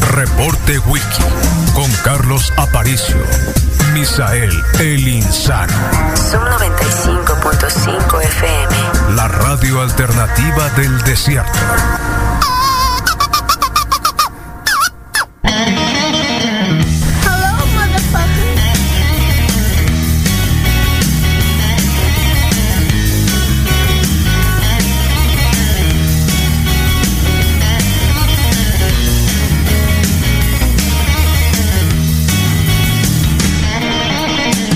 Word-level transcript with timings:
Reporte 0.00 0.78
Wiki 0.80 1.22
con 1.74 1.90
Carlos 2.04 2.52
Aparicio. 2.56 3.16
Misael 3.92 4.50
El 4.78 5.06
Insano. 5.08 5.72
Son 6.14 6.42
95.5 6.42 8.22
FM. 8.22 9.14
La 9.16 9.28
radio 9.28 9.82
alternativa 9.82 10.68
del 10.70 11.02
desierto. 11.02 11.58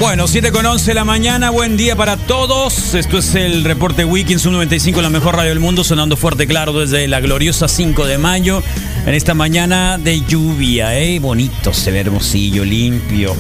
Bueno, 0.05 0.29
7 0.29 0.53
con 0.53 0.67
11 0.67 0.91
de 0.91 0.95
la 0.95 1.07
mañana, 1.07 1.49
buen 1.49 1.79
día 1.79 1.97
para 1.97 2.19
todos. 2.19 2.93
Esto 2.93 3.17
es 3.17 3.35
el 3.37 3.65
reporte 3.65 4.07
su 4.39 4.51
95, 4.51 5.01
la 5.01 5.09
mejor 5.09 5.35
radio 5.35 5.49
del 5.49 5.61
mundo, 5.61 5.83
sonando 5.83 6.19
fuerte 6.19 6.47
claro 6.47 6.79
desde 6.79 7.09
la 7.09 7.21
gloriosa 7.21 7.69
5 7.69 8.05
de 8.05 8.19
mayo, 8.19 8.63
en 9.07 9.15
esta 9.15 9.33
mañana 9.33 9.97
de 9.97 10.21
lluvia, 10.21 10.97
¿eh? 11.01 11.19
Bonito, 11.21 11.73
se 11.73 11.91
ve 11.91 12.01
hermosillo, 12.01 12.67
limpio. 12.67 13.35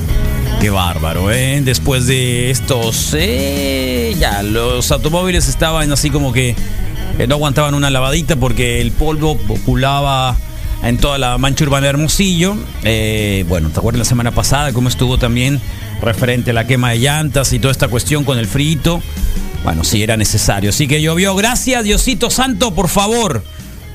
Qué 0.59 0.71
bárbaro, 0.71 1.31
¿eh? 1.31 1.61
Después 1.63 2.07
de 2.07 2.51
estos, 2.51 3.13
eh, 3.13 4.17
ya, 4.19 4.43
los 4.43 4.91
automóviles 4.91 5.49
estaban 5.49 5.93
así 5.93 6.09
como 6.09 6.33
que 6.33 6.57
eh, 7.19 7.27
no 7.27 7.35
aguantaban 7.35 7.75
una 7.75 7.91
lavadita 7.91 8.37
porque 8.37 8.81
el 8.81 8.91
polvo 8.91 9.37
populaba 9.37 10.35
en 10.83 10.97
toda 10.97 11.19
la 11.19 11.37
mancha 11.37 11.65
urbana 11.65 11.85
de 11.85 11.91
Hermosillo. 11.91 12.57
Eh, 12.85 13.45
bueno, 13.49 13.69
¿te 13.69 13.79
acuerdas 13.79 13.99
la 13.99 14.05
semana 14.07 14.31
pasada 14.31 14.73
cómo 14.73 14.89
estuvo 14.89 15.19
también 15.19 15.61
referente 16.05 16.51
a 16.51 16.55
la 16.55 16.67
quema 16.67 16.91
de 16.91 16.99
llantas 16.99 17.53
y 17.53 17.59
toda 17.59 17.73
esta 17.73 17.89
cuestión 17.89 18.25
con 18.25 18.39
el 18.39 18.47
frito? 18.47 19.03
Bueno, 19.65 19.85
sí, 19.85 20.03
era 20.03 20.17
necesario. 20.17 20.71
Así 20.71 20.87
que 20.87 21.01
llovió. 21.01 21.35
Gracias, 21.35 21.85
Diosito 21.85 22.31
Santo, 22.31 22.75
por 22.75 22.89
favor. 22.89 23.43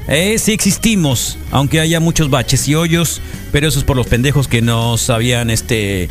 Eh, 0.08 0.40
sí 0.40 0.54
existimos, 0.54 1.38
aunque 1.52 1.80
haya 1.80 2.00
muchos 2.00 2.32
baches 2.32 2.68
y 2.68 2.74
hoyos, 2.74 3.22
pero 3.52 3.68
eso 3.68 3.78
es 3.78 3.86
por 3.86 3.96
los 3.96 4.08
pendejos 4.08 4.48
que 4.48 4.64
nos 4.64 5.12
habían 5.12 5.52
este, 5.52 6.10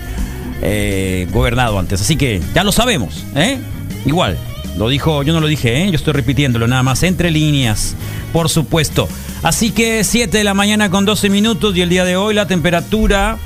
eh, 0.62 1.26
gobernado 1.32 1.78
antes. 1.78 2.00
Así 2.00 2.14
que 2.14 2.40
ya 2.54 2.62
lo 2.62 2.70
sabemos, 2.70 3.24
¿eh? 3.34 3.58
Igual, 4.06 4.38
lo 4.76 4.88
dijo, 4.88 5.24
yo 5.24 5.32
no 5.32 5.40
lo 5.40 5.48
dije, 5.48 5.82
¿eh? 5.82 5.90
yo 5.90 5.96
estoy 5.96 6.12
repitiéndolo 6.12 6.68
nada 6.68 6.84
más, 6.84 7.02
entre 7.02 7.32
líneas, 7.32 7.96
por 8.32 8.48
supuesto. 8.48 9.08
Así 9.42 9.72
que 9.72 10.04
7 10.04 10.38
de 10.38 10.44
la 10.44 10.54
mañana 10.54 10.90
con 10.90 11.04
12 11.04 11.28
minutos 11.30 11.76
y 11.76 11.80
el 11.80 11.88
día 11.88 12.04
de 12.04 12.16
hoy 12.16 12.34
la 12.34 12.46
temperatura 12.46 13.38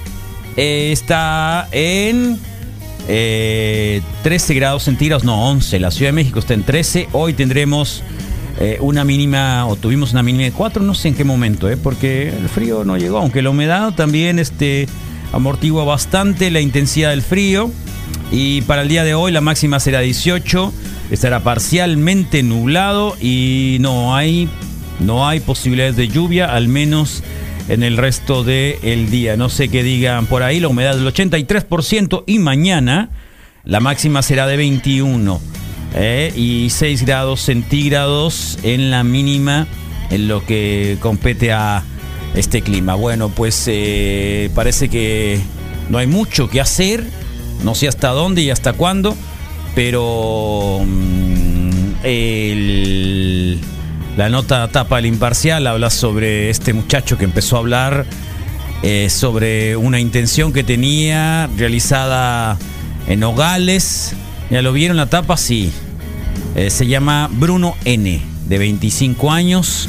está 0.57 1.69
en 1.73 2.39
eh, 3.09 4.01
13 4.23 4.55
grados 4.55 4.85
centígrados, 4.85 5.25
no 5.25 5.49
11. 5.49 5.79
La 5.81 5.91
Ciudad 5.91 6.09
de 6.09 6.15
México 6.15 6.39
está 6.39 6.55
en 6.55 6.63
13. 6.63 7.09
Hoy 7.13 7.33
tendremos 7.33 8.03
eh, 8.61 8.79
una 8.81 9.05
mínima, 9.05 9.67
o 9.67 9.77
tuvimos 9.77 10.13
una 10.13 10.23
mínima 10.23 10.45
de 10.45 10.53
4, 10.53 10.83
no 10.83 10.95
sé 10.95 11.09
en 11.09 11.15
qué 11.15 11.25
momento, 11.25 11.69
eh, 11.71 11.77
porque 11.77 12.29
el 12.29 12.49
frío 12.49 12.85
no 12.85 12.97
llegó, 12.97 13.19
aunque 13.19 13.43
la 13.43 13.51
humedad 13.51 13.95
también 13.95 14.39
este, 14.39 14.89
amortigua 15.33 15.85
bastante 15.85 16.51
la 16.51 16.61
intensidad 16.61 17.11
del 17.11 17.23
frío. 17.23 17.71
Y 18.31 18.63
para 18.63 18.83
el 18.83 18.89
día 18.89 19.05
de 19.05 19.15
hoy 19.15 19.31
la 19.31 19.43
máxima 19.43 19.79
será 19.79 20.01
18, 20.01 20.73
estará 21.11 21.41
parcialmente 21.41 22.43
nublado 22.43 23.15
y 23.21 23.77
no 23.81 24.15
hay, 24.15 24.49
no 25.01 25.29
hay 25.29 25.41
posibilidades 25.41 25.97
de 25.97 26.09
lluvia, 26.09 26.47
al 26.55 26.69
menos 26.69 27.23
en 27.69 27.83
el 27.83 27.97
resto 27.97 28.45
del 28.45 29.11
día. 29.11 29.37
No 29.37 29.49
sé 29.49 29.69
qué 29.69 29.83
digan 29.83 30.27
por 30.27 30.43
ahí, 30.43 30.61
la 30.61 30.69
humedad 30.69 30.95
del 30.97 31.07
83% 31.07 32.25
y 32.27 32.39
mañana 32.39 33.11
la 33.65 33.81
máxima 33.81 34.23
será 34.23 34.47
de 34.47 34.57
21 34.57 35.41
eh, 35.95 36.33
y 36.37 36.71
6 36.71 37.05
grados 37.05 37.41
centígrados 37.43 38.59
en 38.63 38.91
la 38.91 39.05
mínima 39.05 39.67
en 40.11 40.29
lo 40.29 40.45
que 40.45 40.97
compete 41.01 41.53
a 41.53 41.85
este 42.35 42.63
clima. 42.63 42.95
Bueno, 42.95 43.29
pues 43.29 43.65
eh, 43.69 44.51
parece 44.55 44.89
que 44.89 45.39
no 45.91 45.99
hay 45.99 46.07
mucho 46.07 46.49
que 46.49 46.61
hacer, 46.61 47.05
no 47.63 47.75
sé 47.75 47.89
hasta 47.89 48.09
dónde 48.09 48.43
y 48.43 48.51
hasta 48.51 48.73
cuándo, 48.73 49.17
pero 49.75 50.81
mm, 50.85 51.71
el- 52.05 53.61
la 54.17 54.29
nota 54.29 54.69
tapa 54.69 54.99
el 54.99 55.07
imparcial 55.07 55.67
habla 55.67 55.91
sobre 55.91 56.51
este 56.51 56.73
muchacho 56.73 57.17
que 57.17 57.25
empezó 57.25 57.57
a 57.57 57.61
hablar 57.61 58.07
eh, 58.83 59.09
sobre 59.11 59.77
una 59.77 60.01
intención 60.01 60.53
que 60.53 60.65
tenía 60.65 61.49
realizada 61.57 62.59
en 63.07 63.21
Nogales. 63.21 64.15
¿Ya 64.51 64.61
lo 64.61 64.73
vieron 64.73 64.97
la 64.97 65.07
tapa? 65.07 65.37
Sí. 65.37 65.73
Eh, 66.55 66.69
se 66.71 66.87
llama 66.87 67.29
Bruno 67.33 67.75
N, 67.85 68.21
de 68.49 68.59
25 68.59 69.31
años. 69.31 69.89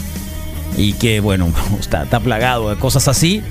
Y 0.78 0.94
que, 0.94 1.20
bueno, 1.20 1.52
está, 1.80 2.06
plagado 2.20 2.70
de 2.70 2.76
cosas 2.78 3.08
así. 3.08 3.42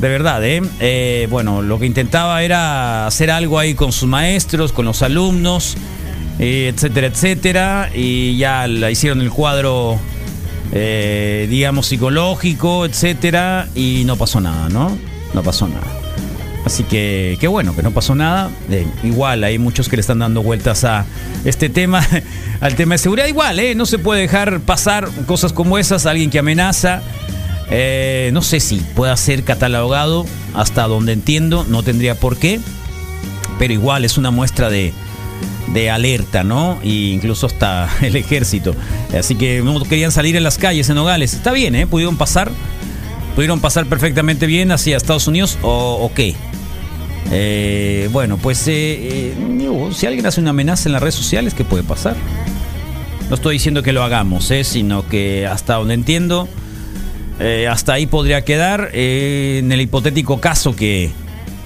De 0.00 0.08
verdad, 0.08 0.44
¿eh? 0.44 0.62
Eh, 0.80 1.26
Bueno, 1.30 1.62
lo 1.62 1.78
que 1.78 1.86
intentaba 1.86 2.42
era 2.42 3.06
hacer 3.06 3.30
algo 3.30 3.58
ahí 3.58 3.74
con 3.74 3.92
sus 3.92 4.08
maestros, 4.08 4.72
con 4.72 4.84
los 4.84 5.02
alumnos, 5.02 5.76
eh, 6.38 6.72
etcétera, 6.74 7.06
etcétera. 7.06 7.90
Y 7.94 8.36
ya 8.36 8.66
la 8.66 8.90
hicieron 8.90 9.20
el 9.20 9.30
cuadro, 9.30 9.98
eh, 10.72 11.46
digamos, 11.50 11.86
psicológico, 11.86 12.86
etcétera. 12.86 13.68
Y 13.74 14.02
no 14.06 14.16
pasó 14.16 14.40
nada, 14.40 14.68
¿no? 14.68 14.96
No 15.34 15.42
pasó 15.42 15.68
nada. 15.68 15.86
Así 16.64 16.84
que 16.84 17.36
qué 17.40 17.48
bueno 17.48 17.74
que 17.74 17.82
no 17.82 17.90
pasó 17.90 18.14
nada. 18.14 18.50
Igual 19.02 19.44
hay 19.44 19.58
muchos 19.58 19.88
que 19.88 19.96
le 19.96 20.00
están 20.00 20.20
dando 20.20 20.42
vueltas 20.42 20.84
a 20.84 21.06
este 21.44 21.68
tema, 21.68 22.06
al 22.60 22.74
tema 22.74 22.94
de 22.94 22.98
seguridad. 22.98 23.26
Igual, 23.26 23.58
¿eh? 23.58 23.74
no 23.74 23.86
se 23.86 23.98
puede 23.98 24.22
dejar 24.22 24.60
pasar 24.60 25.08
cosas 25.26 25.52
como 25.52 25.78
esas. 25.78 26.06
Alguien 26.06 26.30
que 26.30 26.38
amenaza. 26.38 27.02
Eh, 27.70 28.30
no 28.32 28.42
sé 28.42 28.60
si 28.60 28.76
pueda 28.76 29.16
ser 29.16 29.44
catalogado 29.44 30.26
hasta 30.54 30.86
donde 30.86 31.12
entiendo, 31.12 31.64
no 31.68 31.82
tendría 31.82 32.14
por 32.14 32.36
qué. 32.36 32.60
Pero 33.58 33.72
igual 33.72 34.04
es 34.04 34.18
una 34.18 34.30
muestra 34.30 34.70
de, 34.70 34.92
de 35.72 35.90
alerta, 35.90 36.44
¿no? 36.44 36.78
E 36.82 36.88
incluso 36.88 37.46
hasta 37.46 37.88
el 38.02 38.16
ejército. 38.16 38.74
Así 39.16 39.34
que 39.34 39.62
no 39.62 39.82
querían 39.84 40.12
salir 40.12 40.36
en 40.36 40.44
las 40.44 40.58
calles 40.58 40.88
en 40.88 40.96
Nogales. 40.96 41.34
Está 41.34 41.52
bien, 41.52 41.74
¿eh? 41.74 41.86
Pudieron 41.86 42.16
pasar. 42.16 42.50
Pudieron 43.34 43.60
pasar 43.60 43.86
perfectamente 43.86 44.46
bien 44.46 44.72
hacia 44.72 44.96
Estados 44.96 45.26
Unidos 45.26 45.58
o, 45.62 46.10
qué. 46.14 46.34
Eh, 47.30 48.10
bueno, 48.12 48.36
pues 48.36 48.68
eh, 48.68 49.32
eh, 49.34 49.90
si 49.94 50.06
alguien 50.06 50.26
hace 50.26 50.40
una 50.40 50.50
amenaza 50.50 50.88
en 50.88 50.92
las 50.92 51.00
redes 51.00 51.14
sociales, 51.14 51.54
¿qué 51.54 51.64
puede 51.64 51.82
pasar? 51.82 52.14
No 53.30 53.36
estoy 53.36 53.54
diciendo 53.54 53.82
que 53.82 53.92
lo 53.92 54.02
hagamos, 54.02 54.50
eh, 54.50 54.64
sino 54.64 55.08
que 55.08 55.46
hasta 55.46 55.76
donde 55.76 55.94
entiendo, 55.94 56.46
hasta 57.70 57.94
ahí 57.94 58.06
podría 58.06 58.44
quedar. 58.44 58.90
en 58.92 59.72
el 59.72 59.80
hipotético 59.80 60.40
caso 60.40 60.76
que, 60.76 61.10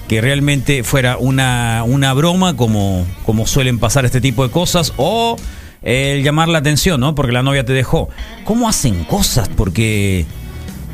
que 0.07 0.21
realmente 0.21 0.83
fuera 0.83 1.17
una, 1.17 1.83
una 1.85 2.13
broma, 2.13 2.55
como, 2.55 3.05
como 3.25 3.45
suelen 3.45 3.79
pasar 3.79 4.05
este 4.05 4.21
tipo 4.21 4.43
de 4.43 4.51
cosas, 4.51 4.93
o 4.97 5.37
el 5.81 6.23
llamar 6.23 6.47
la 6.47 6.59
atención, 6.59 6.99
¿no? 6.99 7.15
Porque 7.15 7.31
la 7.31 7.43
novia 7.43 7.65
te 7.65 7.73
dejó. 7.73 8.09
¿Cómo 8.43 8.69
hacen 8.69 9.03
cosas? 9.03 9.49
Porque 9.49 10.25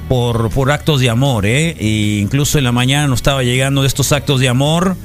por, 0.10 0.50
por 0.50 0.72
actos 0.72 1.00
de 1.00 1.10
amor, 1.10 1.46
¿eh? 1.46 1.76
E 1.80 2.20
incluso 2.20 2.58
en 2.58 2.64
la 2.64 2.72
mañana 2.72 3.08
nos 3.08 3.20
estaba 3.20 3.44
llegando 3.44 3.82
de 3.82 3.88
estos 3.88 4.12
actos 4.12 4.40
de 4.40 4.50
amor 4.50 4.96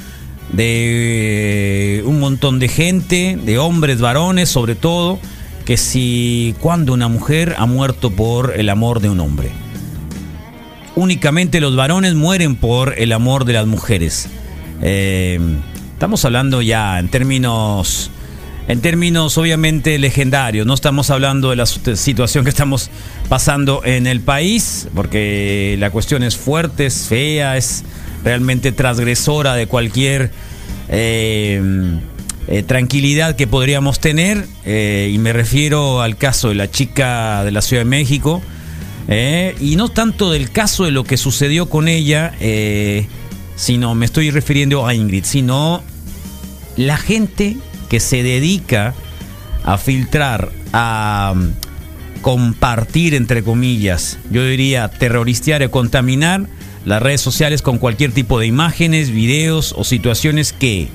de 0.52 2.02
un 2.06 2.20
montón 2.20 2.58
de 2.58 2.68
gente, 2.68 3.38
de 3.42 3.58
hombres, 3.58 4.00
varones, 4.00 4.48
sobre 4.48 4.74
todo, 4.74 5.18
que 5.64 5.76
si 5.76 6.54
cuando 6.60 6.94
una 6.94 7.08
mujer 7.08 7.54
ha 7.58 7.66
muerto 7.66 8.10
por 8.10 8.54
el 8.56 8.70
amor 8.70 9.00
de 9.00 9.10
un 9.10 9.20
hombre. 9.20 9.50
Únicamente 10.98 11.60
los 11.60 11.76
varones 11.76 12.16
mueren 12.16 12.56
por 12.56 12.98
el 12.98 13.12
amor 13.12 13.44
de 13.44 13.52
las 13.52 13.68
mujeres. 13.68 14.28
Eh, 14.82 15.38
estamos 15.92 16.24
hablando 16.24 16.60
ya 16.60 16.98
en 16.98 17.08
términos 17.08 18.10
en 18.66 18.80
términos 18.80 19.38
obviamente 19.38 19.96
legendarios. 20.00 20.66
No 20.66 20.74
estamos 20.74 21.10
hablando 21.10 21.50
de 21.50 21.56
la 21.56 21.66
situación 21.66 22.42
que 22.42 22.50
estamos 22.50 22.90
pasando 23.28 23.82
en 23.84 24.08
el 24.08 24.22
país, 24.22 24.88
porque 24.92 25.76
la 25.78 25.90
cuestión 25.90 26.24
es 26.24 26.36
fuerte, 26.36 26.86
es 26.86 27.06
fea, 27.06 27.56
es 27.56 27.84
realmente 28.24 28.72
transgresora 28.72 29.54
de 29.54 29.68
cualquier 29.68 30.32
eh, 30.88 31.62
eh, 32.48 32.64
tranquilidad 32.64 33.36
que 33.36 33.46
podríamos 33.46 34.00
tener, 34.00 34.48
y 34.66 35.16
me 35.18 35.32
refiero 35.32 36.02
al 36.02 36.16
caso 36.16 36.48
de 36.48 36.56
la 36.56 36.68
chica 36.68 37.44
de 37.44 37.52
la 37.52 37.62
Ciudad 37.62 37.84
de 37.84 37.88
México, 37.88 38.42
y 39.08 39.76
no 39.76 39.88
tanto 39.88 40.30
del 40.30 40.50
caso 40.50 40.84
de 40.84 40.90
lo 40.90 41.04
que 41.04 41.16
sucedió 41.16 41.68
con 41.68 41.88
ella, 41.88 42.34
sino 43.56 43.94
me 43.94 44.06
estoy 44.06 44.30
refiriendo 44.30 44.86
a 44.86 44.94
Ingrid, 44.94 45.24
sino 45.24 45.82
la 46.76 46.96
gente 46.96 47.56
que 47.88 48.00
se 48.00 48.22
dedica 48.22 48.94
a 49.64 49.78
filtrar, 49.78 50.50
a 50.72 51.34
mm, 51.34 52.22
compartir, 52.22 53.14
entre 53.14 53.42
comillas, 53.42 54.18
yo 54.30 54.44
diría 54.44 54.88
terroristear 54.88 55.62
o 55.62 55.70
contaminar 55.70 56.46
las 56.84 57.02
redes 57.02 57.20
sociales 57.20 57.62
con 57.62 57.78
cualquier 57.78 58.12
tipo 58.12 58.38
de 58.38 58.46
imágenes, 58.46 59.10
videos 59.10 59.74
o 59.76 59.84
situaciones 59.84 60.52
que 60.52 60.88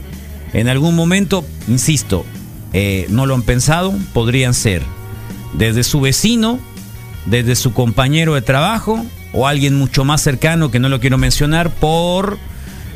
en 0.53 0.69
algún 0.69 0.95
momento, 0.95 1.45
insisto, 1.67 2.25
eh, 2.73 3.07
no 3.09 3.25
lo 3.25 3.35
han 3.35 3.43
pensado, 3.43 3.93
podrían 4.13 4.53
ser 4.53 4.81
desde 5.53 5.83
su 5.83 6.01
vecino, 6.01 6.59
desde 7.25 7.55
su 7.55 7.73
compañero 7.73 8.35
de 8.35 8.41
trabajo 8.41 9.05
o 9.33 9.47
alguien 9.47 9.75
mucho 9.75 10.05
más 10.05 10.21
cercano 10.21 10.71
que 10.71 10.79
no 10.79 10.89
lo 10.89 10.99
quiero 10.99 11.17
mencionar 11.17 11.71
por 11.71 12.37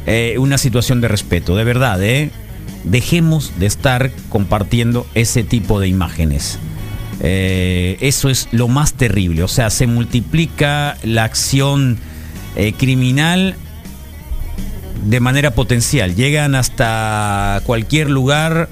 eh, 0.06 0.36
una 0.38 0.58
situación 0.58 1.02
de 1.02 1.08
respeto. 1.08 1.56
De 1.56 1.64
verdad, 1.64 2.02
¿eh? 2.04 2.32
dejemos 2.84 3.54
de 3.60 3.66
estar 3.66 4.12
compartiendo 4.30 5.08
ese 5.16 5.44
tipo 5.44 5.80
de 5.80 5.88
imágenes. 5.88 6.60
Eh, 7.20 7.98
eso 8.02 8.30
es 8.30 8.48
lo 8.52 8.68
más 8.68 8.94
terrible. 8.94 9.44
O 9.44 9.48
sea, 9.48 9.70
se 9.70 9.88
multiplica 9.88 10.98
la 11.04 11.24
acción 11.24 11.98
eh, 12.56 12.74
criminal 12.74 13.56
de 15.06 15.20
manera 15.20 15.52
potencial. 15.52 16.16
Llegan 16.16 16.56
hasta 16.56 17.62
cualquier 17.66 18.10
lugar 18.10 18.70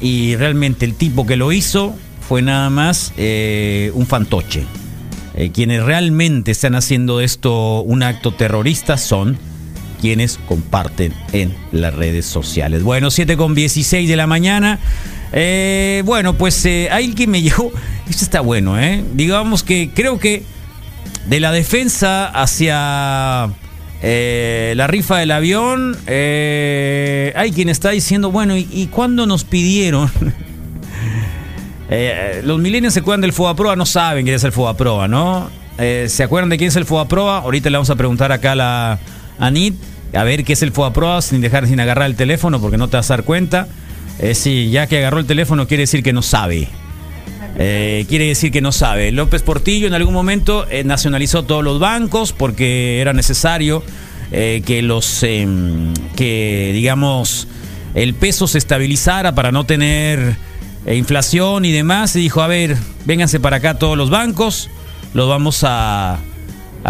y 0.00 0.34
realmente 0.34 0.84
el 0.84 0.94
tipo 0.94 1.24
que 1.24 1.36
lo 1.36 1.52
hizo 1.52 1.94
fue 2.28 2.42
nada 2.42 2.70
más 2.70 3.12
eh, 3.16 3.90
un 3.94 4.06
fantoche. 4.06 4.64
quienes 5.54 5.82
realmente 5.82 6.50
están 6.50 6.74
haciendo 6.74 7.20
esto 7.20 7.80
un 7.82 8.02
acto 8.02 8.32
terrorista 8.32 8.96
son 8.96 9.38
quienes 10.00 10.38
comparten 10.46 11.12
en 11.32 11.54
las 11.72 11.94
redes 11.94 12.26
sociales. 12.26 12.82
Bueno, 12.82 13.10
7 13.10 13.36
con 13.36 13.54
16 13.54 14.08
de 14.08 14.16
la 14.16 14.26
mañana. 14.26 14.78
bueno, 16.04 16.34
pues 16.34 16.66
hay 16.66 17.14
que 17.14 17.26
me 17.26 17.42
llegó. 17.42 17.72
Esto 18.08 18.24
está 18.24 18.40
bueno, 18.40 18.78
¿eh? 18.78 19.04
Digamos 19.14 19.62
que 19.62 19.90
creo 19.94 20.18
que 20.18 20.42
de 21.28 21.40
la 21.40 21.52
defensa 21.52 22.26
hacia 22.26 23.50
eh, 24.02 24.74
la 24.76 24.86
rifa 24.86 25.18
del 25.18 25.30
avión, 25.30 25.96
eh, 26.06 27.32
hay 27.36 27.52
quien 27.52 27.68
está 27.68 27.90
diciendo, 27.90 28.30
bueno, 28.30 28.56
¿y, 28.56 28.68
y 28.70 28.86
cuándo 28.86 29.26
nos 29.26 29.44
pidieron? 29.44 30.10
Eh, 31.90 32.42
los 32.44 32.58
milenios 32.58 32.94
se 32.94 33.00
acuerdan 33.00 33.22
del 33.22 33.32
Proa, 33.32 33.76
no 33.76 33.86
saben 33.86 34.24
quién 34.24 34.36
es 34.36 34.44
el 34.44 34.52
Proa, 34.52 35.08
¿no? 35.08 35.50
¿Se 35.78 36.22
acuerdan 36.22 36.50
de 36.50 36.58
quién 36.58 36.68
es 36.68 36.76
el 36.76 36.84
Proa? 36.84 37.38
Ahorita 37.38 37.70
le 37.70 37.76
vamos 37.76 37.90
a 37.90 37.96
preguntar 37.96 38.32
acá 38.32 38.52
a 38.52 38.56
la 38.56 38.98
Anit, 39.38 39.74
a 40.12 40.24
ver 40.24 40.44
qué 40.44 40.52
es 40.52 40.62
el 40.62 40.72
Proa 40.72 41.22
sin 41.22 41.40
dejar, 41.40 41.66
sin 41.66 41.80
agarrar 41.80 42.06
el 42.06 42.16
teléfono, 42.16 42.60
porque 42.60 42.76
no 42.76 42.88
te 42.88 42.96
vas 42.96 43.10
a 43.10 43.16
dar 43.16 43.24
cuenta. 43.24 43.68
sí, 44.34 44.70
ya 44.70 44.86
que 44.86 44.98
agarró 44.98 45.18
el 45.18 45.26
teléfono 45.26 45.66
quiere 45.66 45.82
decir 45.84 46.02
que 46.02 46.12
no 46.12 46.22
sabe. 46.22 46.68
Eh, 47.60 48.06
quiere 48.08 48.26
decir 48.26 48.52
que 48.52 48.60
no 48.60 48.70
sabe. 48.70 49.10
López 49.10 49.42
Portillo 49.42 49.88
en 49.88 49.94
algún 49.94 50.14
momento 50.14 50.66
eh, 50.70 50.84
nacionalizó 50.84 51.42
todos 51.42 51.64
los 51.64 51.80
bancos 51.80 52.32
porque 52.32 53.00
era 53.00 53.12
necesario 53.12 53.82
eh, 54.30 54.62
que 54.64 54.80
los 54.80 55.24
em, 55.24 55.92
que 56.14 56.70
digamos 56.72 57.48
el 57.94 58.14
peso 58.14 58.46
se 58.46 58.58
estabilizara 58.58 59.34
para 59.34 59.50
no 59.50 59.66
tener 59.66 60.36
inflación 60.94 61.64
y 61.64 61.72
demás. 61.72 62.14
Y 62.16 62.20
dijo, 62.20 62.42
a 62.42 62.46
ver, 62.46 62.76
vénganse 63.04 63.40
para 63.40 63.56
acá 63.56 63.78
todos 63.78 63.96
los 63.96 64.10
bancos, 64.10 64.70
los 65.14 65.28
vamos 65.28 65.64
a, 65.64 66.18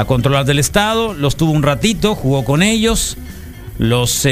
controlar 0.07 0.45
del 0.45 0.59
Estado. 0.59 1.15
Los 1.15 1.37
tuvo 1.37 1.53
un 1.53 1.63
ratito, 1.63 2.15
jugó 2.15 2.45
con 2.45 2.63
ellos. 2.63 3.17
Los 3.79 4.25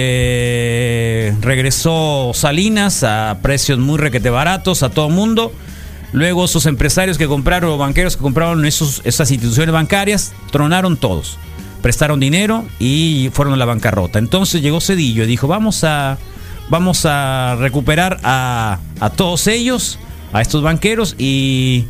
regresó 1.40 2.32
Salinas 2.34 3.04
a 3.04 3.38
precios 3.42 3.78
muy 3.78 3.96
requete 3.98 4.30
baratos 4.30 4.82
a 4.82 4.90
todo 4.90 5.08
mundo 5.08 5.52
Luego 6.12 6.44
esos 6.44 6.66
empresarios 6.66 7.18
que 7.18 7.26
compraron 7.26 7.70
o 7.70 7.78
banqueros 7.78 8.16
que 8.16 8.22
compraron 8.22 8.64
esas 8.64 9.30
instituciones 9.30 9.72
bancarias 9.72 10.32
tronaron 10.50 10.96
todos. 10.96 11.38
Prestaron 11.82 12.20
dinero 12.20 12.64
y 12.78 13.30
fueron 13.32 13.54
a 13.54 13.58
la 13.58 13.64
bancarrota. 13.64 14.18
Entonces 14.18 14.62
llegó 14.62 14.80
Cedillo 14.80 15.24
y 15.24 15.26
dijo, 15.26 15.46
vamos 15.46 15.84
a, 15.84 16.18
vamos 16.68 17.06
a 17.06 17.56
recuperar 17.58 18.18
a, 18.22 18.78
todos 19.16 19.46
ellos, 19.46 19.98
a 20.32 20.42
estos 20.42 20.62
banqueros 20.62 21.14
y 21.18 21.84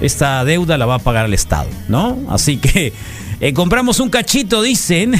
esta 0.00 0.44
deuda 0.44 0.78
la 0.78 0.86
va 0.86 0.96
a 0.96 0.98
pagar 0.98 1.26
el 1.26 1.34
Estado, 1.34 1.68
¿no? 1.88 2.18
Así 2.28 2.56
que 2.58 2.92
eh, 3.40 3.52
compramos 3.52 4.00
un 4.00 4.10
cachito, 4.10 4.62
dicen, 4.62 5.14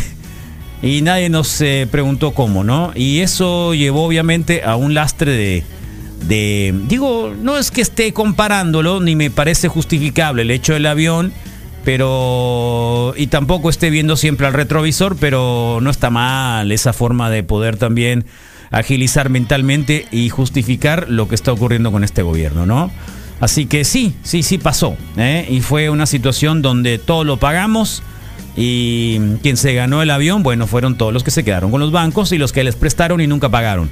y 0.83 1.03
nadie 1.03 1.29
nos 1.29 1.61
eh, 1.61 1.89
preguntó 1.91 2.33
cómo, 2.33 2.65
¿no? 2.65 2.93
Y 2.95 3.21
eso 3.21 3.75
llevó 3.75 4.05
obviamente 4.05 4.63
a 4.65 4.77
un 4.77 4.95
lastre 4.95 5.33
de 5.33 5.65
de, 6.29 6.75
digo, 6.89 7.35
no 7.37 7.59
es 7.59 7.71
que 7.71 7.81
esté 7.81 8.13
comparándolo, 8.13 9.01
ni 9.01 9.17
me 9.17 9.31
parece 9.31 9.69
justificable 9.69 10.43
el 10.43 10.51
hecho 10.51 10.75
del 10.75 10.87
avión, 10.87 11.33
pero, 11.85 13.15
y 13.17 13.27
tampoco 13.27 13.71
esté 13.71 13.91
viendo 13.91 14.17
siempre 14.17 14.47
al 14.47 14.53
retrovisor, 14.53 15.17
pero 15.17 15.81
no 15.83 15.91
está 15.91 16.11
mal 16.11 16.71
esa 16.71 16.93
forma 16.93 17.29
de 17.31 17.43
poder 17.43 17.77
también 17.77 18.25
agilizar 18.73 19.29
mentalmente 19.29 20.07
y 20.11 20.31
justificar 20.31 21.09
lo 21.09 21.29
que 21.29 21.35
está 21.35 21.53
ocurriendo 21.53 21.93
con 21.93 22.03
este 22.03 22.23
gobierno, 22.23 22.67
¿no? 22.67 22.91
Así 23.41 23.67
que 23.67 23.85
sí, 23.85 24.15
sí, 24.23 24.43
sí 24.43 24.59
pasó. 24.59 24.97
¿eh? 25.17 25.47
Y 25.49 25.61
fue 25.61 25.91
una 25.91 26.07
situación 26.07 26.63
donde 26.63 26.99
todo 26.99 27.25
lo 27.25 27.37
pagamos 27.37 28.03
y 28.57 29.19
quien 29.43 29.57
se 29.57 29.75
ganó 29.75 30.03
el 30.03 30.11
avión, 30.11 30.43
bueno, 30.43 30.67
fueron 30.67 30.97
todos 30.97 31.13
los 31.13 31.23
que 31.23 31.31
se 31.31 31.45
quedaron 31.45 31.71
con 31.71 31.81
los 31.81 31.93
bancos 31.93 32.33
y 32.33 32.39
los 32.39 32.53
que 32.53 32.65
les 32.65 32.77
prestaron 32.77 33.21
y 33.21 33.27
nunca 33.27 33.49
pagaron. 33.49 33.91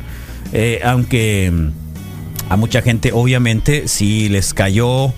Eh, 0.52 0.80
aunque 0.84 1.52
a 2.48 2.56
mucha 2.56 2.82
gente 2.82 3.12
obviamente 3.12 3.86
si 3.86 4.28
les 4.28 4.52
cayó 4.52 5.12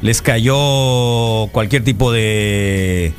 les 0.00 0.22
cayó 0.22 1.48
cualquier 1.52 1.84
tipo 1.84 2.12
de, 2.12 3.12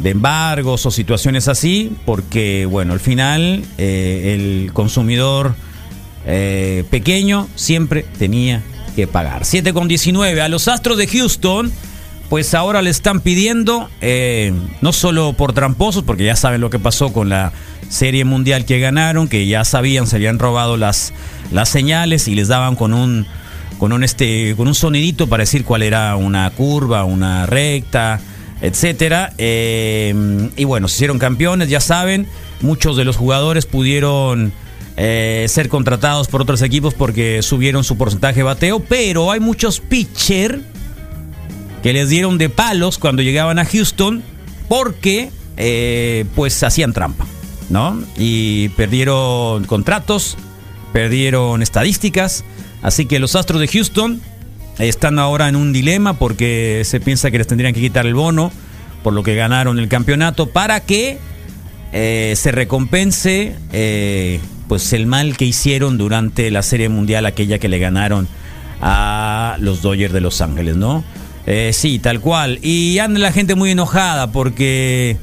de 0.00 0.10
embargos 0.10 0.86
o 0.86 0.90
situaciones 0.90 1.48
así 1.48 1.92
porque 2.04 2.66
bueno 2.66 2.92
al 2.92 3.00
final 3.00 3.64
eh, 3.78 4.34
el 4.34 4.72
consumidor 4.72 5.54
eh, 6.26 6.84
pequeño 6.90 7.48
siempre 7.54 8.04
tenía 8.18 8.62
que 8.96 9.06
pagar. 9.06 9.44
7 9.44 9.72
con 9.72 9.88
19 9.88 10.40
a 10.40 10.48
los 10.48 10.68
astros 10.68 10.96
de 10.96 11.06
Houston 11.06 11.72
pues 12.28 12.54
ahora 12.54 12.82
le 12.82 12.90
están 12.90 13.20
pidiendo 13.20 13.88
eh, 14.00 14.52
no 14.80 14.92
solo 14.92 15.34
por 15.34 15.52
tramposos 15.52 16.02
porque 16.02 16.24
ya 16.24 16.36
saben 16.36 16.60
lo 16.60 16.70
que 16.70 16.78
pasó 16.78 17.12
con 17.12 17.28
la 17.28 17.52
serie 17.88 18.24
mundial 18.24 18.64
que 18.64 18.80
ganaron, 18.80 19.28
que 19.28 19.46
ya 19.46 19.64
sabían, 19.64 20.06
se 20.06 20.16
habían 20.16 20.38
robado 20.38 20.76
las, 20.76 21.12
las 21.52 21.68
señales 21.68 22.28
y 22.28 22.34
les 22.34 22.48
daban 22.48 22.76
con 22.76 22.94
un, 22.94 23.26
con 23.78 23.92
un, 23.92 24.02
este, 24.04 24.54
con 24.56 24.66
un 24.66 24.74
sonidito 24.74 25.28
para 25.28 25.42
decir 25.42 25.64
cuál 25.64 25.82
era 25.82 26.16
una 26.16 26.50
curva, 26.50 27.04
una 27.04 27.46
recta, 27.46 28.20
etcétera. 28.60 29.32
Eh, 29.38 30.50
y 30.56 30.64
bueno, 30.64 30.88
se 30.88 30.96
hicieron 30.96 31.18
campeones, 31.18 31.68
ya 31.68 31.80
saben, 31.80 32.26
muchos 32.60 32.96
de 32.96 33.04
los 33.04 33.16
jugadores 33.16 33.66
pudieron 33.66 34.52
eh, 34.96 35.46
ser 35.48 35.68
contratados 35.68 36.28
por 36.28 36.42
otros 36.42 36.62
equipos 36.62 36.94
porque 36.94 37.42
subieron 37.42 37.84
su 37.84 37.96
porcentaje 37.96 38.36
de 38.36 38.42
bateo, 38.44 38.80
pero 38.80 39.30
hay 39.30 39.40
muchos 39.40 39.80
pitchers 39.80 40.60
que 41.82 41.92
les 41.92 42.08
dieron 42.08 42.38
de 42.38 42.48
palos 42.48 42.98
cuando 42.98 43.22
llegaban 43.22 43.58
a 43.58 43.64
Houston 43.64 44.22
porque 44.68 45.30
eh, 45.56 46.24
pues 46.34 46.62
hacían 46.62 46.92
trampa. 46.92 47.26
¿no? 47.70 48.02
Y 48.16 48.68
perdieron 48.70 49.64
contratos, 49.64 50.36
perdieron 50.92 51.62
estadísticas, 51.62 52.44
así 52.82 53.06
que 53.06 53.18
los 53.18 53.34
Astros 53.36 53.60
de 53.60 53.68
Houston 53.68 54.20
están 54.78 55.18
ahora 55.18 55.48
en 55.48 55.56
un 55.56 55.72
dilema 55.72 56.14
porque 56.14 56.82
se 56.84 57.00
piensa 57.00 57.30
que 57.30 57.38
les 57.38 57.46
tendrían 57.46 57.74
que 57.74 57.80
quitar 57.80 58.06
el 58.06 58.14
bono 58.14 58.52
por 59.02 59.12
lo 59.12 59.22
que 59.22 59.34
ganaron 59.34 59.78
el 59.78 59.88
campeonato 59.88 60.48
para 60.48 60.80
que 60.80 61.18
eh, 61.92 62.34
se 62.36 62.50
recompense 62.52 63.54
eh, 63.72 64.40
pues 64.68 64.92
el 64.92 65.06
mal 65.06 65.36
que 65.36 65.44
hicieron 65.44 65.98
durante 65.98 66.50
la 66.50 66.62
Serie 66.62 66.88
Mundial 66.88 67.26
aquella 67.26 67.58
que 67.58 67.68
le 67.68 67.78
ganaron 67.78 68.26
a 68.80 69.56
los 69.60 69.82
Dodgers 69.82 70.12
de 70.12 70.20
Los 70.20 70.40
Ángeles, 70.40 70.76
¿no? 70.76 71.04
Eh, 71.46 71.70
sí, 71.72 71.98
tal 71.98 72.20
cual. 72.20 72.58
Y 72.62 72.98
anda 72.98 73.20
la 73.20 73.32
gente 73.32 73.54
muy 73.54 73.70
enojada 73.70 74.32
porque 74.32 75.18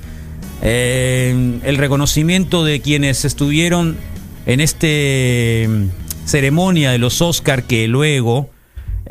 eh, 0.62 1.60
el 1.64 1.78
reconocimiento 1.78 2.64
de 2.64 2.82
quienes 2.82 3.26
estuvieron 3.26 3.98
en 4.46 4.60
este 4.60 5.68
mm, 5.68 6.28
ceremonia 6.28 6.92
de 6.92 7.00
los 7.00 7.22
Oscar 7.22 7.64
que 7.64 7.88
luego 7.88 8.50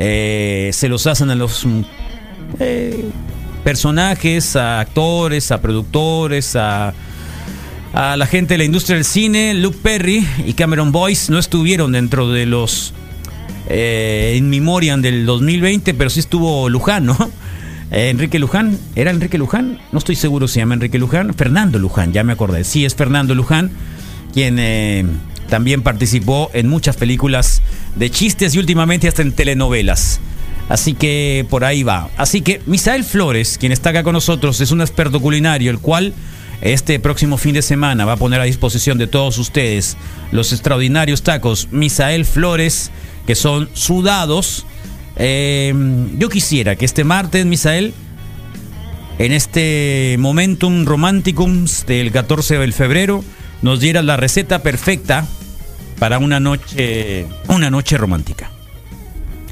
eh, 0.00 0.70
se 0.72 0.88
los 0.88 1.06
hacen 1.06 1.30
a 1.30 1.36
los 1.36 1.64
mm, 1.64 1.80
eh, 2.58 3.04
personajes, 3.62 4.56
a 4.56 4.80
actores, 4.80 5.52
a 5.52 5.60
productores, 5.60 6.56
a 6.56 6.92
a 7.92 8.16
la 8.16 8.26
gente 8.26 8.54
de 8.54 8.58
la 8.58 8.64
industria 8.64 8.96
del 8.96 9.04
cine, 9.04 9.54
Luke 9.54 9.78
Perry 9.82 10.26
y 10.46 10.52
Cameron 10.52 10.92
Boyce 10.92 11.32
no 11.32 11.38
estuvieron 11.38 11.92
dentro 11.92 12.30
de 12.30 12.46
los 12.46 12.92
eh, 13.68 14.34
In 14.36 14.48
Memoriam 14.48 15.02
del 15.02 15.26
2020, 15.26 15.94
pero 15.94 16.10
sí 16.10 16.20
estuvo 16.20 16.68
Luján, 16.68 17.06
¿no? 17.06 17.16
Eh, 17.92 18.10
Enrique 18.10 18.38
Luján, 18.38 18.78
¿era 18.94 19.10
Enrique 19.10 19.36
Luján? 19.36 19.80
No 19.90 19.98
estoy 19.98 20.14
seguro 20.14 20.46
si 20.46 20.54
se 20.54 20.60
llama 20.60 20.74
Enrique 20.74 20.96
Luján. 20.96 21.34
Fernando 21.34 21.76
Luján, 21.80 22.12
ya 22.12 22.22
me 22.22 22.32
acordé. 22.32 22.62
Sí, 22.62 22.84
es 22.84 22.94
Fernando 22.94 23.34
Luján, 23.34 23.72
quien 24.32 24.60
eh, 24.60 25.04
también 25.50 25.82
participó 25.82 26.50
en 26.54 26.68
muchas 26.68 26.96
películas 26.96 27.60
de 27.96 28.10
chistes 28.10 28.54
y 28.54 28.58
últimamente 28.58 29.08
hasta 29.08 29.20
en 29.20 29.32
telenovelas. 29.32 30.20
Así 30.70 30.94
que 30.94 31.44
por 31.50 31.64
ahí 31.64 31.82
va. 31.82 32.08
Así 32.16 32.40
que 32.40 32.62
Misael 32.64 33.04
Flores, 33.04 33.58
quien 33.58 33.72
está 33.72 33.90
acá 33.90 34.04
con 34.04 34.12
nosotros, 34.12 34.60
es 34.60 34.70
un 34.70 34.80
experto 34.80 35.20
culinario, 35.20 35.70
el 35.70 35.80
cual 35.80 36.14
este 36.62 37.00
próximo 37.00 37.38
fin 37.38 37.54
de 37.54 37.62
semana 37.62 38.04
va 38.04 38.12
a 38.12 38.16
poner 38.16 38.40
a 38.40 38.44
disposición 38.44 38.96
de 38.96 39.06
todos 39.06 39.38
ustedes 39.38 39.96
los 40.30 40.52
extraordinarios 40.52 41.22
tacos 41.22 41.68
Misael 41.72 42.24
Flores, 42.24 42.92
que 43.26 43.34
son 43.34 43.68
sudados. 43.72 44.64
Eh, 45.16 45.74
yo 46.18 46.28
quisiera 46.28 46.76
que 46.76 46.84
este 46.84 47.02
martes, 47.02 47.44
Misael, 47.46 47.92
en 49.18 49.32
este 49.32 50.16
momentum 50.20 50.84
romanticum 50.84 51.66
del 51.86 52.12
14 52.12 52.58
de 52.58 52.72
febrero, 52.72 53.24
nos 53.60 53.80
diera 53.80 54.02
la 54.02 54.16
receta 54.16 54.62
perfecta 54.62 55.26
para 56.00 56.18
una 56.18 56.40
noche, 56.40 57.26
una 57.46 57.70
noche 57.70 57.96
romántica. 57.96 58.50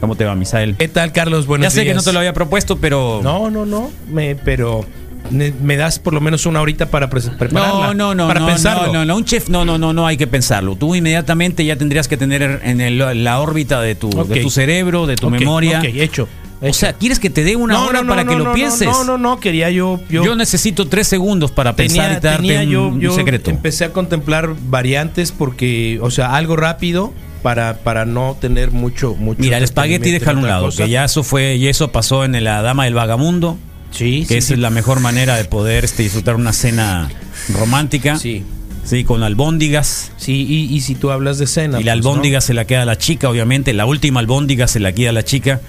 ¿Cómo 0.01 0.17
te 0.17 0.25
va, 0.25 0.35
Misael? 0.35 0.75
¿Qué 0.77 0.89
tal, 0.89 1.13
Carlos? 1.13 1.47
Buenos 1.47 1.67
ya 1.67 1.71
sé 1.71 1.83
días. 1.83 1.93
que 1.93 1.95
no 1.97 2.03
te 2.03 2.13
lo 2.13 2.19
había 2.19 2.33
propuesto, 2.33 2.79
pero. 2.79 3.21
No, 3.23 3.51
no, 3.51 3.65
no. 3.67 3.91
Me, 4.11 4.35
pero 4.35 4.85
me, 5.31 5.77
das 5.77 5.99
por 5.99 6.15
lo 6.15 6.21
menos 6.21 6.47
una 6.47 6.61
horita 6.61 6.87
para 6.87 7.11
pre- 7.11 7.21
prepararla. 7.21 7.89
No, 7.89 7.95
no, 7.95 8.15
no, 8.15 8.29
para 8.29 8.41
no, 8.41 8.47
pensarlo. 8.47 8.87
no, 8.87 8.93
no, 8.93 9.05
no, 9.05 9.17
un 9.17 9.25
chef, 9.25 9.49
no, 9.49 9.65
no, 9.65 9.77
no, 9.77 9.93
no 9.93 10.07
hay 10.07 10.17
que 10.17 10.27
pensarlo. 10.27 10.75
Tú 10.77 10.95
inmediatamente 10.95 11.65
ya 11.65 11.77
tendrías 11.77 12.09
que 12.09 12.17
tener 12.17 12.61
en 12.65 12.81
el- 12.81 13.25
la 13.25 13.41
órbita 13.41 13.81
de 13.83 13.95
tu, 13.95 14.09
Ok. 14.09 14.29
de 14.29 14.41
tu 14.41 14.51
cerebro, 14.51 15.07
de 15.07 15.17
tu 15.17 15.27
Ok, 15.27 15.33
memoria. 15.33 15.81
ok, 15.81 15.85
hecho. 15.95 16.29
O 16.61 16.73
sea, 16.73 16.93
¿quieres 16.93 17.19
que 17.21 17.31
te 17.31 17.45
dé 17.45 17.55
una 17.55 17.75
No, 17.75 17.87
hora 17.87 18.03
no, 18.03 18.09
para 18.09 18.25
no, 18.25 18.33
que 18.33 18.39
lo 18.39 18.53
pienses? 18.53 18.89
No, 18.89 19.05
no, 19.05 19.17
no, 19.17 19.39
quería 19.39 19.71
yo. 19.71 20.01
Yo, 20.11 20.25
Yo 20.25 20.35
necesito 20.35 20.89
tres 20.89 21.07
segundos 21.07 21.51
para 21.53 21.77
pensar 21.77 22.05
tenía, 22.07 22.19
y 22.19 22.21
darte 22.21 22.49
tenía 22.49 22.61
un, 22.63 22.69
yo, 22.69 22.89
un 22.89 23.01
yo 23.01 23.15
secreto. 23.15 23.51
empecé 23.51 23.85
a 23.85 23.93
contemplar 23.93 24.55
variantes 24.69 25.31
porque, 25.31 25.99
o 26.03 26.11
sea, 26.11 26.35
algo 26.35 26.57
rápido 26.57 27.13
para, 27.43 27.79
para 27.79 28.05
no 28.05 28.37
tener 28.41 28.73
mucho, 28.73 29.15
mucho. 29.15 29.41
Mira, 29.41 29.59
el 29.59 29.65
espagueti 29.65 30.11
déjalo 30.11 30.39
a 30.39 30.43
un 30.43 30.49
lado, 30.49 30.65
cosa. 30.67 30.85
que 30.85 30.91
ya 30.91 31.05
eso 31.05 31.23
fue, 31.23 31.55
y 31.57 31.69
eso 31.69 31.93
pasó 31.93 32.25
en 32.25 32.43
La 32.43 32.61
Dama 32.63 32.85
del 32.87 32.95
Vagamundo, 32.95 33.57
Sí, 33.91 34.23
que 34.23 34.35
sí, 34.35 34.39
esa 34.39 34.47
sí. 34.49 34.53
es 34.55 34.59
la 34.59 34.71
mejor 34.71 35.01
manera 35.01 35.37
de 35.37 35.45
poder 35.45 35.85
este, 35.85 36.03
disfrutar 36.03 36.35
una 36.35 36.53
cena 36.53 37.09
romántica. 37.55 38.19
Sí. 38.19 38.43
Sí, 38.85 39.05
con 39.05 39.23
albóndigas. 39.23 40.13
Sí, 40.17 40.47
y, 40.49 40.75
y 40.75 40.81
si 40.81 40.95
tú 40.95 41.11
hablas 41.11 41.39
de 41.39 41.47
cena. 41.47 41.79
Y 41.81 41.85
la 41.85 41.93
pues, 41.93 42.05
¿no? 42.05 42.11
albóndiga 42.11 42.41
se 42.41 42.55
la 42.55 42.65
queda 42.67 42.83
a 42.83 42.85
la 42.87 42.97
chica, 42.97 43.29
obviamente. 43.29 43.73
La 43.75 43.85
última 43.87 44.21
albóndiga 44.21 44.67
se 44.67 44.81
la 44.81 44.93
queda 44.93 45.11
a 45.11 45.13
la 45.13 45.25
chica. 45.25 45.61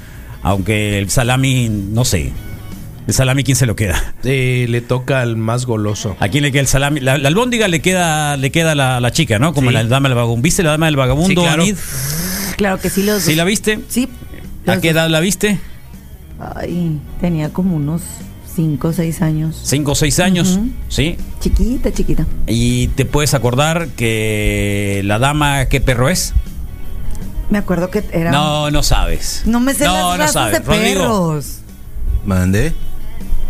Aunque 0.42 0.98
el 1.00 1.10
salami, 1.10 1.70
no 1.70 2.06
sé. 2.06 2.32
¿El 3.08 3.14
salami 3.14 3.44
quién 3.44 3.58
se 3.58 3.66
lo 3.66 3.76
queda? 3.76 4.14
Eh, 4.24 4.68
le 4.70 4.82
toca 4.82 5.22
al 5.22 5.36
más 5.36 5.66
goloso. 5.66 6.16
¿A 6.20 6.28
quién 6.30 6.44
le 6.44 6.52
queda 6.52 6.62
el 6.62 6.68
salami? 6.68 7.00
La, 7.00 7.18
la 7.18 7.28
albóndiga 7.30 7.68
le 7.68 7.82
queda, 7.82 8.38
le 8.38 8.52
queda 8.52 8.74
a 8.74 8.76
la, 8.76 9.00
la 9.00 9.12
chica, 9.12 9.40
¿no? 9.40 9.54
Como 9.54 9.70
Sí. 9.70 9.74
la 9.74 9.84
dama 9.86 10.08
del 10.10 10.16
vagabundo. 10.16 10.44
¿Viste 10.44 10.62
la 10.64 10.72
dama 10.72 10.86
del 10.86 10.96
vagabundo, 10.96 11.28
Sí, 11.42 11.48
claro. 11.48 11.64
Anid? 11.64 11.76
Claro 12.58 12.80
que 12.80 12.90
sí 12.90 13.04
los 13.04 13.24
¿Sí 13.24 13.36
la 13.36 13.44
viste? 13.46 13.80
Sí. 13.90 14.08
¿A 14.68 14.80
qué 14.80 14.90
edad 14.90 15.10
la 15.10 15.20
viste? 15.22 15.58
Ay, 16.56 17.00
tenía 17.20 17.50
como 17.52 17.76
unos 17.76 18.02
5 18.56 18.90
o 18.90 18.94
6 18.94 19.22
años. 19.22 19.60
Cinco 19.64 19.92
o 19.92 19.96
seis 19.96 20.20
años, 20.20 20.58
Ujú. 20.58 20.70
¿sí? 20.90 21.16
Chiquita, 21.40 21.92
chiquita. 21.94 22.26
¿Y 22.48 22.88
te 22.90 23.06
puedes 23.06 23.34
acordar 23.34 23.88
que 23.90 25.02
la 25.06 25.18
dama 25.20 25.66
qué 25.66 25.82
perro 25.82 26.10
es? 26.10 26.34
Me 27.50 27.58
acuerdo 27.58 27.90
que 27.90 28.04
era 28.12 28.32
No, 28.32 28.70
no 28.72 28.84
sabes. 28.84 29.44
No 29.46 29.60
me 29.60 29.74
sé 29.74 29.86
No, 29.86 29.94
las 29.94 30.04
no 30.04 30.18
razas 30.18 30.34
sabes. 30.34 30.54
de 30.54 30.60
Rodrigo, 30.66 31.02
perros. 31.02 31.46
Mande. 32.26 32.74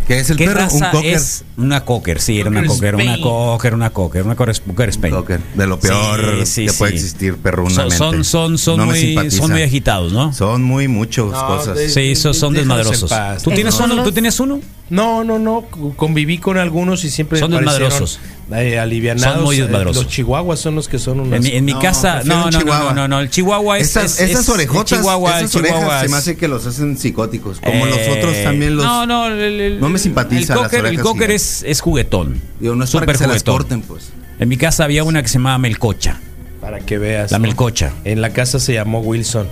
¿Qué 0.07 0.19
es 0.19 0.29
el 0.31 0.37
¿Qué 0.37 0.45
perro? 0.47 0.61
raza 0.61 0.75
un 0.75 0.91
cocker. 0.91 1.13
es? 1.15 1.43
Una 1.55 1.85
cocker, 1.85 2.19
sí, 2.19 2.39
era 2.39 2.49
una 2.49 2.65
Cocker 2.65 2.93
cocker, 2.95 2.95
una 2.95 3.21
cocker, 3.21 3.73
una 3.75 3.89
cocker, 3.91 4.25
una 4.25 4.35
cocker, 4.35 4.89
Spain. 4.89 5.13
Cocker. 5.13 5.39
De 5.53 5.67
lo 5.67 5.79
peor 5.79 6.39
Sí, 6.39 6.45
sí, 6.47 6.65
que 6.65 6.73
puede 6.73 6.93
existir 6.95 7.33
Son, 7.33 7.41
perrunamente. 7.43 7.95
son, 7.95 8.23
son, 8.23 8.57
son 8.57 8.77
No 8.77 8.85
muy, 8.87 9.29
son 9.29 9.51
muy 9.51 9.61
agitados, 9.61 10.11
¿no? 10.11 10.33
Son 10.33 10.63
muy 10.63 10.87
muchas 10.87 11.25
No, 11.25 11.45
cosas. 11.47 11.77
de- 11.77 11.89
Sí, 11.89 12.15
son 12.15 12.53
desmadrosos. 12.53 13.13
¿Tú 13.43 13.51
tienes 13.51 14.39
uno? 14.39 14.61
No, 14.89 15.23
no, 15.23 15.37
no. 15.37 15.61
Conviví 15.95 16.37
con 16.39 16.57
algunos 16.57 17.03
y 17.03 17.09
siempre 17.11 17.39
Son 17.39 17.51
me 17.51 17.57
desmadrosos. 17.57 18.19
eh, 18.51 18.79
alivianados. 18.79 19.35
Son 19.35 19.43
muy 19.43 19.57
Eh, 19.57 19.61
desmadrosos. 19.63 20.03
Los 20.05 20.11
chihuahuas 20.13 20.59
son 20.59 20.75
los 20.75 20.87
que 20.87 20.97
son 20.97 21.19
unos. 21.19 21.33
En 21.37 21.43
mi, 21.43 21.49
en 21.51 21.65
mi 21.65 21.73
No, 21.73 21.79
casa, 21.79 22.21
no, 22.25 22.49
no, 22.49 22.59
no, 22.59 22.63
no, 22.63 22.93
no, 22.93 23.07
no, 23.07 23.19
el 23.19 23.29
chihuahua 23.29 23.77
es. 23.77 23.87
Estas, 23.87 24.13
es- 24.19 24.29
estas 24.29 24.41
es- 24.43 24.49
orejotas, 24.49 24.91
el 24.93 24.97
chihuahua, 24.99 25.29
esas 25.39 25.41
el 25.55 25.61
chihuahua 25.61 25.79
orejas 25.85 25.99
se 25.99 26.05
es- 26.05 26.11
me 26.11 26.17
hace 26.17 26.37
que 26.37 26.47
los 26.47 26.65
hacen 26.65 26.97
psicóticos. 26.97 27.59
Como 27.59 27.85
los 27.85 27.97
Eh, 27.97 28.15
otros 28.17 28.35
también 28.43 28.75
los. 28.75 28.85
No, 28.85 29.05
no, 29.05 29.27
el- 29.27 29.61
el- 29.61 29.79
no 29.79 29.89
me 29.89 29.99
simpatiza 29.99 30.53
El 30.53 30.59
las 30.61 30.67
cocker, 30.69 30.79
el 30.79 30.85
orejas 30.87 31.03
cocker 31.05 31.31
es, 31.31 31.63
es 31.67 31.81
juguetón. 31.81 32.41
Digo, 32.59 32.73
no 32.75 32.83
es 32.83 32.89
para 32.91 33.01
Súper 33.03 33.13
que 33.15 33.17
se 33.19 33.23
las 33.27 33.33
juguetón. 33.43 33.55
corten, 33.57 33.81
pues. 33.83 34.09
En 34.39 34.49
mi 34.49 34.57
casa 34.57 34.85
había 34.85 35.03
una 35.03 35.21
que 35.21 35.27
se 35.27 35.35
llamaba 35.35 35.57
Melcocha. 35.59 36.19
Para 36.61 36.79
que 36.79 36.97
veas. 36.97 37.31
La 37.31 37.37
¿no? 37.37 37.43
melcocha. 37.43 37.93
En 38.03 38.21
la 38.21 38.31
casa 38.31 38.59
se 38.59 38.73
llamó 38.73 38.99
Wilson. 38.99 39.47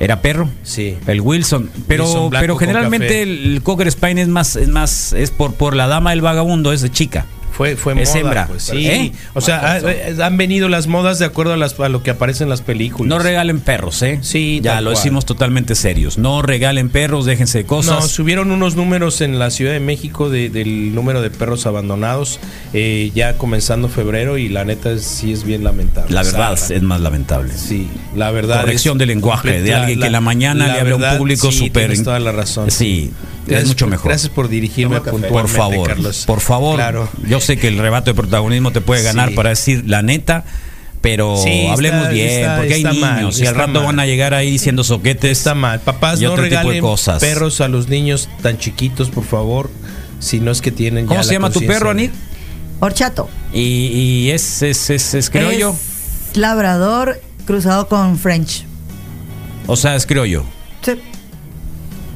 ¿Era 0.00 0.20
perro? 0.20 0.48
Sí. 0.62 0.96
El 1.06 1.20
Wilson, 1.20 1.70
pero 1.86 2.04
Wilson 2.04 2.30
pero 2.30 2.56
generalmente 2.56 3.22
el 3.22 3.60
Cocker 3.62 3.90
Spine 3.90 4.22
es 4.22 4.28
más 4.28 4.56
es 4.56 4.68
más 4.68 5.12
es 5.12 5.30
por 5.30 5.54
por 5.54 5.76
la 5.76 5.86
dama 5.86 6.10
del 6.10 6.20
vagabundo 6.20 6.72
es 6.72 6.82
de 6.82 6.90
chica. 6.90 7.26
Fue, 7.56 7.76
fue 7.76 7.92
Es 8.02 8.08
moda, 8.08 8.20
hembra. 8.20 8.46
pues, 8.48 8.64
sí. 8.64 8.86
¿Eh? 8.86 9.12
O 9.32 9.40
sea, 9.40 9.60
ha- 9.74 9.78
eh, 9.78 10.16
han 10.20 10.36
venido 10.36 10.68
las 10.68 10.88
modas 10.88 11.20
de 11.20 11.24
acuerdo 11.26 11.52
a, 11.52 11.56
las, 11.56 11.78
a 11.78 11.88
lo 11.88 12.02
que 12.02 12.10
aparece 12.10 12.42
en 12.42 12.50
las 12.50 12.62
películas. 12.62 13.08
No 13.08 13.18
regalen 13.20 13.60
perros, 13.60 14.02
¿eh? 14.02 14.18
Sí, 14.22 14.60
ya 14.62 14.80
lo 14.80 14.90
cual. 14.90 14.96
decimos 14.96 15.24
totalmente 15.24 15.76
serios. 15.76 16.18
No 16.18 16.42
regalen 16.42 16.88
perros, 16.88 17.26
déjense 17.26 17.58
de 17.58 17.64
No, 17.64 17.68
cosas. 17.68 18.08
subieron 18.08 18.50
unos 18.50 18.74
números 18.74 19.20
en 19.20 19.38
la 19.38 19.50
Ciudad 19.50 19.72
de 19.72 19.78
México 19.80 20.30
de- 20.30 20.50
del 20.50 20.94
número 20.96 21.22
de 21.22 21.30
perros 21.30 21.66
abandonados 21.66 22.40
eh, 22.72 23.12
ya 23.14 23.38
comenzando 23.38 23.88
febrero 23.88 24.36
y 24.36 24.48
la 24.48 24.64
neta 24.64 24.98
sí 24.98 25.32
es 25.32 25.44
bien 25.44 25.62
lamentable. 25.62 26.12
la 26.12 26.22
verdad 26.24 26.58
es 26.72 26.82
más 26.82 27.00
lamentable. 27.00 27.52
Sí, 27.56 27.88
la 28.16 28.30
verdad. 28.32 28.62
Corrección 28.62 28.96
es 28.96 28.98
de 29.00 29.06
lenguaje 29.06 29.62
de 29.62 29.74
alguien 29.74 30.00
que 30.00 30.06
en 30.06 30.12
la 30.12 30.20
mañana 30.20 30.66
le 30.74 30.80
habla 30.80 31.10
a 31.10 31.12
un 31.12 31.18
público 31.18 31.52
sí, 31.52 31.58
súper 31.58 31.84
tienes 31.86 32.02
toda 32.02 32.18
la 32.18 32.32
razón. 32.32 32.70
Sí, 32.70 33.12
es 33.44 33.48
Gracias 33.48 33.68
mucho 33.68 33.84
por- 33.86 33.90
mejor. 33.90 34.08
Gracias 34.10 34.32
por 34.32 34.48
dirigirme 34.48 35.00
Por 35.00 35.48
favor, 35.48 35.86
Carlos. 35.88 36.24
por 36.26 36.40
favor. 36.40 36.76
Claro. 36.76 37.08
Yo 37.28 37.40
sé 37.40 37.56
que 37.58 37.68
el 37.68 37.78
rebato 37.78 38.10
de 38.10 38.14
protagonismo 38.14 38.72
te 38.72 38.80
puede 38.80 39.02
ganar 39.02 39.30
Sí. 39.30 39.34
para 39.34 39.50
decir 39.50 39.84
la 39.86 40.02
neta, 40.02 40.44
pero 41.00 41.36
Sí, 41.42 41.66
hablemos 41.66 42.00
está- 42.02 42.10
bien, 42.12 42.28
está- 42.30 42.56
porque 42.56 42.74
hay 42.74 42.84
niños 42.84 42.98
mal, 43.00 43.32
y 43.38 43.46
al 43.46 43.54
rato 43.54 43.72
mal. 43.74 43.84
van 43.84 44.00
a 44.00 44.06
llegar 44.06 44.32
ahí 44.34 44.50
diciendo 44.50 44.82
soquetes. 44.84 45.30
Está 45.38 45.54
mal. 45.54 45.80
Papás, 45.80 46.20
y 46.20 46.24
no 46.24 46.32
otro 46.32 46.44
tipo 46.44 46.54
de 46.56 46.60
regalen 46.62 46.80
cosas. 46.80 47.20
perros 47.20 47.60
a 47.60 47.68
los 47.68 47.88
niños 47.88 48.28
tan 48.42 48.58
chiquitos, 48.58 49.10
por 49.10 49.24
favor. 49.24 49.70
Si 50.20 50.40
no 50.40 50.50
es 50.50 50.62
que 50.62 50.70
tienen 50.72 51.04
¿Cómo 51.06 51.20
ya 51.20 51.24
se 51.24 51.28
la 51.28 51.32
llama 51.34 51.50
tu 51.50 51.60
perro, 51.66 51.90
Anit? 51.90 52.10
Horchato. 52.80 53.28
Y, 53.52 53.60
y 53.60 54.30
es, 54.30 54.62
es, 54.62 54.88
es, 54.90 55.14
es 55.14 55.28
criollo. 55.30 55.70
Es 56.32 56.36
labrador 56.38 57.20
cruzado 57.46 57.88
con 57.88 58.18
French. 58.18 58.64
O 59.66 59.76
sea, 59.76 59.94
es 59.96 60.06
criollo. 60.06 60.44
Sí. 60.82 60.92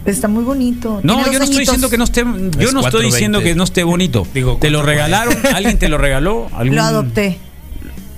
Está 0.05 0.27
muy 0.29 0.45
bonito. 0.45 1.01
No, 1.03 1.31
yo 1.31 1.39
no 1.39 1.45
estoy 1.45 1.61
diciendo 1.61 1.91
que 1.91 1.99
no 1.99 2.05
esté. 2.05 2.23
Yo 2.23 2.69
Es 2.69 2.73
no 2.75 2.81
estoy 2.81 3.03
420. 3.03 3.07
diciendo 3.07 3.41
que 3.41 3.55
no 3.55 3.65
esté 3.65 3.85
bonito. 3.85 4.27
Digo, 4.33 4.57
¿Te 4.61 4.71
lo 4.71 4.81
440. 4.81 4.85
regalaron? 5.25 5.57
¿Alguien 5.57 5.79
te 5.79 5.89
lo 5.89 5.99
regaló? 5.99 6.49
¿Algún- 6.55 6.77
Lo 6.77 6.83
adopté. 6.83 7.39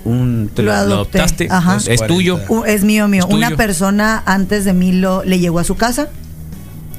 Un, 0.05 0.49
¿Te 0.55 0.63
lo, 0.63 0.71
Lo 0.71 0.77
lo 0.77 0.95
adopté, 0.95 1.19
adoptaste? 1.19 1.47
ajá. 1.51 1.77
¿Es 1.87 2.07
tuyo? 2.07 2.39
Es 2.65 2.83
mío, 2.83 3.07
mío. 3.07 3.25
¿Es 3.27 3.33
Una 3.33 3.51
persona 3.55 4.23
antes 4.25 4.65
de 4.65 4.73
mí 4.73 4.93
lo, 4.93 5.23
le 5.23 5.39
llegó 5.39 5.59
a 5.59 5.63
su 5.63 5.75
casa 5.75 6.09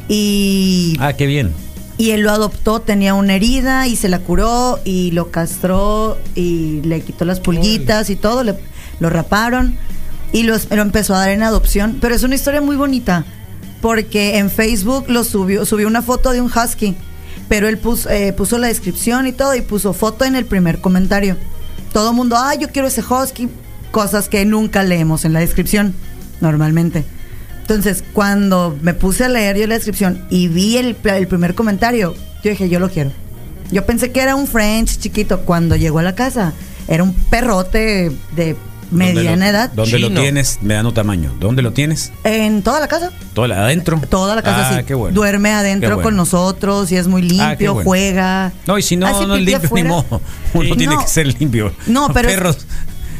y, 0.08 0.96
Ah, 1.00 1.12
qué 1.14 1.26
bien. 1.26 1.52
y 1.98 2.10
él 2.10 2.20
lo 2.20 2.30
adoptó. 2.30 2.80
Tenía 2.80 3.14
una 3.14 3.34
herida 3.34 3.86
y 3.88 3.96
se 3.96 4.08
la 4.08 4.18
curó 4.20 4.78
y 4.84 5.10
lo 5.12 5.30
castró 5.30 6.18
y 6.34 6.80
le 6.82 7.00
quitó 7.00 7.24
las 7.24 7.40
pulguitas 7.40 8.10
y 8.10 8.16
todo. 8.16 8.42
le- 8.44 8.54
lo 9.00 9.10
raparon 9.10 9.76
y 10.32 10.44
lo, 10.44 10.54
lo 10.70 10.82
empezó 10.82 11.14
a 11.14 11.20
dar 11.20 11.30
en 11.30 11.42
adopción. 11.42 11.98
Pero 12.00 12.14
es 12.14 12.22
una 12.22 12.34
historia 12.36 12.60
muy 12.60 12.76
bonita 12.76 13.24
porque 13.82 14.38
en 14.38 14.48
Facebook 14.48 15.06
lo 15.08 15.24
subió, 15.24 15.66
subió 15.66 15.88
una 15.88 16.00
foto 16.00 16.30
de 16.30 16.40
un 16.40 16.50
husky. 16.50 16.96
Pero 17.48 17.68
él 17.68 17.76
puso, 17.76 18.08
eh, 18.08 18.32
puso 18.32 18.56
la 18.56 18.68
descripción 18.68 19.26
y 19.26 19.32
todo 19.32 19.54
y 19.54 19.60
puso 19.60 19.92
foto 19.92 20.24
en 20.24 20.36
el 20.36 20.46
primer 20.46 20.80
comentario. 20.80 21.36
Todo 21.92 22.10
el 22.10 22.16
mundo, 22.16 22.36
ah, 22.38 22.54
yo 22.54 22.68
quiero 22.68 22.88
ese 22.88 23.02
husky. 23.02 23.50
Cosas 23.90 24.30
que 24.30 24.46
nunca 24.46 24.84
leemos 24.84 25.26
en 25.26 25.34
la 25.34 25.40
descripción, 25.40 25.94
normalmente. 26.40 27.04
Entonces, 27.60 28.02
cuando 28.14 28.78
me 28.80 28.94
puse 28.94 29.24
a 29.24 29.28
leer 29.28 29.58
yo 29.58 29.66
la 29.66 29.74
descripción 29.74 30.24
y 30.30 30.48
vi 30.48 30.78
el, 30.78 30.96
el 31.04 31.26
primer 31.26 31.54
comentario, 31.54 32.14
yo 32.42 32.50
dije, 32.50 32.68
yo 32.68 32.78
lo 32.78 32.88
quiero. 32.88 33.10
Yo 33.70 33.84
pensé 33.84 34.12
que 34.12 34.20
era 34.20 34.36
un 34.36 34.46
French 34.46 34.98
chiquito. 34.98 35.40
Cuando 35.40 35.76
llegó 35.76 35.98
a 35.98 36.02
la 36.02 36.14
casa, 36.14 36.52
era 36.86 37.02
un 37.02 37.12
perrote 37.14 38.12
de 38.36 38.56
mediana 38.92 39.48
edad. 39.48 39.70
¿Dónde 39.74 39.98
lo 39.98 40.10
tienes? 40.10 40.58
Mediano 40.62 40.92
tamaño. 40.92 41.32
¿Dónde 41.40 41.62
lo 41.62 41.72
tienes? 41.72 42.12
En 42.24 42.62
toda 42.62 42.80
la 42.80 42.88
casa. 42.88 43.10
¿Toda 43.34 43.48
la- 43.48 43.64
adentro? 43.64 44.00
Toda 44.08 44.34
la 44.36 44.42
casa 44.42 44.68
Ah, 44.70 44.78
sí. 44.78 44.84
qué 44.84 44.94
bueno. 44.94 45.14
Duerme 45.14 45.50
adentro 45.52 45.90
bueno. 45.96 46.02
con 46.02 46.16
nosotros 46.16 46.92
y 46.92 46.96
es 46.96 47.06
muy 47.08 47.22
limpio, 47.22 47.70
Ah, 47.70 47.74
bueno. 47.74 47.88
juega. 47.88 48.52
No, 48.66 48.78
y 48.78 48.82
si 48.82 48.96
no, 48.96 49.06
no 49.26 49.34
es 49.36 49.42
limpio, 49.42 49.70
ni 49.74 49.82
modo. 49.84 50.20
Uno 50.54 50.64
Sí. 50.70 50.76
tiene 50.76 50.94
No. 50.94 51.00
que 51.00 51.08
ser 51.08 51.26
limpio. 51.38 51.72
No, 51.86 52.08
Los 52.08 52.12
pero 52.12 52.28
es- 52.28 52.34
perros. 52.34 52.66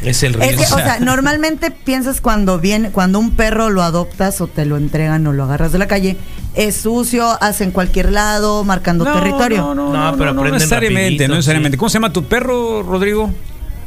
Es 0.05 0.25
el 0.25 0.35
Es 0.35 0.41
que, 0.51 0.57
riesgo. 0.57 0.75
o 0.75 0.79
sea, 0.81 0.99
normalmente 1.01 1.71
piensas 1.71 2.21
cuando 2.21 2.59
viene, 2.59 2.91
cuando 2.91 3.21
un 3.21 3.31
perro 3.37 3.71
lo 3.71 3.85
adoptas 3.85 4.41
o 4.41 4.49
te 4.49 4.67
lo 4.67 4.77
entregan 4.77 5.25
o 5.29 5.33
lo 5.33 5.45
agarras 5.45 5.71
de 5.71 5.79
la 5.79 5.87
calle, 5.87 6.17
es 6.57 6.75
sucio, 6.79 7.39
hace 7.41 7.63
en 7.63 7.71
cualquier 7.71 8.11
lado, 8.11 8.65
marcando 8.65 9.05
territorio. 9.05 9.59
No, 9.59 9.75
no, 9.77 9.93
No, 9.93 10.11
no, 10.11 10.19
pero 10.19 10.35
no, 10.35 10.43
necesariamente, 10.43 11.05
rapidito, 11.11 11.29
no 11.29 11.35
necesariamente. 11.37 11.77
sí. 11.77 11.79
¿Cómo 11.79 11.89
se 11.89 11.95
llama 11.95 12.13
tu 12.13 12.25
perro, 12.25 12.83
Rodrigo? 12.83 13.31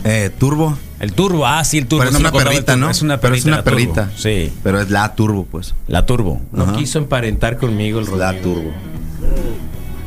Eh, 0.05 0.29
turbo. 0.39 0.77
El 0.99 1.13
turbo, 1.13 1.45
ah, 1.45 1.63
sí, 1.63 1.77
el 1.79 1.87
turbo. 1.87 2.03
Pero 2.05 2.15
es 2.15 2.19
una 2.19 2.31
perrita. 2.31 2.75
¿no? 2.77 2.89
Es 2.89 3.01
una 3.01 3.19
Pero 3.19 3.31
perrita. 3.33 3.39
es 3.39 3.45
una 3.47 3.57
la 3.57 3.63
turbo. 3.63 3.75
perrita. 3.77 4.11
Sí, 4.15 4.53
Pero 4.63 4.79
es 4.81 4.89
la 4.89 5.13
turbo, 5.15 5.45
pues. 5.45 5.75
la 5.87 6.05
turbo. 6.05 6.41
No 6.51 6.63
Ajá. 6.63 6.75
quiso 6.77 6.99
emparentar 6.99 7.57
conmigo 7.57 7.99
el 7.99 8.05
La 8.17 8.31
Rodrigo. 8.31 8.43
turbo. 8.55 8.69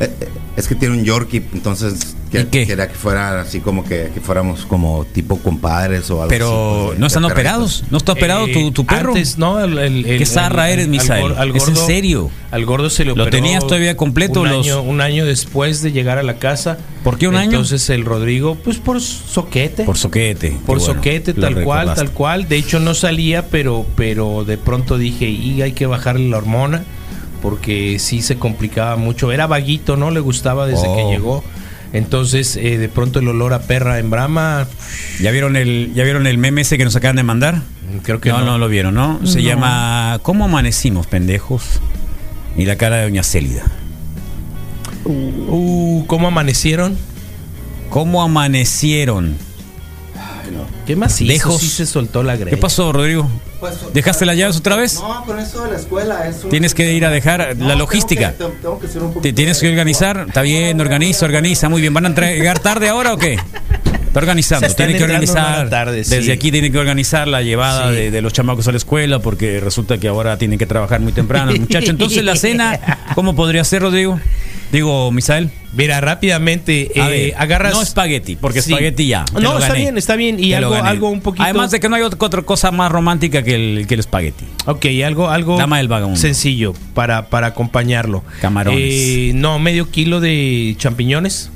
Eh, 0.01 0.13
eh, 0.21 0.29
es 0.57 0.67
que 0.69 0.75
tiene 0.75 0.97
un 0.97 1.05
Yorkie, 1.05 1.45
entonces 1.53 2.17
que- 2.31 2.41
¿Y 2.41 2.45
qué? 2.45 2.67
quería 2.67 2.89
que 2.89 2.95
fuera 2.95 3.41
así 3.41 3.61
como 3.61 3.85
que, 3.85 4.11
que 4.13 4.21
fuéramos 4.21 4.67
como 4.67 5.05
tipo 5.07 5.39
compadres 5.39 6.11
o 6.11 6.17
algo 6.23 6.29
Pero, 6.29 6.47
así. 6.79 6.87
pues, 6.89 6.99
¿no 6.99 7.07
están 7.07 7.25
operados? 7.25 7.85
¿No 7.91 7.99
está 7.99 8.13
operado 8.13 8.47
Eh, 8.47 8.53
tu, 8.53 8.71
tu 8.73 8.85
perro? 8.87 9.11
Antes, 9.15 9.39
no, 9.39 9.59
el, 9.63 9.79
el- 9.79 10.07
el- 10.07 10.19
Qué 10.19 10.27
zarra 10.27 10.69
el- 10.69 10.75
eres, 10.75 10.85
al 10.87 10.91
Misael. 10.91 11.23
gor- 11.25 11.37
al 11.39 11.57
¿Es 11.57 11.69
en 11.69 11.75
gordo- 11.75 11.87
serio? 11.87 12.31
Al 12.51 12.65
gordo 12.67 12.91
se 12.91 13.05
le 13.05 13.15
¿Lo 13.15 13.23
operó 13.25 13.31
tenías 13.31 13.67
todavía 13.67 13.97
completo 13.97 14.41
Un, 14.43 14.49
los- 14.51 14.67
año, 14.67 14.83
un 14.83 15.01
año 15.01 15.27
después 15.27 15.83
de 15.83 15.93
llegar 15.93 16.19
a 16.19 16.23
la 16.23 16.35
casa. 16.39 16.79
¿Por 17.05 17.19
qué 17.19 17.29
un 17.29 17.37
año? 17.37 17.51
Entonces 17.51 17.89
el 17.91 18.05
Rodrigo, 18.05 18.57
pues 18.57 18.79
por 18.79 19.01
soquete. 19.01 19.85
Por 19.85 19.97
soquete. 19.99 20.51
Por 20.67 20.79
bueno, 20.79 20.95
soquete, 20.95 21.35
lo 21.35 21.41
tal 21.43 21.63
cual, 21.65 21.95
tal 21.95 22.11
cual. 22.11 22.49
De 22.49 22.57
hecho, 22.57 22.81
no 22.81 22.95
salía, 22.95 23.47
pero, 23.49 23.87
pero 23.97 24.45
de 24.45 24.59
pronto 24.59 24.99
dije, 24.99 25.27
y 25.29 25.63
hay 25.63 25.73
que 25.73 25.87
bajarle 25.87 26.29
la 26.29 26.39
hormona, 26.39 26.85
porque 27.43 27.99
sí 27.99 28.21
se 28.23 28.37
complicaba 28.39 28.97
mucho. 28.97 29.31
Era 29.33 29.47
vaguito, 29.47 29.97
¿no? 29.97 30.11
Le 30.11 30.21
gustaba 30.21 30.67
desde 30.67 30.89
Oh. 30.89 30.97
que 30.97 31.05
llegó. 31.05 31.45
Entonces, 31.93 32.57
eh, 32.57 32.77
de 32.79 32.89
pronto 32.89 33.19
el 33.21 33.29
olor 33.29 33.55
a 33.55 33.61
perra 33.63 33.99
en 33.99 34.11
Brahma, 34.11 34.67
¿Ya 35.21 35.31
vieron 35.31 35.57
el, 35.57 35.93
ya 35.95 36.05
vieron 36.05 36.27
el 36.27 36.37
meme 36.39 36.61
ese 36.61 36.77
que 36.79 36.85
nos 36.85 36.95
acaban 36.97 37.17
de 37.17 37.23
mandar? 37.23 37.63
creo 38.03 38.21
que 38.21 38.29
no, 38.29 38.41
no. 38.41 38.45
no, 38.45 38.59
lo 38.59 38.69
vieron, 38.69 38.95
¿no? 38.95 39.21
Se 39.27 39.39
No. 39.41 39.49
llama 39.49 40.19
¿Cómo 40.23 40.45
amanecimos, 40.45 41.07
pendejos? 41.07 41.81
Y 42.57 42.67
la 42.67 42.77
cara 42.77 42.97
de 42.97 43.05
Doña 43.05 43.23
Célida. 43.23 43.63
Uh, 45.05 46.05
¿cómo 46.07 46.29
amanecieron? 46.29 46.97
¿Cómo 47.89 48.23
amanecieron? 48.23 49.37
¿Qué 50.87 50.97
más 50.97 51.21
hizo? 51.21 51.33
Lejos. 51.33 51.61
Sí 51.61 51.69
se 51.69 51.87
soltó 51.87 52.23
la 52.23 52.37
greña. 52.37 52.51
¿Qué 52.51 52.57
pasó, 52.57 52.93
Rodrigo? 52.93 53.29
¿Dejaste 53.93 54.25
las 54.25 54.37
llaves 54.37 54.57
otra 54.57 54.77
vez? 54.77 54.95
No, 55.01 55.25
con 55.25 55.39
eso 55.41 55.65
de 55.65 55.73
la 55.73 55.77
escuela 55.79 56.29
es 56.29 56.45
un- 56.45 56.51
Tienes 56.51 56.75
que 56.75 56.93
ir 56.93 57.05
a 57.05 57.11
dejar 57.11 57.39
No, 57.41 57.47
la 57.47 57.55
tengo 57.55 57.75
logística. 57.77 58.33
que- 58.33 58.45
tengo 58.45 58.79
que 58.79 58.87
ser 58.89 59.03
un 59.03 59.21
Te 59.21 59.33
tienes 59.33 59.59
que 59.59 59.69
organizar. 59.69 60.25
Está 60.29 60.43
bien, 60.43 60.81
organiza, 60.81 61.25
organiza. 61.27 61.69
Muy 61.69 61.81
bien. 61.81 61.93
¿Van 61.93 62.05
a 62.05 62.09
entregar 62.09 62.59
tarde 62.61 62.89
ahora 62.89 63.13
o 63.15 63.17
qué? 63.19 63.39
Está 64.19 64.31
organizando. 64.31 64.75
Tiene 64.75 64.95
que 64.97 65.05
organizar. 65.05 65.69
tarde, 65.71 66.05
sí. 66.05 66.15
Desde 66.17 66.33
aquí 66.33 66.51
tiene 66.51 66.71
que 66.71 66.79
organizar 66.79 67.29
la 67.29 67.43
llevada 67.43 67.91
Sí. 67.91 67.97
de, 67.97 68.11
de 68.11 68.23
los 68.23 68.33
chamacos 68.33 68.67
a 68.69 68.73
la 68.73 68.77
escuela 68.79 69.19
porque 69.21 69.61
resulta 69.61 69.99
que 69.99 70.09
ahora 70.09 70.37
tienen 70.39 70.59
que 70.59 70.67
trabajar 70.67 71.01
muy 71.01 71.13
temprano, 71.13 71.53
muchachos. 71.59 71.89
Entonces, 71.91 72.25
la 72.25 72.37
cena, 72.37 72.79
¿cómo 73.15 73.35
podría 73.35 73.65
ser, 73.65 73.83
Rodrigo? 73.83 74.19
Digo, 74.73 75.11
Misael. 75.13 75.51
Mira, 75.73 75.99
rápidamente, 76.01 76.91
eh, 76.95 77.09
ver, 77.09 77.35
agarras. 77.39 77.73
No 77.73 77.81
espagueti, 77.83 78.37
porque 78.37 78.61
Sí. 78.61 78.71
espagueti 78.73 79.07
ya. 79.07 79.25
No, 79.33 79.55
está 79.55 79.69
gané. 79.69 79.81
bien, 79.81 79.99
está 79.99 80.17
bien. 80.17 80.43
Y 80.43 80.53
algo, 80.53 80.75
algo 80.75 81.09
un 81.09 81.21
poquito. 81.23 81.43
Además 81.43 81.71
de 81.71 81.81
que 81.81 81.89
no 81.89 81.97
hay 81.97 82.03
otra 82.03 82.19
otra 82.27 82.43
cosa 82.43 82.71
más 82.71 82.93
romántica 82.93 83.43
que 83.43 83.55
el, 83.55 83.87
que 83.87 83.95
el 83.95 84.01
espagueti. 84.01 84.45
Ok, 84.67 84.85
algo, 85.07 85.29
algo 85.31 85.57
Dama 85.57 85.79
del 85.79 85.89
vagabundo. 85.89 86.21
sencillo 86.21 86.75
para, 86.95 87.29
para 87.31 87.49
acompañarlo. 87.49 88.25
Camarones. 88.43 88.81
Eh, 88.83 89.33
no, 89.35 89.59
medio 89.59 89.91
kilo 89.91 90.21
de 90.21 90.75
champiñones. 90.79 91.51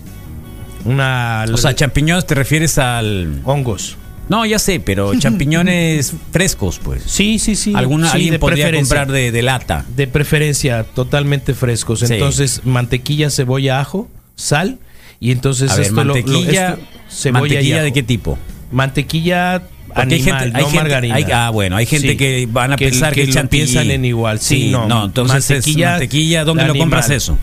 Una. 0.85 1.45
O 1.53 1.57
sea, 1.57 1.75
champiñones 1.75 2.27
te 2.27 2.35
refieres 2.35 2.79
al. 2.79 3.41
hongos. 3.45 3.97
No, 4.29 4.47
ya 4.47 4.59
sé, 4.59 4.81
pero 4.81 5.15
champiñones 5.19 6.15
frescos, 6.31 6.81
pues. 6.83 7.03
Sí, 7.07 7.39
sí, 7.39 7.55
sí. 7.57 7.73
Alguna, 7.75 8.07
Sí, 8.09 8.15
alguien 8.17 8.33
de 8.33 8.39
podría 8.39 8.73
comprar 8.73 9.11
de, 9.11 9.31
de 9.33 9.43
lata. 9.43 9.85
De 9.97 10.07
preferencia, 10.07 10.85
totalmente 10.85 11.55
frescos. 11.55 12.01
Sí. 12.01 12.07
Entonces, 12.11 12.63
mantequilla, 12.65 13.31
cebolla, 13.31 13.81
ajo, 13.81 14.09
sal. 14.37 14.79
Y 15.21 15.31
entonces 15.33 15.71
A 15.71 15.77
ver, 15.77 15.87
esto 15.87 15.97
lo- 15.97 16.05
lo- 16.05 16.15
mantequilla. 16.15 16.71
esto- 16.71 16.87
cebolla 17.11 17.47
y 17.47 17.49
¿Mantequilla 17.51 17.77
ajo. 17.77 17.85
de 17.85 17.93
qué 17.93 18.03
tipo? 18.03 18.39
Mantequilla 18.71 19.55
hay 19.95 20.03
animal, 20.03 20.53
hay 20.55 20.63
no 20.63 20.69
gente- 20.69 20.77
margarina. 20.83 21.15
hay- 21.17 21.27
ah, 21.33 21.51
bueno, 21.51 21.77
hay 21.77 21.85
gente 21.87 22.17
que 22.17 22.49
van 22.51 22.73
a 22.73 22.77
pensar 22.77 23.13
que 23.13 23.25
es 23.25 23.35
lo 23.35 23.47
piensan 23.49 23.91
en 23.91 24.05
igual. 24.07 24.41
Sí, 24.41 24.71
no. 24.71 24.89
no, 24.89 25.05
entonces 25.05 25.51
es 25.51 25.77
mantequilla, 25.77 26.45
¿dónde 26.45 26.65
lo 26.67 26.75
compras 26.75 27.11
eso? 27.11 27.37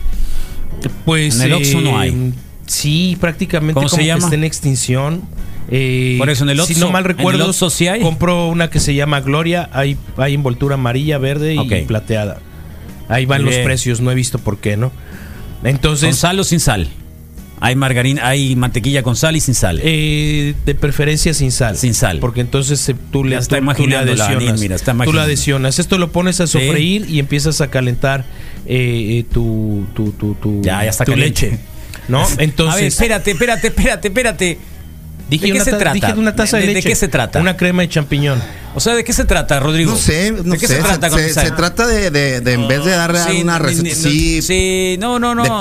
Pues 1.04 1.36
En 1.36 1.42
el 1.42 1.52
Oxxo 1.52 1.80
no 1.80 1.90
eh, 1.90 1.96
hay. 1.96 2.32
Sí, 2.70 3.16
prácticamente 3.20 3.74
¿Cómo 3.74 3.88
como 3.88 3.96
se 3.96 4.02
que 4.02 4.06
llama? 4.06 4.24
está 4.24 4.34
en 4.36 4.44
extinción. 4.44 5.22
Eh, 5.72 6.16
Por 6.18 6.30
eso 6.30 6.44
en 6.44 6.50
el 6.50 6.60
si 6.62 6.74
Oxxo- 6.74 6.78
no 6.78 6.90
mal 6.92 7.04
en 7.04 7.10
el 7.10 7.16
recuerdo, 7.16 7.46
Oxxo 7.48 7.68
sí 7.70 7.88
hay. 7.88 8.00
compro 8.00 8.48
una 8.48 8.70
que 8.70 8.78
se 8.80 8.94
llama 8.94 9.20
Gloria. 9.20 9.68
Hay, 9.72 9.96
hay 10.16 10.34
envoltura 10.34 10.74
amarilla, 10.74 11.18
verde 11.18 11.58
Ok. 11.58 11.72
y 11.72 11.82
plateada. 11.82 12.38
Ahí 13.08 13.26
van 13.26 13.40
Muy 13.42 13.46
los 13.46 13.54
bien. 13.56 13.64
precios, 13.64 14.00
no 14.00 14.10
he 14.12 14.14
visto 14.14 14.38
por 14.38 14.58
qué, 14.58 14.76
¿no? 14.76 14.90
¿Con 15.60 15.68
Entonces, 15.70 16.16
sal 16.16 16.38
o 16.38 16.44
sin 16.44 16.60
sal? 16.60 16.88
Hay 17.62 17.74
margarina, 17.76 18.26
hay 18.26 18.56
mantequilla 18.56 19.02
con 19.02 19.16
sal 19.16 19.36
y 19.36 19.40
sin 19.40 19.54
sal. 19.54 19.80
eh, 19.82 20.54
de 20.64 20.74
preferencia 20.76 21.34
sin 21.34 21.50
sal. 21.52 21.76
Sin 21.76 21.92
sal. 21.94 22.18
Porque 22.20 22.40
entonces 22.40 22.78
se- 22.80 22.94
tú 22.94 23.22
le, 23.24 23.36
está 23.36 23.56
tú- 23.58 23.60
tú 23.74 23.82
le 23.86 23.96
imaginando 23.96 24.14
la 24.14 24.28
mira, 24.56 24.76
está 24.76 24.92
tú 24.92 24.98
la 24.98 25.04
imaginando. 25.04 25.20
adhesionas. 25.22 25.78
Esto 25.80 25.98
lo 25.98 26.10
pones 26.12 26.40
a 26.40 26.46
Sí. 26.46 26.52
sofreír 26.52 27.06
y 27.10 27.18
empiezas 27.18 27.60
a 27.60 27.68
calentar 27.68 28.24
eh, 28.66 29.18
eh, 29.18 29.24
tu, 29.30 29.86
tu, 29.94 30.12
tu, 30.12 30.34
tu- 30.34 30.62
Ya, 30.62 30.84
ya 30.84 30.90
está 30.90 31.04
tu 31.04 31.16
leche. 31.16 31.58
¿No? 32.10 32.26
Entonces. 32.38 32.74
a 32.74 32.76
ver, 32.76 32.84
espérate, 32.86 33.30
espérate, 33.30 33.66
espérate, 33.68 34.08
espérate. 34.08 34.58
Dije 35.28 35.46
¿De 35.46 35.52
qué 35.52 35.56
una 35.58 35.64
se 35.64 35.70
ta- 35.70 35.78
trata? 35.78 35.94
Dije 35.94 36.12
una 36.14 36.34
taza 36.34 36.56
de, 36.56 36.62
¿De- 36.62 36.68
de 36.68 36.74
leche. 36.74 36.88
qué 36.88 36.96
se 36.96 37.06
trata? 37.08 37.38
Una 37.40 37.56
crema 37.56 37.82
de 37.82 37.88
champiñón. 37.88 38.42
O 38.72 38.78
sea, 38.78 38.94
¿de 38.94 39.02
qué 39.02 39.12
se 39.12 39.24
trata, 39.24 39.58
Rodrigo? 39.58 39.90
No 39.90 39.96
sé, 39.98 40.30
no 40.30 40.52
¿De 40.52 40.58
qué 40.58 40.68
sé. 40.68 40.76
se 40.76 40.82
trata 40.82 41.10
con 41.10 41.18
se, 41.18 41.34
se 41.34 41.50
trata 41.50 41.86
de, 41.88 42.10
de, 42.12 42.40
de 42.40 42.52
en 42.52 42.68
vez 42.68 42.84
de 42.84 42.92
darle 42.92 43.18
Sí, 43.28 43.42
una 43.42 43.58
receta 43.58 43.88
así, 43.90 44.42
sí, 44.42 44.96
no, 45.00 45.18
no, 45.18 45.34
no. 45.34 45.42
de 45.42 45.48
luego 45.48 45.60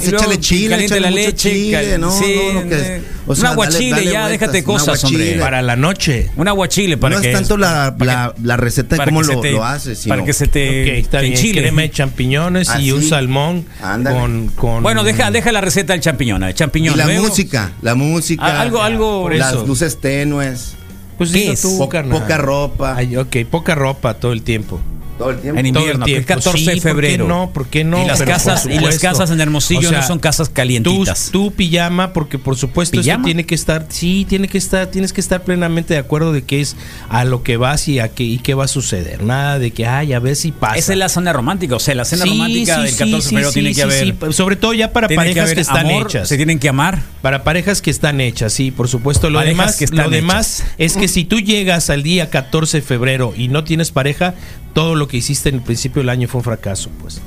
échale 0.00 0.40
chile, 0.40 0.84
échale 0.84 1.00
la 1.00 1.10
mucho 1.10 1.22
leche, 1.22 1.50
chile, 1.52 1.98
no, 1.98 2.10
sí, 2.10 2.34
no, 2.52 2.62
no, 2.64 2.68
que- 2.68 2.96
eh, 2.96 3.02
o 3.28 3.34
sea, 3.36 3.44
un 3.44 3.52
aguachile, 3.52 3.90
dale 3.90 4.04
ya, 4.06 4.20
vueltas, 4.22 4.30
déjate 4.40 4.64
cosas, 4.64 5.04
hombre. 5.04 5.36
Para 5.38 5.62
la 5.62 5.76
noche. 5.76 6.30
Un 6.36 6.48
aguachile 6.48 6.96
para 6.96 7.14
no 7.16 7.20
que 7.22 7.28
es 7.30 7.34
tanto 7.36 7.56
la, 7.56 7.94
la, 8.00 8.32
que- 8.36 8.42
la 8.42 8.56
receta 8.56 8.94
de 8.94 8.96
para 8.96 9.10
cómo 9.10 9.22
lo, 9.22 9.40
te- 9.40 9.52
lo 9.52 9.64
haces, 9.64 9.98
sino 10.00 10.14
Para 10.14 10.24
que 10.26 10.32
se 10.32 10.48
te, 10.48 10.82
ok, 10.82 10.88
está 11.04 11.20
bien. 11.20 11.52
Crema 11.52 11.82
de 11.82 11.90
champiñones 11.92 12.68
y 12.68 12.72
Así. 12.72 12.92
un 12.92 13.02
salmón 13.08 13.66
Ándale. 13.80 14.18
con, 14.18 14.48
con. 14.48 14.82
Bueno, 14.82 15.04
deja, 15.04 15.30
deja 15.30 15.52
la 15.52 15.60
receta 15.60 15.92
del 15.92 16.02
champiñón. 16.02 16.42
El 16.42 16.54
champiñón. 16.54 16.94
y 16.94 16.98
la 16.98 17.06
música, 17.06 17.70
la 17.82 17.94
música, 17.94 18.42
Ah, 18.44 18.62
algo- 18.62 18.82
algo- 18.82 19.28
las 19.30 19.54
luces 19.66 20.00
tenues, 20.00 20.72
Pues 21.18 21.32
¿Qué 21.32 21.52
es? 21.52 21.60
tú, 21.60 21.76
poca 21.78 22.02
ropa. 22.38 22.94
Ay, 22.96 23.16
ok, 23.16 23.36
poca 23.50 23.74
ropa 23.74 24.14
todo 24.14 24.32
el 24.32 24.42
tiempo. 24.42 24.80
Todo 25.18 25.30
el 25.30 25.38
tiempo. 25.40 25.58
En 25.60 25.66
el 25.66 25.76
invierno, 25.76 26.04
es 26.06 26.12
tiempo. 26.12 26.26
14 26.28 26.50
de 26.58 26.58
Sí, 26.58 26.64
¿por 26.66 26.74
qué 26.74 26.80
febrero. 26.80 27.28
no? 27.28 27.50
¿Por 27.52 27.66
qué 27.66 27.84
no? 27.84 28.02
Y 28.02 28.06
las 28.06 28.18
Pero 28.20 28.30
casas, 28.30 28.66
y 28.66 28.78
las 28.78 28.98
casas 28.98 29.30
en 29.30 29.40
Hermosillo 29.40 29.88
O 29.88 29.90
sea, 29.90 30.00
no 30.00 30.06
son 30.06 30.18
casas 30.18 30.48
calientitas. 30.48 31.30
Tu, 31.32 31.50
tu 31.50 31.54
pijama, 31.54 32.12
porque 32.12 32.38
por 32.38 32.56
supuesto 32.56 32.92
¿Pijama? 33.00 33.16
esto 33.22 33.24
tiene 33.26 33.44
que 33.44 33.54
estar, 33.54 33.86
sí, 33.88 34.24
tiene 34.28 34.48
que 34.48 34.58
estar, 34.58 34.86
tienes 34.86 35.12
que 35.12 35.20
estar 35.20 35.42
plenamente 35.42 35.94
de 35.94 36.00
acuerdo 36.00 36.32
de 36.32 36.42
que 36.42 36.60
es 36.60 36.76
a 37.08 37.24
lo 37.24 37.42
que 37.42 37.56
vas 37.56 37.88
y 37.88 37.98
a 37.98 38.08
qué 38.08 38.24
y 38.24 38.38
qué 38.38 38.54
va 38.54 38.64
a 38.64 38.68
suceder. 38.68 39.22
Nada 39.22 39.58
de 39.58 39.70
que, 39.72 39.86
ay, 39.86 40.12
a 40.12 40.18
ver 40.20 40.36
si 40.36 40.52
pasa. 40.52 40.76
Esa 40.76 40.92
es 40.92 40.98
la 40.98 41.08
cena 41.08 41.32
romántica. 41.32 41.76
O 41.76 41.80
sea, 41.80 41.94
la 41.94 42.04
cena 42.04 42.22
Sí, 42.24 42.30
romántica 42.30 42.76
sí, 42.76 42.82
del 42.82 42.90
sí, 42.92 42.98
14 42.98 43.16
de 43.16 43.22
febrero 43.30 43.48
sí, 43.50 43.54
tiene 43.54 43.68
sí, 43.70 43.74
que 43.76 43.82
haber. 43.82 44.04
sí, 44.04 44.32
sobre 44.32 44.56
todo 44.56 44.72
ya 44.74 44.92
para 44.92 45.08
que 45.08 45.16
parejas 45.16 45.52
que, 45.52 45.60
están 45.60 45.86
amor, 45.86 46.06
hechas. 46.06 46.28
Se 46.28 46.36
tienen 46.36 46.58
que 46.58 46.68
amar. 46.68 47.02
Para 47.22 47.42
parejas 47.44 47.82
que 47.82 47.90
están 47.90 48.20
hechas, 48.20 48.52
sí, 48.52 48.70
por 48.70 48.88
supuesto. 48.88 49.30
Lo 49.30 49.38
Parejas 49.40 49.78
demás, 49.78 49.90
que 49.90 49.96
lo 49.96 50.10
demás 50.10 50.64
es 50.78 50.96
que 50.96 51.08
si 51.08 51.24
tú 51.24 51.40
llegas 51.40 51.90
al 51.90 52.02
día 52.02 52.30
14 52.30 52.78
de 52.78 52.82
febrero 52.82 53.34
y 53.36 53.48
no 53.48 53.64
tienes 53.64 53.90
pareja, 53.90 54.34
todo 54.74 54.94
lo 54.94 55.08
que 55.08 55.16
hiciste 55.16 55.48
en 55.48 55.56
el 55.56 55.62
principio 55.62 56.02
del 56.02 56.08
año 56.10 56.28
fue 56.28 56.38
un 56.40 56.44
fracaso, 56.44 56.90
pues. 57.00 57.20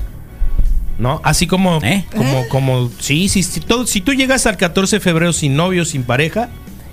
¿No? 0.98 1.20
Así 1.24 1.48
como, 1.48 1.80
¿Eh? 1.82 2.06
como, 2.16 2.48
como, 2.50 2.90
sí, 3.00 3.28
sí, 3.28 3.42
sí, 3.44 3.60
todo, 3.60 3.88
si 3.88 4.02
tú 4.02 4.14
llegas 4.14 4.46
al 4.46 4.58
14 4.58 4.98
de 4.98 5.00
febrero 5.00 5.34
sin 5.34 5.56
novio, 5.56 5.84
sin 5.86 6.04
pareja, 6.04 6.50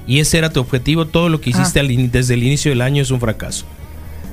y 0.06 0.20
ese 0.20 0.38
era 0.38 0.50
tu 0.50 0.60
objetivo, 0.60 1.06
todo 1.06 1.28
lo 1.28 1.40
que 1.42 1.50
hiciste 1.50 1.78
Ah. 1.78 1.82
al 1.82 1.90
in- 1.90 2.10
desde 2.10 2.32
el 2.34 2.42
inicio 2.42 2.70
del 2.70 2.80
año 2.80 3.02
es 3.02 3.10
un 3.10 3.20
fracaso. 3.20 3.66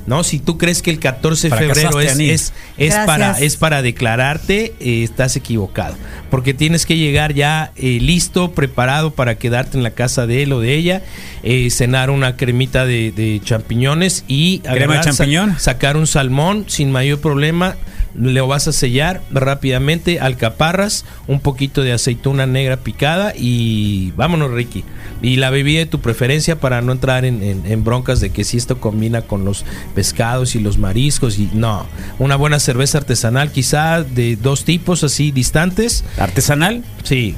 ¿No? 0.07 0.23
Si 0.23 0.37
tú 0.39 0.57
crees 0.59 0.81
que 0.83 0.91
el 0.91 0.99
14 0.99 1.49
de 1.49 1.55
febrero 1.73 1.89
es, 2.33 2.53
es, 2.77 2.93
para, 3.07 3.31
es 3.45 3.57
para 3.57 3.81
declararte, 3.81 4.75
eh, 4.79 5.03
estás 5.03 5.35
equivocado. 5.35 5.95
Porque 6.29 6.53
tienes 6.53 6.85
que 6.85 6.95
llegar 6.97 7.33
ya 7.33 7.71
eh, 7.75 7.97
listo, 8.01 8.51
preparado 8.51 9.11
para 9.11 9.35
quedarte 9.39 9.77
en 9.77 9.83
la 9.83 9.91
casa 9.91 10.27
de 10.27 10.43
él 10.43 10.53
o 10.53 10.59
de 10.59 10.75
ella, 10.75 11.01
eh, 11.43 11.69
cenar 11.71 12.09
una 12.11 12.37
cremita 12.37 12.85
de, 12.85 13.11
de 13.11 13.41
champiñones 13.43 14.23
y 14.27 14.59
¿Crema 14.59 14.75
de 14.75 14.83
agarrar, 14.83 15.03
champiñón? 15.05 15.59
sacar 15.59 15.97
un 15.97 16.05
salmón 16.07 16.65
sin 16.67 16.91
mayor 16.91 17.19
problema, 17.19 17.75
lo 18.13 18.47
vas 18.47 18.67
a 18.67 18.73
sellar 18.73 19.21
rápidamente, 19.31 20.19
alcaparras, 20.19 21.05
un 21.27 21.39
poquito 21.39 21.81
de 21.81 21.93
aceituna 21.93 22.45
negra 22.45 22.77
picada 22.77 23.33
y 23.35 24.11
vámonos 24.15 24.51
Ricky. 24.51 24.83
Y 25.21 25.37
la 25.37 25.49
bebida 25.49 25.79
de 25.79 25.85
tu 25.85 25.99
preferencia 26.01 26.59
para 26.59 26.81
no 26.81 26.91
entrar 26.91 27.25
en, 27.25 27.41
en- 27.41 27.63
en 27.65 27.83
broncas 27.83 28.19
de 28.19 28.29
que 28.29 28.43
si 28.43 28.57
esto 28.57 28.79
combina 28.79 29.21
con 29.23 29.43
los 29.45 29.65
pescados 29.95 30.55
y 30.55 30.59
los 30.59 30.77
mariscos 30.77 31.39
y 31.39 31.49
no, 31.53 31.87
una 32.19 32.35
buena 32.35 32.59
cerveza 32.59 32.99
artesanal 32.99 33.51
quizá 33.51 34.03
de 34.03 34.35
dos 34.35 34.65
tipos 34.65 35.03
así 35.03 35.31
distantes, 35.31 36.03
Artesanal, 36.19 36.83
sí, 37.03 37.35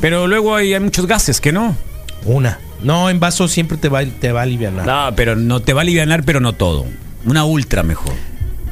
pero 0.00 0.26
luego 0.26 0.54
hay, 0.54 0.74
hay 0.74 0.80
muchos 0.80 1.06
gases 1.06 1.40
que 1.40 1.50
no. 1.50 1.76
una. 2.24 2.60
No, 2.82 3.08
en 3.08 3.18
vaso 3.18 3.48
siempre 3.48 3.78
te 3.78 3.88
va, 3.88 4.04
te 4.04 4.30
va 4.30 4.40
a 4.40 4.42
aliviar. 4.42 4.72
No, 4.74 5.16
pero 5.16 5.36
no 5.36 5.60
te 5.60 5.72
va 5.72 5.80
a 5.80 5.82
aliviar, 5.82 6.22
pero 6.24 6.38
no 6.38 6.52
todo. 6.52 6.84
Una 7.24 7.44
ultra 7.46 7.82
mejor. 7.82 8.12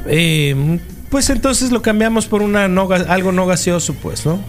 Eh, 0.05 0.79
pues 1.09 1.29
entonces 1.31 1.71
lo 1.71 1.81
cambiamos 1.81 2.27
por 2.27 2.43
una 2.43 2.67
no, 2.67 2.87
algo 2.91 3.31
no 3.31 3.47
gaseoso, 3.47 3.95
pues, 3.95 4.25
¿no? 4.25 4.39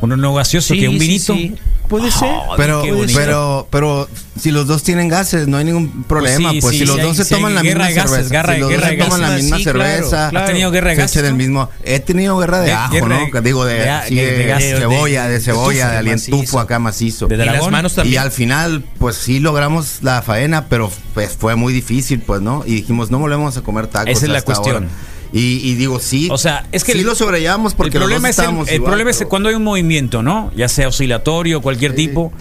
Uno 0.00 0.16
no 0.16 0.34
gaseoso 0.34 0.74
que 0.74 0.88
un 0.88 0.98
sí, 0.98 1.06
vinito. 1.06 1.34
sí. 1.34 1.54
Puede 1.88 2.10
ser. 2.10 2.30
Pero, 2.56 2.82
pero, 3.14 3.66
pero, 3.70 4.08
si 4.40 4.50
los 4.50 4.66
dos 4.66 4.82
tienen 4.82 5.08
gases, 5.08 5.46
no 5.46 5.58
hay 5.58 5.64
ningún 5.64 6.04
problema. 6.04 6.48
Pues 6.50 6.54
sí, 6.54 6.60
Pues, 6.62 6.72
sí, 6.72 6.78
si 6.80 6.84
los 6.86 6.96
dos 7.02 7.18
hay- 7.18 7.24
se 7.26 7.34
toman 7.34 7.54
la 7.54 7.62
misma 7.62 7.86
de 7.88 7.92
gases, 7.94 8.10
cerveza, 8.10 8.30
guerra- 8.32 8.54
si 8.54 8.60
los 8.60 8.68
guerra 8.70 8.82
dos 8.86 8.90
de 8.90 8.96
se 8.96 9.04
toman 9.04 9.20
la 9.20 9.30
misma 9.36 9.56
Sí, 9.58 9.62
claro, 9.64 9.78
cerveza, 9.82 10.28
claro. 10.30 10.38
¿Has 10.38 10.50
tenido 10.50 10.70
guerra 10.70 10.90
de 10.90 10.96
se 10.96 11.02
gases? 11.02 11.22
del 11.22 11.34
mismo. 11.34 11.68
He 11.84 12.00
tenido 12.00 12.38
guerra 12.38 12.60
de 12.60 12.66
Guerra- 12.68 12.84
ajo, 12.86 12.92
guerra 12.94 13.08
¿no? 13.08 13.30
de- 13.30 13.40
Digo, 13.42 13.64
de, 13.66 13.74
de 13.74 13.80
de- 13.80 14.10
de, 14.10 14.46
de 14.54 14.78
cebolla, 14.78 15.28
de 15.28 15.40
cebolla, 15.40 15.86
de 15.88 15.92
de 15.92 15.98
alientufo 15.98 16.60
acá 16.60 16.78
macizo. 16.78 17.26
De 17.26 17.34
Y 17.34 17.38
las 17.38 17.70
manos 17.70 17.92
Y 17.92 17.96
también. 17.96 18.22
al 18.22 18.30
final, 18.30 18.84
pues 18.98 19.16
sí 19.16 19.38
logramos 19.38 19.98
la 20.00 20.22
faena, 20.22 20.66
pero 20.68 20.90
pues 21.12 21.36
fue 21.38 21.56
muy 21.56 21.74
difícil, 21.74 22.20
pues, 22.20 22.40
¿no? 22.40 22.62
Y 22.66 22.76
dijimos, 22.76 23.10
no 23.10 23.18
volvemos 23.18 23.56
a 23.58 23.60
comer 23.62 23.86
tacos. 23.88 24.08
Esa 24.10 24.24
es 24.26 24.32
la 24.32 24.40
cuestión. 24.42 24.76
ahora. 24.84 24.88
Y, 25.32 25.60
y 25.70 25.74
digo, 25.76 25.98
sí. 25.98 26.28
O 26.30 26.36
sea, 26.38 26.66
es 26.72 26.84
que 26.84 26.92
sí 26.92 26.98
el- 26.98 27.06
lo 27.06 27.14
sobrellevamos 27.14 27.74
porque 27.74 27.96
el 27.96 28.02
problema, 28.02 28.28
los 28.28 28.30
es, 28.30 28.38
el, 28.38 28.42
estábamos 28.44 28.68
el 28.68 28.74
igual, 28.76 28.90
problema 28.90 29.10
es 29.10 29.16
pero- 29.18 29.28
cuando 29.30 29.48
hay 29.48 29.54
un 29.54 29.64
movimiento, 29.64 30.22
¿no? 30.22 30.50
Ya 30.54 30.68
sea 30.68 30.88
oscilatorio, 30.88 31.60
cualquier 31.62 31.94
tipo. 31.94 32.32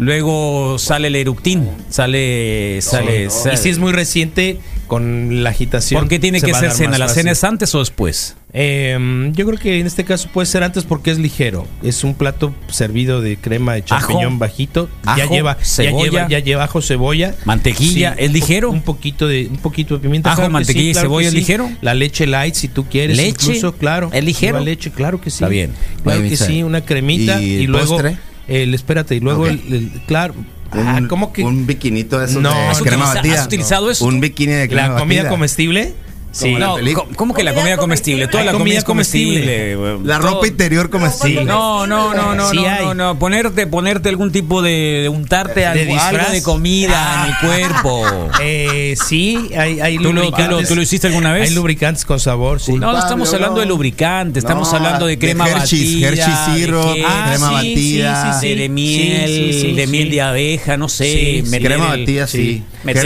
Luego 0.00 0.78
sale 0.78 1.08
el 1.08 1.16
eructín, 1.16 1.68
sale, 1.90 2.78
sale, 2.82 3.30
sale- 3.30 3.54
Y 3.54 3.56
si 3.56 3.68
es 3.68 3.78
muy 3.78 3.92
reciente, 3.92 4.60
con 4.88 5.44
la 5.44 5.50
agitación. 5.50 6.00
¿Por 6.00 6.08
qué 6.08 6.18
tiene 6.18 6.40
se 6.40 6.46
que 6.46 6.54
ser 6.54 6.72
cena? 6.72 6.98
¿La 6.98 7.06
fácil. 7.06 7.20
cena 7.22 7.30
es 7.32 7.44
antes 7.44 7.72
o 7.76 7.78
después? 7.78 8.34
Eh, 8.52 9.30
yo 9.34 9.46
creo 9.46 9.58
que 9.58 9.78
en 9.78 9.86
este 9.86 10.04
caso 10.04 10.28
puede 10.32 10.46
ser 10.46 10.64
antes 10.64 10.82
porque 10.84 11.10
es 11.12 11.18
ligero. 11.18 11.66
Es 11.82 12.02
un 12.02 12.14
plato 12.14 12.54
servido 12.70 13.20
de 13.20 13.36
crema 13.36 13.74
de 13.74 13.84
champiñón 13.84 14.24
Ajo, 14.32 14.38
bajito. 14.38 14.88
ya 15.16 15.26
lleva, 15.26 15.56
ya 15.76 15.90
lleva, 15.92 16.28
ya 16.28 16.38
lleva 16.40 16.64
ajo, 16.64 16.80
cebolla, 16.82 17.34
Mantequilla, 17.44 18.14
¿es 18.18 18.26
un 18.26 18.26
po- 18.28 18.32
ligero? 18.32 18.70
Un 18.70 18.82
poquito 18.82 19.28
de, 19.28 19.46
un 19.50 19.58
poquito 19.58 19.94
de 19.94 20.00
pimienta. 20.00 20.30
Ajo, 20.30 20.38
claro 20.40 20.52
mantequilla 20.52 20.88
y 20.90 20.92
claro 20.92 21.08
cebolla, 21.08 21.28
¿es 21.28 21.34
ligero? 21.34 21.70
La 21.82 21.94
leche 21.94 22.26
light, 22.26 22.54
si 22.54 22.68
tú 22.68 22.86
quieres, 22.86 23.16
¿Leche? 23.16 23.28
incluso, 23.30 23.72
claro. 23.76 24.10
¿Es 24.12 24.24
ligero? 24.24 24.54
Lleva 24.54 24.64
leche, 24.64 24.90
claro 24.90 25.20
que 25.20 25.28
sí. 25.30 25.36
Está 25.36 25.48
bien. 25.48 25.72
Claro 26.02 26.22
que 26.22 26.36
sí, 26.36 26.62
una 26.62 26.80
cremita 26.80 27.40
¿y 27.42 27.66
luego 27.66 28.00
el, 28.48 28.72
espérate 28.74 29.14
y 29.14 29.20
luego 29.20 29.46
el- 29.46 29.90
claro. 30.06 30.34
Ah, 30.72 30.96
Un, 31.00 31.08
¿cómo 31.08 31.32
que 31.32 31.42
un 31.44 31.66
biquinito 31.66 32.18
de 32.18 32.26
esos 32.26 32.42
No, 32.42 32.50
de 32.54 32.66
¿has 32.68 32.80
crema 32.82 33.14
batida. 33.14 33.40
has 33.40 33.46
utilizado 33.46 33.90
eso? 33.90 34.04
Un 34.04 34.20
bikini 34.20 34.52
de 34.52 34.68
crema 34.68 34.88
la 34.94 34.98
comida 34.98 35.18
batida. 35.22 35.30
comestible? 35.30 35.94
Sí. 36.30 36.44
Como 36.46 36.58
la 36.58 36.66
No, 36.66 36.74
¿cómo- 36.94 37.16
¿cómo 37.16 37.34
que 37.34 37.42
la 37.42 37.54
Comida 37.54 37.76
comestible? 37.78 38.28
Toda 38.28 38.44
la 38.44 38.52
comida 38.52 38.78
es 38.78 38.84
comestible. 38.84 39.74
comestible. 39.74 40.08
La 40.08 40.18
Todo- 40.20 40.28
ropa 40.34 40.46
interior 40.46 40.90
comestible. 40.90 41.44
No, 41.44 41.86
no, 41.86 42.14
no, 42.14 42.34
no, 42.34 42.50
Sí 42.50 42.56
no, 42.56 42.78
no, 42.80 42.94
no. 42.94 43.18
Ponerte, 43.18 43.66
ponerte 43.66 44.08
algún 44.10 44.30
tipo 44.30 44.60
de, 44.62 45.00
de 45.02 45.08
untarte 45.08 45.60
¿De 45.60 45.66
algo, 45.66 46.30
de 46.30 46.42
comida 46.42 47.24
en 47.24 47.30
el 47.32 47.48
cuerpo. 47.70 48.04
Eh, 48.40 48.94
sí, 49.08 49.50
hay, 49.56 49.80
hay 49.80 49.96
¿Tú 49.96 50.04
lo- 50.04 50.08
tú 50.10 50.14
lo- 50.14 50.22
lubricantes. 50.26 50.68
tú 50.68 50.76
lo 50.76 50.82
hiciste 50.82 51.06
alguna 51.08 51.32
vez? 51.32 51.48
Hay 51.48 51.54
lubricantes 51.54 52.04
con 52.04 52.20
sabor, 52.20 52.60
sí. 52.60 52.72
No, 52.72 52.92
no 52.92 52.98
estamos 52.98 53.32
hablando 53.34 53.56
¿no? 53.56 53.60
de 53.62 53.66
lubricante, 53.66 54.38
estamos 54.38 54.70
No, 54.70 54.76
hablando 54.76 55.06
de 55.06 55.12
de 55.16 55.18
crema 55.18 55.48
Hershey's, 55.48 55.94
batida, 56.04 56.10
crema 56.10 57.48
sí, 57.48 57.54
batida. 57.54 58.32
sí, 58.40 58.48
sí, 58.48 58.54
de, 58.54 58.68
miel, 58.68 59.26
Sí, 59.28 59.60
sí, 59.60 59.72
de 59.72 59.84
sí. 59.86 59.90
miel 59.90 60.10
de 60.10 60.20
abeja, 60.22 60.76
no 60.76 60.88
sé, 60.88 61.04
Sí, 61.04 61.42
sí. 61.44 61.50
meter 61.50 61.66
Crema 61.68 61.94
el- 61.94 62.00
batida, 62.00 62.26
sí. 62.26 62.62
meter 62.84 63.04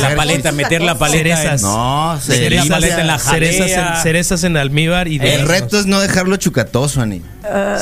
la, 0.00 0.16
paleta, 0.16 0.52
meter 0.52 0.82
la 0.82 0.98
paleta, 0.98 1.18
en- 1.30 1.36
Cerezas. 1.36 2.61
No, 2.68 2.74
cerezas. 2.80 2.98
en 3.00 3.06
la 3.06 3.18
cerezas, 3.18 3.70
en, 3.70 4.02
cerezas 4.02 4.44
en 4.44 4.56
almíbar 4.56 5.08
y 5.08 5.18
de 5.18 5.34
El 5.34 5.48
reto 5.48 5.78
es 5.78 5.86
no 5.86 6.00
dejarlo 6.00 6.36
chucatoso, 6.36 7.00
Ani. 7.02 7.18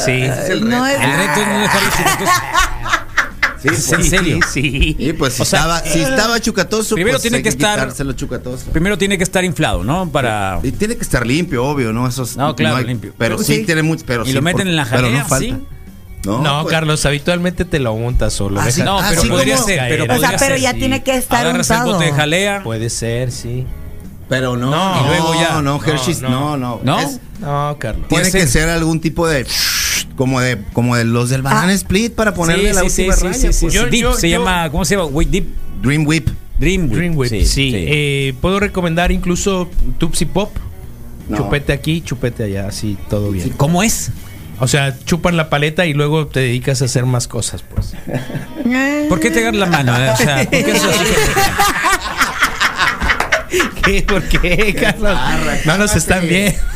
Sí. 0.05 0.23
no 0.63 0.87
es, 0.87 1.01
El 1.01 1.13
reto 1.17 1.41
es 1.41 1.47
no 1.49 1.61
dejarlo 1.61 1.91
chucatoso. 1.97 2.33
Sí, 3.63 3.69
¿Es 3.69 3.93
en 3.93 4.05
serio? 4.05 4.39
Sí. 4.51 4.97
Y 4.99 5.13
pues 5.13 5.35
si, 5.35 5.43
O 5.43 5.45
sea, 5.45 5.59
estaba, 5.61 5.81
si 5.81 6.01
estaba 6.01 6.41
chucatoso, 6.41 6.95
primero 6.95 7.17
pues 7.17 7.23
tiene 7.23 7.37
hay 7.39 7.43
que 7.43 7.51
estar- 7.51 8.17
chucatoso. 8.17 8.65
Primero 8.73 8.97
tiene 8.97 9.19
que 9.19 9.25
estar 9.25 9.45
inflado, 9.45 9.85
¿no? 9.85 10.11
Para 10.11 10.61
Y 10.63 10.73
tiene 10.73 10.97
que 10.97 11.03
estar 11.03 11.27
limpio, 11.27 11.63
obvio, 11.67 11.93
¿no? 11.93 12.09
Eso 12.09 12.23
es- 12.23 12.39
No, 12.39 12.57
claro, 12.57 12.81
limpio. 12.81 13.13
Pero 13.19 13.37
Pero 13.37 13.47
sí, 13.47 13.57
sí. 13.57 13.65
tiene 13.67 13.83
mucho. 13.83 14.03
Pero 14.07 14.23
Y 14.25 14.29
sí, 14.29 14.33
lo 14.33 14.41
meten 14.41 14.61
por- 14.63 14.69
en 14.69 14.77
la 14.77 14.85
pero 14.87 15.03
jalea, 15.03 15.23
no 15.23 15.29
falta. 15.29 15.45
¿sí? 15.45 15.57
No, 16.25 16.39
No, 16.43 16.63
pues, 16.63 16.73
Carlos, 16.73 17.05
habitualmente 17.05 17.67
te 17.67 17.79
lo 17.81 17.93
untas 17.93 18.41
o 18.41 18.49
lo 18.49 18.61
Así- 18.61 18.81
dejas. 18.81 18.85
No, 18.87 19.09
pero 19.09 19.21
así 19.21 19.29
podría 19.31 19.55
como- 19.57 19.67
ser, 19.67 19.79
pero 19.91 20.05
o 20.05 20.07
sea, 20.07 20.15
podría 20.17 20.39
pero 20.39 20.55
ser, 20.55 20.61
ya 20.61 20.73
sí. 20.73 20.79
tiene 20.79 21.03
que 21.03 21.17
estar 21.17 21.41
agarras 21.47 21.71
el 21.71 21.77
untado. 21.77 21.93
bote 21.95 22.05
de 22.07 22.13
jalea. 22.13 22.63
Puede 22.63 22.89
ser, 22.91 23.31
sí. 23.31 23.67
Pero 24.31 24.57
no, 24.57 24.71
No, 24.71 25.03
y 25.05 25.07
luego 25.09 25.35
ya. 25.35 25.51
No, 25.55 25.63
no, 25.63 25.81
Hershey's, 25.85 26.23
No, 26.23 26.57
no, 26.57 26.57
no. 26.57 26.81
¿No? 26.83 27.01
Es- 27.01 27.21
No, 27.41 27.77
Carlos. 27.79 28.09
tiene 28.09 28.31
que 28.33 28.47
ser. 28.47 28.71
algún 28.71 29.01
tipo 29.01 29.29
de. 29.29 29.45
Como 30.17 30.41
de, 30.41 30.59
como 30.73 30.97
de 30.97 31.05
los 31.05 31.29
del 31.31 31.43
Banana 31.43 31.69
Ah. 31.69 31.75
Split 31.75 32.15
para 32.15 32.33
ponerle 32.33 32.73
la 32.73 32.85
última 32.85 33.15
raya. 33.17 33.51
pues. 33.61 33.73
Yo- 33.75 33.87
Deep, 33.87 34.01
yo- 34.03 34.15
se 34.15 34.31
yo- 34.31 34.39
llama, 34.39 34.71
¿cómo 34.71 34.85
se 34.87 34.95
llama? 34.97 35.07
Wait, 35.09 35.29
Deep 35.29 35.47
Dream 35.83 36.07
Whip. 36.07 36.29
Dream 36.59 36.83
Whip. 36.85 36.93
Dream 36.93 37.17
Whip, 37.17 37.45
sí. 37.45 37.73
Eh, 37.75 38.35
Puedo 38.41 38.61
recomendar 38.61 39.13
incluso 39.13 39.69
Tupsi 39.99 40.27
Pop. 40.27 40.51
No. 41.29 41.37
Chupete 41.39 41.73
aquí, 41.73 42.01
chupete 42.03 42.45
allá, 42.45 42.67
así 42.69 42.99
todo 43.09 43.31
bien. 43.31 43.51
¿Cómo 43.57 43.83
es? 43.83 44.11
O 44.59 44.69
sea, 44.69 44.95
chupan 45.07 45.39
la 45.39 45.49
paleta 45.49 45.87
y 45.87 45.95
luego 45.95 46.27
te 46.27 46.41
dedicas 46.41 46.83
a 46.83 46.85
hacer 46.85 47.07
más 47.07 47.27
cosas, 47.29 47.63
pues. 47.63 47.95
¿Por 49.09 49.21
qué 49.21 49.31
te 49.31 49.39
agarras 49.41 49.61
la 49.61 49.67
mano? 49.67 49.97
eh? 49.97 50.11
O 50.13 50.17
sea, 50.19 50.37
¿por 50.45 50.49
qué 50.51 50.71
eso 50.77 50.91
así? 50.91 51.05
¿Qué? 53.85 54.03
¿Por 54.03 54.23
qué, 54.25 54.75
Carlos? 54.79 55.19
No 55.65 55.79
nos 55.79 55.95
están 55.97 56.27
viendo. 56.29 56.59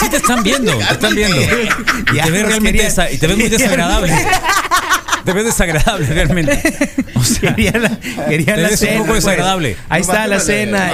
Sí 0.00 0.10
te 0.10 0.16
están 0.16 0.42
viendo, 0.42 0.72
te 0.76 0.92
están 0.94 1.14
viendo. 1.14 1.36
Y 1.40 2.20
te 2.20 2.30
ves 2.30 2.46
realmente 2.46 2.88
y 3.12 3.18
te 3.18 3.26
ves 3.26 3.36
muy 3.36 3.48
desagradable. 3.50 4.12
Te 5.24 5.32
ves 5.32 5.44
desagradable 5.44 6.06
realmente. 6.06 6.60
O 7.14 7.22
sea, 7.24 7.54
Querían 7.54 7.82
la, 7.82 7.98
querían 8.28 8.56
Te 8.56 8.62
la 8.62 8.68
ves 8.68 8.80
un 8.82 8.86
cena. 8.88 8.98
poco 8.98 9.08
pues. 9.12 9.24
desagradable. 9.24 9.76
Ahí 9.88 10.00
está 10.02 10.26
la 10.26 10.40
cena. 10.40 10.92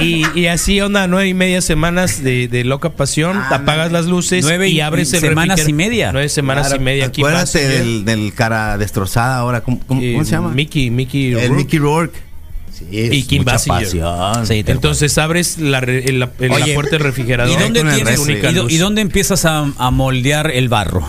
Y, 0.00 0.04
y- 0.04 0.40
y 0.40 0.46
así 0.46 0.80
onda, 0.80 1.06
nueve 1.06 1.28
y 1.28 1.34
media 1.34 1.60
semanas 1.60 2.22
de, 2.22 2.48
de 2.48 2.64
loca 2.64 2.90
pasión. 2.90 3.36
apagas 3.50 3.90
las 3.92 4.06
luces 4.06 4.44
Nueve 4.44 4.68
y- 4.68 4.76
y 4.76 4.80
abres 4.80 5.12
el 5.12 5.20
semanas 5.20 5.66
y 5.68 5.72
media. 5.72 6.12
Nueve 6.12 6.28
semanas 6.28 6.68
Claro, 6.68 6.82
y 6.82 6.84
media. 6.84 7.06
Aquí 7.06 7.20
Acuérdate 7.22 7.66
del, 7.68 8.04
del 8.04 8.32
cara 8.34 8.78
destrozada 8.78 9.38
ahora. 9.38 9.60
¿Cómo, 9.62 9.80
cómo- 9.86 10.02
eh, 10.02 10.12
cómo 10.12 10.24
se 10.24 10.30
llama? 10.32 10.48
Mickey, 10.50 10.90
Mickey. 10.90 11.32
El 11.32 11.48
Rourke. 11.48 11.54
Mickey 11.56 11.78
Rourke. 11.78 12.27
Sí, 12.78 12.84
Y 12.90 13.18
es 13.20 13.26
Kim 13.26 13.42
mucha 13.42 13.52
Basinger. 13.52 13.82
pasión. 13.84 14.46
Sí, 14.46 14.64
Entonces 14.66 15.18
abres 15.18 15.58
la, 15.58 15.80
re- 15.80 16.04
el- 16.04 16.20
la- 16.20 16.30
el- 16.38 16.50
la 16.50 16.74
puerta 16.74 16.92
del 16.92 17.00
refrigerador. 17.00 17.52
¿Y 17.52 17.60
dónde, 17.62 17.80
con 17.80 17.88
el 17.88 17.94
tienes, 17.96 18.18
refri. 18.26 18.48
y, 18.48 18.54
do- 18.54 18.68
y 18.70 18.76
dónde 18.76 19.00
empiezas 19.02 19.44
a, 19.44 19.70
a 19.76 19.90
moldear 19.90 20.50
el 20.52 20.68
barro? 20.68 21.06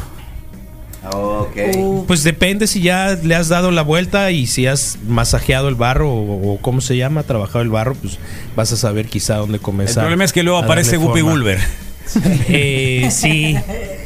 Uh, 1.14 2.06
Pues 2.08 2.24
depende 2.24 2.68
si 2.68 2.82
ya 2.82 3.18
le 3.24 3.34
has 3.36 3.48
dado 3.48 3.72
la 3.72 3.82
vuelta 3.84 4.32
y 4.32 4.48
si 4.48 4.68
has 4.68 4.98
masajeado 5.08 5.70
el 5.70 5.76
barro 5.76 6.12
o, 6.12 6.54
o 6.54 6.58
cómo 6.62 6.82
se 6.82 6.98
llama, 6.98 7.24
trabajado 7.24 7.62
el 7.62 7.70
barro, 7.70 7.96
pues 7.96 8.18
vas 8.56 8.72
a 8.74 8.78
saber 8.78 9.08
quizá 9.08 9.36
dónde 9.38 9.56
El 9.58 9.62
comenzar. 9.62 10.04
problema 10.04 10.26
es 10.26 10.34
que 10.34 10.44
luego 10.44 10.60
aparece 10.60 10.98
Guppy. 10.98 11.22
Gulber. 11.22 11.60
Eh, 12.50 13.10
sí. 13.12 13.56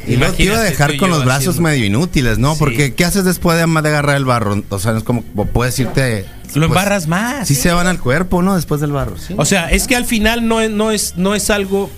Y 0.06 0.16
luego 0.16 0.34
te 0.34 0.42
iba 0.44 0.56
a 0.56 0.62
dejar 0.62 0.92
tú 0.92 0.98
con 0.98 1.10
los 1.10 1.24
brazos 1.24 1.48
haciendo- 1.48 1.62
medio 1.62 1.84
inútiles, 1.84 2.38
¿no? 2.38 2.52
Sí. 2.54 2.58
Porque 2.58 2.94
¿qué 2.94 3.04
haces 3.04 3.24
después 3.24 3.56
de, 3.58 3.66
de 3.66 3.88
agarrar 3.88 4.16
el 4.16 4.24
barro? 4.24 4.62
O 4.68 4.78
sea, 4.78 4.96
es 4.96 5.02
como 5.04 5.22
puedes 5.22 5.78
irte. 5.78 6.24
Lo 6.48 6.52
pues, 6.52 6.64
embarras 6.68 7.06
más. 7.08 7.48
Sí 7.48 7.54
se 7.54 7.72
van 7.72 7.86
al 7.86 7.98
cuerpo, 8.00 8.42
¿no? 8.42 8.54
Después 8.54 8.80
del 8.80 8.92
barro. 8.92 9.16
Sí. 9.18 9.34
O 9.36 9.44
sea, 9.44 9.70
es 9.70 9.86
que 9.86 9.96
al 9.96 10.04
final 10.04 10.46
no 10.46 10.60
es, 10.60 10.70
no 10.70 10.90
es, 10.92 11.14
no 11.16 11.34
es 11.34 11.50
algo 11.50 11.90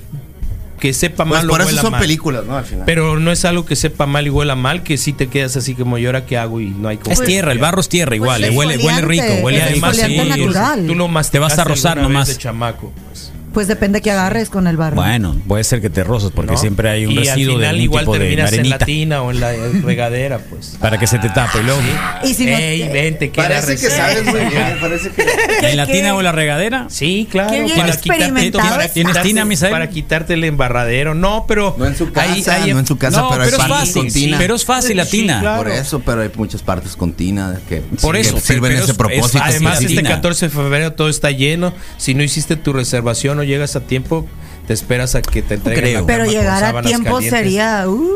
que 0.80 0.92
sepa 0.92 1.24
Pues 1.24 1.38
mal 1.40 1.46
o 1.46 1.52
por 1.52 1.60
eso 1.62 1.68
huela 1.68 1.82
son 1.82 1.92
mal. 1.92 2.00
películas, 2.00 2.44
¿no? 2.46 2.56
Al 2.56 2.64
final. 2.64 2.84
Pero 2.84 3.18
no 3.18 3.32
es 3.32 3.44
algo 3.46 3.64
que 3.64 3.76
sepa 3.76 4.04
mal 4.06 4.26
y 4.26 4.30
huela 4.30 4.56
mal, 4.56 4.82
que 4.82 4.98
si 4.98 5.12
te 5.14 5.26
quedas 5.28 5.56
así 5.56 5.74
como 5.74 5.96
yo 5.98 6.08
ahora 6.10 6.26
qué 6.26 6.36
hago 6.36 6.60
y 6.60 6.68
no 6.68 6.88
hay 6.88 6.98
como. 6.98 7.12
Es 7.12 7.22
tierra, 7.22 7.52
el 7.52 7.58
barro 7.58 7.80
es 7.80 7.88
tierra 7.88 8.14
igual, 8.14 8.40
Pues 8.40 8.50
eh, 8.50 8.52
es 8.52 8.56
huele, 8.58 8.76
huele 8.84 9.00
rico, 9.02 9.24
huele 9.42 9.62
además 9.62 9.96
sí, 9.96 10.16
natural. 10.16 10.86
tú 10.86 10.94
lo 10.94 11.08
Te 11.30 11.38
vas 11.38 11.58
a 11.58 11.64
rozar 11.64 11.96
nomás. 12.00 12.28
de 12.28 12.36
chamaco, 12.36 12.92
pues. 13.08 13.32
Pues 13.56 13.68
depende 13.68 14.02
que 14.02 14.10
agarres 14.10 14.50
con 14.50 14.66
el 14.66 14.76
barro. 14.76 14.96
Bueno, 14.96 15.34
puede 15.48 15.64
ser 15.64 15.80
que 15.80 15.88
te 15.88 16.04
rozas 16.04 16.30
porque 16.30 16.52
¿no? 16.52 16.58
siempre 16.58 16.90
hay 16.90 17.06
un 17.06 17.12
y 17.12 17.16
residuo 17.20 17.32
al 17.32 17.38
de 17.38 17.52
final 17.54 17.64
algún 17.70 17.82
igual 17.84 18.04
tipo 18.04 18.12
de 18.12 18.18
terminas 18.18 18.52
en 18.52 18.68
la 18.68 18.76
tina 18.78 19.22
o 19.22 19.30
en 19.30 19.40
la 19.40 19.52
regadera, 19.82 20.38
pues. 20.40 20.76
para 20.80 20.98
que 20.98 21.06
se 21.06 21.18
te 21.18 21.30
tape. 21.30 21.60
Y 21.60 21.62
luego, 21.62 21.80
Y 22.22 22.34
si 22.34 22.44
no- 22.44 22.54
Ey, 22.54 22.86
vente, 22.92 23.30
que 23.30 23.40
parece 23.40 23.76
que 23.78 23.88
sabes 23.88 24.24
muy 24.26 24.40
bien. 24.40 24.76
Parece 24.82 25.08
que. 25.10 25.22
¿En 25.70 25.76
la 25.78 25.86
¿Qué? 25.86 25.92
tina 25.94 26.14
o 26.14 26.20
la 26.20 26.32
regadera? 26.32 26.84
Sí, 26.90 27.26
claro. 27.30 27.50
Qué 27.50 27.62
bien 27.62 27.78
para 27.78 27.92
experimentado 27.94 28.68
para 28.68 28.82
estás. 28.84 28.92
¿Tienes 28.92 29.22
tina, 29.22 29.46
Misael? 29.46 29.72
Para 29.72 29.88
quitarte 29.88 30.34
el 30.34 30.44
embarradero. 30.44 31.14
No, 31.14 31.46
pero. 31.48 31.74
No 31.78 31.86
en 31.86 31.96
su 31.96 32.12
casa, 32.12 32.30
ahí- 32.32 32.44
ahí- 32.64 32.72
no 32.74 32.80
en 32.80 32.86
su 32.86 32.98
casa, 32.98 33.22
no, 33.22 33.30
pero, 33.30 33.44
pero, 33.44 33.56
hay 33.56 33.62
es 33.62 33.68
fácil. 33.78 33.94
con 34.02 34.12
tina. 34.12 34.36
Pero 34.38 34.54
es 34.54 34.64
fácil 34.66 34.98
la 34.98 35.06
Sí, 35.06 35.20
tina. 35.22 35.40
claro. 35.40 35.62
Por 35.62 35.72
eso, 35.72 36.00
pero 36.00 36.20
hay 36.20 36.30
muchas 36.36 36.60
partes 36.60 36.94
con 36.94 37.14
tina 37.14 37.58
que, 37.70 37.76
Por 38.02 38.16
que 38.16 38.20
eso, 38.20 38.38
sirven 38.38 38.72
pero 38.72 38.82
ese 38.82 38.92
es- 38.92 38.98
propósito. 38.98 39.38
es- 39.38 39.44
Además, 39.44 39.78
Sí, 39.78 39.86
este 39.86 39.96
tina. 39.96 40.10
14 40.10 40.44
de 40.46 40.50
febrero 40.50 40.92
todo 40.92 41.08
está 41.08 41.30
lleno. 41.30 41.72
Si 41.96 42.12
no 42.12 42.22
hiciste 42.22 42.56
tu 42.56 42.74
reservación 42.74 43.38
o 43.38 43.45
llegas 43.46 43.76
a 43.76 43.80
tiempo, 43.80 44.26
te 44.66 44.72
esperas 44.74 45.14
a 45.14 45.22
que 45.22 45.42
te 45.42 45.54
entreguen 45.54 45.82
creo. 45.82 46.00
la 46.00 46.06
Pero 46.06 46.24
llegar 46.26 46.64
a 46.64 46.82
tiempo 46.82 47.14
calientes. 47.14 47.38
sería. 47.38 47.84
uh, 47.88 48.08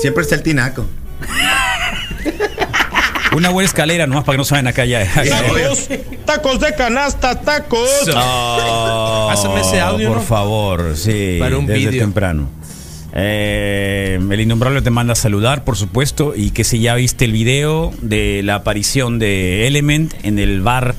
Siempre 0.00 0.22
está 0.22 0.36
el 0.36 0.42
tinaco. 0.42 0.86
Una 3.36 3.50
buena 3.50 3.66
escalera 3.66 4.06
nomás 4.06 4.24
para 4.24 4.34
que 4.34 4.38
no 4.38 4.44
se 4.44 4.54
vayan 4.54 4.66
acá 4.68 4.84
ya. 4.84 5.04
Tacos, 5.06 5.88
tacos 6.24 6.60
de 6.60 6.74
canasta, 6.74 7.40
tacos. 7.40 7.88
No, 8.06 8.14
Pásame 9.28 9.60
ese 9.60 9.80
audio, 9.80 10.08
Por 10.08 10.18
¿no? 10.18 10.22
favor, 10.22 10.96
sí. 10.96 11.36
Para 11.38 11.58
un 11.58 11.66
desde 11.66 11.98
temprano. 11.98 12.48
Eh, 13.14 14.18
el 14.30 14.40
innombrable 14.40 14.80
te 14.82 14.90
manda 14.90 15.12
a 15.12 15.16
saludar, 15.16 15.64
por 15.64 15.76
supuesto, 15.76 16.34
y 16.36 16.50
que 16.50 16.64
si 16.64 16.80
ya 16.80 16.94
viste 16.94 17.24
el 17.24 17.32
video 17.32 17.92
de 18.00 18.42
la 18.44 18.56
aparición 18.56 19.18
de 19.18 19.66
Element 19.66 20.14
en 20.22 20.38
el 20.38 20.60
bar 20.62 20.94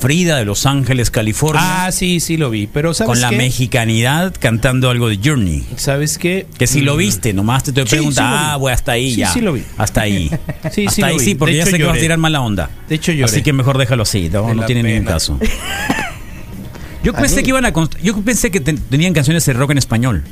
Frida 0.00 0.38
de 0.38 0.44
Los 0.46 0.64
Ángeles, 0.66 1.10
California, 1.10 1.60
Ah, 1.86 1.92
sí, 1.92 2.20
sí 2.20 2.36
lo 2.38 2.48
vi. 2.50 2.66
Pero 2.66 2.94
¿sabes 2.94 3.06
con 3.08 3.20
la 3.20 3.28
qué? 3.30 3.36
mexicanidad 3.36 4.34
cantando 4.40 4.88
algo 4.90 5.08
de 5.08 5.18
Journey. 5.22 5.64
¿Sabes 5.76 6.16
qué? 6.18 6.46
Que 6.58 6.66
si 6.66 6.80
lo 6.80 6.94
Mm, 6.94 6.98
viste, 6.98 7.32
nomás 7.34 7.64
te, 7.64 7.72
te 7.72 7.82
Sí, 7.82 7.88
pregunta, 7.90 8.22
sí 8.22 8.28
lo 8.30 8.32
vi. 8.38 8.44
ah, 8.50 8.56
voy 8.56 8.72
hasta 8.72 8.92
ahí 8.92 9.10
Sí, 9.10 9.16
ya. 9.20 9.32
sí 9.32 9.40
lo 9.42 9.52
vi. 9.52 9.62
Hasta 9.76 10.00
ahí. 10.00 10.30
Sí, 10.72 10.86
hasta 10.86 10.90
sí 10.94 11.00
lo 11.02 11.06
ahí 11.08 11.18
vi. 11.18 11.24
sí, 11.24 11.34
porque 11.34 11.52
De 11.52 11.58
ya 11.58 11.62
hecho, 11.64 11.70
sé 11.72 11.76
que 11.78 11.82
vas 11.84 11.90
a 11.90 11.94
lloré. 11.94 12.00
tirar 12.02 12.18
mala 12.18 12.40
onda. 12.40 12.70
De 12.88 12.94
hecho, 12.94 13.12
lloré. 13.12 13.24
Así 13.30 13.42
que 13.42 13.52
mejor 13.52 13.76
déjalo 13.78 14.02
así, 14.04 14.30
no, 14.32 14.46
De 14.48 14.54
no 14.54 14.60
la 14.62 14.66
tiene 14.66 14.82
ningún 14.82 15.00
pena. 15.04 15.10
caso. 15.12 15.38
Yo 17.02 17.14
pensé 17.14 17.42
que 17.42 17.48
iban 17.48 17.64
a 17.64 17.72
const- 17.72 17.96
yo 18.02 18.14
pensé 18.20 18.50
que 18.50 18.60
ten- 18.60 18.76
tenían 18.78 19.14
canciones 19.14 19.44
de 19.46 19.54
rock 19.54 19.70
en 19.70 19.78
español. 19.78 20.22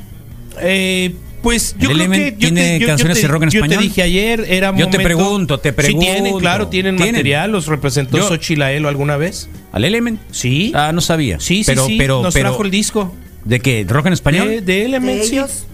Eh, 0.63 1.15
pues 1.43 1.77
yo 1.79 1.91
¿El 1.91 1.99
creo 1.99 2.11
que 2.11 2.33
yo 2.33 2.39
tiene 2.39 2.61
te, 2.63 2.75
yo- 2.75 2.81
yo 2.81 2.87
canciones 2.89 3.17
te- 3.17 3.23
de 3.23 3.29
rock 3.29 3.43
en 3.45 3.51
yo 3.51 3.59
español? 3.61 3.79
te 3.79 3.85
dije 3.85 4.03
ayer, 4.03 4.45
era 4.49 4.77
Yo 4.77 4.89
te 4.89 4.99
pregunto, 4.99 5.59
te 5.59 5.71
Sí 5.71 5.95
tienen, 5.95 6.23
pregunto. 6.23 6.39
claro, 6.39 6.67
tienen, 6.69 6.97
¿Tienen? 6.97 7.15
material, 7.15 7.53
los 7.53 7.67
representó 7.69 8.17
Yo- 8.17 8.29
Xochitl 8.29 8.63
Aelo 8.63 8.89
alguna 8.89 9.17
vez. 9.17 9.49
¿Al 9.73 9.85
Element? 9.85 10.21
Sí. 10.33 10.73
Ah, 10.75 10.91
no 10.93 11.01
sabía. 11.01 11.39
Sí, 11.39 11.59
sí, 11.59 11.65
pero, 11.67 11.87
sí, 11.87 11.97
pero, 11.99 12.23
nos 12.23 12.35
pero, 12.35 12.49
trajo 12.51 12.65
el 12.65 12.71
disco. 12.71 13.15
¿De 13.45 13.61
qué? 13.61 13.87
¿Rock 13.89 14.07
en 14.07 14.13
español? 14.15 14.49
De, 14.49 14.61
de 14.63 14.85
Element, 14.87 15.21
de 15.21 15.25
sí. 15.27 15.35
ellos. 15.37 15.65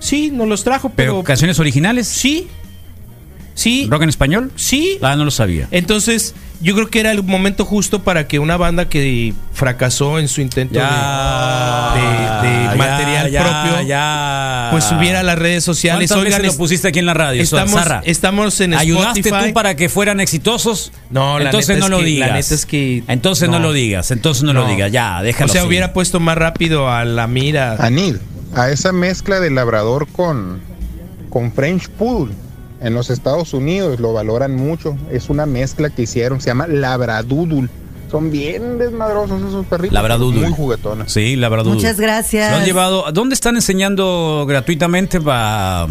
Sí, 0.00 0.30
nos 0.32 0.48
los 0.48 0.64
trajo, 0.64 0.88
¿Pero 0.90 1.12
pero... 1.14 1.22
canciones 1.24 1.58
originales? 1.60 2.08
Sí. 2.08 2.48
Sí. 3.54 3.86
¿Rock 3.90 4.02
en 4.02 4.08
español? 4.08 4.50
Sí. 4.56 4.98
Ah, 5.02 5.14
no 5.16 5.24
lo 5.24 5.30
sabía. 5.30 5.68
Entonces, 5.70 6.34
yo 6.62 6.74
creo 6.74 6.88
que 6.88 7.00
era 7.00 7.10
el 7.12 7.22
momento 7.22 7.64
justo 7.64 8.02
para 8.02 8.26
que 8.26 8.38
una 8.38 8.56
banda 8.56 8.88
que 8.88 9.34
fracasó 9.52 10.18
en 10.18 10.28
su 10.28 10.40
intento 10.40 10.74
de- 10.78 10.84
de, 10.84 12.48
de 12.48 12.64
ya, 12.64 12.74
material 12.76 13.30
ya, 13.30 13.42
propio, 13.42 13.86
ya. 13.86 14.68
pues 14.70 14.84
subiera 14.84 15.20
a 15.20 15.22
las 15.22 15.38
redes 15.38 15.64
sociales. 15.64 16.08
¿Cuántas 16.10 16.24
Oigan, 16.24 16.40
veces 16.40 16.52
es- 16.54 16.58
lo 16.58 16.58
pusiste 16.62 16.88
aquí 16.88 16.98
en 16.98 17.06
la 17.06 17.14
radio? 17.14 17.42
estamos, 17.42 17.80
estamos 18.04 18.60
en 18.60 18.74
¿Ayudaste 18.74 19.20
Spotify. 19.20 19.48
tú 19.48 19.54
para 19.54 19.74
que 19.76 19.88
fueran 19.88 20.20
exitosos? 20.20 20.92
No, 21.10 21.38
la 21.38 21.46
entonces 21.46 21.68
neta 21.76 21.80
no 21.80 21.84
es 21.86 21.90
lo 21.90 21.98
que- 21.98 22.04
digas. 22.04 22.28
la 22.28 22.34
neta 22.36 22.54
es 22.54 22.66
que 22.66 23.04
entonces 23.08 23.48
no. 23.48 23.58
no. 23.58 23.66
lo 23.66 23.72
digas, 23.72 24.10
entonces 24.10 24.42
no, 24.44 24.52
lo 24.52 24.66
digas. 24.66 24.90
Ya, 24.92 25.18
O 25.20 25.22
déjalo. 25.24 25.52
sea, 25.52 25.60
así. 25.62 25.68
hubiera 25.68 25.92
puesto 25.92 26.20
más 26.20 26.38
rápido 26.38 26.88
a 26.90 27.04
la 27.04 27.26
mira. 27.26 27.76
Anil, 27.78 28.20
a 28.54 28.70
esa 28.70 28.92
mezcla 28.92 29.40
de 29.40 29.50
labrador 29.50 30.06
con, 30.08 30.60
con 31.28 31.52
French 31.52 31.88
Poodle 31.88 32.34
en 32.82 32.94
los 32.94 33.10
Estados 33.10 33.54
Unidos 33.54 34.00
lo 34.00 34.12
valoran 34.12 34.54
mucho. 34.54 34.96
Es 35.10 35.30
una 35.30 35.46
mezcla 35.46 35.90
que 35.90 36.02
hicieron, 36.02 36.40
se 36.40 36.48
llama 36.48 36.66
labradoodle. 36.66 37.68
Son 38.10 38.30
bien 38.30 38.76
desmadrosos 38.76 39.40
esos 39.40 39.64
perritos. 39.64 39.94
Labradoodle. 39.94 40.42
Muy 40.42 40.52
juguetones. 40.52 41.10
Sí, 41.10 41.34
la 41.36 41.48
verdad. 41.48 41.64
Muchas 41.64 41.98
gracias. 41.98 42.50
Lo 42.50 42.58
han 42.58 42.64
llevado. 42.66 43.10
¿Dónde 43.10 43.34
están 43.34 43.56
enseñando 43.56 44.44
gratuitamente 44.46 45.18
para 45.18 45.88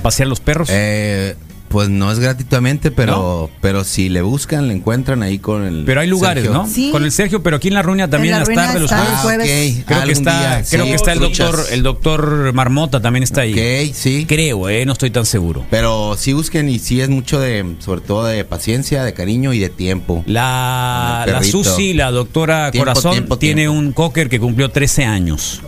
pasear 0.00 0.28
los 0.28 0.38
perros? 0.38 0.68
Eh, 0.70 1.34
pues 1.70 1.88
no 1.88 2.10
es 2.10 2.18
gratuitamente, 2.18 2.90
pero, 2.90 3.48
pero 3.60 3.84
si 3.84 4.08
le 4.08 4.22
buscan, 4.22 4.66
le 4.66 4.74
encuentran 4.74 5.22
ahí 5.22 5.38
con 5.38 5.64
el. 5.64 5.84
pero 5.84 6.00
hay 6.00 6.08
lugares, 6.08 6.42
Sergio. 6.42 6.60
¿no? 6.62 6.68
Sí. 6.68 6.90
Con 6.90 7.04
el 7.04 7.12
Sergio, 7.12 7.44
pero 7.44 7.58
aquí 7.58 7.68
en 7.68 7.74
la 7.74 7.82
ruina 7.82 8.10
también 8.10 8.34
En 8.34 8.40
la 8.40 8.40
las 8.40 8.48
ruina 8.48 8.66
tardes, 8.66 8.82
los 8.82 8.90
está 8.90 9.04
jueves. 9.18 9.78
ok. 9.78 9.84
Creo 9.86 10.04
que 10.04 10.12
está, 10.12 10.38
día, 10.40 10.64
creo 10.68 10.84
sí. 10.84 10.90
que 10.90 10.96
está 10.96 11.12
el 11.12 11.20
doctor, 11.20 11.64
el 11.70 11.82
doctor 11.84 12.52
Marmota 12.54 13.00
también 13.00 13.22
está 13.22 13.42
ahí. 13.42 13.52
Ok, 13.52 13.94
sí. 13.94 14.26
Creo, 14.28 14.68
eh, 14.68 14.84
no 14.84 14.94
estoy 14.94 15.10
tan 15.10 15.24
seguro. 15.24 15.64
Pero 15.70 16.16
sí 16.18 16.32
busquen 16.32 16.68
y 16.68 16.80
sí 16.80 17.00
es 17.00 17.08
mucho 17.08 17.38
de, 17.38 17.76
sobre 17.78 18.00
todo 18.00 18.24
de 18.24 18.44
paciencia, 18.44 19.04
de 19.04 19.14
cariño 19.14 19.52
y 19.52 19.60
de 19.60 19.68
tiempo. 19.68 20.24
La, 20.26 21.24
la. 21.28 21.44
Susi, 21.44 21.94
la 21.94 22.10
doctora 22.10 22.72
Tiempo, 22.72 22.90
Corazón, 22.90 23.12
tiempo, 23.12 23.38
tiene 23.38 23.62
tiempo. 23.62 23.78
un 23.78 23.92
cocker 23.92 24.28
que 24.28 24.40
cumplió 24.40 24.70
13 24.70 25.04
años. 25.04 25.62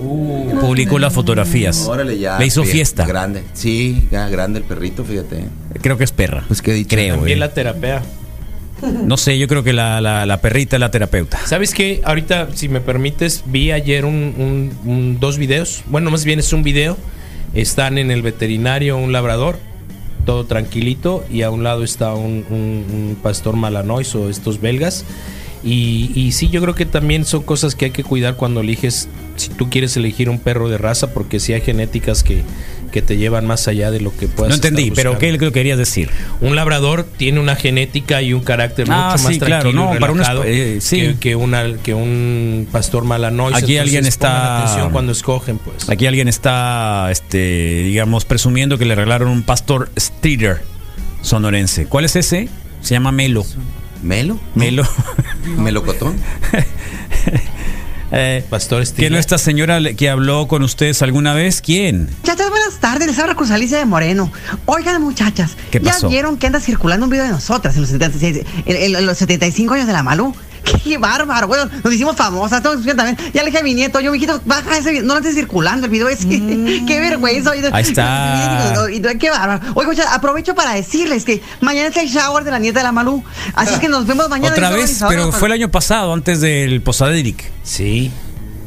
Publicó 0.61 0.99
las 0.99 1.13
fotografías. 1.13 1.87
Órale, 1.87 2.19
ya. 2.19 2.41
Le 2.41 2.47
hizo 2.47 2.63
fíjate, 2.63 2.73
fiesta. 2.77 3.07
Grande. 3.07 3.45
Sí, 3.53 4.09
ya 4.11 4.29
grande 4.29 4.59
el 4.59 4.65
perrito, 4.65 5.05
fíjate. 5.05 5.45
Creo 5.81 5.92
que 5.99 6.05
es 6.05 6.13
perra. 6.13 6.45
Pues 6.49 6.63
dicho. 6.63 6.89
Creo, 6.89 7.17
También 7.17 7.39
eh. 7.39 7.41
la 7.41 7.53
terapia. 7.55 8.03
No 9.05 9.17
sé, 9.17 9.39
yo 9.39 9.47
creo 9.47 9.63
que 9.63 9.73
la, 9.73 10.01
la- 10.01 10.27
la 10.27 10.41
perrita 10.41 10.75
es 10.77 10.81
la 10.81 10.91
terapeuta. 10.91 11.39
¿Sabes 11.47 11.73
qué? 11.73 12.01
Ahorita, 12.05 12.49
si 12.55 12.69
me 12.69 12.81
permites, 12.81 13.45
vi 13.47 13.71
ayer 13.71 14.05
un, 14.05 14.35
un- 14.85 14.91
un- 14.91 15.21
dos 15.21 15.39
videos. 15.39 15.83
Bueno, 15.87 16.11
más 16.11 16.25
bien 16.25 16.41
es 16.41 16.53
un 16.53 16.65
video. 16.65 16.97
Están 17.55 17.97
en 17.99 18.11
el 18.11 18.23
veterinario 18.23 18.97
un 18.97 19.13
labrador, 19.13 19.59
todo 20.27 20.47
tranquilito, 20.47 21.25
y 21.31 21.43
a 21.43 21.51
un 21.51 21.63
lado 21.63 21.85
está 21.85 22.15
un, 22.15 22.45
un- 22.51 22.87
un 22.93 23.19
pastor 23.23 23.55
malanois 23.55 24.15
o 24.17 24.29
estos 24.29 24.61
belgas. 24.61 25.05
Y, 25.63 26.11
y 26.17 26.33
sí, 26.33 26.49
yo 26.49 26.61
creo 26.61 26.75
que 26.75 26.87
también 26.87 27.25
son 27.25 27.45
cosas 27.45 27.77
que 27.77 27.85
hay 27.85 27.91
que 27.93 28.03
cuidar 28.03 28.35
cuando 28.35 28.63
eliges, 28.63 29.09
si 29.37 29.49
tú 29.51 29.71
quieres 29.71 29.97
elegir 29.97 30.29
un 30.29 30.41
perro 30.41 30.69
de 30.69 30.77
raza, 30.77 31.13
porque 31.15 31.39
sí 31.39 31.53
hay 31.53 31.61
genéticas 31.61 32.25
que, 32.25 32.43
que 32.93 33.03
te 33.03 33.17
llevan 33.17 33.45
más 33.47 33.67
allá 33.67 33.91
de 33.91 34.01
lo 34.01 34.17
que 34.17 34.29
puedas 34.29 34.51
No 34.51 34.55
entendí, 34.55 34.83
estar 34.85 34.95
pero. 34.95 35.19
¿qué 35.19 35.33
lo 35.33 35.51
querías 35.51 35.79
decir? 35.79 36.11
Un 36.41 36.55
labrador 36.55 37.05
tiene 37.17 37.41
una 37.41 37.57
genética 37.57 38.23
y 38.23 38.33
un 38.33 38.45
carácter 38.45 38.87
Ah, 38.91 39.11
mucho 39.13 39.25
más 39.25 39.33
sí, 39.35 39.41
claro, 39.41 39.63
tranquilo 39.63 39.85
no, 39.91 39.97
y 39.97 39.99
para 39.99 40.13
una 40.13 40.35
eh, 40.45 40.79
sí. 40.81 41.01
que, 41.01 41.17
que 41.19 41.37
una, 41.37 41.75
que 41.83 41.95
un 41.95 42.69
pastor 42.71 43.05
malanois. 43.05 43.57
Aquí 43.57 43.73
Entonces, 43.73 43.81
alguien 43.81 44.07
está- 44.07 44.63
atención 44.63 44.93
cuando 44.93 45.11
escogen, 45.11 45.59
pues. 45.59 45.89
Aquí 45.89 46.07
alguien 46.07 46.29
está, 46.29 47.09
este, 47.11 47.83
digamos, 47.85 48.25
presumiendo 48.25 48.79
que 48.79 48.85
le 48.85 48.95
regalaron 48.95 49.29
un 49.29 49.43
pastor 49.43 49.91
Steeder 49.99 50.61
sonorense. 51.23 51.87
¿Cuál 51.87 52.05
es 52.05 52.15
ese? 52.15 52.49
Se 52.83 52.95
llama 52.95 53.11
Melo. 53.13 53.45
¿Melo? 54.03 54.39
Melo. 54.55 54.85
¿Melocotón? 55.57 56.17
Eh, 58.15 58.45
Pastor 58.51 58.81
que 58.81 58.87
Steeder. 58.87 59.13
no 59.13 59.19
esta 59.19 59.39
señora 59.39 59.81
que 59.95 60.11
habló 60.11 60.47
con 60.47 60.63
ustedes 60.63 61.01
alguna 61.01 61.33
vez? 61.33 61.63
¿Quién? 61.63 62.11
Muchachas, 62.21 62.51
buenas 62.51 62.79
tardes. 62.79 63.07
Les 63.09 63.19
habla 63.19 63.35
Cruz 63.35 63.51
Alicia 63.51 63.79
de 63.79 63.87
Moreno. 63.87 64.31
Oigan, 64.67 65.01
muchachas, 65.01 65.53
¿Qué 65.71 65.81
¿ya 65.81 65.93
pasó? 65.93 66.09
vieron 66.11 66.37
que 66.37 66.47
anda 66.47 66.61
circulando 66.61 67.07
un 67.07 67.11
video 67.11 67.25
de 67.25 67.31
nosotras 67.31 67.75
en 67.77 67.81
los, 67.81 67.91
76 67.91 68.45
en- 68.67 68.77
en- 68.77 68.97
en 68.97 69.07
los 69.07 69.17
75 69.17 69.75
años 69.75 69.87
de 69.87 69.95
la 69.95 70.03
Malú? 70.03 70.35
¡Qué 70.85 70.99
bárbaro! 70.99 71.47
Bueno, 71.49 71.69
nos 71.83 71.93
hicimos 71.93 72.17
famosas. 72.17 72.63
También. 72.63 73.17
Ya 73.33 73.43
le 73.43 73.47
dije 73.47 73.59
a 73.59 73.63
mi 73.63 73.75
nieto, 73.75 74.01
yo, 74.01 74.13
mijito, 74.13 74.41
baja 74.45 74.79
ese 74.79 74.91
video. 74.91 75.05
No 75.05 75.15
lo 75.15 75.21
estés 75.21 75.35
circulando 75.35 75.87
el 75.87 75.93
video 75.93 76.09
ese. 76.09 76.27
¡Qué 76.87 77.01
vergüenza! 77.01 77.51
Oye, 77.51 77.69
Ahí 77.73 77.83
está. 77.83 78.87
y- 78.93 78.97
y- 78.97 79.19
¡Qué 79.19 79.31
bárbaro! 79.31 79.61
Oiga, 79.75 79.91
muchachas, 79.91 80.13
aprovecho 80.13 80.55
para 80.55 80.75
decirles 80.75 81.25
que 81.25 81.43
mañana 81.61 81.89
es 81.89 81.97
el 81.97 82.09
shower 82.09 82.45
de 82.45 82.51
la 82.51 82.59
nieta 82.59 82.81
de 82.81 82.85
la 82.85 82.93
Malú. 82.93 83.23
Así 83.55 83.75
es 83.75 83.81
que 83.81 83.89
nos 83.89 84.07
vemos 84.07 84.29
mañana. 84.29 84.53
Otra 84.55 84.71
vez, 84.71 85.03
pero 85.09 85.33
fue 85.33 85.49
el 85.49 85.53
año 85.53 85.71
pasado, 85.71 86.13
antes 86.13 86.41
del 86.41 86.81
Posaderic. 86.83 87.51
Sí. 87.63 88.11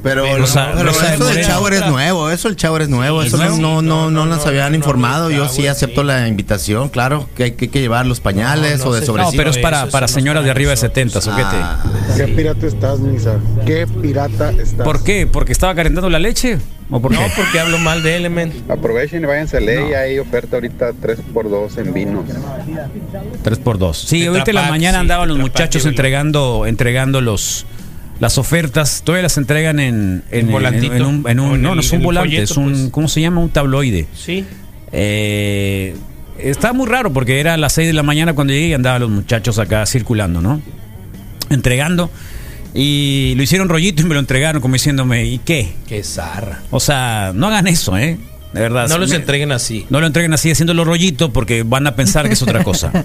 Pero, 0.05 0.23
eso 0.37 1.25
del 1.25 1.43
shower 1.43 1.73
es 1.73 1.87
nuevo, 1.87 2.29
eso 2.29 2.47
el 2.47 2.55
shower 2.55 2.83
es 2.83 2.89
nuevo, 2.89 3.21
Sí, 3.23 3.29
eso 3.29 3.37
no, 3.37 3.49
no, 3.49 3.57
no, 3.57 3.81
no, 3.81 3.81
no, 3.81 4.11
no, 4.11 4.25
nos 4.27 4.43
no, 4.43 4.49
habían 4.49 4.69
no, 4.69 4.75
informado, 4.77 5.29
no, 5.29 5.35
yo 5.35 5.43
no, 5.45 5.49
sí 5.49 5.65
acepto 5.65 6.01
sí. 6.01 6.07
la 6.07 6.27
invitación, 6.27 6.89
claro, 6.89 7.27
que 7.35 7.45
hay 7.45 7.51
que, 7.53 7.69
que 7.71 7.81
llevar 7.81 8.05
los 8.05 8.19
pañales 8.19 8.77
No, 8.79 8.85
no 8.85 8.91
o 8.91 8.93
de 8.93 8.99
sé, 8.99 9.07
sobre 9.07 9.23
No, 9.23 9.31
pero 9.35 9.49
es 9.49 9.57
para, 9.57 9.87
para 9.87 10.07
señoras 10.07 10.43
de 10.43 10.51
arriba 10.51 10.69
de 10.69 10.77
70, 10.77 11.17
organizados. 11.17 11.49
soquete. 11.49 11.63
Ah, 11.63 12.15
¿Qué 12.15 12.27
pirata 12.35 12.67
estás, 12.67 12.99
Misa? 12.99 13.39
¿Qué 13.65 13.87
pirata 13.87 14.51
estás? 14.51 14.85
¿Por 14.85 15.03
qué? 15.03 15.25
¿Porque 15.25 15.51
estaba 15.51 15.73
calentando 15.73 16.07
la 16.11 16.19
leche? 16.19 16.59
¿O 16.91 17.01
por 17.01 17.11
No, 17.11 17.17
qué? 17.21 17.31
porque 17.35 17.59
hablo 17.59 17.79
mal 17.79 18.03
de 18.03 18.15
Element. 18.15 18.53
Aprovechen 18.69 19.23
y 19.23 19.25
váyanse 19.25 19.57
a 19.57 19.59
ley. 19.59 19.93
Hay 19.93 20.19
oferta 20.19 20.57
ahorita 20.57 20.91
3x2 20.91 21.79
en 21.79 21.93
vinos. 21.95 22.25
3 23.41 23.57
por 23.57 23.79
2 23.79 23.97
Sí, 23.97 24.27
ahorita 24.27 24.51
en 24.51 24.55
la 24.55 24.69
mañana 24.69 24.99
andaban 24.99 25.27
los 25.27 25.39
muchachos 25.39 25.83
entregando, 25.87 26.67
entregando 26.67 27.21
los 27.21 27.65
las 28.19 28.37
ofertas. 28.37 29.01
Todavía 29.03 29.23
las 29.23 29.37
entregan 29.37 29.79
en, 29.79 30.23
en, 30.31 30.45
¿Un 30.47 30.51
volantito? 30.51 30.93
en 30.95 31.03
un, 31.03 31.29
en 31.29 31.39
un- 31.39 31.51
¿O 31.51 31.55
en 31.55 31.61
no, 31.61 31.75
no 31.75 31.81
es 31.81 31.91
un 31.91 32.01
volante, 32.03 32.29
folleto, 32.29 32.43
es 32.51 32.57
un, 32.57 32.71
pues? 32.71 32.89
¿cómo 32.91 33.07
se 33.07 33.21
llama? 33.21 33.41
Un 33.41 33.49
tabloide. 33.49 34.07
Sí. 34.15 34.45
Eh, 34.91 35.95
está 36.39 36.73
muy 36.73 36.87
raro 36.87 37.11
porque 37.11 37.39
era 37.39 37.53
a 37.53 37.57
las 37.57 37.73
6 37.73 37.87
de 37.87 37.93
la 37.93 38.03
mañana 38.03 38.33
cuando 38.33 38.53
llegué 38.53 38.67
y 38.69 38.73
andaban 38.73 39.01
los 39.01 39.09
muchachos 39.09 39.59
acá 39.59 39.85
circulando, 39.85 40.41
¿no? 40.41 40.61
Entregando. 41.49 42.09
Y 42.73 43.33
lo 43.37 43.43
hicieron 43.43 43.69
rollito 43.69 44.01
y 44.01 44.05
me 44.05 44.13
lo 44.15 44.19
entregaron 44.19 44.61
como 44.61 44.73
diciéndome, 44.73 45.25
¿y 45.25 45.37
qué? 45.39 45.73
Qué 45.87 46.03
zarra. 46.03 46.61
O 46.71 46.79
sea, 46.79 47.31
no 47.33 47.47
hagan 47.47 47.67
eso, 47.67 47.97
¿eh? 47.97 48.17
De 48.55 48.61
verdad. 48.61 48.87
No 48.87 48.97
los 48.97 49.09
Me- 49.09 49.17
entreguen 49.17 49.51
así. 49.51 49.85
no 49.89 49.99
lo 49.99 50.07
entreguen 50.07 50.33
así 50.33 50.49
haciéndolo 50.49 50.85
rollito 50.85 51.33
porque 51.33 51.63
van 51.63 51.85
a 51.87 51.95
pensar 51.95 52.27
que 52.27 52.33
es 52.33 52.41
otra 52.41 52.63
cosa. 52.63 52.91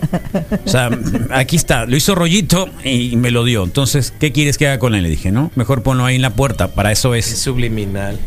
O 0.64 0.68
sea, 0.68 0.90
aquí 1.32 1.56
está, 1.56 1.86
lo 1.86 1.96
hizo 1.96 2.14
rollito 2.14 2.68
y 2.84 3.16
me 3.16 3.30
lo 3.32 3.42
dio. 3.44 3.64
Entonces, 3.64 4.12
¿qué 4.20 4.30
quieres 4.30 4.58
que 4.58 4.68
haga 4.68 4.78
con 4.78 4.94
él? 4.94 5.02
Le 5.02 5.08
dije, 5.08 5.32
¿no? 5.32 5.50
Mejor 5.56 5.82
ponlo 5.82 6.04
ahí 6.04 6.14
en 6.16 6.22
la 6.22 6.30
puerta, 6.30 6.68
para 6.68 6.92
eso 6.92 7.14
Es 7.16 7.32
es. 7.32 7.38
subliminal. 7.40 8.18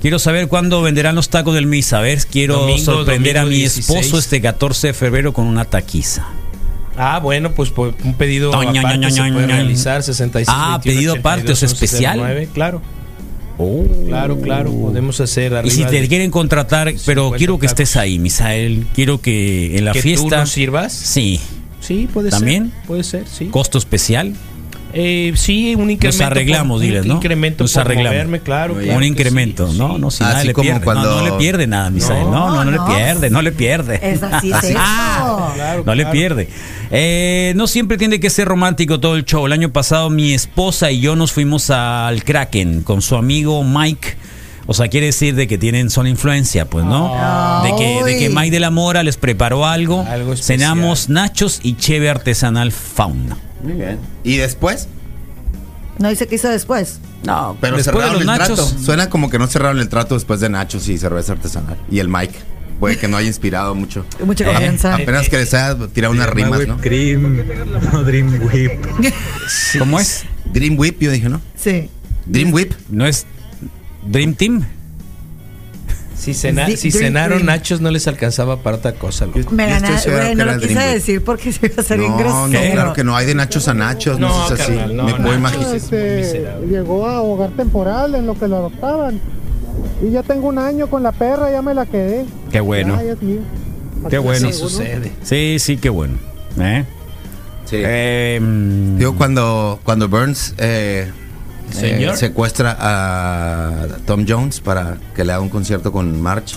Quiero 0.00 0.18
saber 0.20 0.46
cuándo 0.48 0.80
venderán 0.82 1.14
los 1.16 1.28
tacos 1.30 1.54
del 1.54 1.66
misa. 1.66 1.98
A 1.98 2.02
ver, 2.02 2.18
quiero 2.30 2.58
Domingo, 2.58 2.78
sorprender 2.84 3.38
a 3.38 3.44
mi 3.44 3.56
16. 3.56 3.88
esposo 3.88 4.18
este 4.18 4.40
14 4.40 4.88
de 4.88 4.94
febrero 4.94 5.32
con 5.32 5.46
una 5.46 5.64
taquiza. 5.64 6.26
Ah, 6.96 7.18
bueno, 7.20 7.50
pues 7.52 7.70
por 7.70 7.94
un 8.04 8.14
pedido 8.14 8.54
aparte 8.54 8.70
se 9.10 9.20
ño, 9.20 9.32
puede 9.34 9.46
ño. 9.48 9.54
realizar 9.54 10.02
66 10.04 10.46
Ah, 10.48 10.78
21, 10.84 10.94
pedido 10.96 11.14
aparte, 11.14 11.52
82, 11.52 11.56
o 11.56 11.66
sea, 11.66 11.66
especial. 11.74 12.16
1109, 12.18 12.48
claro. 12.54 12.82
Claro, 14.06 14.40
claro, 14.40 14.72
podemos 14.72 15.20
hacer 15.20 15.52
Y 15.64 15.70
si 15.70 15.84
te 15.84 16.00
de- 16.00 16.08
quieren 16.08 16.30
contratar, 16.30 16.92
pero 17.06 17.24
50 17.26 17.36
quiero 17.38 17.58
que 17.58 17.66
estés 17.66 17.96
ahí, 17.96 18.18
Misael. 18.18 18.86
Quiero 18.94 19.20
que 19.20 19.78
en 19.78 19.84
la 19.84 19.92
¿Que 19.92 20.00
tú 20.00 20.02
fiesta. 20.02 20.38
nos 20.40 20.50
sirvas? 20.50 20.92
Sí. 20.92 21.40
Sí, 21.80 22.08
puede 22.12 22.30
¿También? 22.30 22.70
ser. 22.72 22.86
Puede 22.86 23.04
ser, 23.04 23.24
sí. 23.28 23.46
Costo 23.46 23.78
especial. 23.78 24.34
Eh, 24.96 25.32
sí, 25.34 25.74
un 25.74 25.90
incremento. 25.90 26.06
Nos 26.06 26.20
arreglamos, 26.20 26.76
por- 26.76 26.82
diles, 26.86 27.02
un 27.02 27.08
¿no? 27.08 27.14
incremento 27.16 27.64
Nos 27.64 27.72
por 27.72 27.80
arreglamos. 27.82 28.12
moverme, 28.12 28.40
claro. 28.40 28.74
Un 28.74 29.02
incremento, 29.04 29.70
sí, 29.70 29.76
¿no? 29.78 29.98
No, 29.98 30.10
si 30.10 30.22
Así 30.22 30.32
nada 30.32 30.44
le 30.44 30.52
como 30.52 30.64
pierde. 30.70 30.84
cuando- 30.84 31.10
No, 31.10 31.16
no 31.16 31.24
le 31.24 31.32
pierde 31.32 31.66
nada, 31.66 31.90
Misael. 31.90 32.24
No, 32.24 32.30
no, 32.30 32.64
no, 32.64 32.64
No, 32.64 32.70
le 32.70 32.94
pierde, 32.94 33.30
no 33.30 33.42
le 33.42 33.52
pierde. 33.52 33.98
Es 34.02 34.22
así, 34.22 34.52
es 34.52 34.64
eso. 34.64 34.72
Claro, 34.74 35.82
no 35.84 35.94
le 35.94 36.06
pierde. 36.06 36.48
Eh, 36.90 37.52
no 37.56 37.66
siempre 37.66 37.96
tiene 37.98 38.20
que 38.20 38.30
ser 38.30 38.46
romántico 38.46 39.00
todo 39.00 39.16
el 39.16 39.24
show. 39.24 39.46
El 39.46 39.52
año 39.52 39.70
pasado 39.72 40.10
mi 40.10 40.32
esposa 40.32 40.90
y 40.90 41.00
yo 41.00 41.16
nos 41.16 41.32
fuimos 41.32 41.70
al 41.70 42.22
Kraken 42.22 42.82
con 42.82 43.02
su 43.02 43.16
amigo 43.16 43.64
Mike. 43.64 44.16
O 44.66 44.72
sea, 44.74 44.88
quiere 44.88 45.06
decir 45.06 45.34
de 45.34 45.46
que 45.46 45.58
tienen 45.58 45.90
son 45.90 46.06
influencia, 46.06 46.64
pues, 46.68 46.84
¿no? 46.84 47.12
De 47.64 47.74
que, 47.76 48.02
de 48.04 48.18
que 48.18 48.30
Mike 48.30 48.50
de 48.50 48.60
la 48.60 48.70
Mora 48.70 49.02
les 49.02 49.16
preparó 49.16 49.66
algo. 49.66 50.00
Algo 50.08 50.32
especial. 50.32 50.58
Cenamos 50.58 51.08
nachos 51.08 51.60
y 51.62 51.76
cheve 51.76 52.08
artesanal 52.08 52.72
fauna. 52.72 53.36
Muy 53.62 53.74
bien. 53.74 53.98
¿Y 54.22 54.36
después? 54.36 54.88
No 55.98 56.08
dice 56.08 56.26
qué 56.26 56.36
hizo 56.36 56.48
después. 56.48 56.98
No, 57.24 57.56
Pero 57.60 57.76
después 57.76 57.94
de 57.96 58.00
cerraron 58.02 58.12
los 58.14 58.20
el 58.22 58.26
nachos. 58.26 58.70
trato. 58.70 58.82
Suena 58.84 59.08
como 59.10 59.30
que 59.30 59.38
no 59.38 59.46
cerraron 59.46 59.78
el 59.80 59.88
trato 59.88 60.14
después 60.14 60.40
de 60.40 60.48
nachos 60.48 60.88
y 60.88 60.98
cerveza 60.98 61.32
artesanal. 61.32 61.76
Y 61.90 61.98
el 62.00 62.08
Mike. 62.08 62.34
Puede 62.80 62.98
que 62.98 63.06
no 63.06 63.16
haya 63.16 63.28
inspirado 63.28 63.74
mucho. 63.74 64.04
Mucha 64.24 64.44
Eh, 64.44 64.48
confianza. 64.48 64.94
Apenas 64.96 65.28
que 65.28 65.36
les 65.36 65.54
haya 65.54 65.76
tirado 65.88 66.12
unas 66.12 66.28
rimas, 66.28 66.66
¿no? 66.66 66.76
Cream, 66.78 67.38
no 67.92 68.02
Dream 68.02 68.40
Whip. 68.52 68.72
¿Cómo 69.78 70.00
es? 70.00 70.24
Dream 70.52 70.76
Whip, 70.78 71.00
yo 71.00 71.10
dije, 71.12 71.28
¿no? 71.28 71.40
Sí. 71.56 71.88
Dream 72.26 72.52
Whip. 72.52 72.72
¿No 72.90 73.06
es 73.06 73.26
Dream 74.06 74.34
Team? 74.34 74.64
Si, 76.16 76.32
cena- 76.32 76.64
Di- 76.66 76.76
si 76.76 76.88
Dream 76.90 77.04
cenaron 77.06 77.44
nachos 77.44 77.80
no 77.80 77.90
les 77.90 78.06
alcanzaba 78.08 78.62
para 78.62 78.76
otra 78.78 78.92
cosa. 78.94 79.26
loco. 79.26 79.50
Me 79.50 79.66
gana, 79.68 79.98
seguro 79.98 80.22
güey, 80.22 80.34
no 80.34 80.44
lo 80.46 80.58
quise 80.58 80.74
Dream 80.74 80.92
decir 80.94 81.24
porque 81.24 81.52
se 81.52 81.66
iba 81.66 81.74
a 81.78 81.84
ser 81.84 81.98
No, 81.98 82.48
no, 82.48 82.60
claro 82.72 82.92
que 82.94 83.04
no. 83.04 83.14
Hay 83.16 83.26
de 83.26 83.34
nachos 83.34 83.68
a 83.68 83.74
nachos. 83.74 84.18
No, 84.18 84.28
No, 84.28 84.46
es 84.46 84.52
así. 84.60 84.72
carnal, 84.72 84.96
no, 84.96 85.04
Me 85.04 85.14
puedo 85.14 85.34
imaginar. 85.34 85.76
Llegó 86.68 87.06
a 87.06 87.20
hogar 87.20 87.50
temporal 87.50 88.14
en 88.14 88.26
lo 88.26 88.38
que 88.38 88.48
lo 88.48 88.56
adoptaban. 88.56 89.20
Y 90.06 90.12
ya 90.12 90.22
tengo 90.22 90.48
un 90.48 90.58
año 90.58 90.86
con 90.88 91.02
la 91.02 91.12
perra, 91.12 91.50
ya 91.50 91.60
me 91.62 91.74
la 91.74 91.84
quedé. 91.84 92.24
Qué 92.50 92.60
bueno. 92.60 92.98
Qué 94.08 94.18
bueno. 94.18 94.48
Así 94.48 94.58
sucede. 94.58 95.12
Sí, 95.22 95.56
sí, 95.58 95.76
qué 95.76 95.88
bueno. 95.90 96.14
¿Eh? 96.58 96.84
Sí. 97.64 97.76
Eh, 97.80 98.38
mm, 98.40 98.98
Digo, 98.98 99.16
cuando, 99.16 99.80
cuando 99.82 100.08
Burns 100.08 100.54
eh, 100.58 101.10
Señor. 101.72 102.14
eh, 102.14 102.16
secuestra 102.16 102.76
a 102.78 103.86
Tom 104.06 104.24
Jones 104.28 104.60
para 104.60 104.96
que 105.14 105.24
le 105.24 105.32
haga 105.32 105.40
un 105.42 105.48
concierto 105.48 105.92
con 105.92 106.20
March. 106.20 106.56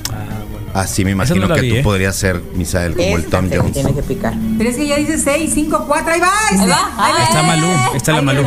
Así 0.73 1.03
me 1.03 1.11
Esa 1.11 1.33
no 1.33 1.37
imagino 1.37 1.47
la 1.47 1.55
que 1.55 1.61
vi, 1.61 1.69
tú 1.71 1.75
¿eh? 1.77 1.83
podrías 1.83 2.15
ser, 2.15 2.39
Misael, 2.53 2.95
como 2.95 3.17
el 3.17 3.25
Tom 3.25 3.49
Jones. 3.51 3.75
que 3.95 4.03
picar. 4.03 4.33
Pero 4.57 4.69
es 4.69 4.75
que 4.75 4.85
ya 4.85 4.97
dice 4.97 5.17
6, 5.17 5.51
5, 5.51 5.85
4, 5.87 6.13
ahí 6.13 6.19
va. 6.19 6.27
Ahí 6.51 6.57
va, 6.69 6.91
ahí 6.97 7.13
va. 7.13 7.23
Está 7.23 7.41
Malú, 7.43 7.67
está 7.95 8.11
la 8.11 8.17
Ahí 8.19 8.25
Malú. 8.25 8.43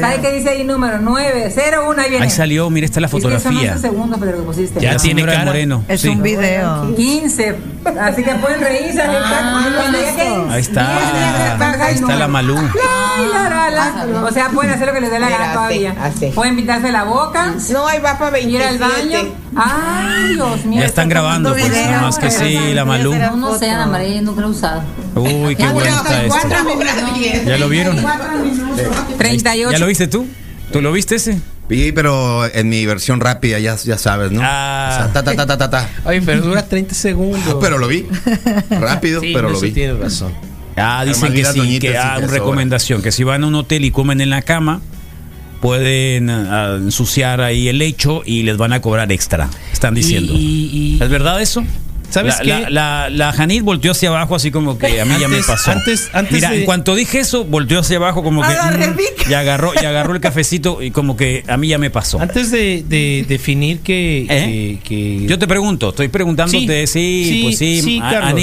¿Sabe 0.00 0.20
qué 0.22 0.32
dice 0.32 0.48
ahí 0.50 0.64
número? 0.64 0.98
9, 1.00 1.52
0, 1.54 1.86
1, 1.88 2.02
ahí 2.02 2.10
viene. 2.10 2.24
ahí 2.24 2.30
salió, 2.30 2.68
mira, 2.70 2.84
está 2.86 3.00
la 3.00 3.06
Es 3.06 3.12
que 3.14 3.20
son 3.20 3.30
fotografía. 3.32 3.72
11 3.74 3.88
segundos, 3.88 4.18
Pedro, 4.18 4.36
que 4.38 4.42
pusiste. 4.42 4.80
Ya 4.80 4.94
La 4.94 4.98
tiene 4.98 5.24
cara. 5.24 5.44
Moreno. 5.44 5.84
Es 5.86 6.00
sí. 6.00 6.08
un 6.08 6.22
video. 6.22 6.96
15. 6.96 7.56
Así 8.00 8.24
que 8.24 8.34
pueden 8.36 8.60
reírse. 8.60 9.02
Ahí 9.02 10.60
está. 10.60 11.84
Ahí 11.86 11.94
está 11.94 12.16
la 12.16 12.28
Malú. 12.28 12.56
O 14.24 14.30
sea, 14.32 14.48
pueden 14.48 14.72
hacer 14.72 14.86
lo 14.88 14.94
que 14.94 15.00
les 15.00 15.10
dé 15.10 15.18
la 15.20 15.28
gana 15.28 15.49
todavía. 15.54 16.12
Pueden 16.34 16.56
pintarse 16.56 16.92
la 16.92 17.04
boca. 17.04 17.54
No, 17.70 17.86
ahí 17.86 18.00
va 18.00 18.18
para 18.18 18.38
Ir 18.38 18.62
al 18.62 18.78
baño. 18.78 19.18
Ay, 19.56 20.34
Dios 20.34 20.64
mío. 20.64 20.80
Ya 20.80 20.86
están 20.86 21.08
grabando, 21.08 21.50
pues 21.52 21.68
video, 21.68 21.90
nada 21.90 22.02
más 22.02 22.18
que 22.18 22.30
sí, 22.30 22.58
la 22.74 22.84
Malú. 22.84 23.14
No, 23.36 23.58
sé, 23.58 23.70
Ana 23.70 23.86
María, 23.86 24.16
yo 24.16 24.22
nunca 24.22 24.40
lo 24.40 24.48
he 24.48 24.50
usado. 24.50 24.82
Uy, 25.14 25.56
qué 25.56 25.66
bueno 25.68 25.90
está 25.96 26.24
esto. 26.24 26.48
¿Ya 27.46 27.58
lo 27.58 27.68
vieron? 27.68 27.96
38. 29.18 29.72
¿Ya 29.72 29.78
lo 29.78 29.86
viste 29.86 30.06
tú? 30.06 30.26
¿Tú 30.72 30.80
lo 30.80 30.92
viste 30.92 31.16
ese? 31.16 31.40
Sí, 31.68 31.92
pero 31.92 32.46
en 32.52 32.68
mi 32.68 32.84
versión 32.84 33.20
rápida, 33.20 33.58
ya, 33.60 33.76
ya 33.76 33.96
sabes, 33.96 34.32
¿no? 34.32 34.40
Ah. 34.42 34.88
O 34.90 34.96
sea, 34.96 35.12
ta, 35.12 35.22
ta, 35.22 35.36
ta, 35.36 35.46
ta, 35.46 35.56
ta, 35.56 35.70
ta. 35.70 35.88
Oye, 36.04 36.20
pero 36.22 36.42
dura 36.42 36.66
30 36.66 36.94
segundos. 36.94 37.56
Pero 37.60 37.78
lo 37.78 37.86
vi. 37.86 38.06
Rápido, 38.70 39.20
Sí, 39.20 39.32
pero 39.32 39.50
lo 39.50 39.60
vi. 39.60 39.70
tienes 39.70 39.98
razón. 39.98 40.32
Ah, 40.76 41.04
dicen 41.04 41.32
que 41.32 41.44
sí, 41.44 41.78
que 41.78 41.96
ah, 41.96 42.16
una 42.18 42.26
recomendación, 42.26 43.02
que 43.02 43.12
si 43.12 43.22
van 43.22 43.44
a 43.44 43.46
un 43.46 43.54
hotel 43.54 43.84
y 43.84 43.90
comen 43.90 44.20
en 44.20 44.30
la 44.30 44.42
cama, 44.42 44.80
pueden 45.60 46.30
ah, 46.30 46.76
ensuciar 46.78 47.40
ahí 47.40 47.68
el 47.68 47.78
lecho 47.78 48.22
y 48.24 48.42
les 48.42 48.56
van 48.56 48.72
a 48.72 48.80
cobrar 48.80 49.10
extra, 49.12 49.48
están 49.72 49.94
diciendo. 49.94 50.32
Y, 50.34 50.36
y- 50.36 50.96
y- 50.98 51.02
¿Es 51.02 51.08
verdad 51.10 51.40
eso? 51.40 51.64
¿Sabes 52.10 52.38
la, 52.38 52.42
qué? 52.42 52.48
La, 52.48 52.70
la, 52.70 53.10
la 53.10 53.32
Janit 53.32 53.62
volteó 53.62 53.92
hacia 53.92 54.08
abajo 54.08 54.34
así 54.34 54.50
como 54.50 54.76
que 54.78 55.00
a 55.00 55.04
mí 55.04 55.14
ya 55.20 55.28
me 55.28 55.40
pasó. 55.44 55.70
antes- 55.70 56.10
antes 56.12 56.32
Mira, 56.32 56.50
de- 56.50 56.58
en 56.58 56.64
cuanto 56.64 56.96
dije 56.96 57.20
eso, 57.20 57.44
volteó 57.44 57.78
hacia 57.78 57.98
abajo 57.98 58.24
como 58.24 58.42
que... 58.42 58.48
Mm, 58.48 59.30
y, 59.30 59.34
agarró, 59.34 59.72
y 59.80 59.84
agarró 59.84 60.14
el 60.14 60.20
cafecito 60.20 60.82
y 60.82 60.90
como 60.90 61.16
que 61.16 61.44
a 61.46 61.56
mí 61.56 61.68
ya 61.68 61.78
me 61.78 61.88
pasó. 61.90 62.18
Antes 62.20 62.50
de, 62.50 62.82
de 62.88 63.24
definir 63.28 63.78
que, 63.78 64.22
¿Eh? 64.22 64.26
que- 64.28 64.78
que- 64.82 65.26
Yo 65.28 65.38
te 65.38 65.46
pregunto, 65.46 65.90
estoy 65.90 66.08
preguntándote, 66.08 66.88
sí, 66.88 67.26
Sí, 67.28 67.40
pues 67.44 67.58
sí, 67.58 67.80
sí, 67.80 68.00
a- 68.02 68.34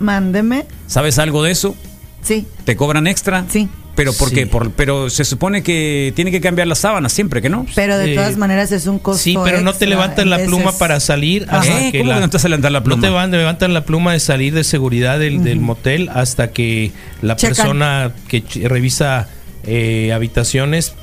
Mándeme. 0.00 0.64
¿sabes 0.88 1.18
algo 1.20 1.44
de 1.44 1.52
eso? 1.52 1.76
Sí, 2.22 2.46
¿Te 2.64 2.74
cobran 2.74 3.06
extra? 3.06 3.44
sí. 3.48 3.68
Pero 3.94 4.12
¿por 4.14 4.30
Sí. 4.30 4.34
qué? 4.36 4.46
Por- 4.46 4.70
pero 4.70 5.10
se 5.10 5.22
supone 5.24 5.62
que 5.62 6.12
tiene 6.16 6.30
que 6.30 6.40
cambiar 6.40 6.66
las 6.66 6.78
sábanas 6.78 7.12
siempre, 7.12 7.42
¿que 7.42 7.50
no? 7.50 7.66
Pero 7.74 7.98
de 7.98 8.12
Eh, 8.12 8.14
todas 8.14 8.38
maneras 8.38 8.72
es 8.72 8.86
un 8.86 8.98
costo. 8.98 9.22
Sí, 9.22 9.36
pero 9.44 9.60
no 9.60 9.74
te 9.74 9.86
levantan 9.86 10.30
la 10.30 10.38
pluma 10.38 10.64
veces. 10.66 10.78
para 10.78 10.98
salir 10.98 11.42
¿Eh? 11.42 11.46
hasta 11.50 11.90
que 11.90 11.98
¿Cómo 11.98 12.10
la- 12.12 12.20
no 12.20 12.30
te 12.30 12.36
vas 12.38 12.44
a 12.44 12.48
levantar 12.48 12.72
la 12.72 12.80
No 12.80 12.84
pluma? 12.84 13.02
te 13.02 13.08
van, 13.10 13.30
levantan 13.30 13.74
la 13.74 13.84
pluma 13.84 14.12
de 14.14 14.20
salir 14.20 14.54
de 14.54 14.64
seguridad 14.64 15.18
del, 15.18 15.44
del 15.44 15.60
motel 15.60 16.08
hasta 16.14 16.52
que 16.52 16.92
la 17.20 17.36
Checan. 17.36 17.54
persona 17.56 18.12
que 18.28 18.42
revisa 18.66 19.28
eh, 19.64 20.12
habitaciones 20.12 20.94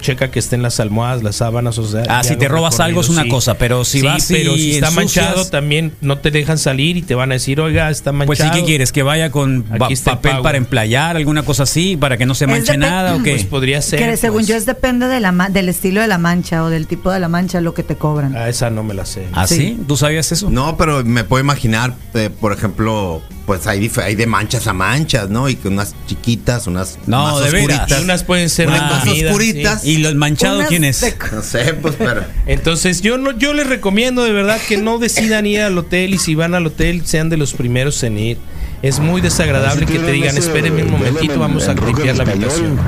checa 0.00 0.30
que 0.30 0.38
estén 0.38 0.62
las 0.62 0.78
almohadas, 0.78 1.24
las 1.24 1.34
sábanas, 1.36 1.78
o 1.78 1.86
sea. 1.88 2.04
Ah, 2.08 2.22
si 2.22 2.36
te 2.36 2.46
robas 2.46 2.78
algo 2.78 3.00
es 3.00 3.08
una 3.08 3.26
cosa, 3.26 3.54
pero 3.54 3.84
si 3.84 4.00
Sí, 4.00 4.06
vas 4.06 4.26
pero 4.28 4.54
y 4.54 4.58
si 4.60 4.70
está 4.76 4.86
ensucias- 4.88 4.94
manchado 5.26 5.46
también 5.50 5.92
no 6.00 6.18
te 6.18 6.30
dejan 6.30 6.58
salir 6.58 6.96
y 6.96 7.02
te 7.02 7.16
van 7.16 7.32
a 7.32 7.34
decir, 7.34 7.60
oiga, 7.60 7.90
está 7.90 8.12
manchado. 8.12 8.26
Pues 8.26 8.38
sí, 8.38 8.44
¿qué 8.52 8.64
quieres? 8.64 8.92
¿Que 8.92 9.02
vaya 9.02 9.32
con 9.32 9.64
pa- 9.64 9.88
papel 10.04 10.36
para 10.44 10.58
emplayar, 10.58 11.16
alguna 11.16 11.42
cosa 11.42 11.64
así, 11.64 11.96
para 11.96 12.16
que 12.16 12.24
no 12.24 12.36
se 12.36 12.46
manche 12.46 12.76
nada 12.76 13.16
o 13.16 13.22
qué? 13.24 13.32
Pues 13.32 13.44
podría 13.46 13.82
ser. 13.82 13.98
Que 13.98 14.16
según 14.16 14.38
pues. 14.38 14.46
yo 14.46 14.54
es 14.54 14.64
depende 14.64 15.08
de 15.08 15.18
la 15.18 15.32
ma- 15.32 15.48
del 15.48 15.68
estilo 15.68 16.00
de 16.02 16.06
la 16.06 16.18
mancha 16.18 16.62
o 16.62 16.70
del 16.70 16.86
tipo 16.86 17.10
de 17.10 17.18
la 17.18 17.28
mancha 17.28 17.60
lo 17.60 17.74
que 17.74 17.82
te 17.82 17.96
cobran. 17.96 18.36
Ah, 18.36 18.48
esa 18.48 18.70
no 18.70 18.84
me 18.84 18.94
la 18.94 19.06
sé. 19.06 19.26
¿Ah, 19.32 19.48
sí? 19.48 19.76
¿Tú 19.88 19.96
sabías 19.96 20.30
eso? 20.30 20.50
No, 20.50 20.76
pero 20.76 21.04
me 21.04 21.24
puedo 21.24 21.42
imaginar, 21.42 21.94
eh, 22.14 22.30
por 22.30 22.52
ejemplo, 22.52 23.22
pues 23.46 23.66
hay, 23.66 23.90
hay 24.02 24.14
de 24.14 24.26
manchas 24.26 24.66
a 24.66 24.72
manchas, 24.72 25.28
¿no? 25.28 25.48
Y 25.48 25.56
que 25.56 25.68
unas 25.68 25.94
chiquitas, 26.06 26.66
unas 26.66 26.98
No, 27.06 27.24
más 27.24 27.40
de 27.40 27.58
oscuritas. 27.58 28.00
Unas 28.02 28.24
pueden 28.24 28.48
ser 28.48 28.68
Unas 28.68 28.82
más 28.82 29.06
oscuritas. 29.08 29.82
sí. 29.82 29.90
¿Y 29.92 29.96
los 29.98 30.14
manchados 30.14 30.64
quién 30.68 30.84
es? 30.84 31.00
de- 31.02 31.14
No 31.32 31.42
sé, 31.42 31.74
pues, 31.74 31.94
pero. 31.98 32.22
Entonces 32.46 33.02
yo 33.02 33.18
no, 33.18 33.32
yo 33.32 33.52
les 33.52 33.66
recomiendo 33.66 34.24
de 34.24 34.32
verdad 34.32 34.58
que 34.66 34.78
no 34.78 34.98
decidan 34.98 35.46
ir 35.46 35.60
al 35.60 35.76
hotel 35.76 36.14
y 36.14 36.18
si 36.18 36.34
van 36.34 36.54
al 36.54 36.66
hotel 36.66 37.04
sean 37.06 37.28
de 37.28 37.36
los 37.36 37.52
primeros 37.54 38.02
en 38.02 38.18
ir. 38.18 38.38
Es 38.82 38.98
muy 38.98 39.22
desagradable 39.22 39.86
que 39.86 39.98
te 39.98 40.12
digan, 40.12 40.36
espérenme 40.36 40.82
un 40.82 40.90
momentito, 40.90 41.38
vamos 41.38 41.66
a 41.68 41.72
limpiar 41.74 42.16
la 42.16 42.24
habitación. 42.24 42.78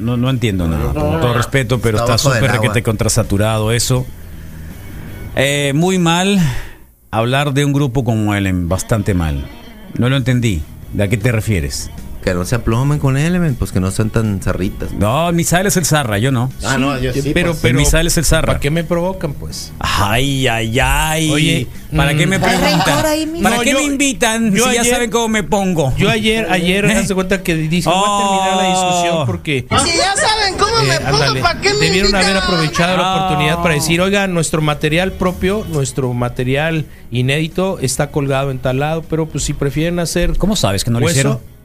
No, 0.00 0.16
no 0.16 0.30
entiendo 0.30 0.68
nada, 0.68 0.92
con 0.94 1.20
todo 1.20 1.34
respeto, 1.34 1.80
pero 1.80 1.98
Está 1.98 2.16
súper 2.18 2.50
requete 2.50 2.82
contrasaturado 2.82 3.72
eso. 3.72 4.06
Eh, 5.34 5.72
muy 5.74 5.98
mal 5.98 6.40
hablar 7.10 7.52
de 7.54 7.64
un 7.64 7.72
grupo 7.72 8.04
como 8.04 8.34
Ellen, 8.34 8.68
bastante 8.68 9.14
mal. 9.14 9.46
No 9.98 10.08
lo 10.08 10.16
entendí. 10.16 10.62
¿De 10.92 11.04
a 11.04 11.08
qué 11.08 11.16
te 11.16 11.32
refieres? 11.32 11.90
Que 12.26 12.34
no 12.34 12.44
se 12.44 12.56
aplomen 12.56 12.98
con 12.98 13.16
Element, 13.16 13.56
pues 13.56 13.70
que 13.70 13.78
no 13.78 13.88
sean 13.92 14.10
tan 14.10 14.40
zarritas. 14.42 14.90
No, 14.90 15.30
Misael 15.30 15.68
es 15.68 15.76
el 15.76 15.84
Zarra, 15.84 16.18
yo 16.18 16.32
no. 16.32 16.50
Ah, 16.64 16.76
no, 16.76 16.98
yo 16.98 17.12
sí. 17.12 17.30
pero, 17.32 17.50
pues. 17.52 17.60
pero, 17.62 17.78
Misael 17.78 18.08
es 18.08 18.16
el 18.18 18.24
Zarra. 18.24 18.46
¿Para 18.48 18.58
qué 18.58 18.68
me 18.68 18.82
provocan, 18.82 19.32
pues? 19.34 19.72
Ay, 19.78 20.48
ay, 20.48 20.76
ay. 20.80 21.30
Oye, 21.30 21.66
¿para 21.96 22.14
mm, 22.14 22.16
qué 22.16 22.26
me 22.26 22.34
Hay 22.34 22.42
preguntan? 22.42 23.06
ahí, 23.06 23.26
¿Para 23.40 23.56
No, 23.58 23.62
qué 23.62 23.70
yo- 23.70 23.78
me 23.78 23.84
invitan 23.84 24.52
yo 24.52 24.68
si 24.68 24.74
ya 24.74 24.82
saben 24.84 25.08
cómo 25.12 25.28
me 25.28 25.44
pongo? 25.44 25.94
Yo 25.96 26.10
ayer, 26.10 26.48
ayer, 26.50 26.84
¿Eh? 26.90 27.00
de 27.06 27.14
cuenta 27.14 27.44
que 27.44 27.54
dije, 27.54 27.88
voy 27.88 27.96
a 28.04 28.18
terminar 28.18 28.56
la 28.56 28.68
discusión 28.70 29.26
porque... 29.26 29.64
Si 29.84 29.96
ya 29.96 30.16
saben 30.16 30.58
cómo 30.58 30.78
eh, 30.80 30.86
me 30.88 30.98
pongo, 30.98 31.14
ándale, 31.22 31.40
¿para 31.40 31.60
qué 31.60 31.74
me 31.74 31.86
debieron 31.86 32.10
invitan? 32.10 32.24
haber 32.24 32.36
aprovechado 32.42 32.96
la 32.96 33.02
Ah. 33.04 33.16
oportunidad 33.24 33.62
para 33.62 33.74
decir, 33.74 34.00
oiga, 34.00 34.26
nuestro 34.26 34.60
material 34.62 35.12
propio, 35.12 35.64
nuestro 35.68 36.12
material 36.12 36.86
inédito 37.12 37.78
está 37.80 38.10
colgado 38.10 38.50
en 38.50 38.58
tal 38.58 38.80
lado, 38.80 39.04
pero 39.08 39.26
pues 39.26 39.44
si 39.44 39.52
prefieren 39.52 40.00
hacer 40.00 40.36
¿Cómo 40.38 40.56
sabes 40.56 40.82
que 40.82 40.90
no 40.90 40.98
lo 40.98 41.06
hueso, 41.06 41.18
hicieron? 41.20 41.55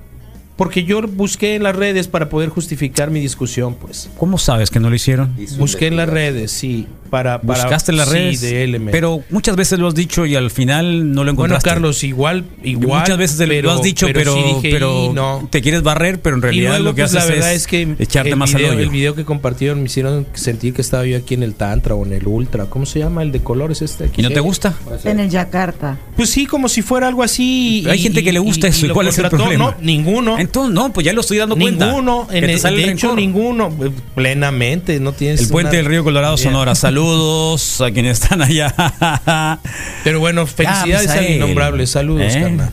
Porque 0.55 0.83
yo 0.83 1.01
busqué 1.01 1.55
en 1.55 1.63
las 1.63 1.75
redes 1.75 2.07
para 2.07 2.29
poder 2.29 2.49
justificar 2.49 3.09
mi 3.09 3.19
discusión, 3.19 3.75
pues. 3.75 4.09
¿Cómo 4.17 4.37
sabes 4.37 4.69
que 4.69 4.79
no 4.79 4.89
lo 4.89 4.95
hicieron? 4.95 5.35
Busqué 5.57 5.87
en 5.87 5.95
las 5.95 6.09
redes, 6.09 6.51
sí. 6.51 6.87
Para, 7.11 7.41
para 7.41 7.63
Buscaste 7.63 7.91
las 7.91 8.07
sí, 8.09 8.15
redes, 8.15 8.41
de 8.41 8.63
Element. 8.63 8.91
pero 8.91 9.21
muchas 9.29 9.55
veces 9.57 9.77
lo 9.77 9.89
has 9.89 9.93
dicho 9.93 10.25
y 10.25 10.35
al 10.35 10.49
final 10.49 11.11
no 11.11 11.25
lo 11.25 11.33
bueno, 11.33 11.55
encontraste. 11.55 11.69
Carlos, 11.69 12.03
igual, 12.05 12.45
igual. 12.63 13.01
muchas 13.01 13.17
veces 13.17 13.63
lo 13.63 13.71
has 13.71 13.81
dicho, 13.83 14.07
pero, 14.13 14.33
sí 14.33 14.41
dije, 14.41 14.69
pero 14.71 15.11
no. 15.13 15.47
te 15.51 15.61
quieres 15.61 15.83
barrer, 15.83 16.21
pero 16.21 16.37
en 16.37 16.41
realidad 16.41 16.71
luego, 16.71 16.85
lo 16.85 16.95
que 16.95 17.01
pues, 17.03 17.13
haces 17.13 17.29
la 17.29 17.35
verdad 17.35 17.53
es, 17.53 17.61
es, 17.63 17.67
que 17.67 17.95
echarte 17.99 18.29
el 18.31 18.37
más 18.37 18.53
video, 18.53 18.69
al 18.69 18.77
hoyo. 18.77 18.83
El 18.85 18.89
video 18.89 19.13
que 19.13 19.25
compartieron 19.25 19.79
me 19.79 19.85
hicieron 19.87 20.25
sentir 20.33 20.73
que 20.73 20.81
estaba 20.81 21.05
yo 21.05 21.17
aquí 21.17 21.33
en 21.33 21.43
el 21.43 21.53
Tantra 21.53 21.95
o 21.95 22.05
en 22.05 22.13
el 22.13 22.25
Ultra. 22.25 22.65
¿Cómo 22.67 22.85
se 22.85 22.99
llama? 22.99 23.23
El 23.23 23.33
de 23.33 23.41
colores 23.41 23.81
este. 23.81 24.09
¿Y 24.15 24.21
no 24.21 24.29
te 24.29 24.39
gusta? 24.39 24.73
En 25.03 25.19
el 25.19 25.29
Yakarta. 25.29 25.99
Pues 26.15 26.29
sí, 26.29 26.45
como 26.45 26.69
si 26.69 26.81
fuera 26.81 27.09
algo 27.09 27.23
así. 27.23 27.85
Hay 27.89 27.99
y- 27.99 28.03
gente 28.03 28.23
que 28.23 28.31
le 28.31 28.39
gusta 28.39 28.67
y- 28.67 28.69
eso. 28.69 28.85
¿Y 28.85 28.89
cuál 28.89 29.09
es 29.09 29.17
el 29.17 29.29
problema? 29.29 29.57
No, 29.71 29.75
ninguno. 29.81 30.39
Entonces, 30.39 30.73
no, 30.73 30.93
pues 30.93 31.05
ya 31.05 31.11
lo 31.11 31.19
estoy 31.21 31.39
dando 31.39 31.57
cuenta. 31.57 31.87
Ninguno, 31.87 32.27
Que 32.29 32.37
en 32.37 32.45
te 32.45 32.53
el- 32.53 32.75
de 32.75 32.83
hecho 32.91 33.07
rencor. 33.09 33.15
ninguno, 33.15 33.69
plenamente, 34.15 34.99
no 35.01 35.11
tienes 35.11 35.41
El 35.41 35.49
puente 35.49 35.75
del 35.75 35.85
Río 35.85 36.05
Colorado. 36.05 36.37
Sonora. 36.37 36.73
Saludos 37.01 37.81
a 37.81 37.91
quienes 37.91 38.21
están 38.21 38.41
allá. 38.43 38.73
Pero 40.03 40.19
bueno, 40.19 40.45
felicidades 40.45 41.07
Ya, 41.07 41.13
al 41.19 41.29
innombrable, 41.31 41.87
saludos, 41.87 42.35
¿Eh? 42.35 42.41
carnal. 42.41 42.71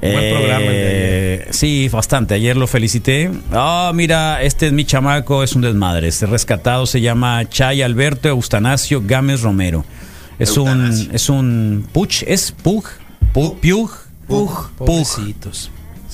Buen 0.00 0.34
programa 0.34 0.64
Eh, 0.68 1.48
Sí, 1.50 1.88
bastante. 1.88 2.34
Ayer 2.34 2.56
lo 2.56 2.68
felicité. 2.68 3.30
Ah, 3.52 3.90
mira, 3.92 4.40
este 4.42 4.68
es 4.68 4.72
mi 4.72 4.84
chamaco, 4.84 5.42
es 5.42 5.56
un 5.56 5.62
desmadre. 5.62 6.06
Este 6.08 6.26
rescatado 6.26 6.86
se 6.86 7.00
llama 7.00 7.48
Chay 7.48 7.82
Alberto 7.82 8.28
Eustanasio 8.28 9.02
Gámez 9.04 9.40
Romero. 9.42 9.84
Es 10.38 10.56
un, 10.56 11.10
es 11.12 11.28
un 11.28 11.86
puch, 11.92 12.22
es 12.26 12.52
pug, 12.52 12.84
pug, 13.32 13.58
piug, 13.60 13.90
pug, 14.28 14.70
pug. 14.76 15.06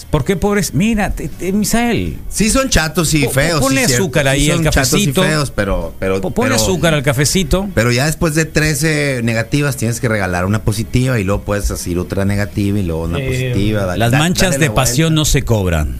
Pobrecitos. 0.04 0.10
¿Por 0.10 0.24
qué 0.24 0.36
pobres? 0.36 0.74
Mira, 0.74 1.10
te- 1.10 1.28
te- 1.28 1.52
Misael. 1.52 2.18
Sí 2.28 2.50
son 2.50 2.68
chatos 2.68 3.12
y 3.14 3.24
Po- 3.24 3.30
feos. 3.30 3.60
ponle 3.60 3.86
sí, 3.86 3.94
azúcar 3.94 4.28
ahí 4.28 4.44
Sí 4.44 4.50
al 4.50 4.56
son 4.58 4.64
chatos 4.66 4.88
y 4.88 4.92
cafecito. 4.92 5.22
feos, 5.22 5.50
pero, 5.50 5.94
pero, 5.98 6.20
Po- 6.20 6.30
Ponle 6.30 6.52
pero- 6.54 6.62
azúcar 6.62 6.94
al 6.94 7.02
cafecito. 7.02 7.68
Pero 7.74 7.92
ya 7.92 8.06
después 8.06 8.34
de 8.34 8.44
13 8.44 9.20
negativas 9.22 9.76
tienes 9.76 10.00
que 10.00 10.08
regalar 10.08 10.46
una 10.46 10.62
positiva 10.62 11.18
y 11.18 11.24
luego 11.24 11.42
puedes 11.42 11.68
decir 11.68 11.98
otra 11.98 12.24
negativa 12.24 12.78
y 12.78 12.82
luego 12.82 13.02
una 13.04 13.18
Eh, 13.18 13.26
positiva. 13.52 13.84
Dale- 13.86 13.98
Las 13.98 14.10
da- 14.12 14.18
manchas 14.18 14.58
de 14.58 14.68
la 14.68 14.74
pasión 14.74 15.14
no 15.14 15.24
se 15.24 15.42
cobran. 15.42 15.98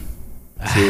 Sí. 0.73 0.81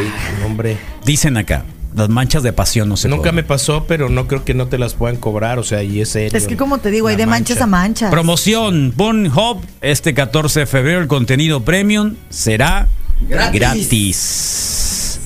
Hombre, 0.45 0.77
Dicen 1.05 1.37
acá. 1.37 1.63
Las 1.93 2.07
manchas 2.07 2.41
de 2.41 2.53
pasión 2.53 2.87
no 2.87 2.95
se 2.95 3.09
nunca 3.09 3.17
cobran. 3.23 3.35
me 3.35 3.43
pasó, 3.43 3.85
pero 3.85 4.07
no 4.07 4.25
creo 4.25 4.45
que 4.45 4.53
no 4.53 4.67
te 4.67 4.77
las 4.77 4.93
puedan 4.93 5.17
cobrar, 5.17 5.59
o 5.59 5.63
sea, 5.63 5.83
y 5.83 5.99
es 5.99 6.07
serio. 6.07 6.37
Es 6.37 6.47
que 6.47 6.55
como 6.55 6.77
te 6.77 6.89
digo, 6.89 7.09
hay 7.09 7.17
de 7.17 7.25
manchas 7.25 7.57
mancha. 7.57 7.63
a 7.63 7.67
manchas. 7.67 8.11
Promoción 8.11 8.93
Pornhub 8.95 9.61
este 9.81 10.13
14 10.13 10.61
de 10.61 10.65
febrero 10.67 11.01
el 11.01 11.07
contenido 11.07 11.65
premium 11.65 12.15
será 12.29 12.87
Gratis. 13.27 13.59
gratis. 13.59 15.19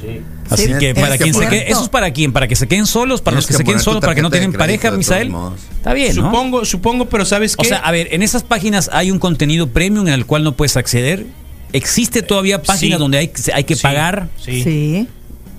Sí. 0.00 0.20
Así 0.50 0.66
Sí, 0.66 0.72
que 0.80 0.94
para 0.94 1.16
quien 1.16 1.32
se 1.32 1.46
quede, 1.48 1.70
eso 1.70 1.84
es 1.84 1.88
para 1.88 2.12
quién, 2.12 2.32
para 2.32 2.48
que 2.48 2.56
se 2.56 2.66
queden 2.66 2.86
solos, 2.86 3.20
para 3.20 3.36
Tienes 3.36 3.44
los 3.44 3.46
que, 3.46 3.52
que 3.52 3.58
se 3.58 3.64
queden 3.64 3.80
solos, 3.80 4.00
para 4.00 4.14
que 4.16 4.22
no 4.22 4.30
tienen 4.30 4.52
pareja, 4.52 4.90
Misael. 4.90 5.32
Está 5.76 5.92
bien, 5.94 6.16
¿no? 6.16 6.24
Supongo, 6.24 6.64
supongo, 6.64 7.08
pero 7.08 7.24
¿sabes 7.24 7.56
qué? 7.56 7.62
O 7.66 7.68
sea, 7.68 7.78
a 7.78 7.90
ver, 7.92 8.08
en 8.12 8.22
esas 8.22 8.42
páginas 8.42 8.90
hay 8.92 9.10
un 9.12 9.18
contenido 9.20 9.68
premium 9.68 10.08
en 10.08 10.14
el 10.14 10.26
cual 10.26 10.42
no 10.42 10.56
puedes 10.56 10.76
acceder. 10.76 11.24
¿Existe 11.72 12.22
todavía 12.22 12.62
páginas 12.62 12.98
sí. 12.98 13.00
donde 13.00 13.18
hay, 13.18 13.30
hay 13.54 13.62
que 13.64 13.76
Sí, 13.76 13.82
pagar? 13.82 14.28
Sí. 14.44 14.62
sí. 14.64 15.08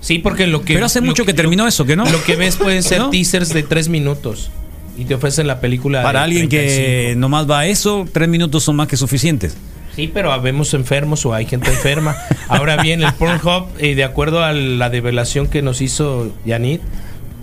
Sí. 0.02 0.18
porque 0.18 0.46
lo 0.46 0.62
que. 0.62 0.74
Pero 0.74 0.84
hace 0.86 1.00
mucho 1.00 1.24
que 1.24 1.32
terminó 1.32 1.66
eso, 1.66 1.86
¿que 1.86 1.96
no? 1.96 2.04
Lo 2.04 2.22
que 2.24 2.36
ves 2.36 2.56
pueden 2.56 2.82
ser 2.82 2.98
¿No? 2.98 3.08
teasers 3.10 3.48
de 3.54 3.62
tres 3.62 3.88
minutos. 3.88 4.50
Y 4.98 5.06
te 5.06 5.14
ofrecen 5.14 5.46
la 5.46 5.58
película. 5.60 6.02
Para 6.02 6.18
de 6.18 6.24
alguien 6.24 6.48
que 6.50 6.58
35. 6.58 7.20
nomás 7.20 7.50
va 7.50 7.60
a 7.60 7.66
eso, 7.66 8.06
tres 8.12 8.28
minutos 8.28 8.62
son 8.62 8.76
más 8.76 8.88
que 8.88 8.98
suficientes. 8.98 9.56
Sí, 9.96 10.08
pero 10.12 10.32
habemos 10.32 10.72
enfermos 10.74 11.24
o 11.26 11.34
hay 11.34 11.46
gente 11.46 11.70
enferma. 11.70 12.16
Ahora 12.48 12.82
bien, 12.82 13.02
el 13.02 13.12
Pornhub, 13.14 13.66
eh, 13.78 13.94
de 13.94 14.04
acuerdo 14.04 14.42
a 14.42 14.52
la 14.52 14.88
develación 14.90 15.48
que 15.48 15.60
nos 15.62 15.80
hizo 15.82 16.32
Yanit, 16.44 16.80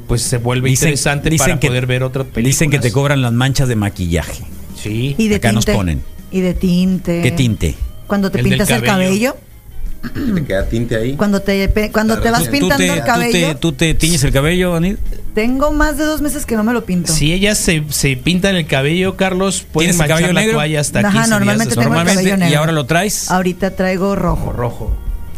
pues 0.07 0.23
se 0.23 0.37
vuelve 0.37 0.69
Dicen- 0.69 0.87
interesante 0.89 1.29
dicen 1.29 1.45
para 1.47 1.59
que- 1.59 1.67
poder 1.67 1.85
ver 1.85 2.03
otras 2.03 2.25
películas. 2.25 2.45
Dicen 2.45 2.69
que 2.71 2.79
te 2.79 2.91
cobran 2.91 3.21
las 3.21 3.31
manchas 3.33 3.67
de 3.67 3.75
maquillaje. 3.75 4.43
Sí. 4.75 5.13
Y 5.17 5.27
de 5.27 5.35
Acá 5.35 5.51
nos 5.51 5.65
tinte. 5.65 5.77
ponen. 5.77 6.01
Y 6.31 6.41
de 6.41 6.53
tinte. 6.55 7.21
¿Qué 7.21 7.31
tinte? 7.31 7.75
Cuando 8.07 8.31
te 8.31 8.39
El 8.39 8.45
pintas 8.49 8.69
el 8.71 8.81
cabello. 8.83 9.35
Cabello. 10.01 10.35
Te 10.35 10.43
queda 10.45 10.65
tinte 10.67 10.95
ahí. 10.95 11.15
Cuando 11.15 11.41
te, 11.41 11.69
cuando 11.91 12.19
te 12.19 12.31
vas 12.31 12.39
¿Tú- 12.39 12.45
tú 12.47 12.51
pintando 12.51 12.77
te, 12.77 12.87
el 12.93 12.99
tú 12.99 13.05
cabello. 13.05 13.47
te- 13.47 13.55
¿Tú 13.55 13.71
te 13.73 13.93
tiñes 13.93 14.23
el 14.23 14.31
cabello, 14.31 14.75
Anit? 14.75 14.97
Tengo 15.35 15.71
más 15.71 15.97
de 15.97 16.05
dos 16.05 16.21
meses 16.21 16.45
que 16.45 16.55
no 16.55 16.63
me 16.63 16.73
lo 16.73 16.85
pinto. 16.85 17.13
Si 17.13 17.31
ellas 17.33 17.57
se, 17.57 17.83
se 17.89 18.17
pintan 18.17 18.55
el 18.55 18.65
cabello, 18.65 19.15
Carlos, 19.15 19.65
pueden 19.71 19.91
¿Tienes 19.91 19.95
el 19.95 19.99
manchar 19.99 20.17
cabello 20.17 20.33
la 20.33 20.41
negro? 20.41 20.55
toalla 20.57 20.79
hasta 20.81 20.99
Ajá, 20.99 21.11
15 21.11 21.29
normalmente 21.29 21.75
días 21.75 21.85
tengo 21.85 21.99
el 21.99 22.05
después. 22.05 22.15
cabello 22.25 22.35
¿Y 22.35 22.39
negro. 22.47 22.59
ahora 22.59 22.71
lo 22.71 22.85
traes? 22.85 23.31
Ahorita 23.31 23.71
traigo 23.75 24.15
rojo. 24.15 24.51
rojo. 24.51 24.95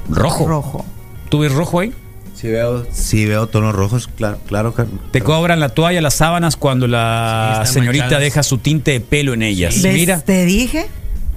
Rojo. 0.09 0.47
Rojo. 0.47 0.85
¿Tú 1.29 1.39
ves 1.39 1.51
rojo 1.51 1.79
ahí? 1.79 1.93
Sí 2.35 2.47
veo, 2.47 2.87
sí 2.91 3.25
veo 3.25 3.45
tonos 3.47 3.75
rojos, 3.75 4.09
claro, 4.17 4.39
claro. 4.47 4.73
Te 5.11 5.21
cobran 5.21 5.59
la 5.59 5.69
toalla, 5.69 6.01
las 6.01 6.15
sábanas 6.15 6.55
cuando 6.55 6.87
la 6.87 7.61
Sí, 7.67 7.73
señorita 7.73 8.05
manchadas. 8.05 8.23
deja 8.23 8.41
su 8.43 8.57
tinte 8.57 8.91
de 8.91 8.99
pelo 8.99 9.33
en 9.35 9.43
ellas. 9.43 9.79
¿Ves? 9.83 9.93
Mira. 9.93 10.19
Te 10.21 10.43
dije. 10.45 10.87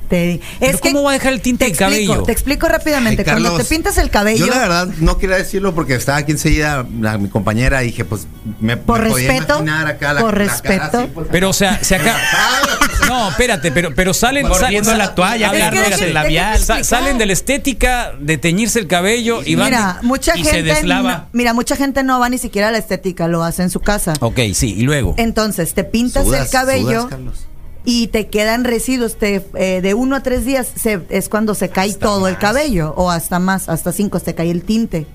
Te 0.08 0.26
di- 0.26 0.40
¿Pero 0.60 0.72
Es 0.72 0.80
que 0.80 0.90
cómo 0.92 1.02
va 1.04 1.10
a 1.10 1.14
dejar 1.14 1.32
el 1.32 1.40
tinte 1.40 1.64
te 1.70 1.72
cabello? 1.76 2.22
te 2.24 2.32
explico 2.32 2.68
rápidamente. 2.68 3.22
Ay, 3.22 3.24
Cuando 3.24 3.50
Carlos, 3.50 3.66
te 3.68 3.74
pintas 3.74 3.96
el 3.98 4.10
cabello, 4.10 4.44
Yo 4.46 4.52
la 4.52 4.58
verdad 4.58 4.88
no 5.00 5.16
quería 5.18 5.36
decirlo 5.36 5.74
porque 5.74 5.94
estaba 5.94 6.18
aquí 6.18 6.32
enseguida 6.32 6.84
la- 7.00 7.16
mi 7.18 7.28
compañera 7.28 7.82
y 7.82 7.86
dije, 7.86 8.04
pues 8.04 8.26
me, 8.60 8.76
por 8.76 9.00
me 9.02 9.10
podía 9.10 9.28
respeto, 9.32 9.54
imaginar 9.60 9.86
acá 9.86 10.12
la, 10.12 10.20
por 10.20 10.38
la 10.38 10.46
cara 10.46 10.52
respeto. 10.52 10.98
así, 10.98 11.10
pues, 11.14 11.26
Pero, 11.30 11.48
o 11.48 11.52
sea, 11.52 11.82
se 11.82 11.96
acaba. 11.96 12.18
No, 13.08 13.28
espérate, 13.28 13.70
pero, 13.70 13.94
pero 13.94 14.14
salen. 14.14 14.46
Salen- 14.46 14.84
la 14.96 15.14
toalla, 15.14 15.50
Carlos, 15.50 15.74
espérate, 15.82 16.04
el 16.06 16.14
la- 16.14 16.22
labial. 16.22 16.58
sa- 16.60 16.84
salen 16.84 17.18
de 17.18 17.26
la 17.26 17.32
estética 17.34 18.12
de 18.18 18.38
teñirse 18.38 18.78
el 18.78 18.86
cabello 18.86 19.42
y 19.44 19.56
van. 19.56 19.66
Mira, 19.66 19.98
mucha 20.02 20.36
y 20.36 20.44
se 20.44 20.50
gente 20.50 20.74
deslava. 20.74 21.12
no- 21.12 21.28
mira, 21.32 21.52
mucha 21.54 21.76
gente 21.76 22.02
no 22.02 22.18
va 22.18 22.28
ni 22.28 22.38
siquiera 22.38 22.68
a 22.68 22.70
la 22.70 22.78
estética, 22.78 23.28
lo 23.28 23.42
hace 23.42 23.62
en 23.62 23.70
su 23.70 23.80
casa. 23.80 24.14
Ok, 24.20 24.38
sí, 24.54 24.74
y 24.76 24.82
luego. 24.82 25.14
Entonces, 25.18 25.74
te 25.74 25.84
pintas 25.84 26.24
sudas, 26.24 26.46
el 26.46 26.50
cabello 26.50 26.88
sudas, 27.02 27.06
Carlos. 27.10 27.46
Y 27.84 28.06
te 28.08 28.28
quedan 28.28 28.64
residuos 28.64 29.16
te, 29.16 29.46
eh, 29.54 29.80
de 29.82 29.94
uno 29.94 30.16
a 30.16 30.22
tres 30.22 30.44
días 30.46 30.66
se- 30.74 31.02
es 31.10 31.28
cuando 31.28 31.54
se 31.54 31.68
cae 31.68 31.92
todo 31.94 32.28
el 32.28 32.38
cabello 32.38 32.94
o 32.96 33.10
hasta 33.10 33.38
más, 33.38 33.68
hasta 33.68 33.92
cinco 33.92 34.18
se 34.18 34.34
cae 34.34 34.50
el 34.50 34.62
tinte. 34.62 35.06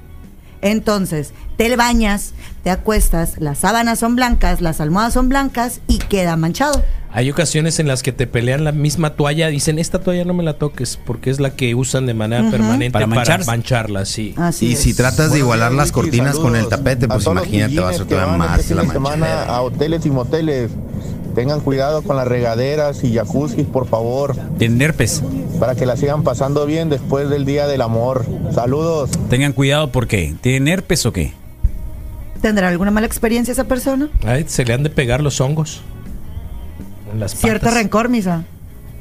Entonces, 0.61 1.31
te 1.55 1.73
bañas, 1.77 2.33
te 2.63 2.69
acuestas, 2.69 3.35
las 3.39 3.59
sábanas 3.59 3.99
son 3.99 4.15
blancas, 4.17 4.59
las 4.59 4.81
almohadas 4.81 5.13
son 5.13 5.29
blancas 5.29 5.79
y 5.87 5.99
queda 5.99 6.35
manchado. 6.35 6.83
Hay 7.11 7.31
ocasiones 7.31 7.79
en 7.79 7.87
las 7.87 8.03
que 8.03 8.11
te 8.11 8.27
pelean 8.27 8.63
la 8.65 8.71
misma 8.71 9.15
toalla, 9.15 9.47
dicen 9.47 9.79
esta 9.79 9.99
toalla 9.99 10.25
no 10.25 10.33
me 10.33 10.43
la 10.43 10.53
toques 10.59 10.99
porque 11.05 11.29
es 11.31 11.39
la 11.39 11.51
que 11.55 11.73
usan 11.75 12.05
de 12.05 12.13
manera 12.13 12.51
permanente 12.51 12.91
Para 12.91 13.07
para, 13.07 13.15
manchar. 13.15 13.45
mancharla, 13.47 14.05
sí. 14.05 14.35
Así 14.37 14.67
Y 14.67 14.73
es. 14.73 14.79
si 14.81 14.93
tratas 14.93 15.31
de 15.31 15.39
igualar 15.39 15.71
las 15.71 15.91
cortinas 15.91 16.35
con 16.37 16.55
el 16.55 16.67
tapete, 16.67 17.07
pues 17.07 17.25
imagínate, 17.25 17.79
va 17.79 17.89
a 17.89 17.93
todavía 17.93 18.37
más 18.37 18.59
este 18.59 18.75
la 18.75 18.81
semana 18.85 19.17
mancha. 19.25 19.55
a 19.55 19.61
hoteles 19.61 20.05
y 20.05 20.09
moteles. 20.11 20.69
Tengan 21.35 21.59
cuidado 21.61 22.01
con 22.01 22.15
las 22.17 22.27
regaderas 22.27 23.03
y 23.03 23.13
jacuzzis, 23.13 23.65
por 23.65 23.87
favor, 23.87 24.35
Tienen 24.57 24.81
herpes. 24.81 25.21
para 25.59 25.75
que 25.75 25.85
la 25.85 25.95
sigan 25.95 26.23
pasando 26.23 26.65
bien 26.65 26.89
después 26.89 27.29
del 27.29 27.45
Día 27.45 27.67
del 27.67 27.81
Amor. 27.81 28.25
Saludos. 28.53 29.11
Tengan 29.29 29.53
cuidado 29.53 29.91
porque 29.91 30.33
tienen 30.41 30.67
herpes 30.67 31.05
o 31.05 31.13
qué. 31.13 31.33
¿Tendrá 32.41 32.69
alguna 32.69 32.91
mala 32.91 33.05
experiencia 33.07 33.51
esa 33.51 33.65
persona? 33.65 34.09
Ay, 34.25 34.45
se 34.47 34.63
le 34.65 34.73
han 34.73 34.83
de 34.83 34.89
pegar 34.89 35.21
los 35.21 35.39
hongos. 35.41 35.81
En 37.13 37.19
las 37.19 37.35
Cierto 37.35 37.65
patas. 37.65 37.73
rencor, 37.81 38.09
misa. 38.09 38.43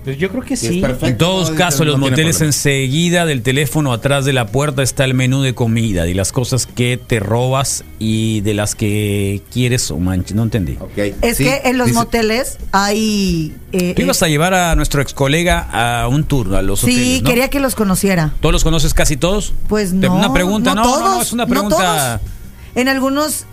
Pues 0.05 0.17
yo 0.17 0.31
creo 0.31 0.43
que 0.43 0.57
Sí, 0.57 0.69
sí. 0.81 0.83
En 1.03 1.19
todos 1.19 1.51
no, 1.51 1.57
casos, 1.57 1.81
no 1.81 1.87
los 1.93 1.99
moteles 1.99 2.41
enseguida 2.41 3.27
del 3.27 3.43
teléfono 3.43 3.93
atrás 3.93 4.25
de 4.25 4.33
la 4.33 4.47
puerta 4.47 4.83
está 4.83 5.05
el 5.05 5.13
menú 5.13 5.43
de 5.43 5.55
comida 5.55 6.07
y 6.07 6.15
las 6.15 6.33
cosas 6.33 6.67
que 6.67 6.97
te 7.05 7.21
robas 7.21 7.85
y 7.99 8.41
de 8.41 8.55
las 8.55 8.75
que 8.75 9.43
quieres 9.53 9.91
o 9.91 9.99
manches. 9.99 10.35
No 10.35 10.45
entendí. 10.45 10.77
Ok, 10.81 10.97
Es 11.21 11.37
sí, 11.37 11.45
que 11.45 11.61
en 11.65 11.77
los 11.77 11.89
dice- 11.89 11.99
moteles 11.99 12.59
hay... 12.73 13.55
eh, 13.73 13.93
Tú 13.95 14.03
ibas 14.03 14.23
a 14.23 14.29
llevar 14.29 14.55
a 14.55 14.75
nuestro 14.77 15.03
ex 15.03 15.13
colega 15.13 15.69
a 16.03 16.09
un 16.09 16.25
tour 16.25 16.55
a 16.55 16.63
los 16.63 16.81
sí, 16.81 16.87
hoteles, 16.87 17.23
¿no? 17.23 17.29
quería 17.29 17.49
que 17.51 17.61
los 17.61 17.75
conociera. 17.75 18.33
¿Todos 18.41 18.53
los 18.55 18.65
conoces 18.65 18.95
casi 18.95 19.17
todos? 19.19 19.53
Pues 19.69 19.93
no. 19.93 20.15
Una 20.15 20.33
pregunta, 20.33 20.75
no, 20.75 20.83
no, 20.85 20.91
todos, 20.91 21.01
no, 21.17 21.23
es 21.23 21.33
una 21.33 21.45
no 21.45 21.51
pregunta. 21.51 22.21
todos. 22.21 22.33
En 22.77 22.89
algunos 22.89 23.45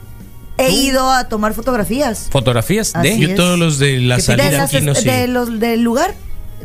he 0.58 0.72
ido 0.72 1.12
a 1.12 1.28
tomar 1.28 1.54
fotografías. 1.54 2.28
¿Fotografías 2.32 2.96
Así 2.96 3.10
de? 3.10 3.20
Yo 3.20 3.28
es. 3.30 3.36
todos 3.36 3.60
los 3.60 3.78
de 3.78 4.00
la 4.00 4.16
de, 4.18 4.22
salida 4.22 4.64
aquí 4.64 4.80
no 4.80 4.94
de 4.94 5.02
sé. 5.02 5.28
los 5.28 5.60
del 5.60 5.82
lugar, 5.82 6.14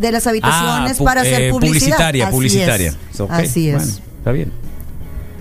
de 0.00 0.12
las 0.12 0.26
habitaciones 0.26 0.98
pu- 0.98 1.04
para 1.04 1.20
hacer 1.22 1.42
eh, 1.42 1.50
publicidad. 1.50 1.78
publicitaria, 1.96 2.24
Así 2.26 2.32
publicitaria. 2.34 2.94
es. 3.12 3.20
Ok, 3.20 3.30
Así 3.30 3.68
es. 3.68 3.76
bueno, 3.76 3.92
está 4.18 4.32
bien. 4.32 4.52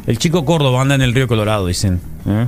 El 0.08 0.18
chico 0.18 0.44
Córdoba 0.46 0.82
anda 0.82 0.96
en 0.96 1.02
el 1.02 1.14
río 1.14 1.28
Colorado, 1.28 1.66
dicen. 1.68 2.02
¿Eh? 2.28 2.48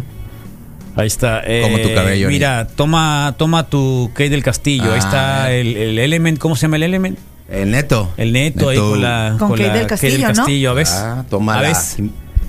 Ahí 0.96 1.08
está. 1.08 1.42
eh, 1.46 1.62
Como 1.64 1.80
tu 1.80 1.94
cabello, 1.94 2.28
Mira, 2.28 2.68
toma, 2.68 3.36
toma 3.38 3.68
tu 3.70 4.10
Kate 4.14 4.30
del 4.32 4.44
Castillo. 4.44 4.86
Ahí 4.94 4.96
Ah. 4.96 4.98
está 4.98 5.52
el, 5.52 5.78
el 5.78 6.00
Element. 6.00 6.38
¿Cómo 6.38 6.56
se 6.56 6.64
llama 6.64 6.76
el 6.78 6.84
Element? 6.84 7.18
El 7.50 7.72
neto. 7.72 8.12
El 8.18 8.34
neto, 8.34 8.70
ahí 8.70 8.78
Neto. 8.78 8.90
con 8.92 9.02
la. 9.02 9.36
Con 9.40 9.52
Kate 9.52 9.68
la 9.68 9.74
del 9.74 9.88
Castillo, 9.88 10.28
¿no? 10.30 10.34
Castillo, 10.34 10.72
a 10.72 10.74
ver. 10.74 10.88
Ah, 10.90 11.24
tómala. 11.30 11.60
A 11.60 11.62
ver. 11.62 11.78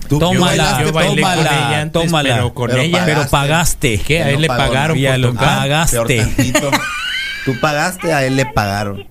Tú- 0.09 0.19
Tómala, 0.19 0.83
yo 0.85 0.93
bailé 0.93 1.23
tómala, 1.23 1.37
con 1.37 1.47
ella 1.57 1.81
antes, 1.81 2.03
tómala. 2.03 2.35
pero 2.35 2.55
con 2.55 2.71
Pero 2.71 2.83
ella. 2.83 2.99
pagaste. 2.99 3.15
Pero 3.21 3.31
pagaste. 3.31 3.99
¿Qué? 4.07 4.23
A 4.23 4.29
él 4.29 4.35
no 4.35 4.41
le 4.41 4.47
pagaron 4.49 4.99
ya 4.99 5.17
lo 5.19 5.33
pagaste. 5.35 6.27
Tú 7.45 7.53
pagaste, 7.61 8.13
a 8.13 8.25
él 8.25 8.37
le 8.37 8.47
pagaron. 8.47 9.05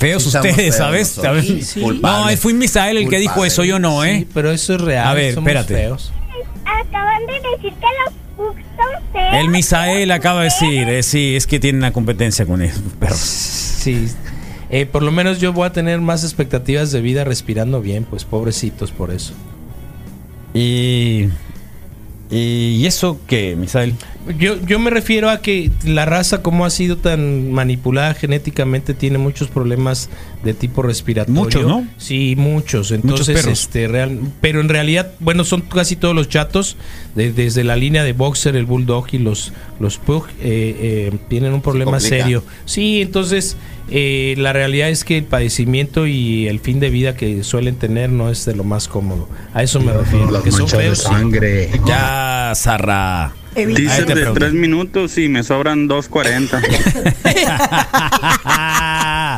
feos 0.00 0.26
ustedes, 0.26 0.76
¿sabes? 0.76 1.20
No, 2.02 2.26
fue 2.38 2.54
Misael 2.54 2.96
el 2.96 3.08
que 3.08 3.18
dijo 3.18 3.44
eso, 3.44 3.62
yo 3.62 3.78
no, 3.78 4.04
¿eh? 4.04 4.26
pero 4.34 4.50
eso 4.50 4.74
es 4.74 4.80
real. 4.80 5.06
A 5.06 5.14
ver, 5.14 5.38
espérate. 5.38 5.74
Feos. 5.74 6.12
Acaban 6.64 7.26
de 7.26 7.34
decir 7.34 7.74
que 7.78 7.86
los 8.04 8.14
pugs. 8.36 8.62
El 9.32 9.48
Misael 9.48 10.10
acaba 10.10 10.40
de 10.40 10.44
decir, 10.44 10.88
eh, 10.88 11.02
sí, 11.02 11.36
es 11.36 11.46
que 11.46 11.60
tiene 11.60 11.78
una 11.78 11.92
competencia 11.92 12.46
con 12.46 12.62
eso. 12.62 12.80
Pero... 13.00 13.14
Sí. 13.14 14.08
Eh, 14.70 14.86
por 14.86 15.02
lo 15.02 15.10
menos 15.10 15.40
yo 15.40 15.52
voy 15.52 15.66
a 15.66 15.72
tener 15.72 16.00
más 16.00 16.22
expectativas 16.22 16.92
de 16.92 17.00
vida 17.00 17.24
respirando 17.24 17.80
bien, 17.80 18.04
pues 18.04 18.24
pobrecitos 18.24 18.92
por 18.92 19.10
eso. 19.10 19.34
Y. 20.54 21.28
¿Y 22.30 22.86
eso 22.86 23.18
qué, 23.26 23.56
Misael? 23.56 23.94
Yo, 24.38 24.54
yo 24.64 24.78
me 24.78 24.90
refiero 24.90 25.30
a 25.30 25.40
que 25.42 25.70
la 25.84 26.04
raza, 26.04 26.42
como 26.42 26.64
ha 26.64 26.70
sido 26.70 26.96
tan 26.96 27.50
manipulada 27.50 28.14
genéticamente, 28.14 28.94
tiene 28.94 29.18
muchos 29.18 29.48
problemas 29.48 30.10
de 30.44 30.54
tipo 30.54 30.82
respiratorio. 30.82 31.42
Muchos, 31.42 31.66
¿no? 31.66 31.86
Sí, 31.96 32.34
muchos. 32.36 32.92
Entonces, 32.92 33.34
perros. 33.40 33.60
este, 33.64 33.88
real, 33.88 34.20
pero 34.40 34.60
en 34.60 34.68
realidad, 34.68 35.10
bueno, 35.18 35.42
son 35.42 35.62
casi 35.62 35.96
todos 35.96 36.14
los 36.14 36.28
chatos, 36.28 36.76
de- 37.16 37.32
desde 37.32 37.64
la 37.64 37.74
línea 37.74 38.04
de 38.04 38.12
boxer, 38.12 38.54
el 38.54 38.64
bulldog 38.66 39.06
y 39.12 39.18
los, 39.18 39.52
los 39.80 39.98
pug, 39.98 40.26
eh, 40.40 41.10
eh, 41.12 41.18
tienen 41.28 41.52
un 41.52 41.62
problema 41.62 41.98
serio. 41.98 42.44
Sí, 42.64 43.00
entonces, 43.02 43.56
eh, 43.90 44.34
la 44.38 44.52
realidad 44.52 44.88
es 44.88 45.04
que 45.04 45.18
el 45.18 45.24
padecimiento 45.24 46.06
y 46.06 46.46
el 46.48 46.60
fin 46.60 46.80
de 46.80 46.90
vida 46.90 47.16
que 47.16 47.42
suelen 47.44 47.76
tener 47.76 48.10
no 48.10 48.30
es 48.30 48.44
de 48.46 48.54
lo 48.54 48.64
más 48.64 48.88
cómodo. 48.88 49.28
A 49.54 49.62
eso 49.62 49.80
me 49.80 49.92
refiero. 49.92 50.30
Las 50.30 50.42
que 50.42 50.50
son 50.52 50.60
manchas 50.62 50.78
de 50.78 50.84
feos, 50.84 50.98
sí. 50.98 51.04
sangre. 51.04 51.70
Ya, 51.86 52.52
Zarra. 52.54 53.32
Ahí 53.56 53.66
Dice 53.66 54.02
te 54.02 54.06
de 54.06 54.12
pregunto. 54.14 54.38
tres 54.38 54.52
minutos 54.52 55.18
y 55.18 55.28
me 55.28 55.42
sobran 55.42 55.88
2.40. 55.88 56.60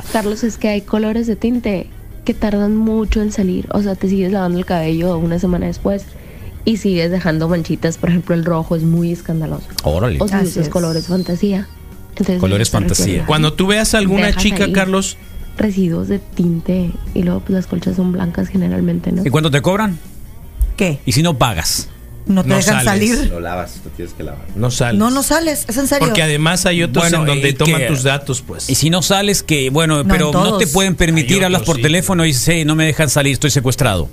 Carlos, 0.13 0.45
es 0.45 0.59
que 0.59 0.69
hay 0.69 0.83
colores 0.83 1.27
de 1.27 1.37
tinte 1.37 1.87
que 2.25 2.35
tardan 2.35 2.77
mucho 2.77 3.23
en 3.23 3.33
salir. 3.33 3.67
O 3.73 3.83
sea, 3.83 3.95
te 3.95 4.09
sigues 4.09 4.31
lavando 4.33 4.59
el 4.59 4.67
cabello 4.67 5.17
una 5.17 5.39
semana 5.39 5.67
después 5.67 6.05
y 6.65 6.77
sigues 6.77 7.11
dejando 7.11 7.49
manchitas. 7.49 7.97
Por 7.99 8.11
ejemplo, 8.11 8.35
el 8.35 8.45
rojo 8.45 8.77
es 8.77 8.83
muy 8.83 9.13
escandaloso. 9.13 9.67
Órale. 9.83 10.19
O 10.21 10.29
si 10.29 10.35
Así 10.35 10.47
usas 10.47 10.65
es. 10.65 10.69
colores 10.69 11.07
fantasía. 11.07 11.67
Entonces, 12.13 12.39
Colores 12.41 12.71
fantasía. 12.71 13.25
Cuando 13.27 13.53
tú 13.55 13.67
veas 13.67 13.95
a 13.95 13.99
alguna 13.99 14.27
Dejas 14.27 14.43
chica, 14.43 14.65
ahí. 14.65 14.73
Carlos, 14.73 15.17
Residuos 15.57 16.09
de 16.09 16.19
tinte 16.19 16.91
y 17.15 17.23
luego 17.25 17.41
pues 17.41 17.51
las 17.51 17.67
colchas 17.67 17.97
son 17.97 18.11
blancas 18.13 18.49
generalmente, 18.49 19.13
¿no? 19.13 19.23
¿Y 19.25 19.29
cuánto 19.31 19.51
te 19.51 19.61
cobran? 19.61 19.99
¿Qué? 20.79 20.99
¿Y 21.05 21.13
si 21.13 21.23
no 21.23 21.37
pagas? 21.37 21.89
¿No 22.25 22.43
te 22.43 22.49
No 22.49 22.57
dejan 22.57 22.85
sales. 22.85 23.11
salir? 23.17 23.31
Lo 23.31 23.41
lavas, 23.41 23.81
lo 23.85 23.91
tienes 23.91 24.15
que 24.15 24.23
lavar. 24.23 24.47
no 24.55 24.71
sales. 24.71 24.99
No, 24.99 25.11
no 25.11 25.23
sales. 25.23 25.65
¿Es 25.69 25.77
en 25.77 25.89
serio? 25.89 26.07
Porque 26.07 26.23
además 26.23 26.65
hay 26.67 26.83
otros 26.83 27.05
Bueno, 27.05 27.21
en 27.21 27.27
donde 27.27 27.53
toman 27.53 27.81
que- 27.81 27.87
tus 27.89 28.03
datos, 28.03 28.41
pues. 28.47 28.71
Y 28.71 28.77
si 28.77 28.89
no 28.91 29.03
sales, 29.03 29.43
que 29.43 29.69
bueno, 29.71 30.03
No, 30.05 30.09
pero 30.09 30.33
no 30.33 30.57
te 30.57 30.67
pueden 30.69 30.95
permitir, 30.95 31.39
Hay 31.39 31.45
hablas 31.45 31.61
otros, 31.63 31.67
por 31.75 31.77
sí. 31.77 31.83
teléfono 31.83 32.25
y 32.25 32.29
dices, 32.29 32.49
"Hey, 32.49 32.65
no 32.65 32.75
me 32.75 32.87
dejan 32.87 33.11
salir, 33.11 33.33
estoy 33.35 33.51
secuestrado. 33.51 34.09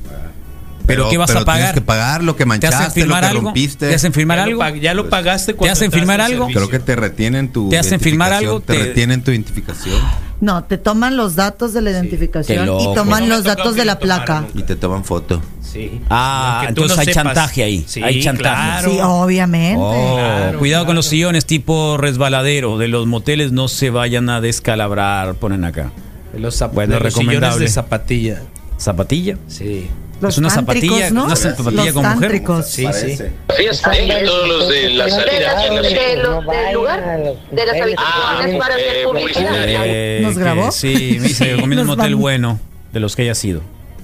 Pero, 0.85 1.09
¿qué 1.09 1.17
vas 1.17 1.27
pero 1.27 1.41
a 1.41 1.45
pagar? 1.45 1.59
Tienes 1.61 1.73
que 1.75 1.81
pagar 1.81 2.23
lo 2.23 2.33
que 2.35 2.37
¿Te 2.37 2.43
hacen 2.43 2.47
manchaste, 2.49 2.99
lo 3.01 3.05
firmar 3.05 3.21
que 3.23 3.27
algo? 3.29 3.41
rompiste. 3.43 3.89
¿Te 3.89 3.95
hacen 3.95 4.13
firmar 4.13 4.37
ya 4.37 4.43
algo? 4.45 4.63
Lo, 4.63 4.75
ya 4.75 4.93
lo 4.95 5.09
pagaste 5.09 5.53
cuando 5.53 5.73
hacen 5.73 5.85
entraste 5.85 5.99
firmar 5.99 6.21
al 6.21 6.31
algo? 6.31 6.45
servicio. 6.45 6.67
Creo 6.67 6.79
que 6.79 6.85
te 6.85 6.95
retienen 6.95 7.51
tu 7.51 7.69
¿Te 7.69 7.77
hacen 7.77 7.99
firmar 7.99 8.29
identificación, 8.31 8.55
algo? 8.55 8.61
Te 8.65 8.73
Te- 8.73 8.83
retienen 8.85 9.23
tu 9.23 9.31
identificación 9.31 10.01
No, 10.41 10.63
te 10.63 10.77
toman 10.77 11.15
los 11.17 11.35
datos 11.35 11.73
de 11.73 11.81
la 11.81 11.91
identificación 11.91 12.63
y 12.79 12.93
toman 12.95 13.27
No 13.29 13.35
los 13.35 13.43
datos 13.43 13.75
de 13.75 13.85
la 13.85 13.99
placa. 13.99 14.45
y 14.55 14.63
te 14.63 14.75
toman 14.75 15.03
foto. 15.05 15.41
Sí. 15.61 16.01
Ah, 16.09 16.65
entonces 16.67 16.97
no 16.97 17.01
hay 17.01 17.05
sepas. 17.05 17.23
chantaje 17.23 17.61
ahí. 17.63 17.85
Sí, 17.87 18.01
hay 18.01 18.23
chantaje. 18.23 18.55
claro. 18.81 18.91
Sí, 18.91 18.97
obviamente. 19.03 19.77
Oh, 19.79 20.15
Claro, 20.17 20.57
cuidado 20.59 20.85
con 20.87 20.95
los 20.95 21.05
sillones 21.05 21.45
tipo 21.45 21.97
resbaladero 21.97 22.79
de 22.79 22.87
los 22.87 23.05
moteles, 23.05 23.51
no 23.51 23.67
se 23.67 23.91
vayan 23.91 24.29
a 24.31 24.41
descalabrar, 24.41 25.35
ponen 25.35 25.63
acá. 25.65 25.91
De 26.33 26.39
los, 26.39 26.59
zap- 26.59 26.71
Bueno, 26.73 26.95
de 26.95 27.01
los 27.01 27.13
sillones 27.13 27.59
de 27.59 27.67
zapatilla. 27.67 28.41
¿Zapatilla? 28.79 29.37
Sí. 29.47 29.87
Los 30.21 30.33
es 30.33 30.37
una 30.39 30.49
zapatilla, 30.49 31.09
¿no? 31.11 31.25
una 31.25 31.35
zapatilla 31.35 31.85
Los 31.85 31.93
con 31.93 32.05
mujer. 32.15 32.31
Sí, 32.65 32.85
sí. 32.93 33.17
Fíjate, 33.55 34.25
todos 34.25 34.47
los 34.47 34.69
de 34.69 34.89
la 34.89 35.09
salida. 35.09 35.61
de, 35.61 36.17
los, 36.17 36.45
del 36.45 36.73
lugar, 36.73 37.19
de 37.51 37.65
las 37.65 37.81
habitaciones 37.81 38.55
para 38.59 38.75
hacer 38.75 39.03
publicidad. 39.05 39.53
Eh, 39.65 40.19
¿Nos 40.21 40.33
que 40.35 40.39
grabó? 40.39 40.71
Sí, 40.71 41.17
me 41.21 41.27
dice, 41.27 41.55
recomiendo 41.55 41.83
un 41.83 41.87
van- 41.97 42.19
bueno 42.19 42.59
de 42.91 42.99
los 42.99 43.15
que 43.15 43.21
haya 43.23 43.35
sido. 43.35 43.61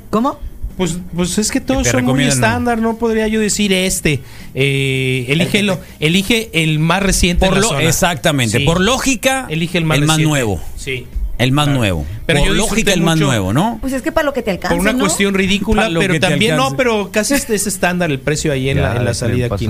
¿Cómo? 0.09 0.39
Pues, 0.77 0.97
pues 1.15 1.37
es 1.37 1.51
que 1.51 1.61
todos 1.61 1.83
te 1.83 1.91
son 1.91 2.03
muy 2.03 2.11
recomiendan, 2.11 2.39
¿no? 2.41 2.45
estándar, 2.47 2.77
no 2.79 2.97
podría 2.97 3.27
yo 3.29 3.39
decir 3.39 3.71
este. 3.71 4.19
Eh, 4.53 5.25
elígelo, 5.29 5.79
elige 6.01 6.49
el 6.53 6.79
más 6.79 7.01
reciente. 7.01 7.45
Por 7.45 7.55
en 7.55 7.61
la 7.61 7.67
lo- 7.67 7.73
zona. 7.75 7.83
exactamente, 7.87 8.57
Sí. 8.59 8.65
por 8.65 8.81
lógica, 8.81 9.47
Elige 9.49 9.77
el 9.77 9.85
más, 9.85 9.97
el 9.99 10.05
más 10.05 10.19
nuevo. 10.19 10.61
Sí. 10.75 11.07
El 11.37 11.51
más 11.51 11.67
nuevo. 11.67 12.05
Pero 12.25 12.39
por 12.39 12.47
yo 12.47 12.53
lógica, 12.53 12.93
el 12.93 13.01
más 13.01 13.15
mucho- 13.17 13.27
nuevo, 13.27 13.53
¿no? 13.53 13.77
Pues 13.81 13.93
es 13.93 14.01
que 14.01 14.11
para 14.11 14.25
lo 14.25 14.33
que 14.33 14.41
te 14.41 14.51
alcanza, 14.51 14.75
Por 14.75 14.81
una 14.81 14.93
¿no? 14.93 14.99
cuestión 14.99 15.33
ridícula, 15.33 15.89
pero 15.99 16.19
también 16.19 16.55
no, 16.55 16.75
pero 16.77 17.09
casi 17.11 17.33
es, 17.33 17.49
es 17.49 17.67
estándar 17.67 18.09
el 18.09 18.19
precio 18.19 18.51
ahí 18.51 18.69
en, 18.69 18.81
la, 18.81 18.95
en 18.95 19.05
la 19.05 19.13
salida 19.13 19.47
aquí. 19.47 19.67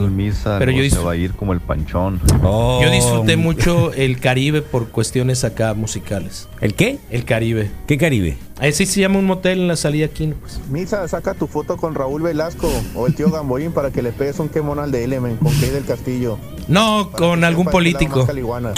Pero 0.59 0.71
yo, 0.71 0.89
se 0.89 0.99
va 0.99 1.13
a 1.13 1.15
ir 1.15 1.31
como 1.33 1.53
el 1.53 1.59
panchón. 1.59 2.21
Oh. 2.43 2.79
yo 2.83 2.91
disfruté 2.91 3.35
mucho 3.35 3.91
el 3.93 4.19
Caribe 4.19 4.61
por 4.61 4.89
cuestiones 4.89 5.43
acá 5.43 5.73
musicales. 5.73 6.47
¿El 6.61 6.73
qué? 6.75 6.99
El 7.09 7.25
Caribe. 7.25 7.71
¿Qué 7.87 7.97
Caribe? 7.97 8.37
Así 8.59 8.85
se 8.85 9.01
llama 9.01 9.19
un 9.19 9.25
motel 9.25 9.59
en 9.59 9.67
la 9.67 9.75
salida 9.75 10.05
aquí. 10.05 10.33
Pues. 10.39 10.61
Misa, 10.69 11.05
saca 11.09 11.33
tu 11.33 11.45
foto 11.47 11.75
con 11.75 11.93
Raúl 11.93 12.21
Velasco 12.21 12.71
o 12.95 13.07
el 13.07 13.13
tío 13.15 13.29
Gamboín 13.29 13.71
para 13.73 13.91
que 13.91 14.01
le 14.01 14.11
pegues 14.13 14.39
un 14.39 14.47
quemón 14.47 14.79
al 14.79 14.91
de 14.91 15.03
Element 15.03 15.39
con 15.39 15.51
Key 15.59 15.69
del 15.71 15.83
Castillo. 15.83 16.37
No, 16.67 17.09
Para 17.11 17.17
con 17.27 17.43
algún 17.43 17.65
político. 17.67 18.27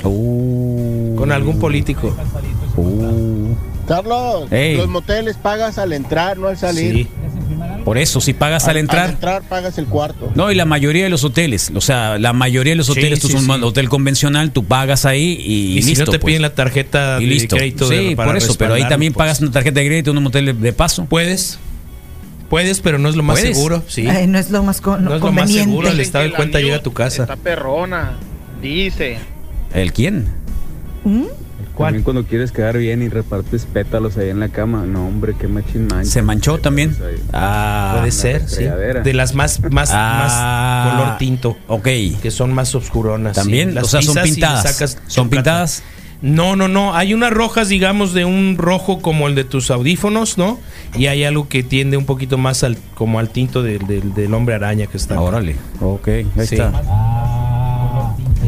Uh, 0.04 1.16
Con 1.16 1.32
algún 1.32 1.60
político. 1.60 2.16
uh. 2.76 3.56
Carlos, 3.88 4.52
Ey. 4.52 4.76
los 4.76 4.90
moteles 4.90 5.38
pagas 5.38 5.78
al 5.78 5.94
entrar, 5.94 6.38
no 6.38 6.48
al 6.50 6.58
salir. 6.58 6.94
Sí. 7.06 7.08
Por 7.86 7.98
eso, 7.98 8.20
si 8.20 8.34
pagas 8.34 8.66
al 8.66 8.72
Al 8.72 8.78
entrar. 8.80 9.10
entrar 9.12 9.44
pagas 9.44 9.78
el 9.78 9.86
cuarto. 9.86 10.30
No, 10.36 10.52
y 10.52 10.56
la 10.56 10.66
mayoría 10.66 11.06
de 11.06 11.10
los 11.10 11.24
hoteles, 11.24 11.72
o 11.74 11.80
sea, 11.80 12.18
la 12.20 12.34
mayoría 12.34 12.74
de 12.74 12.76
los 12.78 12.88
Sí, 12.88 12.92
hoteles, 12.92 13.22
tú 13.22 13.28
sí, 13.28 13.34
son 13.34 13.46
sí. 13.46 13.50
un 13.52 13.64
hotel 13.64 13.88
convencional, 13.88 14.52
tú 14.52 14.66
pagas 14.66 15.06
ahí 15.06 15.38
y, 15.42 15.78
Y, 15.78 15.82
si 15.84 15.90
listo. 15.92 16.06
no 16.06 16.12
te 16.12 16.20
pues. 16.20 16.32
piden 16.32 16.42
la 16.42 16.54
tarjeta 16.54 17.18
y 17.22 17.26
de 17.26 17.32
listo. 17.32 17.56
crédito 17.56 17.88
de- 17.88 18.10
Sí, 18.10 18.16
para 18.16 18.28
por 18.28 18.38
eso, 18.38 18.56
pero 18.58 18.74
ahí 18.74 18.86
también 18.90 19.14
pues. 19.14 19.20
pagas 19.24 19.40
una 19.40 19.52
tarjeta 19.52 19.80
de 19.80 19.86
crédito 19.88 20.12
en 20.12 20.18
un 20.18 20.24
motel 20.24 20.48
de, 20.48 20.54
de 20.54 20.74
paso. 20.74 21.06
Puedes. 21.06 21.58
Puedes, 22.50 22.80
pero 22.80 22.98
no 22.98 23.10
es 23.10 23.16
lo 23.16 23.24
más 23.24 23.40
¿Puedes? 23.40 23.58
seguro. 23.58 23.84
Sí. 23.88 24.08
Ay, 24.08 24.28
no 24.28 24.38
es 24.40 24.50
lo 24.52 24.64
más 24.64 24.80
co- 24.82 24.98
no 24.98 25.14
es 25.16 25.22
lo 25.22 25.32
más 25.32 25.52
seguro. 25.52 25.90
El 25.90 26.00
estado 26.00 26.24
de 26.24 26.32
cuenta 26.34 26.60
llega 26.60 26.78
a 26.78 26.82
tu 26.84 26.94
casa. 26.94 27.24
Está 27.24 27.36
perrona, 27.36 28.14
dice. 28.62 29.18
¿El 29.74 29.92
quién? 29.92 30.26
¿Mm? 31.04 31.24
También 31.78 32.04
cuando 32.04 32.26
quieres 32.26 32.52
quedar 32.52 32.76
bien 32.78 33.04
y 33.04 33.10
repartes 33.10 33.66
pétalos 33.72 34.18
ahí 34.18 34.30
en 34.30 34.40
la 34.40 34.50
cama. 34.50 34.84
No, 34.88 35.06
hombre, 35.08 35.36
qué 35.40 35.48
machín 35.48 35.86
mancha. 35.88 36.10
¿Se 36.10 36.22
manchó 36.24 36.58
también? 36.58 36.96
Ahí. 37.06 37.22
Ah, 37.34 37.96
Puede 38.00 38.12
ser, 38.12 38.50
sí. 38.50 38.64
De 39.04 39.14
las 39.14 39.36
más, 39.36 39.60
más, 39.72 39.92
Ah. 39.94 40.88
más 40.88 40.92
color 41.04 41.18
tinto. 41.20 41.56
ok. 41.68 41.88
Que 42.22 42.32
son 42.32 42.52
más 42.54 42.74
obscuronas. 42.74 43.36
También, 43.36 43.70
sí. 43.70 43.76
Las 43.76 43.84
o 43.84 43.88
sea, 43.90 44.02
son 44.02 44.14
pisas 44.16 44.26
y 44.26 44.30
le 44.30 44.36
pintadas. 44.36 44.64
sacas 44.64 44.98
¿Son 45.06 45.30
pintadas? 45.30 45.84
No, 46.22 46.56
no, 46.56 46.68
no. 46.68 46.96
Hay 46.96 47.14
unas 47.14 47.32
rojas, 47.32 47.70
digamos, 47.70 48.14
de 48.14 48.26
un 48.26 48.56
rojo 48.58 49.00
como 49.02 49.28
el 49.28 49.36
de 49.36 49.44
tus 49.44 49.70
audífonos, 49.70 50.38
¿no? 50.38 50.60
Y 50.98 51.06
hay 51.08 51.24
algo 51.24 51.48
que 51.48 51.62
tiende 51.64 51.96
un 51.98 52.06
poquito 52.06 52.38
más 52.40 52.64
al, 52.64 52.78
como 52.96 53.20
al 53.20 53.30
tinto 53.30 53.62
del, 53.62 53.86
del- 53.86 54.14
del 54.16 54.34
hombre 54.34 54.56
araña 54.56 54.88
que 54.88 54.98
está. 54.98 55.20
Órale, 55.22 55.56
ok, 55.80 56.08
ahí 56.08 56.26
Sí. 56.48 56.56
está. 56.56 56.72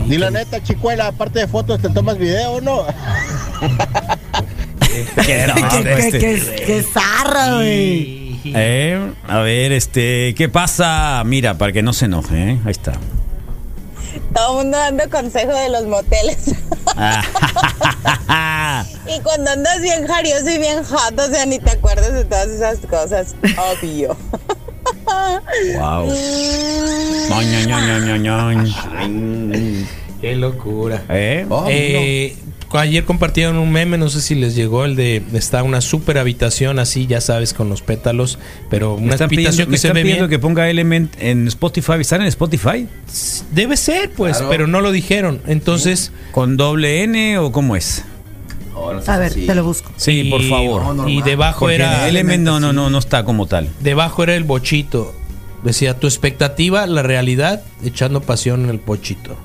Di 0.07 0.17
la 0.17 0.31
neta, 0.31 0.63
chicuela, 0.63 1.07
aparte 1.07 1.39
de 1.39 1.47
fotos, 1.47 1.79
¿te 1.79 1.89
tomas 1.89 2.17
video 2.17 2.53
o 2.53 2.61
no? 2.61 2.85
Qué 4.89 5.05
¿Qué, 5.25 5.83
qué, 5.83 5.97
este- 5.99 6.19
qué- 6.19 6.63
qué 6.65 6.83
zarra, 6.83 7.55
güey? 7.55 8.39
Eh, 8.45 9.11
a 9.27 9.39
ver, 9.39 9.71
este, 9.73 10.33
¿qué 10.35 10.49
pasa? 10.49 11.21
Mira, 11.25 11.57
para 11.59 11.71
que 11.71 11.83
no 11.83 11.93
se 11.93 12.05
enoje, 12.05 12.51
¿eh? 12.51 12.57
Ahí 12.65 12.71
está. 12.71 12.93
Todo 14.33 14.59
el 14.59 14.65
mundo 14.65 14.77
dando 14.77 15.09
consejo 15.09 15.51
de 15.51 15.69
los 15.69 15.85
moteles. 15.85 16.47
y 19.07 19.19
cuando 19.21 19.51
andas 19.51 19.81
bien 19.81 20.07
jarioso 20.07 20.49
y 20.49 20.57
bien 20.57 20.83
hot, 20.83 21.19
o 21.19 21.27
sea, 21.27 21.45
ni 21.45 21.59
te 21.59 21.71
acuerdas 21.71 22.13
de 22.13 22.25
todas 22.25 22.47
esas 22.47 22.79
cosas. 22.79 23.35
Obvio. 23.81 24.17
wow. 25.79 26.09
Qué 30.21 30.35
locura. 30.35 31.03
¿Eh? 31.09 31.45
Eh, 31.69 32.35
Ayer 32.71 33.03
compartieron 33.03 33.57
un 33.57 33.71
meme, 33.71 33.97
no 33.97 34.09
sé 34.09 34.21
si 34.21 34.35
les 34.35 34.53
llegó 34.55 34.85
el 34.85 34.95
de 34.95 35.23
está 35.33 35.63
una 35.63 35.81
super 35.81 36.17
habitación 36.19 36.77
así, 36.77 37.07
ya 37.07 37.19
sabes, 37.19 37.53
con 37.53 37.67
los 37.67 37.81
pétalos, 37.81 38.37
pero 38.69 38.95
Me 38.97 39.05
una 39.05 39.13
están 39.15 39.29
pidiendo, 39.29 39.49
habitación 39.49 39.69
me 39.69 39.73
que 39.73 39.77
se 39.79 39.87
están 39.87 39.95
ve 39.95 40.01
pidiendo 40.03 40.27
bien. 40.27 40.29
que 40.29 40.39
ponga 40.39 40.69
Element 40.69 41.13
en 41.19 41.47
Spotify. 41.47 41.93
¿Están 41.99 42.21
en 42.21 42.27
Spotify? 42.27 42.87
Debe 43.51 43.75
ser, 43.75 44.11
pues, 44.11 44.37
Claro. 44.37 44.49
pero 44.51 44.67
no 44.67 44.81
lo 44.81 44.91
dijeron. 44.91 45.41
Entonces, 45.47 46.11
¿Con 46.31 46.57
doble 46.57 47.03
N 47.03 47.39
o 47.39 47.51
cómo 47.51 47.75
es? 47.75 48.03
A 49.07 49.17
ver, 49.17 49.33
te 49.33 49.55
lo 49.55 49.63
busco. 49.63 49.91
Sí, 49.97 50.25
por 50.29 50.41
favor. 50.43 51.09
y 51.09 51.21
debajo 51.23 51.61
Porque 51.61 51.75
era- 51.75 52.07
Element 52.07 52.43
no, 52.43 52.59
no, 52.59 52.71
no, 52.71 52.89
no 52.89 52.97
está 52.99 53.25
como 53.25 53.45
tal. 53.47 53.67
debajo 53.81 54.23
era 54.23 54.35
el 54.35 54.43
bochito. 54.45 55.13
Decía 55.63 55.99
tu 55.99 56.07
expectativa, 56.07 56.85
la 56.87 57.01
realidad, 57.03 57.61
echando 57.83 58.21
pasión 58.21 58.63
en 58.63 58.69
el 58.69 58.77
bochito. 58.77 59.35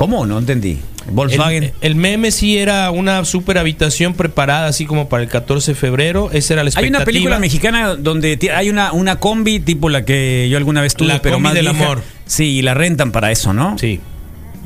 ¿Cómo? 0.00 0.24
No 0.24 0.38
entendí. 0.38 0.78
Volkswagen. 1.12 1.64
El, 1.64 1.72
el 1.82 1.94
meme 1.94 2.30
sí 2.30 2.56
era 2.56 2.90
una 2.90 3.22
super 3.26 3.58
habitación 3.58 4.14
preparada 4.14 4.66
así 4.68 4.86
como 4.86 5.10
para 5.10 5.22
el 5.22 5.28
14 5.28 5.72
de 5.72 5.74
febrero. 5.74 6.30
Esa 6.32 6.54
era 6.54 6.62
la 6.64 6.68
Hay 6.68 6.72
expectativa. 6.72 6.96
una 7.00 7.04
película 7.04 7.38
mexicana 7.38 7.96
donde 7.96 8.38
hay 8.56 8.70
una, 8.70 8.92
una 8.92 9.16
combi 9.16 9.60
tipo 9.60 9.90
la 9.90 10.06
que 10.06 10.48
yo 10.50 10.56
alguna 10.56 10.80
vez 10.80 10.94
tuve, 10.94 11.08
La 11.08 11.20
pero 11.20 11.34
combi 11.34 11.44
más 11.48 11.54
del 11.54 11.66
vieja. 11.68 11.84
amor. 11.84 12.02
Sí, 12.24 12.44
y 12.46 12.62
la 12.62 12.72
rentan 12.72 13.12
para 13.12 13.30
eso, 13.30 13.52
¿no? 13.52 13.76
Sí. 13.78 14.00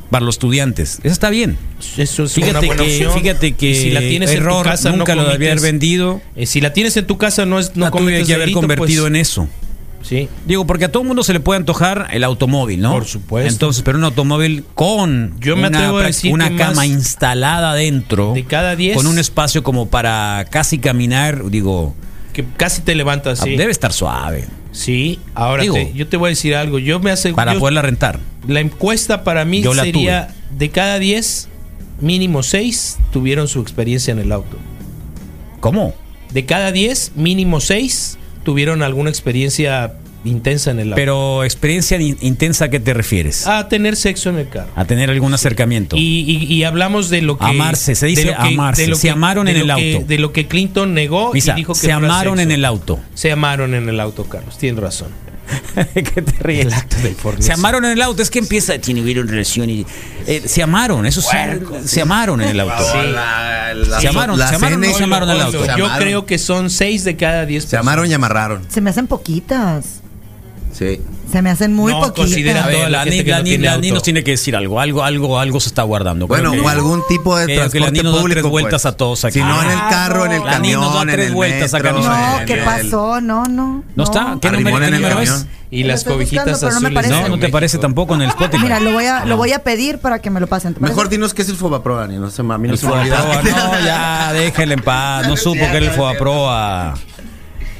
para 0.09 0.23
los 0.23 0.35
estudiantes. 0.35 0.99
Eso 1.03 1.11
está 1.11 1.29
bien. 1.29 1.57
Eso 1.97 2.23
es 2.23 2.31
Fíjate 2.31 2.51
una 2.51 2.59
buena 2.61 2.83
que- 2.85 2.89
opción. 3.05 3.13
fíjate 3.21 3.51
que 3.55 3.71
Y 3.71 3.75
si 3.75 3.89
la 3.91 3.99
tienes 3.99 4.31
error, 4.31 4.59
en 4.59 4.63
tu 4.63 4.69
casa, 4.69 4.91
nunca 4.93 5.15
no 5.15 5.23
lo 5.23 5.31
debía 5.31 5.51
haber 5.51 5.61
vendido. 5.63 6.21
Eh, 6.37 6.45
si 6.45 6.61
la 6.61 6.71
tienes 6.71 6.95
en 6.95 7.07
tu 7.07 7.17
casa, 7.17 7.45
no 7.45 7.59
es 7.59 7.75
no 7.75 7.91
tuve 7.91 7.99
cometes 7.99 8.27
que 8.27 8.35
haber 8.35 8.45
delito, 8.45 8.61
convertido 8.61 9.03
pues, 9.03 9.09
en 9.11 9.15
eso. 9.17 9.49
Sí. 10.07 10.29
Digo, 10.45 10.67
porque 10.67 10.85
a 10.85 10.91
todo 10.91 11.03
mundo 11.03 11.23
se 11.23 11.33
le 11.33 11.39
puede 11.39 11.57
antojar 11.57 12.09
el 12.11 12.23
automóvil, 12.23 12.79
¿no? 12.79 12.91
Por 12.91 13.05
supuesto. 13.05 13.51
Entonces, 13.51 13.81
pero 13.83 13.97
un 13.97 14.03
automóvil 14.03 14.63
con 14.75 15.33
Yo 15.39 15.55
me 15.55 15.67
una, 15.67 15.79
atrevo 15.79 15.97
a 15.97 16.03
decir 16.03 16.31
una 16.31 16.55
cama 16.55 16.85
instalada 16.85 17.73
dentro. 17.73 18.33
de 18.33 18.43
cada 18.43 18.75
10 18.75 18.95
Con 18.97 19.07
un 19.07 19.17
espacio 19.17 19.63
como 19.63 19.87
para 19.89 20.45
casi 20.51 20.77
caminar, 20.77 21.49
digo, 21.49 21.95
que 22.33 22.45
casi 22.57 22.81
te 22.83 22.93
levantas, 22.93 23.39
sí. 23.39 23.55
debe 23.55 23.71
estar 23.71 23.91
suave. 23.93 24.45
Sí, 24.71 25.19
ahora 25.33 25.63
Digo, 25.63 25.73
te- 25.75 25.93
yo 25.93 26.07
te 26.07 26.17
voy 26.17 26.27
a 26.27 26.29
decir 26.29 26.53
algo. 26.53 26.77
Yo 26.79 26.99
me 26.99 27.09
aseguro. 27.09 27.37
Para 27.37 27.53
yo- 27.53 27.59
poderla 27.59 27.81
rentar. 27.81 28.19
La 28.47 28.59
encuesta 28.59 29.23
para 29.23 29.43
mí 29.45 29.61
Yo 29.63 29.73
sería 29.73 30.35
de 30.51 30.69
cada 30.69 30.99
10, 30.99 31.47
mínimo 31.99 32.43
6 32.43 32.97
tuvieron 33.11 33.47
su 33.47 33.59
experiencia 33.61 34.11
en 34.11 34.19
el 34.19 34.31
auto. 34.31 34.57
¿Cómo? 35.61 35.95
De 36.31 36.45
cada 36.45 36.71
10, 36.71 37.13
mínimo 37.15 37.59
6 37.61 38.17
tuvieron 38.45 38.81
alguna 38.83 39.09
experiencia 39.09 39.95
intensa 40.23 40.71
en 40.71 40.79
el 40.79 40.87
auto. 40.87 40.95
Pero 40.95 41.43
experiencia 41.43 41.99
in- 42.01 42.17
intensa, 42.21 42.65
¿a 42.65 42.69
qué 42.69 42.79
te 42.79 42.93
refieres? 42.95 43.45
a 43.45 43.67
tener 43.67 43.95
sexo 43.95 44.29
en 44.29 44.37
el 44.37 44.49
carro. 44.49 44.71
A 44.75 44.85
tener 44.85 45.09
algún 45.11 45.33
acercamiento. 45.33 45.97
Y, 45.97 46.21
y- 46.21 46.45
y 46.53 46.63
hablamos 46.63 47.09
de 47.09 47.21
lo 47.21 47.37
que. 47.37 47.45
Amarse, 47.45 47.93
se 47.93 48.07
dice 48.07 48.21
de 48.23 48.31
lo 48.31 48.37
que- 48.37 48.53
amarse. 48.53 48.81
de 48.83 48.87
lo 48.87 48.95
Se 48.95 49.03
que- 49.07 49.11
amaron 49.11 49.45
de 49.45 49.51
en 49.51 49.67
lo 49.67 49.75
el 49.75 49.79
que- 49.79 49.95
auto. 49.97 50.07
De 50.07 50.17
lo 50.19 50.31
que 50.31 50.47
Clinton 50.47 50.93
negó 50.93 51.31
Misa, 51.33 51.51
y 51.53 51.55
dijo 51.57 51.73
que 51.73 51.79
se 51.79 51.91
amaron 51.91 52.37
sexo. 52.37 52.41
en 52.43 52.51
el 52.51 52.63
auto. 52.65 52.99
Se 53.13 53.31
amaron 53.31 53.73
en 53.75 53.89
el 53.89 53.99
auto, 53.99 54.23
Carlos. 54.25 54.57
Tienes 54.57 54.81
razón. 54.81 55.09
¿Qué 55.93 56.21
te 56.21 56.43
ríes? 56.43 56.65
El 56.67 56.73
acto 56.73 56.97
del 56.97 57.15
fornicio. 57.15 57.53
Se 57.53 57.59
amaron 57.59 57.85
en 57.85 57.91
el 57.91 58.01
auto, 58.01 58.21
es 58.21 58.29
que 58.29 58.39
empieza, 58.39 58.77
tiene 58.79 59.01
hubieron 59.01 59.27
relación 59.27 59.69
y 59.69 59.85
eh, 60.27 60.43
se 60.45 60.63
amaron, 60.63 61.05
eso 61.05 61.21
sí, 61.21 61.37
se 61.85 62.01
amaron 62.01 62.41
en 62.41 62.49
el 62.49 62.59
auto. 62.59 62.83
Se 62.83 62.97
amaron, 62.97 63.99
se 63.99 64.07
amaron, 64.55 64.81
no 64.81 64.93
se 64.93 65.03
amaron 65.03 65.29
en 65.29 65.35
el 65.35 65.41
auto. 65.41 65.77
Yo 65.77 65.87
creo 65.97 66.25
que 66.25 66.37
son 66.37 66.69
6 66.69 67.03
de 67.03 67.15
cada 67.15 67.45
10 67.45 67.65
Se 67.65 67.77
amaron 67.77 68.09
y 68.09 68.13
amarraron. 68.13 68.65
Se 68.69 68.81
me 68.81 68.89
hacen 68.89 69.07
poquitas. 69.07 70.01
Sí. 70.77 70.99
Se 71.31 71.41
me 71.41 71.49
hacen 71.49 71.73
muy 71.73 71.93
No, 71.93 72.13
considera 72.13 72.65
A 72.65 72.67
ver, 72.67 72.79
la 72.83 72.89
la, 72.89 72.99
gente 73.03 73.17
Ni- 73.19 73.23
que 73.23 73.31
la 73.31 73.37
no 73.37 73.43
Ni- 73.43 73.49
tiene 73.51 73.65
la 73.65 73.71
auto. 73.73 73.81
Ni 73.81 73.91
nos 73.91 74.03
tiene 74.03 74.23
que 74.23 74.31
decir 74.31 74.55
algo, 74.55 74.79
algo, 74.79 75.03
algo, 75.03 75.39
algo 75.39 75.59
se 75.61 75.69
está 75.69 75.83
guardando. 75.83 76.27
Bueno, 76.27 76.51
o 76.51 76.67
algún 76.69 77.01
tipo 77.07 77.37
de 77.37 77.45
creo 77.45 77.69
que 77.71 77.79
la 77.79 77.85
transporte 77.87 77.91
Ni 77.97 78.03
nos 78.03 78.13
da 78.15 78.19
público. 78.21 78.41
tres 78.41 78.51
vueltas 78.51 78.81
pues. 78.81 78.93
a 78.93 78.97
todos 78.97 79.25
aquí. 79.25 79.39
Si 79.39 79.45
no 79.45 79.63
en 79.63 79.71
el 79.71 79.79
carro, 79.89 80.25
en 80.25 80.31
el 80.33 80.43
La 80.45 80.59
Ni 80.59 80.73
nos 80.73 80.81
da 80.81 80.87
camión, 80.87 81.09
en 81.09 81.15
tres 81.15 81.27
el 81.27 81.33
vueltas 81.33 81.73
acá 81.73 81.93
metro. 81.93 82.09
No, 82.09 82.39
en 82.39 82.45
¿qué 82.45 82.57
pasó? 82.57 83.21
No, 83.21 83.45
no. 83.45 83.83
¿No 83.95 84.03
está? 84.03 84.37
¿Qué 84.41 84.47
Arrimón 84.49 84.73
número, 84.73 84.85
en 84.85 84.91
qué 84.91 84.95
el 84.97 85.01
número 85.01 85.21
es? 85.21 85.29
camión. 85.29 85.49
Y 85.71 85.83
las 85.83 86.03
cobijitas 86.03 86.61
no 86.61 86.67
azules. 86.67 86.93
parece. 86.93 87.13
No, 87.21 87.27
no 87.29 87.39
te 87.39 87.49
parece 87.49 87.77
tampoco 87.79 88.15
en 88.15 88.21
el 88.21 88.29
Spotify. 88.29 88.61
Mira, 88.63 88.79
lo 88.79 88.91
voy 88.91 89.05
a, 89.05 89.25
lo 89.25 89.35
voy 89.37 89.51
a 89.53 89.59
pedir 89.59 89.97
para 89.99 90.19
que 90.19 90.29
me 90.29 90.39
lo 90.39 90.47
pasen. 90.47 90.75
Mejor 90.79 91.09
dinos 91.09 91.33
qué 91.33 91.41
es 91.41 91.49
el 91.49 91.55
Fobaproa, 91.55 92.07
ni 92.07 92.17
no 92.17 92.29
sé, 92.29 92.41
a 92.41 92.57
mí 92.57 92.67
no 92.67 92.73
El 92.73 92.79
se 92.79 92.85
me 92.87 92.95
no, 92.95 93.03
ya, 93.85 94.31
déjele 94.33 94.75
en 94.75 94.81
paz. 94.81 95.27
No 95.27 95.35
supo 95.37 95.59
que 95.59 95.65
era 95.77 95.85
el 95.85 95.91
Fobaproa. 95.91 96.93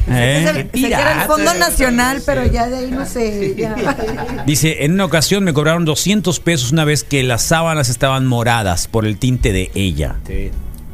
¿Eh? 0.08 0.46
el- 0.48 0.56
sé 0.82 0.88
que 0.88 0.94
era 0.94 1.22
el 1.24 1.28
Fondo 1.28 1.54
Nacional, 1.56 2.22
pero 2.26 2.46
ya 2.46 2.68
de 2.68 2.78
ahí 2.78 2.92
no 2.92 3.06
sé. 3.06 3.56
ya. 3.58 3.76
Dice, 4.46 4.86
en 4.86 4.94
una 4.94 5.06
ocasión 5.06 5.44
me 5.44 5.54
cobraron 5.54 5.86
200 5.86 6.40
pesos 6.40 6.72
una 6.72 6.86
vez 6.86 7.04
que 7.04 7.24
las 7.24 7.42
sábanas 7.44 7.90
estaban 7.90 8.26
moradas 8.26 8.88
por 8.88 9.06
el 9.06 9.18
tinte 9.18 9.52
de 9.52 9.72
ella. 9.76 10.16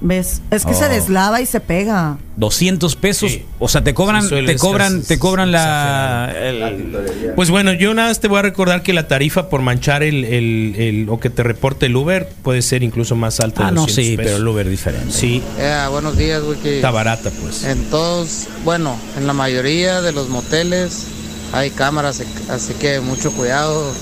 ¿Ves? 0.04 0.42
Es 0.50 0.66
que 0.66 0.74
se 0.74 0.86
Oh. 0.86 0.90
deslava 0.90 1.42
y 1.42 1.46
se 1.46 1.60
pega. 1.60 2.18
200 2.36 2.96
pesos, 2.96 3.32
Sí. 3.34 3.46
o 3.60 3.68
sea, 3.68 3.84
te 3.84 3.94
cobran, 3.94 4.24
Sí, 4.28 4.36
te 4.48 4.56
cobran, 4.58 5.04
te 5.04 5.20
cobran 5.20 5.52
la, 5.52 6.34
el- 6.36 7.34
Pues 7.36 7.52
bueno, 7.52 7.72
yo 7.74 7.94
nada 7.94 8.08
más 8.08 8.20
te 8.20 8.28
voy 8.28 8.40
a 8.40 8.42
recordar 8.42 8.82
que 8.82 8.94
la 8.94 9.08
tarifa 9.08 9.48
por 9.48 9.62
manchar 9.62 10.02
el, 10.02 10.26
el- 10.26 10.74
el- 10.76 11.08
o 11.10 11.20
que 11.20 11.30
te 11.30 11.44
reporte 11.44 11.86
el 11.86 11.96
Uber 11.96 12.28
puede 12.42 12.64
ser 12.64 12.82
incluso 12.82 13.16
más 13.16 13.40
alta. 13.42 13.62
Ah, 13.62 13.66
de 13.68 13.74
no, 13.74 13.82
200 13.82 14.06
sí, 14.06 14.18
pesos. 14.18 14.32
pero 14.32 14.38
el 14.38 14.48
Uber 14.48 14.68
diferente. 14.68 15.12
Sí, 15.14 15.44
Eh, 15.60 15.86
buenos 15.92 16.18
días, 16.18 16.42
Wiki. 16.42 16.70
está 16.70 16.90
barata, 16.90 17.30
pues. 17.40 17.64
En 17.64 17.84
todos, 17.92 18.48
bueno, 18.66 18.96
en 19.18 19.28
la 19.28 19.34
mayoría 19.34 20.02
de 20.02 20.14
los 20.14 20.30
moteles 20.30 21.06
hay 21.54 21.70
cámaras, 21.70 22.24
así 22.50 22.74
que 22.74 23.02
mucho 23.02 23.32
cuidado. 23.34 23.94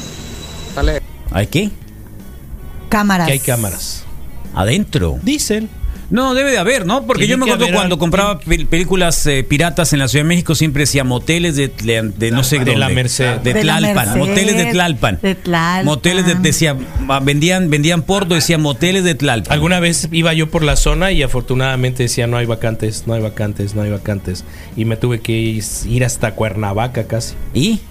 Sale. 0.74 1.02
¿Hay 1.32 1.48
qué? 1.48 1.72
Cámaras. 2.88 3.28
Que 3.28 3.34
hay 3.34 3.40
cámaras. 3.40 4.04
Adentro. 4.56 5.20
Dicen. 5.24 5.70
No, 6.10 6.34
debe 6.34 6.52
de 6.52 6.58
haber, 6.58 6.86
¿no? 6.86 7.06
Porque 7.06 7.26
Tiene 7.26 7.32
yo 7.32 7.38
me 7.38 7.46
acuerdo 7.46 7.66
haber 7.66 7.76
cuando 7.76 7.96
al- 7.96 8.00
compraba 8.00 8.40
pel- 8.42 8.66
películas 8.68 9.26
eh, 9.28 9.44
piratas 9.44 9.94
en 9.94 10.00
la 10.00 10.08
Ciudad 10.08 10.24
de 10.26 10.30
México 10.30 10.56
siempre 10.56 10.82
decía 10.82 11.04
moteles 11.04 11.56
de, 11.56 11.68
de- 11.68 12.12
de 12.18 12.32
no 12.32 12.44
sé 12.44 12.56
De 12.60 12.66
dónde. 12.66 12.80
la 12.80 12.90
Merced. 12.90 13.38
De 13.42 13.54
De 13.54 13.64
la 13.64 13.78
Tlalpan, 13.78 14.06
Merced, 14.08 14.20
moteles 14.20 14.58
de 14.58 14.66
Tlalpan. 14.72 15.20
de 15.22 15.36
Tlalpan. 15.36 15.86
Moteles 15.86 16.26
de, 16.26 16.36
decía, 16.36 16.76
vendían, 17.22 17.70
vendían 17.70 18.02
porno, 18.02 18.36
decía 18.36 18.58
moteles 18.58 19.04
de 19.04 19.16
Tlalpan. 19.16 19.54
Alguna 19.54 19.80
vez 19.80 20.08
iba 20.12 20.34
yo 20.34 20.50
por 20.50 20.64
la 20.64 20.76
zona 20.76 21.12
y 21.12 21.22
afortunadamente 21.24 22.04
decía 22.04 22.28
no 22.28 22.38
hay 22.38 22.46
vacantes, 22.46 23.04
no 23.06 23.14
hay 23.14 23.22
vacantes, 23.22 23.76
no 23.76 23.82
hay 23.84 23.92
vacantes. 23.92 24.44
Y 24.76 24.86
me 24.86 24.98
tuve 24.98 25.20
que 25.22 25.34
ir 25.86 26.06
hasta 26.06 26.32
Cuernavaca 26.36 27.06
casi. 27.06 27.36
¿Y? 27.54 27.82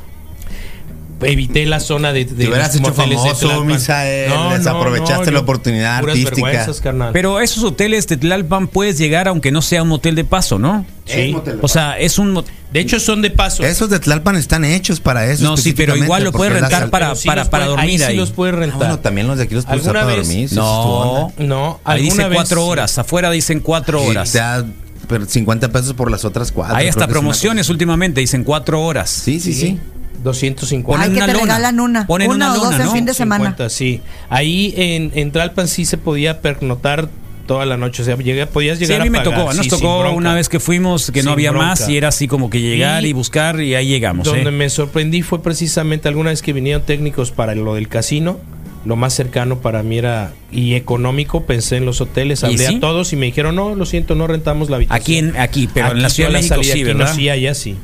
Evité 1.21 1.67
la 1.67 1.81
zona 1.81 2.13
de, 2.13 2.25
de 2.25 2.35
Te 2.45 2.49
hubieras 2.49 2.75
hecho 2.77 2.93
famoso. 2.93 3.65
Misael, 3.65 4.31
desaprovechaste 4.57 5.27
yo- 5.27 5.31
la 5.33 5.41
oportunidad 5.41 6.01
puras 6.01 6.17
artística. 6.17 7.11
Pero 7.13 7.41
esos 7.41 7.65
hoteles 7.65 8.07
de 8.07 8.17
Tlalpan 8.17 8.69
puedes 8.69 8.99
llegar 8.99 9.27
aunque 9.27 9.51
no 9.51 9.61
sea 9.61 9.83
un 9.83 9.89
motel 9.89 10.15
de 10.15 10.25
paso, 10.25 10.59
¿no? 10.59 10.87
Sí. 11.07 11.35
O 11.61 11.67
sea, 11.69 11.99
es 11.99 12.19
un... 12.19 12.45
De 12.73 12.81
hecho 12.81 13.01
son 13.01 13.23
de 13.23 13.31
paso. 13.31 13.65
Esos 13.65 13.89
de 13.91 13.99
Tlalpan 13.99 14.37
están 14.37 14.65
hechos 14.65 15.01
para 15.01 15.27
eso. 15.27 15.43
No, 15.43 15.57
sí, 15.57 15.73
pero 15.73 15.97
igual 15.97 16.23
lo 16.23 16.33
puedes 16.33 16.53
rentar 16.53 16.91
para, 16.91 17.15
sí 17.15 17.27
para, 17.27 17.49
para 17.51 17.67
dormir 17.67 18.01
ahí. 18.01 18.03
ahí. 18.03 18.13
sí 18.13 18.17
los 18.17 18.31
puedes 18.31 18.55
Ah, 18.55 18.59
rentar. 18.59 18.79
bueno, 18.79 18.99
también 18.99 19.27
los 19.27 19.39
de 19.39 19.45
aquí 19.45 19.55
los 19.55 19.65
puedes 19.65 19.81
usar 19.81 19.97
¿Alguna 19.97 20.15
para 20.15 20.21
vez? 20.23 20.29
dormir. 20.29 20.51
No. 20.53 21.33
No, 21.39 21.81
ahí 21.85 22.03
dice 22.03 22.29
vez 22.29 22.35
cuatro 22.37 22.61
sí. 22.63 22.69
horas, 22.69 22.99
afuera 22.99 23.31
dicen 23.31 23.61
cuatro 23.61 24.03
horas. 24.03 24.33
da 24.35 24.65
pero 25.09 25.25
50 25.25 25.73
pesos 25.73 25.95
por 25.95 26.11
las 26.11 26.27
otras 26.27 26.53
cuatro. 26.53 26.77
Hay 26.77 26.87
hasta 26.87 27.09
promociones 27.09 27.71
últimamente, 27.71 28.21
dicen 28.21 28.45
cuatro 28.45 28.83
horas. 28.83 29.09
Sí, 29.09 29.41
sí, 29.41 29.55
sí. 29.55 29.79
250. 30.23 30.87
Ponen 30.87 31.03
Ay, 31.11 31.11
que 31.11 31.17
una 31.17 31.27
te 31.27 31.33
lona. 31.33 31.45
regalan 31.45 31.81
una. 31.81 32.07
Ponen 32.07 32.31
una, 32.31 32.37
una 32.37 32.53
o 32.53 32.57
dos 32.57 32.65
lona, 32.73 32.77
en 32.77 32.85
¿no? 32.87 32.93
fin 32.93 33.05
de 33.05 33.15
semana. 33.15 33.45
50, 33.45 33.69
sí. 33.71 34.01
Ahí 34.29 34.75
en, 34.77 35.13
en 35.15 35.31
Tlalpan 35.33 35.69
sí 35.69 35.85
se 35.85 35.97
podía 35.99 36.41
pernotar 36.41 37.09
toda 37.47 37.65
la 37.65 37.77
noche. 37.77 38.03
O 38.03 38.05
sea, 38.05 38.17
llega- 38.17 38.47
podías 38.47 38.79
Sí, 38.79 38.85
llegar 38.85 39.01
a 39.01 39.05
mí 39.05 39.11
me 39.11 39.19
pagar, 39.21 39.35
tocó, 39.41 39.53
nos 39.55 39.65
sí, 39.65 39.71
tocó 39.71 40.11
una 40.11 40.35
vez 40.35 40.49
que 40.49 40.61
fuimos 40.61 41.11
que 41.11 41.21
no 41.23 41.31
Sin 41.31 41.33
había 41.33 41.53
más 41.53 41.79
bronca. 41.79 41.93
y 41.93 41.97
era 41.97 42.09
así 42.09 42.29
como 42.29 42.51
que 42.51 42.61
llegar 42.61 43.05
y, 43.05 43.09
Y 43.09 43.13
buscar 43.15 43.61
y 43.61 43.75
ahí 43.75 43.87
llegamos. 43.89 44.27
Donde 44.27 44.49
¿eh? 44.49 44.53
me 44.53 44.69
sorprendí 44.69 45.23
fue 45.23 45.43
precisamente 45.43 46.09
alguna 46.09 46.31
vez 46.31 46.43
que 46.43 46.53
vinieron 46.53 46.83
técnicos 46.83 47.31
para 47.31 47.55
lo 47.55 47.75
del 47.75 47.89
casino. 47.89 48.39
Lo 48.85 48.95
más 48.97 49.13
cercano 49.13 49.59
para 49.59 49.83
mí 49.83 49.99
era 49.99 50.33
y 50.53 50.75
económico. 50.75 51.45
Pensé 51.47 51.77
en 51.79 51.85
los 51.85 52.01
hoteles, 52.01 52.43
¿Y 52.43 52.47
hablé 52.47 52.67
sí? 52.69 52.75
a 52.77 52.81
todos 52.81 53.13
y 53.13 53.17
me 53.17 53.27
dijeron: 53.27 53.55
No, 53.57 53.75
lo 53.75 53.85
siento, 53.87 54.15
no 54.15 54.27
rentamos 54.27 54.71
la 54.71 54.77
habitación. 54.77 55.03
Aquí, 55.03 55.19
en, 55.19 55.37
aquí, 55.37 55.69
pero 55.73 55.91
en 55.93 56.01
la 56.01 56.07
Aquí 56.09 56.15
Ciudad 56.17 56.29
de 56.31 56.35
México 56.35 56.55
salida, 56.55 56.73
sí, 56.75 56.81
aquí 56.81 56.85
¿verdad? 56.85 57.09
No, 57.09 57.15
sí, 57.15 57.29
allá 57.29 57.55
sí. 57.55 57.77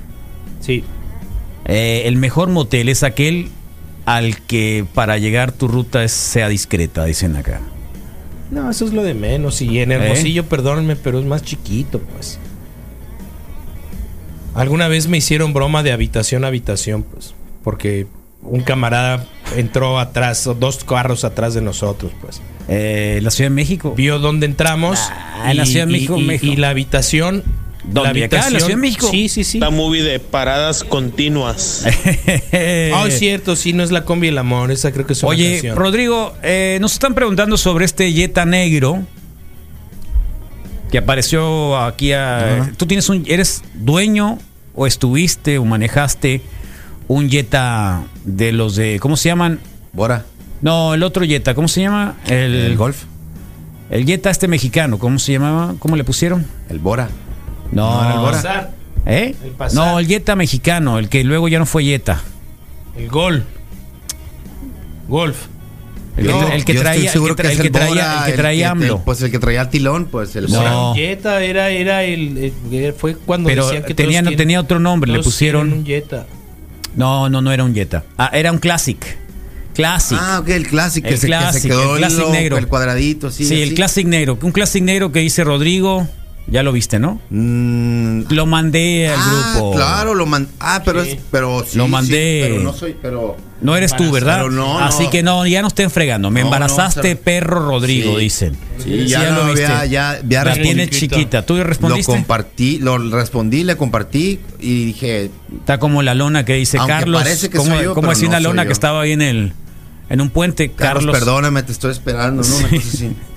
Sí. 0.61 0.85
Eh, 1.67 2.03
el 2.07 2.17
mejor 2.17 2.49
motel 2.51 2.89
es 2.89 3.03
aquel 3.03 3.49
al 4.07 4.39
que 4.43 4.85
para 4.95 5.17
llegar 5.19 5.51
tu 5.53 5.67
ruta 5.69 6.05
es- 6.05 6.13
sea 6.13 6.49
discreta, 6.49 7.05
dicen 7.05 7.37
acá. 7.37 7.61
No, 8.51 8.71
eso 8.71 8.85
es 8.85 8.93
lo 8.93 9.03
de 9.03 9.15
menos. 9.15 9.63
Y 9.63 9.79
en 9.81 9.91
Hermosillo, 9.93 10.45
perdónenme, 10.45 10.97
pero 10.97 11.19
es 11.19 11.25
más 11.25 11.43
chiquito, 11.43 11.99
pues. 12.01 12.39
Alguna 14.55 14.87
vez 14.89 15.09
me 15.09 15.17
hicieron 15.19 15.53
broma 15.53 15.83
de 15.83 15.93
habitación 15.93 16.45
a 16.45 16.49
habitación, 16.49 17.03
pues. 17.03 17.35
Porque 17.65 18.07
un 18.43 18.61
camarada 18.61 19.27
entró 19.57 19.99
atrás, 19.99 20.49
dos 20.61 20.85
carros 20.85 21.25
atrás 21.25 21.55
de 21.55 21.63
nosotros, 21.63 22.13
pues. 22.21 22.41
Eh, 22.69 23.19
la 23.23 23.31
Ciudad 23.31 23.51
de 23.51 23.55
México. 23.57 23.95
Vio 23.97 24.19
dónde 24.19 24.47
entramos. 24.47 24.99
Ah, 25.11 25.51
en 25.51 25.57
la 25.57 25.67
Ciudad 25.67 25.87
de 25.87 25.93
México, 25.93 26.19
y, 26.19 26.23
México. 26.25 26.53
y 26.53 26.57
la 26.57 26.69
habitación. 26.71 27.43
¿Dónde? 27.91 28.21
La 28.21 28.27
¿Acá, 28.27 28.47
en 28.47 28.53
la 28.55 28.59
Ciudad 28.61 28.69
de 28.69 28.77
México? 28.77 29.09
Sí, 29.11 29.29
sí, 29.29 29.45
sí. 29.45 29.59
La 29.59 29.71
movie 29.71 30.03
de 30.03 30.19
paradas 30.21 30.85
continuas. 30.85 31.85
Ah, 32.95 33.05
es 33.09 33.19
cierto, 33.19 33.57
sí, 33.57 33.73
no 33.73 33.83
es 33.83 33.91
la 33.91 34.05
combi 34.05 34.29
el 34.29 34.39
amor, 34.39 34.71
esa 34.71 34.93
creo 34.93 35.07
que 35.07 35.13
es 35.15 35.23
una 35.23 35.31
Oye, 35.31 35.53
canción. 35.55 35.77
Rodrigo, 35.77 36.35
eh, 36.43 36.79
nos 36.81 36.93
están 36.93 37.15
preguntando 37.15 37.57
sobre 37.57 37.85
este 37.85 38.13
Jetta 38.13 38.45
negro 38.47 39.03
que 40.91 40.99
apareció 40.99 41.77
aquí. 41.79 42.13
a- 42.13 42.73
Tú 42.77 42.87
tienes 42.87 43.09
un, 43.09 43.25
eres 43.27 43.63
dueño 43.75 44.39
o 44.75 44.87
estuviste 44.87 45.59
o 45.59 45.65
manejaste 45.65 46.41
un 47.09 47.29
Jetta 47.29 48.05
de 48.25 48.53
los 48.53 48.77
de, 48.77 48.99
¿cómo 49.01 49.17
se 49.17 49.29
llaman? 49.29 49.61
Bora. 49.93 50.25
No, 50.63 50.95
el 50.95 51.03
otro 51.03 51.25
Jetta, 51.25 51.55
¿cómo 51.55 51.69
se 51.69 51.81
llama? 51.83 52.17
El, 52.27 52.55
El 52.55 52.77
Golf. 52.77 53.03
El 53.91 54.07
Jetta 54.07 54.31
este 54.31 54.49
mexicano, 54.49 54.99
¿cómo 54.99 55.19
se 55.19 55.33
llamaba? 55.33 55.75
¿Cómo 55.79 55.97
le 55.97 56.05
pusieron? 56.05 56.47
El 56.71 56.79
Bora. 56.79 57.09
No, 57.75 58.11
el 58.13 58.19
Bora. 58.19 58.71
¿Eh? 59.07 59.35
El. 59.45 59.75
No, 59.75 59.99
el 59.99 60.07
Jetta 60.07 60.35
mexicano, 60.37 60.99
el 60.99 61.09
que 61.09 61.25
luego 61.25 61.49
ya 61.49 61.59
no 61.59 61.67
fue 61.67 61.85
Jetta. 61.85 62.21
el 62.97 63.09
gol. 63.09 63.45
Golf. 65.09 65.37
El, 66.17 66.27
Yo- 66.29 66.47
que, 66.49 66.55
el 66.57 66.65
que 66.65 66.75
traía, 66.75 67.03
el 67.03 67.09
seguro 67.09 67.35
que, 67.35 67.43
tra- 67.43 67.51
es 67.51 67.57
el 67.59 67.63
que 67.63 67.71
traía, 67.71 67.89
Bora, 67.89 68.19
el 68.27 68.31
que 68.33 68.39
traía 68.39 68.71
AMLO. 68.71 69.03
Pues 69.05 69.21
el 69.23 69.33
que 69.33 69.39
traía 69.41 69.63
el 69.63 69.69
tilón, 69.69 70.07
pues 70.07 70.37
el 70.37 70.49
No. 70.49 70.59
Bora. 70.93 70.95
Jetta 70.95 71.43
era, 71.43 71.71
era 71.71 72.05
el, 72.05 72.53
el- 72.71 72.93
Fue 72.95 73.17
cuando 73.17 73.49
Pero 73.49 73.67
decían 73.67 73.83
que 73.83 73.95
tenía, 73.95 74.23
no 74.23 74.29
quieren- 74.31 74.39
tenía 74.39 74.61
otro 74.61 74.79
nombre, 74.79 75.11
le 75.11 75.19
pusieron. 75.23 75.73
un 75.73 75.85
Jetta. 75.85 76.27
No, 76.95 77.29
no, 77.29 77.43
no 77.43 77.51
era 77.53 77.65
un 77.65 77.75
Jetta. 77.75 78.05
Ah, 78.17 78.31
era 78.33 78.53
un 78.53 78.59
Classic. 78.59 79.05
Classic. 79.75 80.17
Ah, 80.21 80.39
ok, 80.41 80.49
el 80.51 80.69
Classic, 80.69 81.03
que, 81.03 81.11
El 81.11 81.19
se, 81.19 81.27
que 81.27 81.33
se 81.33 81.39
Classic, 81.41 81.63
quedó 81.73 81.95
el 81.95 81.99
Classic 81.99 82.19
lo- 82.21 82.31
negro. 82.31 82.59
el 82.59 82.69
cuadradito, 82.69 83.33
sí. 83.33 83.45
Sí, 83.45 83.61
el. 83.61 83.75
Classic 83.75 84.07
negro. 84.07 84.39
Un 84.41 84.53
Classic 84.53 84.83
negro 84.85 85.11
que 85.11 85.19
dice 85.19 85.43
Rodrigo. 85.43 86.09
Ya 86.47 86.63
lo 86.63 86.73
viste, 86.73 86.99
¿no? 86.99 87.23
Lo 87.31 88.47
mandé 88.47 89.09
al 89.09 89.17
Mm. 89.19 89.23
Ah, 89.23 89.53
grupo. 89.55 89.73
claro, 89.77 90.15
lo 90.15 90.27
mandé. 90.27 90.51
Ah, 90.61 90.83
pero 90.85 91.01
es, 91.03 91.17
pero 91.31 91.65
sí, 91.67 91.79
Lo 91.79 91.85
sí, 91.87 91.91
mandé. 91.91 92.47
pero 92.49 92.63
no 92.63 92.73
soy, 92.75 92.95
pero. 93.01 93.37
No 93.63 93.75
eres 93.77 93.97
tú, 93.97 94.11
¿verdad? 94.13 94.37
Pero 94.39 94.51
no, 94.51 94.79
no. 94.79 94.85
Así 94.85 95.09
que 95.09 95.23
no, 95.23 95.47
ya 95.47 95.63
no 95.63 95.69
estén 95.69 95.91
fregando. 95.91 96.31
Me 96.31 96.41
No, 96.41 96.47
embarazaste, 96.49 97.17
perro 97.17 97.67
Rodrigo, 97.71 98.17
sí. 98.19 98.21
dicen. 98.25 98.57
Sí, 98.79 99.07
ya, 99.07 99.31
lo 99.31 99.45
no, 99.45 99.53
viste. 99.53 99.63
ya, 99.63 99.85
ya, 99.87 100.21
ya 100.29 100.45
La 100.45 100.53
tiene 100.53 100.91
chiquita. 100.91 101.47
¿Tú 101.47 101.63
respondiste? 101.63 102.13
Lo 102.13 102.19
compartí, 102.19 102.79
lo 102.79 102.99
respondí, 102.99 103.65
le 103.65 103.77
compartí 103.79 104.39
y 104.61 104.85
dije. 104.87 105.31
Está 105.61 105.79
como 105.79 106.03
la 106.03 106.15
lona 106.15 106.45
que 106.45 106.55
dice 106.57 106.77
Aunque 106.77 106.93
Carlos. 106.93 107.23
parece 107.23 107.49
que 107.49 107.57
¿Cómo, 107.57 107.75
soy 107.75 107.85
yo, 107.85 107.95
cómo 107.95 108.09
pero 108.09 108.11
decía 108.11 108.25
no 108.29 108.33
una 108.33 108.39
soy 108.39 108.45
lona 108.45 108.63
yo. 108.65 108.67
que 108.67 108.73
estaba 108.75 109.01
ahí 109.01 109.13
en 109.13 109.23
el 109.23 109.53
en 110.11 110.21
un 110.21 110.29
puente? 110.29 110.71
Carlos, 110.73 111.05
Carlos. 111.05 111.19
perdóname, 111.19 111.63
te 111.63 111.73
estoy 111.73 111.93
esperando, 111.93 112.43
¿no? 112.47 112.55
Una 112.55 112.69
Sí. 112.69 112.77
cosa 112.77 112.89
así. 112.89 113.17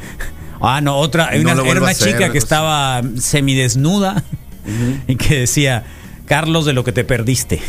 Ah, 0.62 0.82
no, 0.82 0.98
otra. 0.98 1.32
No 1.36 1.52
una, 1.52 1.70
era 1.70 1.82
una 1.82 1.92
hacer, 1.92 2.14
chica 2.14 2.32
que 2.32 2.38
estaba 2.38 3.02
semidesnuda 3.20 4.24
y 5.08 5.16
que 5.16 5.40
decía, 5.42 5.84
Carlos, 6.26 6.66
de 6.66 6.74
lo 6.74 6.84
que 6.84 6.92
te 6.92 7.04
perdiste. 7.04 7.60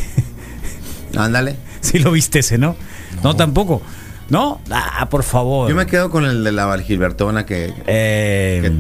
Ándale. 1.17 1.57
Sí 1.81 1.99
lo 1.99 2.11
viste 2.13 2.41
ese, 2.41 2.59
¿no? 2.59 2.77
No, 3.23 3.35
tampoco. 3.37 3.83
¿No? 4.31 4.61
Ah, 4.71 5.09
por 5.09 5.23
favor. 5.23 5.71
Yo 5.71 5.75
me 5.75 5.87
quedo 5.87 6.11
con 6.11 6.27
el 6.27 6.45
de 6.45 6.53
la 6.53 6.67
Valgilbertona 6.67 7.47
que, 7.47 7.73
Eh, 7.87 8.61
que 8.63 8.73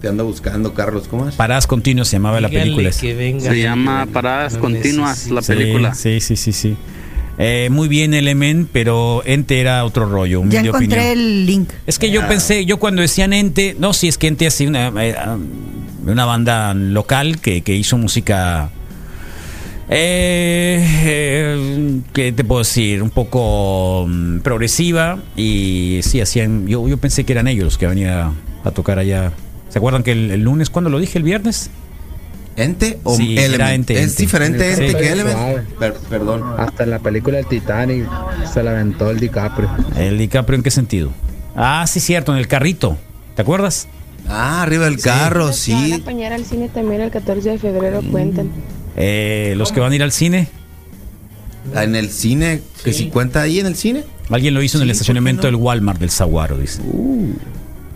te 0.00 0.08
anda 0.08 0.24
buscando, 0.24 0.72
Carlos. 0.72 1.08
¿Cómo 1.08 1.28
es? 1.28 1.34
Paradas 1.34 1.66
continuas 1.66 2.08
se 2.08 2.16
llamaba 2.16 2.40
la 2.40 2.48
película. 2.48 2.88
esa. 2.88 3.00
que 3.02 3.14
venga. 3.14 3.50
Se 3.50 3.60
llama 3.60 4.06
Paradas 4.10 4.54
No 4.54 4.60
Continuas 4.60 5.30
la 5.30 5.42
Sí, 5.42 5.52
película. 5.52 5.94
Sí, 5.94 6.20
sí, 6.20 6.36
sí, 6.36 6.52
sí. 6.52 6.76
Eh, 7.38 7.68
muy 7.70 7.88
bien 7.88 8.14
Element, 8.14 8.68
pero 8.72 9.22
Ente 9.24 9.60
era 9.60 9.84
otro 9.84 10.08
rollo. 10.08 10.42
Ya 10.46 10.60
encontré 10.60 10.70
opinión. 10.70 11.00
el 11.00 11.46
link. 11.46 11.70
Es 11.86 11.98
que 11.98 12.10
yo 12.10 12.26
pensé, 12.28 12.64
yo 12.64 12.78
cuando 12.78 13.02
decían 13.02 13.32
Ente, 13.32 13.74
no, 13.78 13.92
si 13.92 14.08
es 14.08 14.18
que 14.18 14.28
Ente 14.28 14.46
así 14.46 14.66
una, 14.66 14.92
eh, 15.04 15.16
una 16.06 16.24
banda 16.24 16.74
local 16.74 17.40
que, 17.40 17.62
que 17.62 17.74
hizo 17.74 17.98
música, 17.98 18.70
eh, 19.88 20.86
eh, 21.04 22.00
¿qué 22.12 22.32
te 22.32 22.44
puedo 22.44 22.60
decir? 22.60 23.02
Un 23.02 23.10
poco 23.10 24.06
mm, 24.08 24.38
progresiva 24.38 25.18
y 25.36 26.00
sí, 26.02 26.20
hacían, 26.20 26.66
yo, 26.68 26.86
yo 26.88 26.96
pensé 26.98 27.24
que 27.24 27.32
eran 27.32 27.48
ellos 27.48 27.64
los 27.64 27.78
que 27.78 27.86
venían 27.86 28.10
a, 28.12 28.32
a 28.64 28.70
tocar 28.70 28.98
allá. 28.98 29.32
¿Se 29.68 29.78
acuerdan 29.78 30.04
que 30.04 30.12
el, 30.12 30.30
el 30.30 30.40
lunes, 30.42 30.70
cuando 30.70 30.88
lo 30.88 31.00
dije? 31.00 31.18
¿El 31.18 31.24
viernes? 31.24 31.70
¿Ente 32.56 32.98
o 33.02 33.16
Sí, 33.16 33.32
Element? 33.36 33.54
era 33.54 33.74
Ente, 33.74 33.94
Es 33.94 34.10
Ente. 34.10 34.22
diferente 34.22 34.76
Sí. 34.76 34.84
Ente 34.84 34.98
que. 34.98 35.08
Element. 35.12 35.68
Per- 35.78 35.94
perdón. 36.08 36.42
Hasta 36.58 36.84
en 36.84 36.90
la 36.90 36.98
película 37.00 37.36
del 37.38 37.46
Titanic 37.46 38.06
se 38.52 38.62
la 38.62 38.70
aventó 38.72 39.10
el 39.10 39.18
DiCaprio. 39.18 39.68
¿El 39.96 40.18
DiCaprio 40.18 40.56
en 40.56 40.62
qué 40.62 40.70
sentido? 40.70 41.10
Ah, 41.56 41.84
sí, 41.88 42.00
cierto, 42.00 42.32
en 42.32 42.38
el 42.38 42.46
carrito. 42.48 42.96
¿Te 43.34 43.42
acuerdas? 43.42 43.88
Ah, 44.28 44.62
arriba 44.62 44.84
del 44.84 45.00
carro, 45.00 45.46
Los 45.48 45.64
que 45.64 45.72
van 45.72 45.82
a 45.82 45.86
sí. 45.86 45.92
acompañar 45.92 46.32
al 46.32 46.44
cine 46.44 46.68
también 46.68 47.00
el 47.00 47.10
14 47.10 47.50
de 47.50 47.58
febrero 47.58 48.00
cuentan. 48.10 48.50
Eh, 48.96 49.54
los 49.56 49.72
que 49.72 49.80
van 49.80 49.92
a 49.92 49.94
ir 49.96 50.02
al 50.02 50.12
cine. 50.12 50.48
En 51.74 51.96
el 51.96 52.10
cine, 52.10 52.60
que 52.84 52.92
si 52.92 53.08
cuenta 53.08 53.42
ahí 53.42 53.58
en 53.58 53.66
el 53.66 53.74
cine. 53.74 54.04
Alguien 54.30 54.54
lo 54.54 54.62
hizo 54.62 54.78
en 54.78 54.82
el 54.82 54.88
Sí, 54.88 54.90
¿por 54.90 54.92
qué 54.92 54.92
estacionamiento 54.92 55.42
no? 55.42 55.46
del 55.48 55.56
Walmart 55.56 55.98
del 56.00 56.10
Saguaro, 56.10 56.56
dice. 56.58 56.80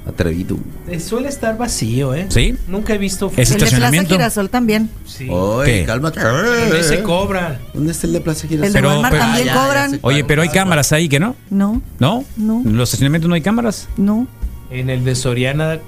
Atrevido. 0.09 0.57
Eh, 0.89 1.01
Suele 1.01 1.29
estar 1.29 1.59
vacío, 1.59 2.15
¿eh? 2.15 2.27
¿Sí? 2.31 2.57
Nunca 2.67 2.95
he 2.95 2.99
visto. 2.99 3.27
¿Ese 3.37 3.43
El 3.43 3.47
de 3.49 3.55
Plaza 3.57 3.65
estacionamiento? 3.67 4.15
Girasol 4.15 4.49
también. 4.51 4.89
Sí. 5.07 5.29
Oye, 5.31 5.81
¿Qué? 5.81 5.85
cálmate. 5.85 6.19
¿Dónde 6.21 6.83
se 6.83 7.03
cobra? 7.03 7.61
¿Dónde 7.75 7.93
está 7.93 8.07
el 8.07 8.15
de 8.15 8.21
Plaza 8.23 8.49
Girasol? 8.49 8.67
El 8.69 8.73
de 8.73 8.79
Pero- 8.79 8.89
Walmart 8.89 9.13
pero- 9.13 9.25
también 9.25 9.49
Ah, 9.49 9.53
ya, 9.53 9.55
ya 9.55 9.67
cobran. 9.67 9.99
Oye, 10.03 10.25
pero 10.25 10.43
hay 10.43 10.49
cámaras 10.49 10.93
ahí 10.93 11.09
que 11.11 11.21
no. 11.21 11.37
No, 11.51 11.83
¿No? 11.99 12.25
No. 12.39 12.63
¿En 12.65 12.77
los 12.79 12.89
estacionamientos 12.89 13.29
no 13.29 13.35
hay 13.35 13.43
cámaras? 13.43 13.89
no. 13.97 14.27
En 14.71 14.91
el 14.91 15.03
de 15.03 15.15
Soriana, 15.15 15.79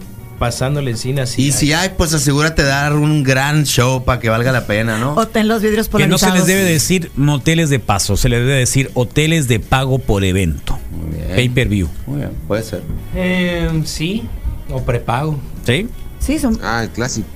pasándole 0.40 0.90
encina 0.90 1.22
así. 1.24 1.42
Y 1.48 1.52
si 1.52 1.72
hay, 1.74 1.90
pues 1.96 2.14
asegúrate 2.14 2.62
de 2.62 2.68
dar 2.68 2.94
un 2.94 3.22
gran 3.22 3.64
show 3.66 4.04
para 4.04 4.18
que 4.18 4.30
valga 4.30 4.50
la 4.52 4.66
pena, 4.66 4.96
¿no? 4.98 5.14
O 5.14 5.28
ten 5.28 5.46
los 5.46 5.60
vidrios 5.62 5.86
Que 5.88 6.06
no 6.08 6.16
polarizados. 6.16 6.32
se 6.32 6.38
les 6.38 6.46
debe 6.46 6.64
decir 6.64 7.12
moteles 7.14 7.68
de 7.68 7.78
paso, 7.78 8.16
se 8.16 8.28
les 8.30 8.40
debe 8.40 8.54
decir 8.54 8.90
hoteles 8.94 9.46
de 9.48 9.60
pago 9.60 9.98
por 9.98 10.24
evento. 10.24 10.78
Muy 10.90 11.14
bien. 11.16 11.28
Pay 11.36 11.48
per 11.50 11.68
view. 11.68 11.88
Muy 12.06 12.16
bien, 12.20 12.30
puede 12.48 12.62
ser. 12.62 12.82
Eh, 13.14 13.82
sí, 13.84 14.24
o 14.70 14.82
prepago. 14.82 15.38
¿Sí? 15.66 15.86
Sí, 16.18 16.38
son. 16.38 16.58
Ah, 16.62 16.82
el 16.84 16.90
clásico. 16.90 17.28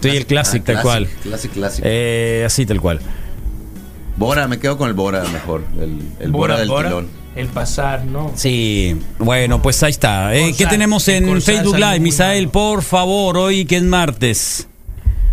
Sí, 0.00 0.08
el 0.08 0.26
Classic, 0.26 0.62
Ah, 0.62 0.72
tal 0.72 0.82
cual. 0.82 1.08
Clásico, 1.22 1.54
clásico. 1.54 1.86
Eh, 1.90 2.44
así, 2.46 2.64
tal 2.64 2.80
cual. 2.80 3.00
Bora, 4.16 4.46
me 4.46 4.58
quedo 4.58 4.76
con 4.78 4.88
el 4.88 4.94
Bora 4.94 5.24
mejor. 5.32 5.62
El, 5.80 5.98
el 6.20 6.30
Bora, 6.30 6.58
del 6.58 6.68
tilón. 6.68 7.08
El 7.34 7.46
pasar, 7.48 8.04
¿no? 8.04 8.32
Sí, 8.34 8.96
bueno, 9.18 9.62
pues 9.62 9.82
ahí 9.82 9.90
está. 9.90 10.34
Eh, 10.34 10.54
¿Qué 10.56 10.66
tenemos 10.66 11.08
en 11.08 11.26
Corsar 11.26 11.54
Facebook 11.54 11.78
Live? 11.78 12.00
Misael, 12.00 12.42
malo. 12.42 12.52
por 12.52 12.82
favor, 12.82 13.38
hoy 13.38 13.64
que 13.64 13.76
es 13.76 13.82
martes. 13.82 14.68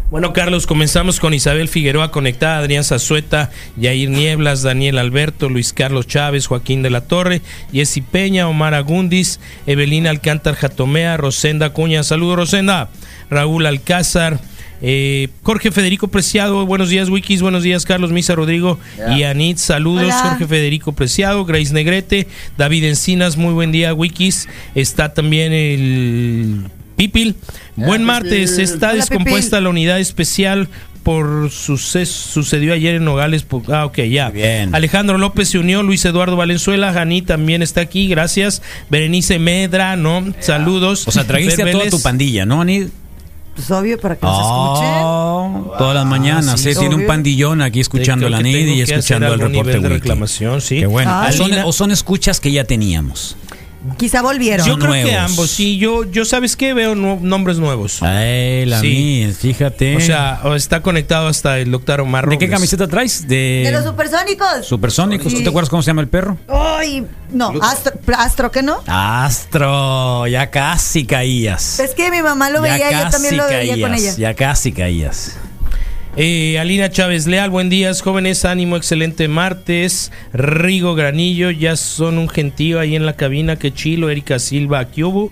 Bueno, 0.09 0.33
Carlos, 0.33 0.65
comenzamos 0.65 1.19
con 1.19 1.35
Isabel 1.35 1.67
Figueroa 1.67 2.09
conectada, 2.09 2.57
Adrián 2.57 2.83
Zazueta, 2.83 3.51
Yair 3.77 4.09
Nieblas, 4.09 4.63
Daniel 4.63 4.97
Alberto, 4.97 5.49
Luis 5.49 5.71
Carlos 5.71 6.07
Chávez, 6.07 6.47
Joaquín 6.47 6.81
de 6.81 6.89
la 6.89 7.01
Torre, 7.01 7.43
Jessy 7.71 8.01
Peña, 8.01 8.47
Omar 8.47 8.73
Agundis, 8.73 9.39
Evelina 9.67 10.09
Alcántar 10.09 10.55
Jatomea, 10.55 11.15
Rosenda 11.17 11.73
Cuña, 11.73 12.01
saludos 12.01 12.37
Rosenda, 12.37 12.89
Raúl 13.29 13.67
Alcázar, 13.67 14.39
eh, 14.81 15.29
Jorge 15.43 15.71
Federico 15.71 16.07
Preciado, 16.07 16.65
buenos 16.65 16.89
días 16.89 17.09
Wikis, 17.09 17.41
buenos 17.41 17.63
días 17.63 17.85
Carlos 17.85 18.11
Misa 18.11 18.35
Rodrigo 18.35 18.79
y 19.15 19.23
Anit, 19.23 19.57
saludos 19.57 20.05
Hola. 20.05 20.29
Jorge 20.29 20.47
Federico 20.47 20.93
Preciado, 20.93 21.43
Grace 21.45 21.73
Negrete, 21.73 22.27
David 22.57 22.85
Encinas, 22.85 23.37
muy 23.37 23.53
buen 23.53 23.71
día 23.71 23.93
Wikis, 23.93 24.47
está 24.75 25.13
también 25.13 25.51
el 25.53 26.63
Pipil, 26.95 27.35
buen 27.75 28.03
martes, 28.03 28.57
está 28.57 28.87
Hola, 28.89 28.95
descompuesta 28.95 29.61
la 29.61 29.69
unidad 29.69 29.99
especial 29.99 30.67
por 31.03 31.49
suceso 31.49 32.29
sucedió 32.29 32.73
ayer 32.73 32.95
en 32.95 33.05
Nogales. 33.05 33.43
por- 33.43 33.73
ah, 33.73 33.85
ok, 33.85 33.99
ya. 34.01 34.29
Bien. 34.29 34.75
Alejandro 34.75 35.17
López 35.17 35.47
se 35.49 35.57
unió, 35.57 35.81
Luis 35.81 36.03
Eduardo 36.05 36.35
Valenzuela, 36.35 36.91
Janí 36.93 37.21
también 37.21 37.61
está 37.63 37.81
aquí, 37.81 38.07
gracias. 38.07 38.61
Berenice 38.89 39.39
Medra, 39.39 39.95
¿no? 39.95 40.33
Saludos. 40.39 41.07
O 41.07 41.11
sea, 41.11 41.25
trajiste 41.25 41.63
a 41.63 41.71
toda 41.71 41.89
tu 41.89 42.01
pandilla, 42.01 42.45
¿no, 42.45 42.61
Anid? 42.61 42.87
Pues 43.59 43.71
obvio 43.71 43.99
para 43.99 44.15
que 44.15 44.25
nos 44.25 44.39
escuchen. 44.39 44.89
Oh, 45.03 45.73
todas 45.77 45.93
las 45.93 46.05
mañanas, 46.05 46.61
sí, 46.61 46.69
eh, 46.69 46.75
tiene 46.75 46.95
un 46.95 47.05
pandillón 47.05 47.61
aquí 47.61 47.81
escuchando 47.81 48.29
la 48.29 48.41
NID 48.41 48.67
y 48.67 48.81
escuchando 48.81 49.33
el 49.33 49.39
reporte 49.39 49.57
nivel 49.57 49.81
de 49.81 49.89
reclamación, 49.89 50.61
sí. 50.61 50.79
Qué 50.79 50.85
bueno. 50.85 51.11
Ay. 51.13 51.33
o, 51.33 51.37
son, 51.37 51.51
o 51.65 51.73
son 51.73 51.91
escuchas 51.91 52.39
que 52.39 52.53
ya 52.53 52.63
teníamos. 52.63 53.35
Quizá 53.97 54.21
volvieron. 54.21 54.67
Yo 54.67 54.77
creo 54.77 54.91
que 54.91 55.15
ambos, 55.15 55.49
sí. 55.49 55.77
Yo, 55.77 56.03
yo 56.03 56.25
¿sabes 56.25 56.55
qué? 56.57 56.73
Veo 56.73 56.95
nombres 56.95 57.59
nuevos. 57.59 58.03
Ay, 58.03 58.65
la 58.65 58.81
Sí. 58.81 58.87
mía, 58.87 59.33
fíjate. 59.33 59.95
O 59.95 60.01
sea, 60.01 60.41
está 60.55 60.81
conectado 60.81 61.27
hasta 61.27 61.59
el 61.59 61.71
doctor 61.71 62.01
Omar 62.01 62.27
¿de 62.27 62.37
qué 62.37 62.49
camiseta 62.49 62.87
traes? 62.87 63.27
De 63.27 63.61
De, 63.65 63.71
los 63.71 63.85
supersónicos. 63.85 64.65
Supersónicos. 64.65 65.31
Sí. 65.31 65.43
¿Te 65.43 65.49
acuerdas 65.49 65.69
cómo 65.69 65.81
se 65.81 65.87
llama 65.87 66.01
el 66.01 66.09
perro? 66.09 66.37
Ay, 66.49 67.05
no, 67.31 67.53
Astro, 67.61 67.93
Astro, 68.17 68.51
¿qué 68.51 68.63
no? 68.63 68.79
Astro, 68.85 70.27
ya 70.27 70.49
casi 70.51 71.05
caías. 71.05 71.79
Es 71.79 71.95
que 71.95 72.11
mi 72.11 72.21
mamá 72.21 72.49
lo 72.49 72.65
ya 72.65 72.73
veía, 72.73 73.03
yo 73.03 73.09
también 73.09 73.37
lo 73.37 73.47
veía 73.47 73.79
con 73.79 73.93
ella. 73.93 74.13
Ya 74.17 74.33
casi 74.33 74.71
caías. 74.73 75.37
Eh, 76.15 76.57
Alina 76.59 76.89
Chávez 76.89 77.27
Leal, 77.27 77.49
buen 77.49 77.69
día, 77.69 77.91
jóvenes, 77.93 78.43
ánimo, 78.43 78.75
excelente 78.75 79.27
martes. 79.27 80.11
Rigo 80.33 80.95
Granillo, 80.95 81.51
ya 81.51 81.75
son 81.75 82.17
un 82.17 82.27
gentío 82.29 82.79
ahí 82.79 82.95
en 82.95 83.05
la 83.05 83.13
cabina, 83.13 83.55
que 83.57 83.73
chilo. 83.73 84.09
Erika 84.09 84.39
Silva, 84.39 84.83
Kiubu. 84.85 85.31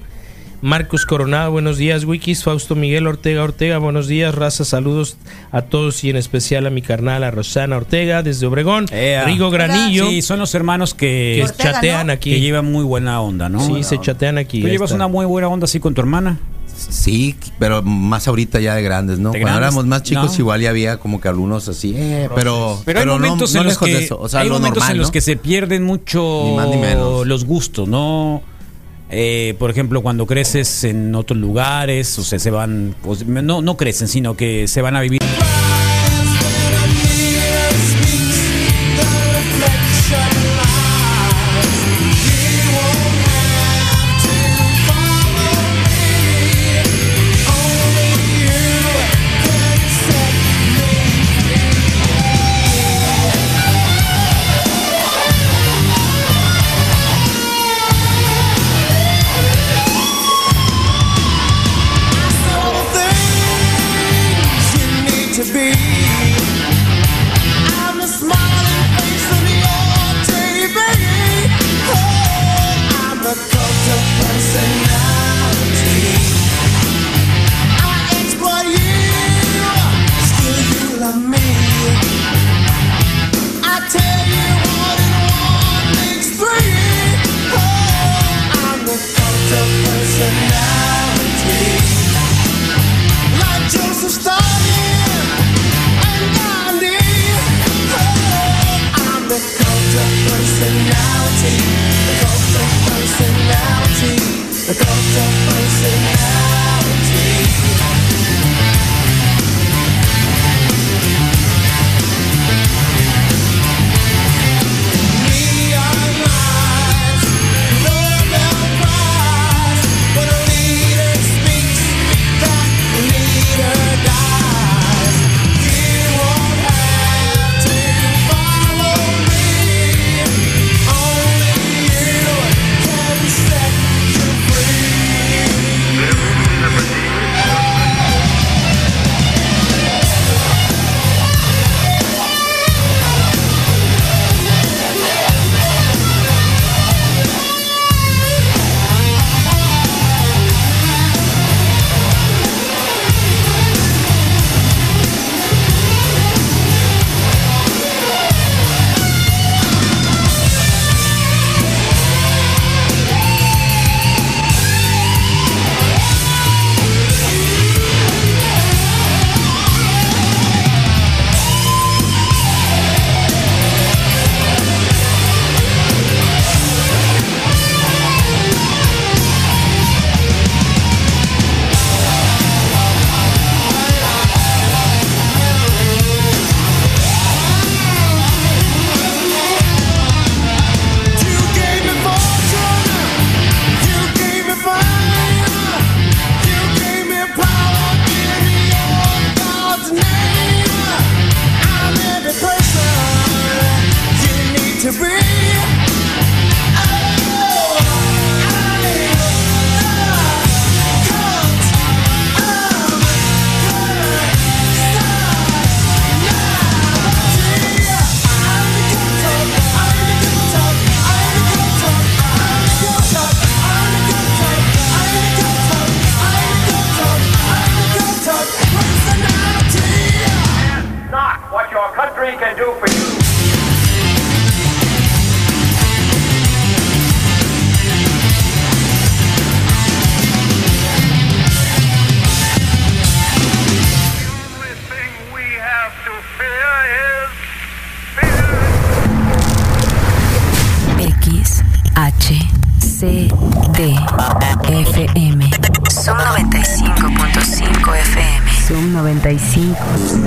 Marcos 0.62 1.06
Coronado, 1.06 1.52
buenos 1.52 1.78
días, 1.78 2.04
Wikis. 2.06 2.44
Fausto 2.44 2.74
Miguel 2.76 3.06
Ortega 3.06 3.44
Ortega, 3.44 3.78
buenos 3.80 4.08
días. 4.08 4.34
Raza, 4.34 4.66
saludos 4.66 5.18
a 5.52 5.64
todos 5.64 6.04
y 6.04 6.10
en 6.10 6.16
especial 6.16 6.66
a 6.66 6.70
mi 6.72 6.82
carnal, 6.82 7.24
a 7.24 7.30
Rosana 7.32 7.78
Ortega, 7.78 8.24
desde 8.24 8.48
Obregón. 8.48 8.86
Ea. 8.92 9.24
Rigo 9.26 9.52
Granillo, 9.52 10.08
Sí, 10.10 10.22
son 10.24 10.40
los 10.40 10.56
hermanos 10.56 10.94
que, 10.96 11.36
que 11.38 11.44
Ortega, 11.44 11.74
chatean 11.74 12.08
¿no? 12.08 12.14
aquí. 12.14 12.32
que 12.32 12.40
llevan 12.40 12.72
muy 12.72 12.84
buena 12.84 13.22
onda, 13.22 13.50
¿no? 13.50 13.60
sí, 13.60 13.84
se 13.84 14.00
chatean 14.00 14.38
aquí. 14.40 14.62
¿Tú 14.62 14.68
llevas 14.68 14.90
está. 14.92 14.96
una 14.96 15.08
muy 15.08 15.26
buena 15.28 15.48
onda 15.48 15.66
así 15.66 15.80
con 15.80 15.94
tu 15.94 16.02
hermana? 16.02 16.40
Sí, 16.90 17.36
pero 17.60 17.82
más 17.84 18.28
ahorita 18.28 18.60
ya 18.60 18.76
de 18.76 18.82
grandes, 18.84 19.20
¿no? 19.20 19.32
De 19.32 19.40
Cuando 19.40 19.60
grandes, 19.60 19.68
éramos 19.76 19.86
más 19.88 20.04
chicos 20.04 20.32
no. 20.34 20.40
igual 20.40 20.62
ya 20.62 20.70
había 20.70 20.98
como 20.98 21.20
que 21.20 21.28
algunos 21.28 21.68
así, 21.68 21.94
eh, 21.96 22.30
pero, 22.36 22.82
Pero, 22.86 23.00
hay 23.00 23.06
no- 23.06 23.14
momentos 23.14 23.54
no 23.54 23.62
en 23.62 23.66
los 23.68 23.74
lejos 23.74 23.88
que 23.88 23.94
de 23.96 24.04
eso, 24.04 24.20
o 24.20 24.30
sea, 24.30 24.42
hay 24.42 24.48
lo 24.50 24.56
momentos 24.56 24.78
normal, 24.80 24.96
en 24.96 25.02
los 25.02 25.12
que 25.12 25.22
se 25.22 25.36
pierden 25.38 25.84
mucho 25.84 26.44
Ni 26.46 26.56
más 26.56 26.68
ni 26.70 26.78
menos. 26.78 27.26
los 27.28 27.46
gustos, 27.46 27.88
¿no? 27.88 28.42
Eh, 29.10 29.56
por 29.58 29.70
ejemplo, 29.72 30.02
cuando 30.02 30.26
creces 30.26 30.84
en 30.84 31.16
otros 31.16 31.40
lugares, 31.40 32.20
o 32.20 32.24
sea, 32.24 32.40
se 32.40 32.52
van, 32.52 32.94
pues, 33.02 33.26
no, 33.26 33.62
no 33.62 33.78
crecen, 33.78 34.08
sino 34.10 34.36
que 34.36 34.68
se 34.68 34.82
van 34.82 34.98
a 34.98 35.02
vivir. 35.02 35.22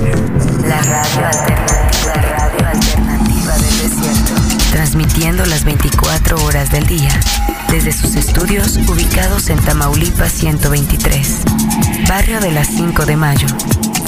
La 0.01 0.81
radio 0.81 1.27
alternativa, 1.27 2.13
radio 2.13 2.67
alternativa 2.67 3.53
del 3.53 3.77
desierto. 3.77 4.33
Transmitiendo 4.71 5.45
las 5.45 5.63
24 5.63 6.43
horas 6.43 6.71
del 6.71 6.87
día 6.87 7.11
desde 7.69 7.91
sus 7.91 8.15
estudios 8.15 8.77
ubicados 8.87 9.49
en 9.49 9.59
Tamaulipas 9.59 10.31
123, 10.31 11.41
barrio 12.07 12.39
de 12.39 12.51
las 12.51 12.67
5 12.69 13.05
de 13.05 13.15
mayo, 13.15 13.47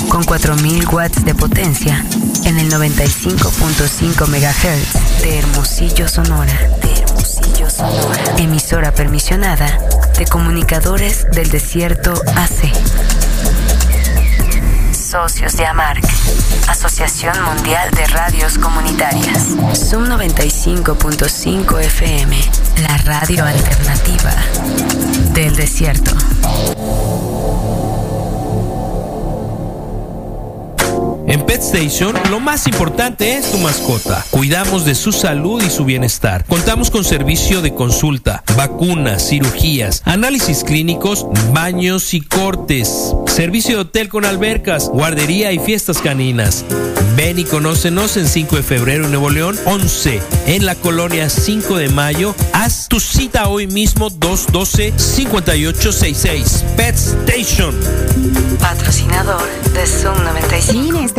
con 0.09 0.23
4000 0.23 0.87
watts 0.87 1.25
de 1.25 1.35
potencia 1.35 2.03
en 2.45 2.57
el 2.57 2.71
95.5 2.71 4.27
MHz 4.27 5.21
de 5.21 5.37
Hermosillo, 5.37 6.07
Sonora. 6.07 6.53
De 6.81 7.03
Hermosillo, 7.03 7.69
Sonora. 7.69 8.35
Emisora 8.39 8.91
permisionada 8.93 9.77
de 10.17 10.25
Comunicadores 10.25 11.27
del 11.31 11.51
Desierto 11.51 12.13
AC. 12.35 12.71
Socios 15.13 15.55
de 15.57 15.65
AMARC, 15.67 16.03
Asociación 16.67 17.39
Mundial 17.43 17.91
de 17.91 18.03
Radios 18.07 18.57
Comunitarias. 18.57 19.49
Zoom 19.75 20.05
95.5 20.05 21.79
FM, 21.81 22.35
la 22.81 22.97
radio 22.97 23.45
alternativa 23.45 24.33
del 25.35 25.55
desierto. 25.55 26.15
En 31.33 31.43
Pet 31.47 31.61
Station, 31.61 32.13
lo 32.29 32.39
más 32.39 32.67
importante 32.67 33.35
es 33.35 33.51
tu 33.51 33.57
mascota. 33.57 34.23
Cuidamos 34.29 34.85
de 34.85 34.93
su 34.93 35.11
salud 35.11 35.63
y 35.63 35.71
su 35.71 35.83
bienestar. 35.83 36.45
Contamos 36.45 36.91
con 36.91 37.03
servicio 37.03 37.63
de 37.63 37.73
consulta, 37.73 38.43
vacunas, 38.55 39.29
cirugías, 39.29 40.03
análisis 40.05 40.63
clínicos, 40.63 41.25
baños 41.51 42.13
y 42.13 42.21
cortes. 42.21 43.15
Servicio 43.25 43.77
de 43.77 43.81
hotel 43.81 44.09
con 44.09 44.25
albercas, 44.25 44.89
guardería 44.89 45.51
y 45.51 45.57
fiestas 45.57 46.03
caninas. 46.03 46.65
Ven 47.15 47.39
y 47.39 47.45
conócenos 47.45 48.17
en 48.17 48.27
5 48.27 48.55
de 48.55 48.63
febrero 48.63 49.05
en 49.05 49.11
Nuevo 49.11 49.29
León, 49.29 49.55
11 49.65 50.19
en 50.47 50.65
la 50.65 50.73
colonia 50.75 51.29
5 51.29 51.77
de 51.77 51.89
mayo. 51.89 52.33
Haz 52.53 52.87
tu 52.87 52.99
cita 52.99 53.49
hoy 53.49 53.67
mismo 53.67 54.09
212-5866. 54.09 56.63
Pet 56.75 56.95
Station. 56.95 57.79
Patrocinador 58.59 59.47
de 59.73 59.85
Zoom 59.85 60.23
95. 60.23 60.97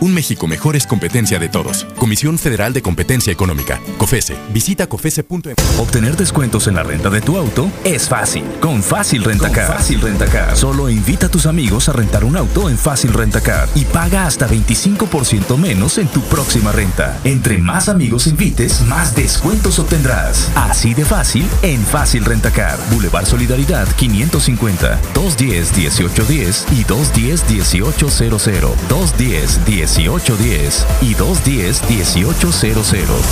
Un 0.00 0.14
México 0.14 0.46
mejor 0.46 0.76
es 0.76 0.86
competencia 0.86 1.38
de 1.38 1.50
todos. 1.50 1.86
Comisión 1.96 2.38
Federal 2.38 2.72
de 2.72 2.80
Competencia 2.80 3.30
Económica. 3.30 3.80
COFESE. 3.98 4.34
Visita 4.50 4.86
COFESE.em. 4.86 5.54
Obtener 5.78 6.16
descuentos 6.16 6.68
en 6.68 6.76
la 6.76 6.82
renta 6.82 7.10
de 7.10 7.20
tu 7.20 7.36
auto 7.36 7.70
es 7.84 8.08
fácil. 8.08 8.44
Con 8.60 8.82
Fácil 8.82 9.22
Rentacar. 9.22 9.66
Fácil 9.66 10.00
Rentacar. 10.00 10.56
Solo 10.56 10.88
invita 10.88 11.26
a 11.26 11.28
tus 11.28 11.44
amigos 11.44 11.90
a 11.90 11.92
rentar 11.92 12.24
un 12.24 12.38
auto 12.38 12.70
en 12.70 12.78
Fácil 12.78 13.12
Rentacar 13.12 13.68
y 13.74 13.84
paga 13.84 14.26
hasta 14.26 14.48
25% 14.48 15.58
menos 15.58 15.98
en 15.98 16.08
tu 16.08 16.22
próxima 16.22 16.72
renta. 16.72 17.20
Entre 17.24 17.58
más 17.58 17.90
amigos 17.90 18.26
invites, 18.26 18.80
más 18.82 19.14
descuentos 19.14 19.78
obtendrás. 19.78 20.50
Así 20.54 20.94
de 20.94 21.04
fácil 21.04 21.46
en 21.60 21.80
Fácil 21.82 22.24
Rentacar. 22.24 22.78
Boulevard 22.90 23.26
Solidaridad 23.26 23.86
550 23.96 24.98
210 25.12 25.76
1810 25.76 26.66
y 26.72 26.84
210 26.84 27.50
1800. 27.50 28.88
210 28.88 29.89
1810 29.98 30.86
y 31.02 31.14
210 31.14 32.16
1800. 32.16 33.24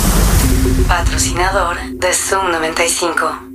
Patrocinador 0.87 1.77
de 1.93 2.13
Zoom 2.13 2.51
95. 2.51 3.48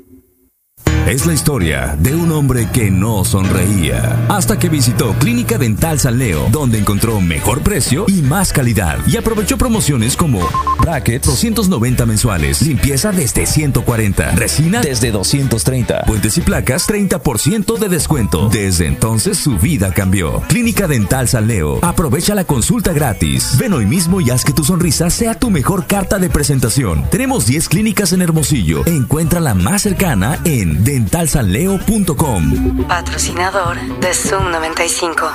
Es 1.07 1.26
la 1.26 1.34
historia 1.34 1.96
de 1.98 2.14
un 2.14 2.32
hombre 2.32 2.66
que 2.72 2.90
no 2.90 3.26
sonreía 3.26 4.24
hasta 4.30 4.59
que 4.59 4.70
visitó 4.70 5.12
Clínica 5.18 5.59
Dental 5.59 6.00
San 6.00 6.18
Leo, 6.18 6.48
donde 6.50 6.78
encontró 6.78 7.20
mejor 7.20 7.61
precio 7.61 8.07
y 8.09 8.22
más 8.22 8.55
calidad 8.55 8.96
y 9.07 9.18
aprovechó 9.18 9.59
promociones 9.59 10.16
como 10.16 10.40
bracket 10.80 11.22
290 11.26 12.07
mensuales, 12.07 12.62
limpieza 12.62 13.12
desde 13.12 13.44
140, 13.44 14.30
resina 14.32 14.80
desde 14.80 15.11
230, 15.11 16.05
puentes 16.07 16.38
y 16.38 16.40
placas 16.40 16.88
30% 16.88 17.78
de 17.78 17.88
descuento. 17.90 18.48
Desde 18.48 18.86
entonces 18.86 19.36
su 19.36 19.59
vida 19.59 19.92
cambió. 19.92 20.40
Clínica 20.48 20.88
Dental 20.88 21.28
San 21.28 21.48
Leo, 21.48 21.80
aprovecha 21.82 22.34
la 22.34 22.44
consulta 22.44 22.94
gratis. 22.94 23.59
Ven 23.59 23.74
hoy 23.74 23.84
mismo 23.84 24.22
y 24.22 24.30
haz 24.30 24.42
que 24.42 24.55
tu 24.55 24.64
sonrisa 24.64 25.11
sea 25.11 25.38
tu 25.38 25.50
mejor 25.50 25.86
carta 25.86 26.18
de 26.18 26.30
presentación. 26.30 27.05
Tenemos 27.11 27.44
10 27.44 27.68
clínicas 27.68 28.14
en 28.14 28.22
Hermosillo. 28.22 28.86
Encuentra 28.86 29.40
la 29.40 29.52
más 29.52 29.82
cercana 29.82 30.38
en 30.46 30.82
dentalsanleo.com. 30.95 32.86
Patrocinador 32.86 33.76
de 33.99 34.14
Zoom 34.14 34.53
95. 34.53 35.26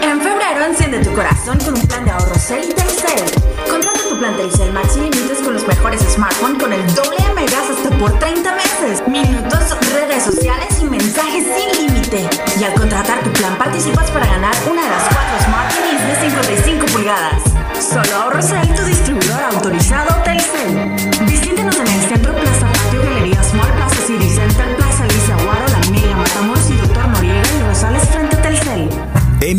En 0.00 0.20
febrero 0.20 0.64
enciende 0.64 1.00
tu 1.00 1.12
corazón 1.12 1.58
con 1.58 1.74
un 1.74 1.86
plan 1.88 2.04
de 2.04 2.12
ahorro 2.12 2.36
Cel 2.36 2.70
y 2.70 2.72
Telcel. 2.72 3.24
Contrata 3.68 3.98
tu 4.08 4.16
plan 4.16 4.36
Telcel 4.36 4.72
Max 4.72 4.96
y 4.96 5.00
límites 5.00 5.38
con 5.42 5.54
los 5.54 5.66
mejores 5.66 6.02
smartphones 6.02 6.62
con 6.62 6.72
el 6.72 6.86
doble 6.94 7.16
de 7.16 7.34
megas 7.34 7.68
hasta 7.68 7.90
por 7.98 8.16
30 8.16 8.54
meses. 8.54 9.02
Minutos, 9.08 9.76
redes 9.92 10.22
sociales 10.22 10.78
y 10.80 10.84
mensajes 10.84 11.44
sin 11.44 11.86
límite. 11.88 12.28
Y 12.60 12.62
al 12.62 12.74
contratar 12.74 13.24
tu 13.24 13.32
plan 13.32 13.58
participas 13.58 14.08
para 14.12 14.26
ganar 14.26 14.54
una 14.70 14.84
de 14.84 14.88
las 14.88 15.02
cuatro 15.02 15.44
Smart 15.46 15.68
TVs 15.74 16.06
de 16.06 16.30
55 16.30 16.86
pulgadas. 16.92 17.42
Solo 17.80 18.22
ahorro 18.22 18.40
Cel, 18.40 18.72
tu 18.76 18.84
distribuidor 18.84 19.42
autorizado 19.52 20.14
Telcel. 20.22 21.26
Visítenos 21.26 21.74
en 21.80 21.88
el 21.88 22.00
centro 22.08 22.31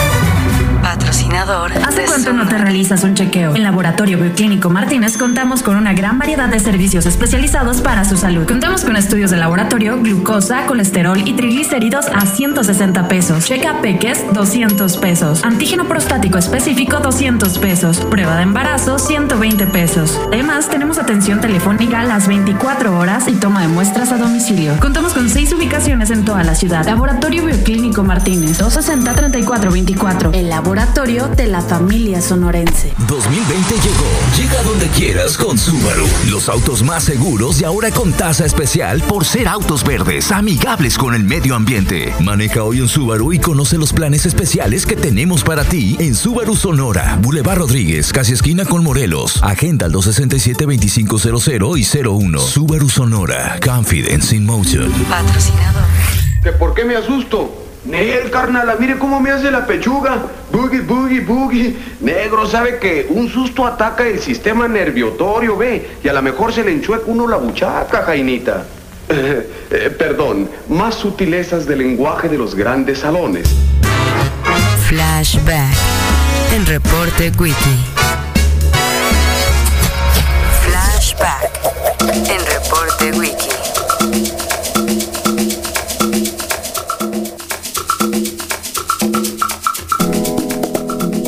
Patrocinador. 0.81 1.71
¿Hace 1.85 2.03
cuánto 2.05 2.33
no 2.33 2.47
te 2.47 2.57
realizas 2.57 3.03
un 3.03 3.13
chequeo? 3.13 3.55
En 3.55 3.63
Laboratorio 3.63 4.17
Bioclínico 4.17 4.69
Martínez 4.69 5.17
contamos 5.17 5.61
con 5.61 5.77
una 5.77 5.93
gran 5.93 6.17
variedad 6.17 6.49
de 6.49 6.59
servicios 6.59 7.05
especializados 7.05 7.81
para 7.81 8.03
su 8.05 8.17
salud. 8.17 8.47
Contamos 8.47 8.83
con 8.83 8.95
estudios 8.95 9.31
de 9.31 9.37
laboratorio, 9.37 9.99
glucosa, 10.01 10.65
colesterol 10.65 11.21
y 11.25 11.33
triglicéridos 11.33 12.07
a 12.07 12.25
160 12.25 13.07
pesos. 13.07 13.45
Checa 13.45 13.81
Peques, 13.81 14.25
200 14.33 14.97
pesos. 14.97 15.43
Antígeno 15.43 15.87
prostático 15.87 16.37
específico, 16.37 16.99
200 16.99 17.57
pesos. 17.59 17.99
Prueba 17.99 18.35
de 18.37 18.43
embarazo, 18.43 18.97
120 18.99 19.67
pesos. 19.67 20.19
Además, 20.27 20.69
tenemos 20.69 20.97
atención 20.97 21.41
telefónica 21.41 22.01
a 22.01 22.05
las 22.05 22.27
24 22.27 22.97
horas 22.97 23.27
y 23.27 23.33
toma 23.33 23.61
de 23.61 23.67
muestras 23.67 24.11
a 24.11 24.17
domicilio. 24.17 24.77
Contamos 24.79 25.13
con 25.13 25.29
seis 25.29 25.53
ubicaciones 25.53 26.09
en 26.11 26.25
toda 26.25 26.43
la 26.43 26.55
ciudad. 26.55 26.85
Laboratorio 26.85 27.45
Bioclínico 27.45 28.03
Martínez, 28.03 28.61
260-3424. 28.61 30.31
El 30.33 30.49
laboratorio 30.75 31.27
de 31.27 31.47
la 31.47 31.61
familia 31.61 32.21
sonorense. 32.21 32.93
2020 33.05 33.75
llegó. 33.75 34.07
Llega 34.37 34.63
donde 34.63 34.87
quieras 34.87 35.35
con 35.35 35.57
Subaru. 35.57 36.07
Los 36.29 36.47
autos 36.47 36.81
más 36.81 37.03
seguros 37.03 37.59
y 37.59 37.65
ahora 37.65 37.91
con 37.91 38.13
tasa 38.13 38.45
especial 38.45 39.01
por 39.01 39.25
ser 39.25 39.49
autos 39.49 39.83
verdes, 39.83 40.31
amigables 40.31 40.97
con 40.97 41.13
el 41.13 41.25
medio 41.25 41.55
ambiente. 41.55 42.13
Maneja 42.21 42.63
hoy 42.63 42.79
un 42.79 42.87
Subaru 42.87 43.33
y 43.33 43.39
conoce 43.39 43.77
los 43.77 43.91
planes 43.91 44.25
especiales 44.25 44.85
que 44.85 44.95
tenemos 44.95 45.43
para 45.43 45.65
ti 45.65 45.97
en 45.99 46.15
Subaru 46.15 46.55
Sonora, 46.55 47.19
Boulevard 47.21 47.57
Rodríguez, 47.57 48.13
casi 48.13 48.31
esquina 48.31 48.63
con 48.63 48.81
Morelos. 48.81 49.43
Agenda 49.43 49.87
al 49.87 49.91
267-2500 49.91 51.77
y 51.77 52.07
01. 52.07 52.39
Subaru 52.39 52.89
Sonora, 52.89 53.59
Confidence 53.61 54.33
in 54.33 54.45
Motion. 54.45 54.89
Patrocinador. 55.09 55.83
¿Que 56.41 56.53
por 56.53 56.73
qué 56.73 56.85
me 56.85 56.95
asusto? 56.95 57.60
Nel, 57.83 58.29
carnala, 58.29 58.75
mire 58.75 58.99
cómo 58.99 59.19
me 59.19 59.31
hace 59.31 59.49
la 59.49 59.65
pechuga. 59.65 60.17
Boogie, 60.51 60.81
boogie, 60.81 61.21
boogie. 61.21 61.75
Negro, 61.99 62.45
sabe 62.45 62.77
que 62.77 63.07
un 63.09 63.27
susto 63.27 63.65
ataca 63.65 64.05
el 64.05 64.19
sistema 64.19 64.67
nerviotorio, 64.67 65.57
ve. 65.57 65.97
Y 66.03 66.07
a 66.07 66.13
lo 66.13 66.21
mejor 66.21 66.53
se 66.53 66.63
le 66.63 66.71
enchueca 66.71 67.05
uno 67.07 67.27
la 67.27 67.37
buchaca, 67.37 68.03
Jainita. 68.03 68.65
Eh, 69.13 69.49
eh, 69.71 69.89
perdón, 69.89 70.49
más 70.69 70.95
sutilezas 70.95 71.65
del 71.65 71.79
lenguaje 71.79 72.29
de 72.29 72.37
los 72.37 72.55
grandes 72.55 72.99
salones. 72.99 73.45
Flashback 74.87 75.75
en 76.53 76.65
Reporte 76.65 77.29
Wiki. 77.37 77.77
Flashback 80.63 81.51
en 82.29 82.45
Reporte 82.45 83.11
Wiki. 83.19 83.50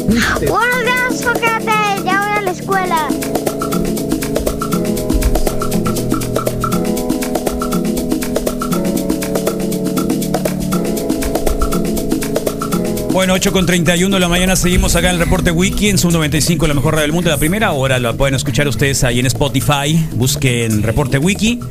Buenos 0.05 0.83
días, 0.83 1.19
Sócrates. 1.19 2.03
Ya 2.03 2.19
voy 2.19 2.37
a 2.37 2.41
la 2.41 2.51
escuela. 2.51 3.07
Bueno, 13.13 13.33
8 13.33 13.51
con 13.53 13.65
31 13.65 14.13
de 14.13 14.19
la 14.19 14.27
mañana 14.27 14.55
seguimos 14.57 14.95
acá 14.95 15.09
en 15.09 15.15
el 15.15 15.21
reporte 15.21 15.51
Wiki 15.51 15.87
en 15.87 15.97
su 15.97 16.11
95, 16.11 16.67
la 16.67 16.73
mejor 16.73 16.95
radio 16.95 17.03
del 17.03 17.13
mundo. 17.13 17.29
La 17.29 17.37
primera 17.37 17.71
hora 17.71 17.97
la 17.99 18.11
pueden 18.11 18.35
escuchar 18.35 18.67
ustedes 18.67 19.05
ahí 19.05 19.19
en 19.19 19.27
Spotify. 19.27 20.05
Busquen 20.15 20.83
reporte 20.83 21.17
Wiki. 21.17 21.61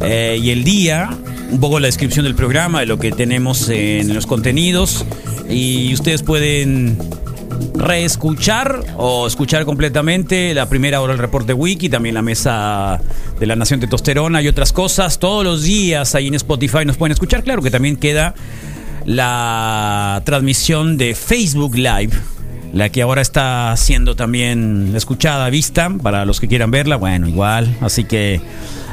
Eh, 0.00 0.38
y 0.40 0.50
el 0.50 0.64
día, 0.64 1.10
un 1.50 1.60
poco 1.60 1.80
la 1.80 1.88
descripción 1.88 2.24
del 2.24 2.34
programa, 2.34 2.80
de 2.80 2.86
lo 2.86 2.98
que 2.98 3.12
tenemos 3.12 3.68
en 3.68 4.14
los 4.14 4.26
contenidos. 4.26 5.04
Y 5.50 5.92
ustedes 5.92 6.22
pueden 6.22 6.96
reescuchar 7.74 8.80
o 8.96 9.26
escuchar 9.26 9.64
completamente 9.64 10.54
la 10.54 10.68
primera 10.68 11.00
hora 11.00 11.12
del 11.12 11.20
reporte 11.20 11.52
Wiki, 11.52 11.88
también 11.88 12.14
la 12.14 12.22
mesa 12.22 13.00
de 13.38 13.46
la 13.46 13.56
Nación 13.56 13.80
de 13.80 13.86
Tosterona 13.86 14.42
y 14.42 14.48
otras 14.48 14.72
cosas. 14.72 15.18
Todos 15.18 15.44
los 15.44 15.62
días 15.62 16.14
ahí 16.14 16.28
en 16.28 16.34
Spotify 16.34 16.84
nos 16.84 16.96
pueden 16.96 17.12
escuchar. 17.12 17.42
Claro 17.42 17.62
que 17.62 17.70
también 17.70 17.96
queda 17.96 18.34
la 19.04 20.22
transmisión 20.24 20.98
de 20.98 21.14
Facebook 21.14 21.74
Live, 21.76 22.10
la 22.72 22.90
que 22.90 23.02
ahora 23.02 23.22
está 23.22 23.74
siendo 23.76 24.16
también 24.16 24.92
escuchada, 24.94 25.48
vista, 25.48 25.90
para 26.02 26.26
los 26.26 26.40
que 26.40 26.48
quieran 26.48 26.70
verla, 26.70 26.96
bueno, 26.96 27.28
igual, 27.28 27.74
así 27.80 28.04
que 28.04 28.40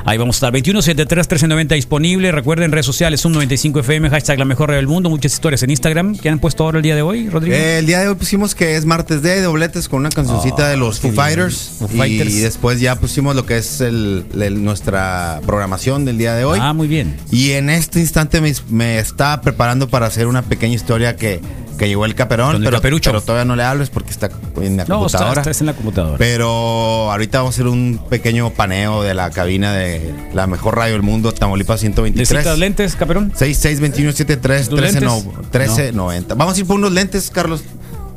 ahí 0.06 0.18
vamos 0.18 0.36
a 0.42 0.48
estar. 0.48 0.54
2173-1390 0.54 1.68
disponible, 1.76 2.32
recuerden 2.32 2.72
redes 2.72 2.86
sociales, 2.86 3.26
un 3.26 3.34
95 3.34 3.80
FM, 3.82 4.10
hashtag 4.10 4.40
la 4.40 4.46
mejor 4.46 4.70
radio 4.70 4.78
del 4.78 4.88
mundo, 4.88 5.10
muchas 5.10 5.34
historias 5.34 5.64
en 5.64 5.70
Instagram, 5.72 6.16
¿qué 6.18 6.30
han 6.30 6.40
puesto 6.40 6.64
ahora 6.64 6.78
el 6.78 6.84
día 6.84 6.96
de 6.96 7.02
hoy, 7.02 7.30
Rodrigo? 7.30 7.56
Eh, 7.56 7.80
el 7.80 7.86
día 7.86 8.00
de 8.00 8.08
hoy 8.08 8.16
pusimos 8.16 8.56
que 8.56 8.76
es 8.76 8.86
martes 8.86 9.22
de 9.22 9.42
dobletes 9.42 9.90
con 9.90 10.00
una 10.00 10.10
cancioncita 10.10 10.68
Ah, 10.68 10.70
de 10.70 10.78
los 10.78 11.00
Foo. 11.00 11.12
Fighters. 11.12 11.72
Foo 11.80 11.88
Fighters. 11.88 12.32
Y 12.32 12.40
después 12.40 12.80
ya 12.80 12.96
pusimos 12.96 13.36
lo 13.36 13.46
que 13.46 13.58
es 13.58 13.82
el- 13.82 14.26
el- 14.40 14.64
nuestra 14.64 15.42
programación 15.46 16.06
del 16.06 16.18
día 16.18 16.34
de 16.36 16.46
hoy. 16.46 16.60
Ah, 16.62 16.74
muy 16.74 16.88
bien. 16.88 17.18
Y 17.32 17.52
en 17.52 17.70
este 17.70 18.00
instante 18.00 18.42
me, 18.42 18.54
me 18.70 19.00
está 19.00 19.42
preparando 19.42 19.88
para 19.90 20.06
hacer 20.06 20.28
una 20.28 20.42
pequeña 20.44 20.76
historia 20.76 21.16
que, 21.16 21.42
que 21.78 21.88
llegó 21.88 22.06
el 22.06 22.16
caperón. 22.16 22.56
El 22.58 22.64
pero, 22.64 22.80
pero 22.82 23.22
todavía 23.22 23.46
no 23.46 23.56
le 23.56 23.64
hables 23.64 23.90
porque 23.90 24.12
está 24.12 24.30
en 24.62 24.78
la 24.78 24.86
No, 24.86 25.06
está, 25.06 25.18
computadora. 25.20 25.42
estás 25.42 25.60
en 25.62 25.68
la 25.68 25.74
computadora. 25.74 26.18
Pero 26.18 27.12
ahorita 27.12 27.40
vamos 27.40 27.54
a 27.54 27.56
hacer 27.56 27.68
un 27.68 28.00
pequeño 28.10 28.50
paneo 28.52 29.04
de 29.04 29.14
la 29.14 29.30
cabina 29.32 29.74
de 29.74 29.95
la 30.34 30.48
mejor 30.48 30.76
radio 30.78 30.94
del 30.94 31.02
mundo, 31.04 31.32
Tamaulipas 31.32 31.80
123. 31.80 32.30
¿Necesitas 32.30 32.58
lentes, 32.60 32.96
Caperón? 32.96 33.32
662173 33.36 34.70
¿Tus 34.70 34.80
lentes? 34.80 35.02
1390. 35.02 36.36
Vamos 36.36 36.56
a 36.56 36.60
ir 36.60 36.66
por 36.66 36.76
unos 36.78 36.92
lentes, 36.92 37.30
Carlos. 37.30 37.64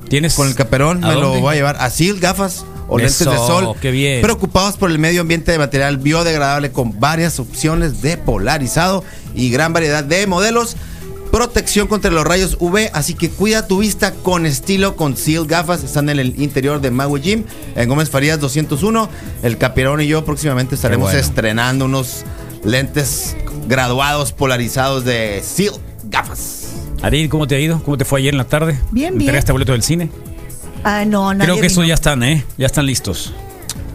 ¿Tienes? 0.09 0.35
Con 0.35 0.49
el 0.49 0.55
caperón 0.55 1.05
¿A 1.05 1.09
me 1.09 1.15
lo 1.17 1.39
voy 1.41 1.53
a 1.53 1.57
llevar. 1.57 1.77
Así, 1.81 2.13
gafas 2.13 2.65
o 2.89 2.99
Eso, 2.99 3.25
lentes 3.25 3.41
de 3.41 3.47
sol. 3.47 3.75
qué 3.81 3.91
bien. 3.91 4.23
Preocupados 4.23 4.77
por 4.77 4.91
el 4.91 4.99
medio 4.99 5.21
ambiente 5.21 5.53
de 5.53 5.59
material 5.59 5.99
biodegradable 5.99 6.73
con 6.73 6.99
varias 6.99 7.39
opciones 7.39 8.01
de 8.01 8.17
polarizado 8.17 9.05
y 9.35 9.51
gran 9.51 9.73
variedad 9.73 10.03
de 10.03 10.27
modelos. 10.27 10.77
Protección 11.31 11.87
contra 11.89 12.11
los 12.11 12.25
rayos 12.25 12.57
UV, 12.59 12.91
así 12.93 13.15
que 13.15 13.31
cuida 13.31 13.67
tu 13.67 13.79
vista 13.79 14.13
con 14.13 14.47
estilo 14.47 14.97
con 14.97 15.17
Seal 15.17 15.47
Gafas. 15.47 15.85
Están 15.85 16.09
en 16.09 16.19
el 16.19 16.41
interior 16.41 16.81
de 16.81 16.91
Maui 16.91 17.21
Gym, 17.21 17.45
en 17.77 17.89
Gómez 17.89 18.09
Farías 18.11 18.41
201. 18.41 19.09
El 19.43 19.59
Caperón 19.59 20.01
y 20.01 20.07
yo 20.07 20.25
próximamente 20.25 20.75
estaremos 20.75 21.09
bueno. 21.11 21.19
estrenando 21.21 21.85
unos 21.85 22.25
lentes 22.65 23.37
graduados 23.69 24.33
polarizados 24.33 25.05
de 25.05 25.43
Seal 25.45 25.75
Gafas. 26.05 26.69
Arid, 27.03 27.31
¿cómo 27.31 27.47
te 27.47 27.55
ha 27.55 27.61
ido? 27.61 27.83
¿Cómo 27.85 27.97
te 27.99 28.05
fue 28.05 28.21
ayer 28.21 28.35
en 28.35 28.39
la 28.39 28.45
tarde? 28.45 28.79
Bien, 28.91 29.13
bien. 29.13 29.23
¿Entregaste 29.23 29.53
boleto 29.53 29.73
del 29.73 29.83
cine? 29.83 30.11
Ah, 30.83 31.05
no, 31.05 31.33
nadie 31.35 31.45
Creo 31.53 31.61
que 31.61 31.67
eso 31.67 31.81
vino. 31.81 31.89
ya 31.89 31.95
están, 31.95 32.23
¿eh? 32.23 32.45
Ya 32.57 32.67
están 32.67 32.87
listos. 32.87 33.33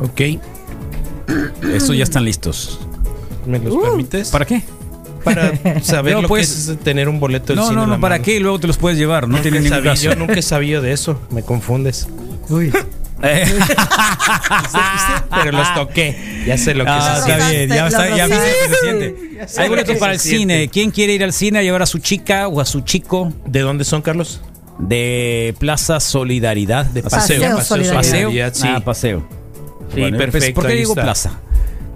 Ok. 0.02 0.40
Estos 1.74 1.98
ya 1.98 2.04
están 2.04 2.24
listos. 2.26 2.80
¿Me 3.46 3.60
los 3.60 3.76
permites? 3.76 4.30
¿Para 4.30 4.46
qué? 4.46 4.62
Para 5.24 5.82
saber 5.82 6.16
No, 6.16 6.22
lo 6.24 6.28
pues- 6.28 6.50
que 6.68 6.72
es 6.74 6.80
tener 6.80 7.08
un 7.10 7.20
boleto 7.20 7.48
del 7.48 7.58
No, 7.58 7.64
cine 7.70 7.76
no, 7.76 7.88
no, 7.88 8.00
¿para 8.00 8.16
mano. 8.16 8.26
qué? 8.26 8.40
Luego 8.40 8.60
te 8.60 8.68
los 8.68 8.78
puedes 8.78 8.98
llevar, 8.98 9.28
no 9.28 9.40
tiene 9.42 9.60
Nunca 9.60 9.76
ningún 9.78 9.78
sabía- 9.78 9.92
caso. 9.92 10.04
Yo 10.04 10.16
nunca 10.16 10.34
he 10.40 10.42
sabido 10.42 10.82
de 10.82 10.92
eso, 10.92 11.22
me 11.32 11.44
confundes. 11.44 12.08
Uy. 12.50 12.72
Eh. 13.26 13.46
Pero 15.44 15.52
los 15.54 15.74
toqué. 15.76 16.44
Ya 16.46 16.58
sé 16.58 16.74
lo 16.76 16.84
que 16.84 16.90
Ah, 16.92 17.22
se 17.24 17.32
está 17.32 17.50
bien, 17.50 17.70
ya, 17.70 17.88
está, 17.88 18.16
ya 18.18 18.28
Lo 18.28 18.36
viste 18.36 18.52
que 18.68 18.76
se 18.76 18.82
siente. 18.82 19.62
Hay 19.62 19.70
boletos 19.70 19.98
para 19.98 20.14
el 20.14 20.20
siente. 20.20 20.40
cine. 20.40 20.68
¿Quién 20.70 20.92
quiere 20.92 21.14
ir 21.14 21.24
al 21.24 21.32
cine 21.32 21.60
a 21.60 21.62
llevar 21.62 21.82
a 21.82 21.86
su 21.86 22.00
chica 22.00 22.50
o 22.50 22.60
a 22.60 22.66
su 22.66 22.82
chico? 22.82 23.32
¿De 23.46 23.62
dónde 23.62 23.86
son, 23.86 24.02
Carlos? 24.02 24.42
De 24.78 25.56
Plaza 25.60 26.00
Solidaridad. 26.02 26.86
De 26.88 27.02
paseo. 27.04 27.42
Paseo 27.42 27.62
Solidaridad. 27.64 27.96
Paseo. 28.02 28.52
Sí. 28.54 28.68
Ah, 28.68 28.82
paseo. 28.84 29.28
Sí, 29.94 30.02
Bueno, 30.02 30.18
pues, 30.18 30.32
perfecto, 30.32 30.62
¿Por 30.62 30.70
qué 30.70 30.76
digo 30.76 30.92
está. 30.92 31.04
plaza? 31.04 31.40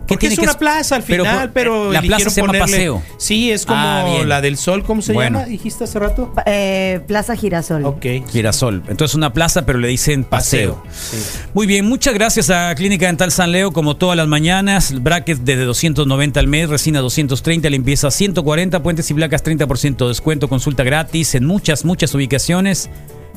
¿Qué 0.07 0.13
Porque 0.13 0.27
es 0.27 0.35
que 0.35 0.41
una 0.41 0.51
es- 0.51 0.57
plaza 0.57 0.95
al 0.95 1.03
final, 1.03 1.51
pero, 1.53 1.91
la 1.91 2.01
plaza 2.01 2.29
se 2.29 2.39
llama 2.41 2.53
ponerle- 2.53 2.71
paseo. 2.71 3.03
Sí, 3.17 3.51
es 3.51 3.65
como 3.65 3.77
Ah, 3.79 4.05
bien. 4.05 4.29
la 4.29 4.39
del 4.41 4.55
sol, 4.57 4.83
¿cómo 4.83 5.01
se 5.01 5.11
Bueno. 5.11 5.39
llama? 5.39 5.49
Dijiste 5.49 5.83
hace 5.83 5.99
rato. 5.99 6.33
Eh, 6.45 7.01
Plaza 7.07 7.35
Girasol. 7.35 7.83
Ok. 7.85 8.05
Girasol. 8.31 8.83
Entonces 8.87 9.15
una 9.15 9.33
plaza, 9.33 9.65
pero 9.65 9.79
le 9.79 9.89
dicen 9.89 10.23
paseo. 10.23 10.81
Sí. 10.97 11.17
Muy 11.53 11.67
bien, 11.67 11.85
muchas 11.85 12.13
gracias 12.13 12.49
a 12.49 12.73
Clínica 12.75 13.07
Dental 13.07 13.31
San 13.31 13.51
Leo, 13.51 13.71
como 13.73 13.97
todas 13.97 14.15
las 14.15 14.27
mañanas. 14.27 14.93
Brackets 15.01 15.43
desde 15.43 15.65
290 15.65 16.39
al 16.39 16.47
mes, 16.47 16.69
resina 16.69 17.01
230, 17.01 17.69
limpieza 17.69 18.09
140, 18.09 18.81
puentes 18.81 19.11
y 19.11 19.13
placas 19.13 19.43
30% 19.43 20.05
de 20.05 20.09
descuento, 20.09 20.47
consulta 20.47 20.83
gratis 20.83 21.35
en 21.35 21.45
muchas, 21.45 21.83
muchas 21.85 22.13
ubicaciones. 22.15 22.89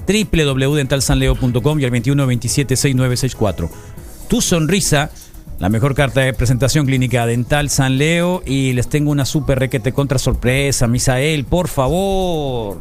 www.dentalsanleo.com 0.07 1.81
y 1.81 1.85
al 1.85 1.91
21276964. 1.91 3.71
Tu 4.29 4.41
sonrisa, 4.41 5.11
la 5.61 5.69
mejor 5.69 5.95
carta 5.95 6.23
de 6.23 6.33
presentación 6.33 6.87
Clínica 6.87 7.27
Dental 7.27 7.69
San 7.71 7.99
Leo. 7.99 8.43
Y 8.45 8.73
les 8.73 8.89
tengo 8.89 9.11
una 9.13 9.27
super 9.27 9.59
requete 9.59 9.93
contra 9.93 10.19
sorpresa, 10.19 10.89
Misael, 10.89 11.45
por 11.45 11.69
favor. 11.69 12.79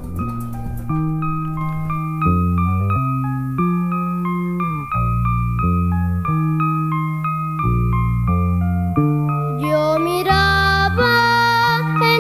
Yo 9.62 10.00
miraba 10.00 11.20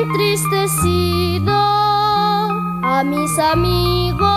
entristecido 0.02 1.54
a 2.84 3.04
mis 3.06 3.40
amigos 3.40 4.30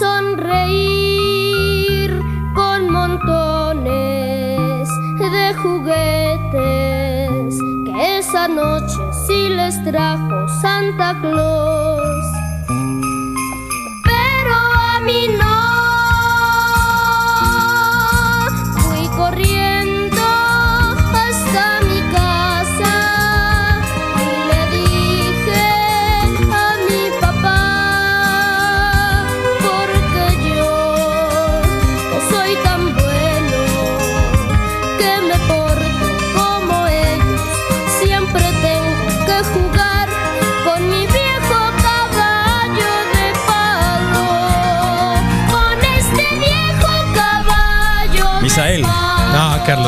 sonreír 0.00 0.90
con 2.54 2.90
montones 2.90 3.29
esa 8.40 8.48
noche 8.48 8.96
sí 9.26 9.48
les 9.50 9.82
trajo 9.84 10.48
Santa 10.48 11.14
Claus. 11.20 11.99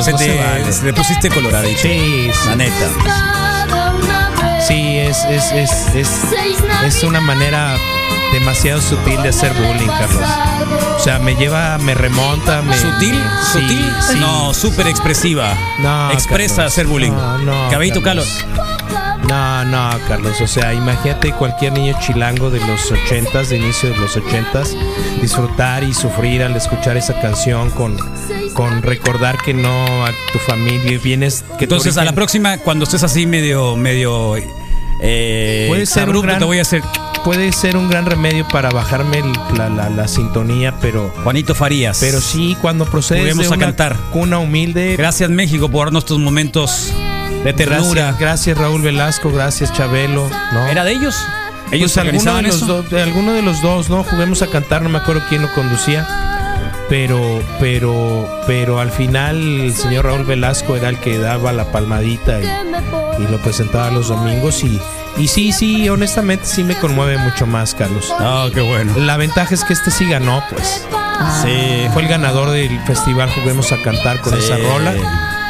No, 0.02 0.06
se 0.06 0.12
no 0.12 0.18
te, 0.18 0.24
se 0.24 0.36
vale. 0.38 0.72
se 0.72 0.82
te 0.84 0.92
pusiste 0.92 1.28
coloradito. 1.30 1.80
Sí, 1.80 2.30
La 2.46 2.56
neta. 2.56 2.88
Sí, 4.66 4.98
es, 4.98 5.24
es, 5.24 5.52
es, 5.52 5.94
es, 5.94 6.08
es 6.84 7.02
una 7.02 7.20
manera 7.20 7.76
demasiado 8.32 8.80
sutil 8.80 9.20
de 9.22 9.28
hacer 9.30 9.52
bullying, 9.54 9.88
Carlos. 9.88 10.28
O 10.96 11.00
sea, 11.00 11.18
me 11.18 11.34
lleva, 11.34 11.78
me 11.78 11.94
remonta, 11.94 12.62
me... 12.62 12.76
¿Sutil? 12.76 13.14
Sí, 13.42 13.52
¿Sutil? 13.60 13.92
sí. 14.12 14.18
No, 14.20 14.54
súper 14.54 14.86
expresiva. 14.86 15.54
No, 15.80 16.10
Expresa 16.12 16.56
Carlos. 16.56 16.72
hacer 16.72 16.86
bullying. 16.86 17.10
No, 17.10 17.38
no, 17.38 17.70
Caballito 17.70 18.00
Carlos. 18.02 18.44
Carlos. 18.54 19.28
No, 19.28 19.64
no, 19.64 19.90
Carlos. 20.08 20.40
O 20.40 20.46
sea, 20.46 20.72
imagínate 20.72 21.32
cualquier 21.32 21.72
niño 21.72 21.96
chilango 22.00 22.50
de 22.50 22.60
los 22.60 22.90
ochentas, 22.92 23.48
de 23.50 23.56
inicio 23.56 23.90
de 23.90 23.96
los 23.96 24.16
ochentas, 24.16 24.76
disfrutar 25.20 25.82
y 25.82 25.92
sufrir 25.92 26.42
al 26.42 26.54
escuchar 26.56 26.96
esa 26.96 27.20
canción 27.20 27.70
con, 27.70 27.96
con 28.52 28.82
recordar 28.82 29.38
que 29.38 29.54
no 29.54 30.04
a 30.06 30.10
tu 30.32 30.38
familia 30.38 30.98
vienes 31.02 31.44
que 31.58 31.64
Entonces, 31.64 31.96
a 31.96 32.04
la 32.04 32.12
próxima, 32.12 32.58
cuando 32.58 32.84
estés 32.84 33.02
así 33.02 33.26
medio, 33.26 33.76
medio. 33.76 34.36
Eh, 35.04 35.66
puede 35.68 35.86
ser 35.86 36.08
un 36.10 36.20
gran, 36.22 36.38
te 36.38 36.44
voy 36.44 36.58
a 36.58 36.62
hacer. 36.62 36.80
puede 37.24 37.50
ser 37.52 37.76
un 37.76 37.88
gran 37.90 38.06
remedio 38.06 38.46
para 38.48 38.70
bajarme 38.70 39.18
el- 39.18 39.32
la, 39.58 39.68
la- 39.68 39.90
la 39.90 40.06
sintonía, 40.06 40.74
pero 40.80 41.12
Juanito 41.24 41.54
Farías. 41.54 41.98
pero 42.00 42.20
sí 42.20 42.56
cuando 42.60 42.84
procedes 42.84 43.36
de 43.36 43.44
a 43.44 43.48
una 43.48 43.58
cantar. 43.58 43.96
cuna 44.12 44.38
humilde. 44.38 44.94
Gracias, 44.96 45.28
México, 45.30 45.68
por 45.68 45.86
darnos 45.86 46.04
estos 46.04 46.18
momentos 46.20 46.92
de 47.42 47.52
ternura. 47.52 48.02
Gracias, 48.02 48.20
gracias 48.20 48.58
Raúl 48.58 48.82
Velasco, 48.82 49.32
gracias 49.32 49.72
Chabelo. 49.72 50.28
¿no? 50.52 50.66
¿Era 50.68 50.84
de 50.84 50.92
ellos? 50.92 51.16
¿Ellos 51.72 51.92
Pues 51.94 51.98
alguno 51.98 52.12
de, 52.12 52.28
organizaban 52.30 52.44
los 52.46 52.56
eso? 52.56 52.66
dos, 52.66 52.90
de 52.90 53.02
alguno 53.02 53.32
de 53.32 53.42
los 53.42 53.60
dos, 53.62 53.88
¿no? 53.90 54.04
Juguemos 54.04 54.42
a 54.42 54.46
cantar, 54.48 54.82
no 54.82 54.88
me 54.90 54.98
acuerdo 54.98 55.22
quién 55.28 55.42
lo 55.42 55.52
conducía. 55.54 56.06
Pero, 56.92 57.40
pero, 57.58 58.28
pero 58.46 58.78
al 58.78 58.90
final 58.90 59.62
el 59.62 59.74
señor 59.74 60.04
Raúl 60.04 60.24
Velasco 60.24 60.76
era 60.76 60.90
el 60.90 60.98
que 60.98 61.16
daba 61.16 61.50
la 61.54 61.72
palmadita 61.72 62.38
y, 62.38 62.44
y 63.18 63.28
lo 63.28 63.38
presentaba 63.38 63.90
los 63.90 64.08
domingos 64.08 64.62
y, 64.62 64.78
y 65.16 65.26
sí, 65.28 65.52
sí, 65.52 65.88
honestamente 65.88 66.44
sí 66.44 66.62
me 66.62 66.76
conmueve 66.76 67.16
mucho 67.16 67.46
más, 67.46 67.74
Carlos. 67.74 68.12
Ah, 68.20 68.50
qué 68.52 68.60
bueno. 68.60 68.92
La 68.98 69.16
ventaja 69.16 69.54
es 69.54 69.64
que 69.64 69.72
este 69.72 69.90
sí 69.90 70.06
ganó, 70.06 70.44
pues. 70.50 70.86
Sí. 71.42 71.88
Fue 71.94 72.02
el 72.02 72.08
ganador 72.08 72.50
del 72.50 72.78
festival 72.80 73.30
Juguemos 73.30 73.72
a 73.72 73.78
Cantar 73.80 74.20
con 74.20 74.34
Sí. 74.34 74.40
esa 74.40 74.58
rola, 74.58 74.92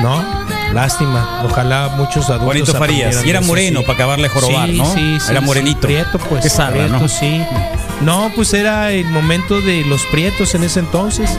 ¿no? 0.01 0.25
Lástima. 0.73 1.43
Ojalá 1.45 1.89
muchos 1.97 2.27
adultos. 2.31 2.45
Juanito 2.45 2.75
Farías. 2.75 3.27
Y 3.27 3.31
era 3.31 3.41
moreno 3.41 3.81
sí. 3.81 3.87
para 3.87 3.97
acabarle 3.97 4.29
jorobar, 4.29 4.69
¿no? 4.69 4.95
sí, 4.95 5.19
sí, 5.19 5.31
Era 5.33 5.41
morenito. 5.41 5.81
Prieto, 5.81 6.21
pues. 6.21 6.45
Qué 6.45 6.89
¿no? 6.89 7.09
sí. 7.09 7.45
No, 8.03 8.33
pues 8.35 8.53
era 8.53 8.91
el 8.93 9.07
momento 9.07 9.61
de 9.61 9.85
los 9.85 10.03
prietos 10.07 10.55
en 10.55 10.65
ese 10.65 10.81
entonces. 10.81 11.31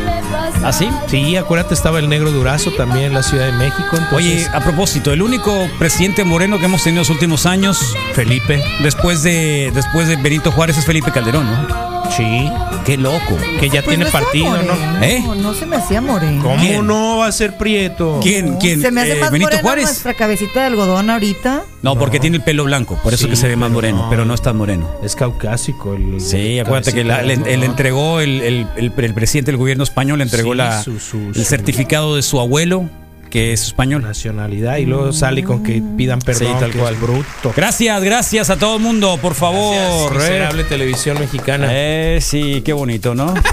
¿Ah, 0.64 0.72
sí? 0.72 0.90
Sí, 1.08 1.36
acuérdate, 1.36 1.74
estaba 1.74 2.00
el 2.00 2.08
negro 2.08 2.32
Durazo 2.32 2.72
también 2.72 3.06
en 3.08 3.14
la 3.14 3.24
Ciudad 3.24 3.46
de 3.48 3.52
México. 3.52 3.90
Entonces, 3.92 4.14
Oye, 4.14 4.48
a 4.54 4.62
propósito, 4.62 5.12
el 5.12 5.22
único 5.22 5.68
presidente 5.78 6.24
moreno 6.24 6.60
que 6.60 6.66
hemos 6.66 6.84
tenido 6.84 7.02
en 7.02 7.08
los 7.08 7.10
últimos 7.10 7.46
años, 7.46 7.96
Felipe. 8.14 8.64
después 8.82 9.24
de, 9.24 9.72
después 9.74 10.08
de 10.08 10.16
Benito 10.16 10.52
Juárez, 10.52 10.78
es 10.78 10.86
Felipe 10.86 11.12
Calderón, 11.12 11.46
¿no? 11.46 11.93
Sí. 12.12 12.50
Qué 12.86 12.98
loco. 12.98 13.38
Que 13.60 13.68
ya 13.70 13.82
Pues 13.82 13.86
tiene 13.98 14.04
no 14.04 14.06
está 14.08 14.20
partido, 14.20 14.50
moreno, 14.50 14.74
¿no? 14.76 15.04
¿Eh? 15.04 15.24
No 15.38 15.54
se 15.54 15.66
me 15.66 15.78
hacía 15.78 16.02
moreno. 16.02 16.44
¿Cómo 16.44 16.58
¿Quién? 16.58 16.86
no 16.86 17.18
va 17.20 17.28
a 17.28 17.32
ser 17.32 17.58
prieto? 17.58 18.20
¿Quién? 18.22 18.58
¿Quién? 18.58 18.82
Se 18.82 18.92
me 18.92 19.02
hace 19.02 19.18
Eh, 19.18 19.22
más 19.22 19.32
¿Benito 19.32 19.58
Juárez? 19.62 19.86
nuestra 19.86 20.14
cabecita 20.14 20.60
de 20.62 20.66
algodón 20.68 21.10
ahorita. 21.10 21.64
No, 21.82 21.98
porque 21.98 22.20
tiene 22.20 22.38
el 22.38 22.44
pelo 22.44 22.66
blanco, 22.66 23.00
por 23.02 23.14
eso 23.14 23.24
Sí, 23.26 23.30
que 23.30 23.36
se 23.36 23.48
ve 23.48 23.56
más 23.56 23.68
pero 23.70 23.74
moreno, 23.76 23.98
no. 24.04 24.10
pero 24.10 24.26
no 24.26 24.34
es 24.34 24.42
tan 24.42 24.58
moreno. 24.58 24.90
Es 25.02 25.16
caucásico. 25.16 25.94
El, 25.96 26.20
Sí, 26.22 26.60
acuérdate 26.60 26.94
que 26.94 27.04
la- 27.04 27.22
le, 27.24 27.34
entregó 27.34 28.20
el, 28.20 28.42
el- 28.42 28.68
el- 28.76 28.94
el 28.96 29.14
presidente 29.14 29.52
del 29.52 29.58
gobierno 29.58 29.84
español, 29.84 30.18
le 30.20 30.26
entregó 30.26 30.52
Sí, 30.52 30.58
la, 30.58 30.84
su- 30.84 31.00
su- 31.00 31.18
el 31.30 31.36
su- 31.36 31.44
certificado 31.46 32.16
de 32.16 32.22
su 32.22 32.40
abuelo, 32.40 32.90
que 33.34 33.52
es 33.52 33.64
español. 33.64 34.04
nacionalidad 34.04 34.78
y 34.78 34.86
luego 34.86 35.12
sale 35.12 35.44
con 35.44 35.64
que 35.64 35.82
pidan 35.98 36.20
perdón. 36.20 36.48
Sí, 36.50 36.54
tal 36.60 36.72
que 36.72 36.78
cual. 36.78 36.94
es 36.94 37.02
bruto. 37.02 37.52
Gracias, 37.56 38.04
gracias 38.04 38.50
a 38.52 38.58
todo 38.58 38.76
el 38.76 38.82
mundo, 38.84 39.18
por 39.20 39.34
favor. 39.34 39.76
Gracias, 40.14 40.30
eh. 40.30 40.34
miserable 40.34 40.64
televisión 40.66 41.20
mexicana. 41.20 41.68
Eh, 41.72 42.20
sí, 42.22 42.62
qué 42.64 42.74
bonito, 42.74 43.16
¿no? 43.16 43.34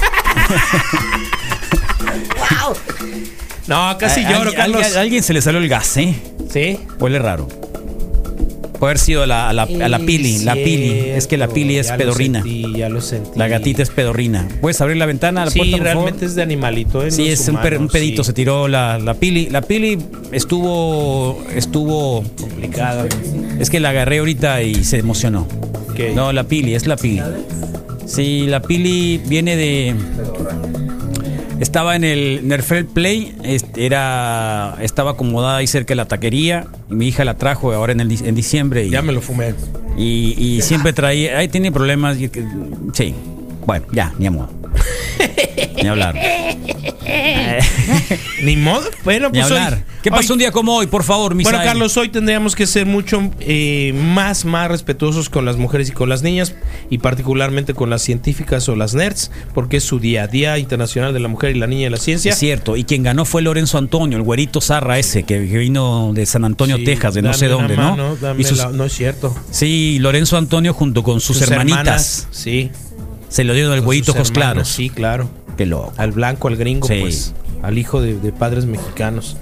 No, 3.66 3.96
casi 3.98 4.24
A- 4.24 4.30
lloro, 4.30 4.52
Carlos. 4.52 4.96
A, 4.96 5.00
alguien 5.00 5.22
se 5.22 5.32
le 5.32 5.40
salió 5.40 5.60
el 5.60 5.68
gas, 5.68 5.96
¿eh? 5.96 6.14
Sí. 6.52 6.80
Huele 6.98 7.18
raro. 7.20 7.48
Puede 8.80 8.92
haber 8.92 8.98
sido 8.98 9.22
a 9.22 9.26
la, 9.26 9.52
la, 9.52 9.62
a 9.64 9.88
la 9.88 9.98
pili, 9.98 10.38
la 10.38 10.54
pili. 10.54 11.10
Es 11.10 11.26
que 11.26 11.36
la 11.36 11.46
pili 11.48 11.76
es 11.76 11.86
Ya 11.88 11.92
lo 11.92 11.98
pedorrina. 11.98 12.42
sentí, 12.42 12.64
ya 12.76 12.88
lo 12.88 13.00
sentí. 13.00 13.38
La 13.38 13.46
gatita 13.46 13.82
es 13.82 13.90
pedorrina. 13.90 14.48
¿Puedes 14.62 14.80
abrir 14.80 14.96
la 14.96 15.04
ventana? 15.06 15.44
La 15.44 15.50
Sí, 15.50 15.58
puerta, 15.58 15.76
por 15.76 15.86
favor? 15.86 16.02
realmente 16.04 16.24
es 16.26 16.34
de 16.34 16.42
animalito. 16.42 17.04
¿eh? 17.04 17.10
Sí, 17.10 17.28
es 17.28 17.46
un, 17.48 17.58
per- 17.58 17.78
un 17.78 17.88
pedito, 17.88 18.24
sí. 18.24 18.28
se 18.28 18.32
tiró 18.32 18.66
la, 18.68 18.98
la 18.98 19.14
pili. 19.14 19.50
La 19.50 19.60
pili 19.62 19.98
estuvo. 20.32 21.40
estuvo. 21.54 22.24
complicada. 22.40 23.06
Es 23.60 23.68
que 23.70 23.78
la 23.80 23.90
agarré 23.90 24.18
ahorita 24.18 24.62
y 24.62 24.82
se 24.82 24.98
emocionó. 24.98 25.46
¿Qué? 25.94 26.12
No, 26.14 26.32
la 26.32 26.44
pili, 26.44 26.74
es 26.74 26.86
la 26.86 26.96
pili. 26.96 27.20
Sí, 28.06 28.46
la 28.48 28.60
pili 28.62 29.20
viene 29.26 29.56
de. 29.56 29.94
Estaba 31.60 31.94
en 31.94 32.04
el 32.04 32.48
Nerfel 32.48 32.86
Play, 32.86 33.34
este, 33.44 33.84
era, 33.86 34.76
estaba 34.80 35.10
acomodada 35.12 35.58
ahí 35.58 35.66
cerca 35.66 35.90
de 35.90 35.96
la 35.96 36.06
taquería. 36.06 36.66
Y 36.90 36.94
mi 36.94 37.08
hija 37.08 37.24
la 37.24 37.34
trajo 37.36 37.72
ahora 37.72 37.92
en, 37.92 38.00
el, 38.00 38.10
en 38.26 38.34
diciembre. 38.34 38.86
Y, 38.86 38.90
Ya 38.90 39.02
me 39.02 39.12
lo 39.12 39.20
fumé. 39.20 39.54
y, 39.96 40.34
y 40.38 40.62
siempre 40.62 40.92
traía. 40.94 41.36
Ahí 41.38 41.48
tiene 41.48 41.70
problemas. 41.70 42.16
y 42.18 42.30
sí. 42.94 43.14
Bueno, 43.66 43.84
ya, 43.92 44.12
ni 44.18 44.26
amor. 44.26 44.48
ni 45.82 45.86
hablar. 45.86 46.14
Ni 48.42 48.56
modo. 48.56 48.88
Bueno, 49.04 49.28
Ni 49.30 49.40
pues 49.40 49.50
hoy- 49.52 49.58
hablar. 49.58 49.84
¿Qué 50.02 50.10
pasó 50.10 50.32
hoy- 50.32 50.34
un 50.34 50.38
día 50.38 50.50
como 50.50 50.76
hoy, 50.76 50.86
por 50.86 51.02
favor, 51.04 51.34
Misael? 51.34 51.56
Bueno, 51.56 51.68
Carlos, 51.70 51.96
hoy 51.98 52.08
tendríamos 52.08 52.56
que 52.56 52.66
ser 52.66 52.86
mucho 52.86 53.30
eh, 53.40 53.92
más, 53.94 54.44
más 54.46 54.70
respetuosos 54.70 55.28
con 55.28 55.44
las 55.44 55.56
mujeres 55.58 55.90
y 55.90 55.92
con 55.92 56.08
las 56.08 56.22
niñas, 56.22 56.54
y 56.88 56.98
particularmente 56.98 57.74
con 57.74 57.90
las 57.90 58.00
científicas 58.02 58.68
o 58.70 58.76
las 58.76 58.94
nerds, 58.94 59.30
porque 59.52 59.76
es 59.76 59.84
su 59.84 59.98
día, 60.00 60.26
Día 60.26 60.56
Internacional 60.58 61.12
de 61.12 61.20
la 61.20 61.28
Mujer 61.28 61.54
y 61.54 61.58
la 61.58 61.66
Niña 61.66 61.84
de 61.84 61.90
la 61.90 61.96
Ciencia. 61.98 62.32
Es 62.32 62.38
cierto, 62.38 62.76
y 62.76 62.84
quien 62.84 63.02
ganó 63.02 63.24
fue 63.26 63.42
Lorenzo 63.42 63.76
Antonio, 63.76 64.16
el 64.16 64.22
güerito 64.24 64.60
Zarra 64.62 64.98
ese, 64.98 65.24
que, 65.24 65.38
vino 65.38 66.12
de 66.14 66.24
San 66.24 66.44
Antonio, 66.46 66.76
Sí, 66.78 66.84
Texas, 66.84 67.14
de 67.14 67.22
no 67.22 67.34
sé 67.34 67.48
dónde, 67.48 67.76
¿no? 67.76 68.16
Y 68.38 68.44
sus- 68.44 68.56
la- 68.58 68.70
no 68.70 68.84
es 68.84 68.92
cierto. 68.94 69.34
sí, 69.50 69.98
Lorenzo 70.00 70.38
Antonio 70.38 70.72
junto 70.72 71.02
con 71.02 71.20
sus, 71.20 71.42
hermanitas. 71.42 71.78
hermanas, 71.80 72.28
sí. 72.30 72.70
Se 73.28 73.44
lo 73.44 73.52
dieron 73.52 73.72
al 73.72 73.80
güerito 73.82 74.12
ojos 74.12 74.30
claros. 74.30 74.66
Sí, 74.68 74.88
claro. 74.90 75.28
Qué 75.56 75.66
loco. 75.66 75.92
Al 75.98 76.10
blanco, 76.12 76.48
al 76.48 76.56
gringo, 76.56 76.88
Sí. 76.88 76.98
pues. 77.00 77.34
Al 77.62 77.76
hijo 77.76 78.00
de, 78.00 78.14
de 78.18 78.32
padres 78.32 78.64
mexicanos. 78.64 79.36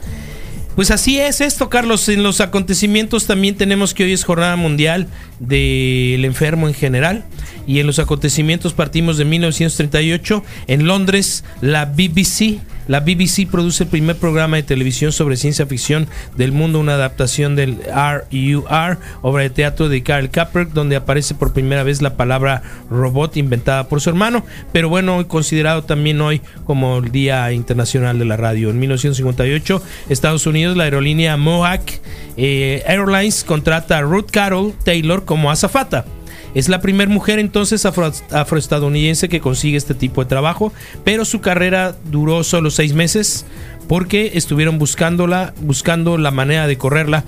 Pues 0.79 0.93
así 0.93 1.19
es 1.19 1.41
esto, 1.41 1.69
Carlos. 1.69 2.09
En 2.09 2.23
los 2.23 2.41
acontecimientos 2.41 3.27
también 3.27 3.57
tenemos 3.57 3.95
que 3.95 4.05
hoy 4.05 4.13
es 4.13 4.23
Jornada 4.23 4.55
Mundial 4.55 5.09
del 5.41 6.25
Enfermo 6.25 6.69
en 6.69 6.75
general. 6.75 7.25
Y 7.67 7.81
en 7.81 7.89
los 7.89 7.99
acontecimientos 7.99 8.75
partimos 8.75 9.19
de 9.19 9.25
1938. 9.25 10.45
En 10.69 10.87
Londres, 10.87 11.43
la 11.61 11.85
BBC. 11.85 12.61
La 12.89 13.01
BBC 13.01 13.47
produce 13.51 13.85
el 13.85 13.91
primer 13.91 14.17
programa 14.17 14.57
de 14.57 14.63
televisión 14.63 15.13
sobre 15.13 15.37
ciencia 15.37 15.67
ficción 15.67 16.09
del 16.37 16.53
mundo, 16.53 16.81
una 16.81 16.95
adaptación 16.95 17.55
del 17.55 17.77
RUR, 17.77 18.99
obra 19.21 19.43
de 19.43 19.51
teatro 19.51 19.89
de 19.91 20.03
Karl 20.03 20.31
Kaperk, 20.31 20.71
donde 20.73 20.97
aparece 20.97 21.35
por 21.35 21.53
primera 21.53 21.83
vez 21.83 22.01
la 22.01 22.17
palabra 22.17 22.63
robot 22.91 23.37
inventada 23.37 23.89
por 23.89 24.01
su 24.01 24.09
hermano, 24.09 24.45
pero 24.73 24.89
bueno, 24.89 25.29
considerado 25.29 25.85
también 25.85 26.21
hoy 26.23 26.41
como 26.65 26.99
el 26.99 27.13
Día 27.13 27.53
Internacional 27.53 28.19
de 28.19 28.25
la 28.25 28.39
Radio. 28.39 28.71
En 28.71 28.79
1958, 28.79 29.83
Estados 30.09 30.47
Unidos, 30.47 30.77
la 30.77 30.85
aerolínea 30.85 31.37
Mohawk 31.37 32.01
eh, 32.39 32.83
Airlines 32.87 33.45
contrata 33.45 33.99
a 33.99 34.01
Ruth 34.01 34.31
Carol 34.31 34.73
Taylor 34.85 35.27
como 35.27 35.51
azafata. 35.51 36.07
Es 36.59 36.69
la 36.69 36.81
primera 36.81 37.09
mujer 37.09 37.39
entonces 37.39 37.85
afro- 37.87 38.13
afroestadounidense 38.33 39.29
que 39.29 39.39
consigue 39.41 39.77
este 39.77 39.95
tipo 39.95 40.25
de 40.25 40.29
trabajo, 40.29 40.73
pero 41.05 41.25
su 41.25 41.41
carrera 41.41 41.95
duró 42.11 42.43
solo 42.43 42.73
seis 42.73 42.95
meses 42.95 43.47
porque 43.87 44.33
estuvieron 44.35 44.77
buscándola, 44.77 45.55
buscando 45.61 46.19
la 46.19 46.33
manera 46.33 46.67
de 46.67 46.77
correrla 46.77 47.23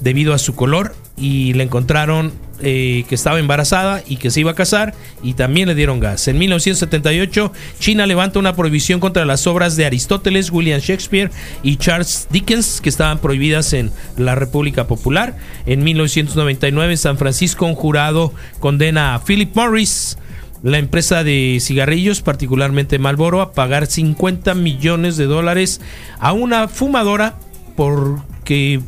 debido 0.00 0.34
a 0.34 0.38
su 0.38 0.56
color 0.56 0.96
y 1.16 1.52
le 1.52 1.64
encontraron 1.64 2.32
eh, 2.64 3.04
que 3.08 3.16
estaba 3.16 3.40
embarazada 3.40 4.04
y 4.06 4.16
que 4.16 4.30
se 4.30 4.38
iba 4.40 4.52
a 4.52 4.54
casar 4.54 4.94
y 5.22 5.34
también 5.34 5.68
le 5.68 5.74
dieron 5.74 5.98
gas. 5.98 6.28
En 6.28 6.38
1978 6.38 7.52
China 7.80 8.06
levanta 8.06 8.38
una 8.38 8.54
prohibición 8.54 9.00
contra 9.00 9.24
las 9.24 9.46
obras 9.48 9.74
de 9.76 9.84
Aristóteles, 9.84 10.50
William 10.50 10.80
Shakespeare 10.80 11.32
y 11.62 11.76
Charles 11.76 12.28
Dickens 12.30 12.80
que 12.80 12.88
estaban 12.88 13.18
prohibidas 13.18 13.72
en 13.72 13.90
la 14.16 14.36
República 14.36 14.86
Popular. 14.86 15.36
En 15.66 15.82
1999 15.82 16.92
en 16.92 16.98
San 16.98 17.18
Francisco 17.18 17.66
un 17.66 17.74
jurado 17.74 18.32
condena 18.60 19.14
a 19.14 19.24
Philip 19.24 19.54
Morris 19.56 20.16
la 20.62 20.78
empresa 20.78 21.24
de 21.24 21.58
cigarrillos, 21.60 22.22
particularmente 22.22 23.00
Marlboro, 23.00 23.40
a 23.40 23.52
pagar 23.52 23.86
50 23.86 24.54
millones 24.54 25.16
de 25.16 25.26
dólares 25.26 25.80
a 26.20 26.32
una 26.32 26.68
fumadora 26.68 27.34
por 27.74 28.20
que, 28.44 28.80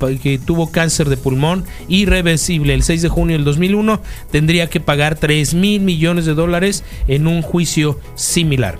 tuvo 0.44 0.70
cáncer 0.70 1.09
de 1.09 1.16
pulmón 1.16 1.65
irreversible 1.89 2.74
el 2.74 2.82
6 2.82 3.02
de 3.02 3.09
junio 3.09 3.36
del 3.36 3.44
2001 3.44 4.01
tendría 4.31 4.69
que 4.69 4.81
pagar 4.81 5.15
3 5.15 5.55
mil 5.55 5.81
millones 5.81 6.27
de 6.27 6.35
dólares 6.35 6.85
en 7.09 7.27
un 7.27 7.40
juicio 7.40 7.98
similar 8.15 8.78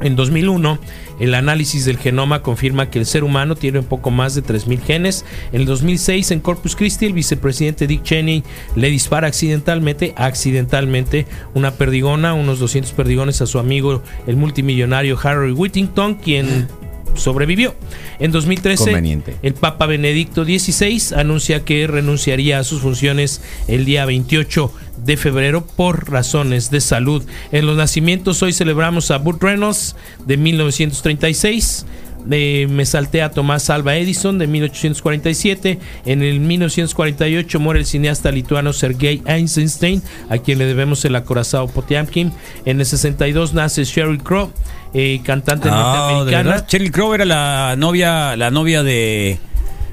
en 0.00 0.16
2001, 0.16 0.78
el 1.20 1.34
análisis 1.34 1.84
del 1.84 1.98
genoma 1.98 2.42
confirma 2.42 2.90
que 2.90 2.98
el 2.98 3.06
ser 3.06 3.24
humano 3.24 3.56
tiene 3.56 3.78
un 3.78 3.84
poco 3.84 4.10
más 4.10 4.34
de 4.34 4.42
3.000 4.42 4.80
genes. 4.80 5.24
En 5.52 5.62
el 5.62 5.66
2006, 5.66 6.30
en 6.32 6.40
Corpus 6.40 6.76
Christi, 6.76 7.06
el 7.06 7.12
vicepresidente 7.12 7.86
Dick 7.86 8.02
Cheney 8.02 8.42
le 8.76 8.90
dispara 8.90 9.28
accidentalmente, 9.28 10.12
accidentalmente, 10.16 11.26
una 11.54 11.72
perdigona, 11.72 12.34
unos 12.34 12.58
200 12.58 12.92
perdigones 12.92 13.40
a 13.40 13.46
su 13.46 13.58
amigo, 13.58 14.02
el 14.26 14.36
multimillonario 14.36 15.18
Harry 15.22 15.52
Whittington, 15.52 16.16
quien 16.16 16.68
sobrevivió. 17.14 17.74
En 18.18 18.32
2013, 18.32 18.84
Conveniente. 18.84 19.36
el 19.42 19.54
Papa 19.54 19.86
Benedicto 19.86 20.44
XVI 20.44 21.16
anuncia 21.16 21.64
que 21.64 21.86
renunciaría 21.86 22.58
a 22.58 22.64
sus 22.64 22.80
funciones 22.80 23.42
el 23.68 23.84
día 23.84 24.04
28 24.04 24.72
de 25.04 25.16
febrero 25.16 25.66
por 25.66 26.10
razones 26.10 26.70
de 26.70 26.80
salud. 26.80 27.22
En 27.52 27.66
los 27.66 27.76
nacimientos 27.76 28.42
hoy 28.42 28.52
celebramos 28.52 29.10
a 29.10 29.18
Burt 29.18 29.42
Reynolds 29.42 29.96
de 30.26 30.36
1936. 30.36 31.86
Eh, 32.30 32.66
me 32.70 32.86
salté 32.86 33.20
a 33.20 33.30
Tomás 33.30 33.68
Alba 33.68 33.96
Edison 33.96 34.38
de 34.38 34.46
1847. 34.46 35.78
En 36.06 36.22
el 36.22 36.40
1948 36.40 37.60
muere 37.60 37.80
el 37.80 37.86
cineasta 37.86 38.30
lituano 38.30 38.72
Sergei 38.72 39.22
Eisenstein, 39.26 40.02
a 40.30 40.38
quien 40.38 40.58
le 40.58 40.64
debemos 40.64 41.04
el 41.04 41.16
acorazado 41.16 41.68
Potiamkin. 41.68 42.32
En 42.64 42.80
el 42.80 42.86
62 42.86 43.52
nace 43.52 43.84
Sheryl 43.84 44.22
Crow, 44.22 44.50
eh, 44.94 45.20
cantante 45.24 45.68
Ah, 45.70 46.22
¿de 46.24 46.32
norteamericana. 46.32 46.66
Cheryl 46.66 46.90
Crow 46.92 47.14
era 47.14 47.24
la 47.24 47.74
novia, 47.76 48.36
la 48.36 48.50
novia 48.50 48.82
de. 48.82 49.38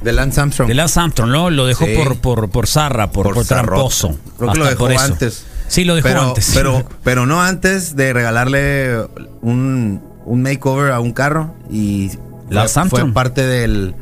De 0.02 0.12
Lance 0.14 0.40
Armstrong. 0.42 0.68
De 0.68 0.74
Lance 0.74 1.00
Armstrong, 1.00 1.30
¿no? 1.32 1.50
Lo 1.50 1.66
dejó 1.68 1.86
Sí. 1.86 1.94
por, 1.96 2.18
por, 2.20 2.50
por 2.50 2.68
zarra, 2.68 3.12
por, 3.12 3.34
por, 3.34 3.46
tramposo. 3.46 4.18
Creo 4.38 4.52
que 4.54 4.60
lo 4.60 4.66
dejó 4.66 4.78
por 4.80 4.92
eso. 4.92 5.04
antes. 5.04 5.46
Sí, 5.68 5.84
lo 5.86 5.96
dejó 5.96 6.08
pero, 6.08 6.22
antes. 6.30 6.52
Pero, 6.54 6.84
pero 7.04 7.26
no 7.26 7.42
antes 7.42 7.96
de 7.96 8.12
regalarle 8.14 8.98
un, 9.42 10.02
un 10.26 10.42
makeover 10.42 10.92
a 10.92 11.00
un 11.00 11.14
carro 11.14 11.54
y 11.70 12.12
La 12.50 12.68
fue, 12.68 12.90
fue 12.90 13.12
parte 13.14 13.46
del 13.46 13.94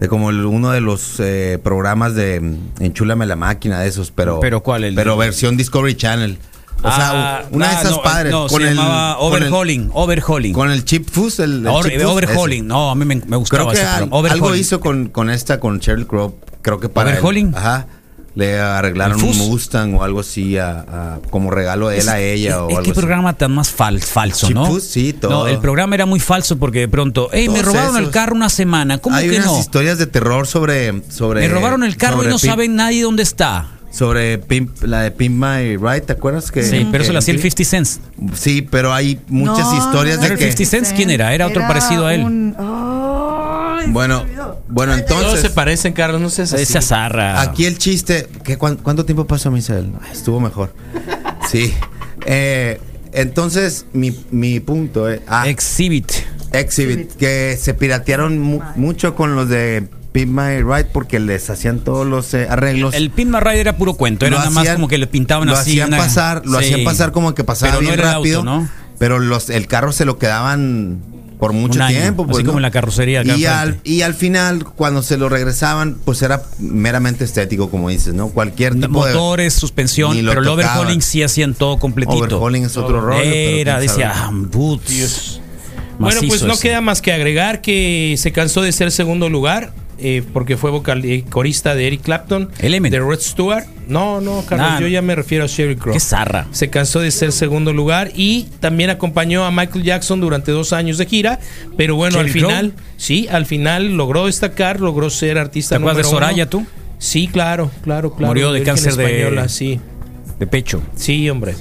de 0.00 0.08
como 0.08 0.30
el- 0.30 0.44
uno 0.44 0.70
de 0.72 0.80
los 0.80 1.20
eh, 1.20 1.60
programas 1.62 2.14
de 2.16 2.56
Enchúlame 2.80 3.26
la 3.26 3.36
máquina 3.36 3.78
de 3.80 3.88
esos, 3.88 4.10
pero 4.10 4.40
¿Pero 4.40 4.62
cuál? 4.62 4.82
El 4.84 4.94
pero 4.96 5.12
de- 5.12 5.18
versión 5.18 5.56
Discovery 5.56 5.94
Channel. 5.94 6.38
O 6.82 6.86
Ah, 6.88 6.96
sea, 6.96 7.48
una 7.50 7.68
de 7.68 7.74
ah, 7.76 7.80
esas 7.80 7.90
no, 7.92 8.02
padres 8.02 8.32
no, 8.32 8.46
con 8.46 8.60
se 8.60 8.68
el 8.68 8.76
llamaba 8.76 9.16
con 9.16 9.36
el- 9.36 9.42
Overhauling, 9.44 9.90
Overhauling. 9.94 10.52
con 10.52 10.70
el 10.70 10.84
chip 10.84 11.08
fuzz, 11.08 11.38
el, 11.40 11.60
el 11.60 11.66
Over- 11.66 11.92
chip 11.98 12.06
overhauling, 12.06 12.58
ese. 12.64 12.68
no, 12.68 12.90
a 12.90 12.94
mí 12.94 13.04
me, 13.06 13.16
me 13.26 13.36
gustaba 13.36 13.62
Creo 13.64 13.72
que 13.74 13.78
ese 13.80 13.86
al- 13.86 14.02
algo 14.04 14.16
Overhauling. 14.18 14.60
hizo 14.60 14.80
con, 14.80 15.08
con 15.08 15.30
esta, 15.30 15.60
con 15.60 15.78
Sheryl 15.78 16.06
Crow. 16.06 16.36
Creo 16.60 16.80
que 16.80 16.88
para. 16.90 17.10
el- 17.10 17.16
¿Overhauling? 17.16 17.54
ajá. 17.56 17.86
Le 18.36 18.58
arreglaron 18.58 19.20
¿El 19.20 19.26
un? 19.26 19.38
Mustang 19.38 19.94
o 19.94 20.02
algo 20.02 20.18
así 20.18 20.58
a- 20.58 20.80
a- 20.80 21.18
como 21.30 21.52
regalo 21.52 21.88
de 21.88 22.00
él 22.00 22.08
a 22.08 22.18
ella 22.20 22.64
o 22.64 22.66
¿Qué 22.68 22.74
algo 22.74 22.90
así. 22.90 22.98
programa 22.98 23.32
tan 23.34 23.52
más 23.52 23.72
fal- 23.72 24.00
falso, 24.02 24.48
Chip 24.48 24.56
no? 24.56 24.80
Sí, 24.80 25.12
todo. 25.12 25.30
No, 25.30 25.46
el 25.46 25.58
programa 25.58 25.94
era 25.94 26.04
muy 26.04 26.18
falso 26.18 26.58
porque 26.58 26.80
de 26.80 26.88
pronto, 26.88 27.28
hey, 27.32 27.48
me 27.48 27.62
robaron 27.62 27.94
el 27.96 28.02
esos. 28.02 28.12
carro 28.12 28.34
una 28.34 28.48
semana. 28.50 28.98
¿Cómo 28.98 29.14
Hay 29.14 29.30
que 29.30 29.36
unas 29.36 29.46
no? 29.46 29.58
historias 29.60 29.98
de 29.98 30.08
terror 30.08 30.48
sobre. 30.48 31.00
sobre 31.10 31.42
Me 31.42 31.48
robaron 31.48 31.84
el 31.84 31.96
carro 31.96 32.24
y 32.24 32.26
no 32.26 32.38
saben 32.40 32.74
nadie 32.74 33.04
dónde 33.04 33.22
está. 33.22 33.68
Sobre 33.94 34.40
Pimp- 34.40 34.82
la 34.82 35.02
de 35.02 35.10
Pimp 35.12 35.36
My 35.42 35.76
Ride, 35.76 36.00
¿te 36.00 36.12
acuerdas? 36.14 36.50
Que, 36.50 36.62
Sí, 36.64 36.80
pero 36.90 36.90
que- 36.90 37.04
eso 37.04 37.12
lo 37.12 37.20
hacía 37.20 37.32
el 37.34 37.40
50 37.40 37.64
Cents. 37.64 38.00
Sí, 38.34 38.62
pero 38.62 38.92
hay 38.92 39.20
muchas 39.28 39.66
No, 39.70 39.78
historias 39.78 40.16
no 40.16 40.20
de 40.22 40.26
¿Era 40.26 40.34
el 40.34 40.38
que. 40.40 40.50
50 40.52 40.64
Cents? 40.70 40.92
¿Quién 40.94 41.10
era? 41.10 41.32
Era 41.32 41.46
otro 41.46 41.62
parecido 41.62 42.06
a 42.06 42.14
él. 42.14 42.22
un- 42.24 42.54
Bueno, 43.92 44.24
bueno, 44.68 44.94
Todos 45.04 45.20
entonces. 45.22 45.40
se 45.42 45.50
parecen, 45.50 45.92
Carlos, 45.92 46.20
no 46.20 46.30
seas 46.30 46.52
así. 46.52 46.62
Esa 46.62 46.80
zarra. 46.80 47.40
Aquí 47.40 47.66
el 47.66 47.78
chiste, 47.78 48.26
¿qué, 48.42 48.56
cuán- 48.56 48.76
¿cuánto 48.76 49.04
tiempo 49.04 49.26
pasó, 49.26 49.50
Misael? 49.50 49.92
Estuvo 50.12 50.40
mejor. 50.40 50.74
Sí. 51.50 51.72
Eh, 52.26 52.80
entonces, 53.12 53.84
mi, 53.92 54.18
mi 54.30 54.58
punto 54.60 55.08
es... 55.10 55.20
Ah, 55.28 55.46
Exhibit. 55.48 56.10
Exhibit, 56.52 57.12
que 57.16 57.56
se 57.60 57.74
piratearon 57.74 58.38
mu- 58.40 58.60
mucho 58.76 59.14
con 59.14 59.36
los 59.36 59.48
de 59.50 59.86
Pimp 60.14 60.30
My 60.30 60.62
Ride 60.62 60.84
porque 60.92 61.18
les 61.18 61.50
hacían 61.50 61.80
todos 61.80 62.06
los 62.06 62.32
eh, 62.34 62.46
arreglos. 62.48 62.94
El 62.94 63.10
Pin 63.10 63.32
My 63.32 63.40
Ride 63.40 63.58
era 63.58 63.76
puro 63.76 63.94
cuento. 63.94 64.24
Era 64.24 64.36
Lo 64.36 64.38
nada 64.38 64.50
más 64.50 64.68
como 64.70 64.86
que 64.86 64.96
le 64.96 65.08
pintaban 65.08 65.48
lo 65.48 65.54
así. 65.54 65.72
hacían 65.72 65.88
una- 65.88 65.96
pasar, 65.98 66.42
lo 66.46 66.60
Sí. 66.60 66.66
hacían 66.66 66.84
pasar 66.84 67.10
como 67.10 67.34
que 67.34 67.42
pasaba 67.42 67.72
Pero 67.72 67.82
no 67.82 67.88
bien 67.88 68.00
el 68.00 68.06
rápido, 68.14 68.38
auto, 68.38 68.50
¿no? 68.50 68.68
pero 69.00 69.18
los 69.18 69.50
el 69.50 69.66
carro 69.66 69.90
se 69.90 70.04
lo 70.04 70.16
quedaban 70.16 71.00
por 71.40 71.52
mucho 71.52 71.82
año, 71.82 71.98
tiempo, 71.98 72.22
así 72.22 72.30
pues, 72.30 72.44
como 72.44 72.52
¿no? 72.52 72.58
en 72.58 72.62
la 72.62 72.70
carrocería 72.70 73.22
acá 73.22 73.36
Y 73.36 73.44
al, 73.44 73.80
y 73.82 74.02
al 74.02 74.14
final 74.14 74.62
cuando 74.64 75.02
se 75.02 75.18
lo 75.18 75.28
regresaban, 75.28 75.96
pues 76.04 76.22
era 76.22 76.42
meramente 76.60 77.24
estético, 77.24 77.68
como 77.68 77.88
dices, 77.88 78.14
¿no? 78.14 78.28
Cualquier 78.28 78.74
tipo 78.76 79.04
de 79.04 79.12
Motores, 79.14 79.52
suspensión, 79.52 80.16
lo 80.24 80.30
pero 80.30 80.42
el 80.42 80.48
overhauling 80.48 81.02
sí 81.02 81.24
hacían 81.24 81.54
todo 81.54 81.80
completito. 81.80 82.18
Overhauling 82.18 82.64
es 82.66 82.76
otro 82.76 83.00
rollo, 83.00 83.20
Era, 83.20 83.80
decía, 83.80 84.12
ah. 84.14 84.30
Bueno, 85.98 86.20
pues 86.28 86.42
no 86.44 86.54
ese. 86.54 86.62
queda 86.62 86.80
más 86.80 87.02
que 87.02 87.12
agregar 87.12 87.60
que 87.60 88.14
se 88.16 88.32
cansó 88.32 88.62
de 88.62 88.70
ser 88.72 88.90
segundo 88.92 89.28
lugar 89.28 89.72
eh, 89.98 90.22
porque 90.32 90.56
fue 90.56 90.70
vocal 90.70 91.04
eh, 91.04 91.24
corista 91.28 91.74
de 91.74 91.86
Eric 91.86 92.02
Clapton, 92.02 92.50
Element. 92.58 92.92
de 92.92 92.98
Rod 93.00 93.20
Stewart. 93.20 93.64
No, 93.86 94.20
no, 94.20 94.44
Carlos, 94.46 94.68
Nah. 94.70 94.80
yo 94.80 94.86
ya 94.88 95.02
me 95.02 95.14
refiero 95.14 95.44
a 95.44 95.46
Sheryl 95.46 95.76
Crow. 95.76 95.92
Qué 95.92 96.00
zarra. 96.00 96.46
Se 96.52 96.70
cansó 96.70 97.00
de 97.00 97.10
ser 97.10 97.32
segundo 97.32 97.72
lugar 97.72 98.10
y 98.14 98.48
también 98.60 98.90
acompañó 98.90 99.44
a 99.44 99.50
Michael 99.50 99.84
Jackson 99.84 100.20
durante 100.20 100.52
dos 100.52 100.72
años 100.72 100.96
de 100.98 101.06
gira, 101.06 101.38
pero 101.76 101.94
bueno, 101.96 102.18
al 102.18 102.30
final, 102.30 102.72
sí, 102.96 103.28
al 103.30 103.44
final 103.46 103.96
logró 103.96 104.26
destacar, 104.26 104.80
logró 104.80 105.10
ser 105.10 105.36
artista 105.38 105.76
¿Te 105.76 105.80
acuerdas 105.82 105.98
de 105.98 106.02
número 106.04 106.16
uno. 106.18 106.26
Soraya 106.26 106.50
tú? 106.50 106.66
Sí, 106.98 107.28
claro, 107.28 107.70
claro, 107.82 108.12
claro. 108.14 108.28
Murió 108.28 108.52
de 108.52 108.60
Virgen 108.60 108.76
cáncer 108.76 108.94
de- 108.96 109.04
española, 109.04 109.48
sí. 109.48 109.80
De 110.38 110.46
pecho. 110.46 110.82
Sí, 110.96 111.28
hombre. 111.30 111.54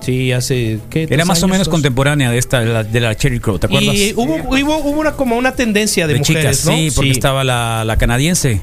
Sí, 0.00 0.32
hace 0.32 0.80
¿qué? 0.88 1.04
Era 1.04 1.18
¿Dos 1.18 1.26
más 1.26 1.42
o 1.42 1.48
menos 1.48 1.66
dos? 1.66 1.72
contemporánea 1.72 2.30
de 2.30 2.38
esta, 2.38 2.60
de 2.60 2.66
la, 2.66 2.82
de 2.82 3.00
la 3.00 3.14
Cherry 3.14 3.38
Crow, 3.38 3.58
¿te 3.58 3.66
acuerdas? 3.66 3.94
Y 3.94 4.12
hubo, 4.16 4.36
hubo, 4.36 4.76
hubo 4.78 5.00
una, 5.00 5.12
como 5.12 5.36
una 5.36 5.54
tendencia 5.54 6.06
de, 6.06 6.18
mujeres, 6.18 6.42
chicas, 6.42 6.66
¿no? 6.66 6.72
sí, 6.72 6.90
porque 6.94 7.10
estaba 7.10 7.44
la, 7.44 7.84
la 7.84 7.96
canadiense. 7.96 8.62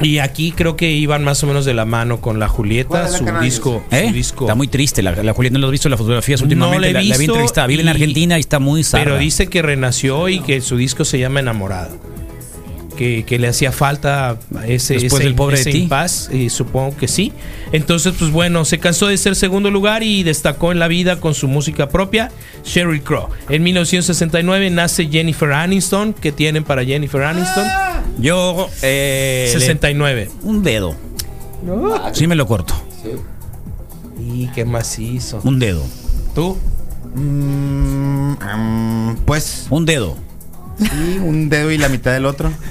Y 0.00 0.18
aquí 0.18 0.52
creo 0.52 0.76
que 0.76 0.90
iban 0.90 1.22
más 1.22 1.42
o 1.44 1.46
menos 1.46 1.64
de 1.64 1.72
la 1.72 1.84
mano 1.84 2.20
con 2.20 2.40
la 2.40 2.48
Julieta, 2.48 3.08
su 3.08 3.24
disco, 3.40 3.84
¿Eh? 3.90 4.08
su 4.08 4.14
disco. 4.14 4.44
Está 4.44 4.54
muy 4.54 4.66
triste, 4.66 5.02
la, 5.02 5.12
la 5.12 5.32
Julieta 5.32 5.54
no 5.54 5.60
lo 5.60 5.66
has 5.68 5.72
visto 5.72 5.88
en 5.88 5.92
las 5.92 6.00
fotografías 6.00 6.42
últimamente, 6.42 6.76
No 6.76 6.80
la 6.80 6.88
he 6.88 6.92
la, 6.92 6.98
la 6.98 7.02
vi 7.02 7.08
visto 7.10 7.32
entrevistada, 7.32 7.66
vive 7.68 7.82
en 7.82 7.88
Argentina 7.88 8.36
y 8.36 8.40
está 8.40 8.58
muy 8.58 8.82
zarra. 8.82 9.04
Pero 9.04 9.18
dice 9.18 9.46
que 9.46 9.62
renació 9.62 10.28
y 10.28 10.40
que 10.40 10.60
su 10.60 10.76
disco 10.76 11.04
se 11.04 11.18
llama 11.18 11.40
Enamorada. 11.40 11.90
Que, 12.96 13.24
que 13.24 13.38
le 13.40 13.48
hacía 13.48 13.72
falta 13.72 14.38
ese, 14.66 14.94
Después 14.94 15.14
ese, 15.14 15.24
del 15.24 15.34
Pobre 15.34 15.56
de 15.56 15.62
ese 15.62 15.72
ti. 15.72 15.78
impas, 15.82 16.30
y 16.32 16.48
supongo 16.48 16.96
que 16.96 17.08
sí. 17.08 17.32
Entonces, 17.72 18.14
pues 18.18 18.30
bueno, 18.30 18.64
se 18.64 18.78
cansó 18.78 19.08
de 19.08 19.16
ser 19.18 19.34
segundo 19.36 19.70
lugar 19.70 20.02
y 20.04 20.22
destacó 20.22 20.70
en 20.70 20.78
la 20.78 20.86
vida 20.88 21.20
con 21.20 21.34
su 21.34 21.48
música 21.48 21.88
propia, 21.88 22.30
Sheryl 22.64 23.02
Crow. 23.02 23.28
En 23.48 23.62
1969 23.64 24.70
nace 24.70 25.06
Jennifer 25.08 25.52
Aniston. 25.52 26.12
¿Qué 26.14 26.30
tienen 26.30 26.62
para 26.64 26.84
Jennifer 26.84 27.22
Aniston? 27.22 27.64
Yo, 28.18 28.68
eh, 28.82 29.48
69. 29.52 30.28
le- 30.42 30.48
un 30.48 30.62
dedo. 30.62 30.94
Sí 32.12 32.26
me 32.26 32.36
lo 32.36 32.46
corto. 32.46 32.74
Y 34.20 34.46
qué 34.48 34.64
macizo. 34.64 35.40
Un 35.44 35.58
dedo. 35.58 35.82
¿Tú? 36.34 36.56
Mm, 37.14 38.32
mm, 38.32 39.16
pues 39.24 39.66
Un 39.70 39.84
dedo. 39.84 40.16
sí, 40.78 41.18
un 41.20 41.48
dedo 41.48 41.70
y 41.70 41.78
la 41.78 41.88
mitad 41.88 42.12
del 42.12 42.26
otro. 42.26 42.50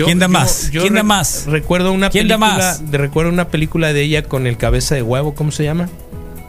Yo- 0.00 0.06
¿Quién 0.06 0.18
da 0.18 0.28
más? 0.28 0.70
yo 0.70 0.80
¿Quién 0.82 0.94
da 0.94 1.02
más? 1.02 1.46
Recuerdo 1.46 1.92
una 1.92 2.10
¿Quién 2.10 2.28
da 2.28 2.36
película, 2.38 2.56
más? 2.64 2.90
de- 2.90 2.98
recuerdo 2.98 3.30
una 3.32 3.48
película 3.48 3.92
de 3.92 4.02
ella 4.02 4.22
con 4.24 4.46
el 4.46 4.56
cabeza 4.56 4.94
de 4.94 5.02
huevo, 5.02 5.34
¿cómo 5.34 5.50
se 5.52 5.64
llama? 5.64 5.88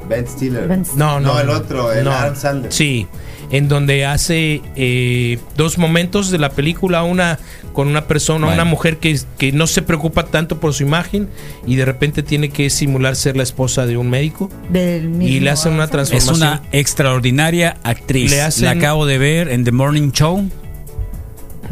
Ben 0.09 0.27
Stiller. 0.27 0.67
Ben 0.67 0.83
No, 0.95 1.19
no. 1.19 1.33
No, 1.33 1.39
el 1.39 1.49
otro, 1.49 1.91
el 1.93 2.03
no. 2.03 2.11
Adam 2.11 2.35
Sandler. 2.35 2.73
Sí, 2.73 3.07
en 3.49 3.67
donde 3.69 4.05
hace 4.05 4.61
eh, 4.75 5.37
dos 5.55 5.77
momentos 5.77 6.31
de 6.31 6.37
la 6.37 6.49
película, 6.49 7.03
una 7.03 7.39
con 7.73 7.87
una 7.87 8.05
persona, 8.07 8.47
Bueno. 8.47 8.61
una 8.63 8.69
mujer 8.69 8.97
que, 8.97 9.17
que 9.37 9.53
no 9.53 9.65
se 9.67 9.81
preocupa 9.81 10.25
tanto 10.25 10.59
por 10.59 10.73
su 10.73 10.83
imagen 10.83 11.29
y 11.65 11.77
de 11.77 11.85
repente 11.85 12.21
tiene 12.23 12.49
que 12.49 12.69
simular 12.69 13.15
ser 13.15 13.37
la 13.37 13.43
esposa 13.43 13.85
de 13.85 13.95
un 13.95 14.09
médico 14.09 14.49
Del 14.69 15.07
mismo. 15.07 15.23
y 15.35 15.39
le 15.39 15.49
hacen 15.51 15.73
una 15.73 15.85
Es 15.85 15.91
transformación. 15.91 16.35
una 16.35 16.61
extraordinaria 16.73 17.77
actriz. 17.83 18.29
Le 18.31 18.41
hacen- 18.41 18.65
La 18.65 18.71
acabo 18.71 19.05
de 19.05 19.17
ver 19.17 19.47
en 19.49 19.63
The 19.63 19.71
Morning 19.71 20.11
Show. 20.11 20.49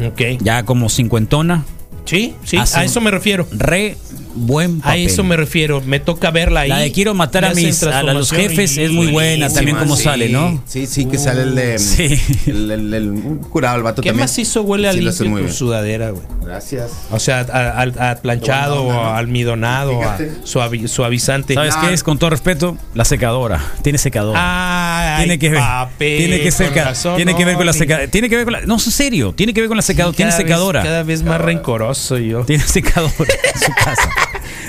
Ok. 0.06 0.20
Ya 0.40 0.64
como 0.64 0.88
cincuentona. 0.88 1.64
Sí, 2.04 2.34
sí, 2.44 2.56
a 2.56 2.84
eso 2.84 3.00
me 3.00 3.10
refiero. 3.10 3.46
Re 3.52 3.96
buen 4.34 4.78
A 4.80 4.84
papel. 4.84 5.06
eso 5.06 5.24
me 5.24 5.36
refiero. 5.36 5.80
Me 5.84 6.00
toca 6.00 6.30
verla 6.30 6.60
ahí. 6.60 6.68
La 6.68 6.78
de 6.78 6.92
quiero 6.92 7.14
matar 7.14 7.44
a 7.44 7.54
mis 7.54 7.82
a 7.82 8.02
los 8.02 8.30
jefes 8.30 8.76
y- 8.76 8.82
es 8.82 8.90
muy 8.90 9.08
buena 9.08 9.48
también 9.52 9.76
como 9.76 9.96
Sí, 9.96 10.04
sale, 10.04 10.28
¿no? 10.28 10.62
Sí, 10.66 10.86
sí, 10.86 11.06
que 11.06 11.18
sale 11.18 11.42
el 11.42 11.54
de. 11.54 11.78
Sí. 11.78 12.20
El, 12.46 12.70
el, 12.70 12.94
el- 12.94 13.38
curado, 13.50 13.76
el 13.76 13.82
vato 13.82 14.02
¿Qué 14.02 14.10
también. 14.10 14.24
macizo 14.24 14.62
huele 14.62 14.88
a 14.88 14.92
Sí, 14.92 15.00
limpio 15.00 15.46
tu 15.46 15.52
sudadera, 15.52 16.10
güey? 16.10 16.22
Gracias. 16.44 16.90
O 17.10 17.18
sea, 17.18 17.40
a, 17.40 17.82
a- 17.82 18.10
a 18.10 18.16
planchado, 18.16 18.82
onda, 18.82 19.00
o 19.00 19.04
¿no? 19.04 19.14
almidonado, 19.16 20.02
a 20.02 20.18
suavi- 20.18 20.88
suavizante. 20.88 21.54
¿Sabes 21.54 21.76
qué 21.76 21.92
es? 21.92 22.02
Con 22.02 22.18
todo 22.18 22.30
respeto, 22.30 22.76
la 22.94 23.04
secadora. 23.04 23.60
Tiene 23.82 23.98
secadora. 23.98 24.38
Ay, 24.42 25.18
tiene 25.24 25.38
que 25.38 25.50
ver. 25.50 25.58
papel, 25.60 26.18
tiene 26.18 26.36
que 26.38 26.50
con 26.50 26.52
secar. 26.52 26.84
razón, 26.86 27.16
Tiene 27.16 27.34
que 27.36 27.44
ver 27.44 27.56
con 27.56 27.66
la 27.66 27.72
secadora. 27.72 28.08
Tiene 28.08 28.28
que 28.28 28.36
ver 28.36 28.44
con 28.44 28.52
la. 28.52 28.60
No, 28.62 28.74
en 28.74 28.80
serio. 28.80 29.32
Tiene 29.36 29.52
que 29.54 29.60
ver 29.60 29.68
con 29.68 29.76
la 29.76 29.82
secadora. 29.82 30.16
tiene 30.16 30.32
secadora. 30.32 30.82
cada 30.82 31.02
vez 31.02 31.22
más 31.22 31.40
rencoroso 31.40 32.18
yo. 32.18 32.44
Tiene 32.44 32.64
secadora 32.64 33.12
en 33.54 33.60
su 33.60 33.72
casa. 33.72 34.08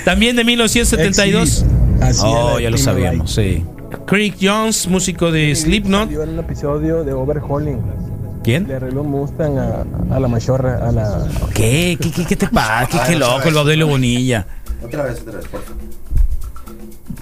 También 0.05 0.35
de 0.35 0.43
1972. 0.43 1.65
Oh, 2.23 2.59
ya 2.59 2.69
lo 2.69 2.77
sabíamos, 2.77 3.33
sí. 3.33 3.63
Craig 4.07 4.33
Jones, 4.41 4.87
músico 4.87 5.31
de 5.31 5.55
Slipknot. 5.55 6.05
Salió 6.05 6.23
en 6.23 6.29
un 6.29 6.39
episodio 6.39 7.03
de 7.03 7.13
Overhauling. 7.13 7.79
¿Quién? 8.43 8.67
Le 8.67 8.75
arregló 8.75 9.01
un 9.01 9.11
Mustang 9.11 9.57
a, 9.59 9.85
a 10.15 10.19
la 10.19 10.27
machorra, 10.27 10.87
a 10.87 10.91
la... 10.91 11.27
¿Qué? 11.53 11.97
¿Qué, 12.01 12.11
qué, 12.11 12.25
qué 12.25 12.35
te 12.35 12.47
pasa? 12.51 12.87
¿Qué, 12.87 13.11
qué 13.13 13.19
loco 13.19 13.47
el 13.47 13.53
Baudelo 13.53 13.85
Bonilla? 13.87 14.47
Otra 14.83 15.03
vez, 15.03 15.21
otra 15.21 15.37
vez, 15.37 15.47
por 15.47 15.61
favor. 15.61 15.77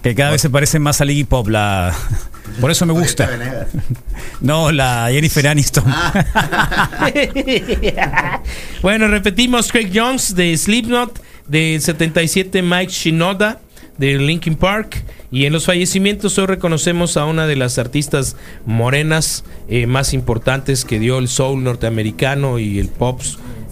Que 0.02 0.16
cada 0.16 0.32
vez 0.32 0.42
se 0.42 0.50
parece 0.50 0.80
más 0.80 1.02
a 1.02 1.06
Iggy 1.06 1.26
Pop. 1.26 1.50
La... 1.50 1.94
Por 2.62 2.72
eso 2.72 2.86
me 2.86 2.94
gusta. 2.94 3.30
No, 4.42 4.72
la 4.72 5.10
Jennifer 5.12 5.46
Aniston. 5.48 5.84
bueno, 8.82 9.08
repetimos 9.10 9.70
Craig 9.72 9.92
Jones 9.94 10.34
de 10.34 10.56
Slipknot, 10.58 11.22
del 11.50 11.82
77 11.82 12.62
Mike 12.62 12.92
Shinoda 12.92 13.60
de 13.98 14.18
Linkin 14.18 14.56
Park. 14.56 15.04
Y 15.32 15.46
en 15.46 15.54
los 15.54 15.66
fallecimientos 15.66 16.38
hoy 16.38 16.48
reconocemos 16.48 17.18
a 17.18 17.26
una 17.26 17.46
de 17.46 17.56
las 17.56 17.78
artistas 17.78 18.36
morenas 18.66 19.44
eh, 19.68 19.86
más 19.86 20.14
importantes 20.14 20.86
que 20.86 21.00
dio 21.00 21.20
el 21.20 21.28
soul 21.28 21.64
norteamericano 21.64 22.58
y 22.60 22.80
el 22.80 22.88
pop 22.88 23.22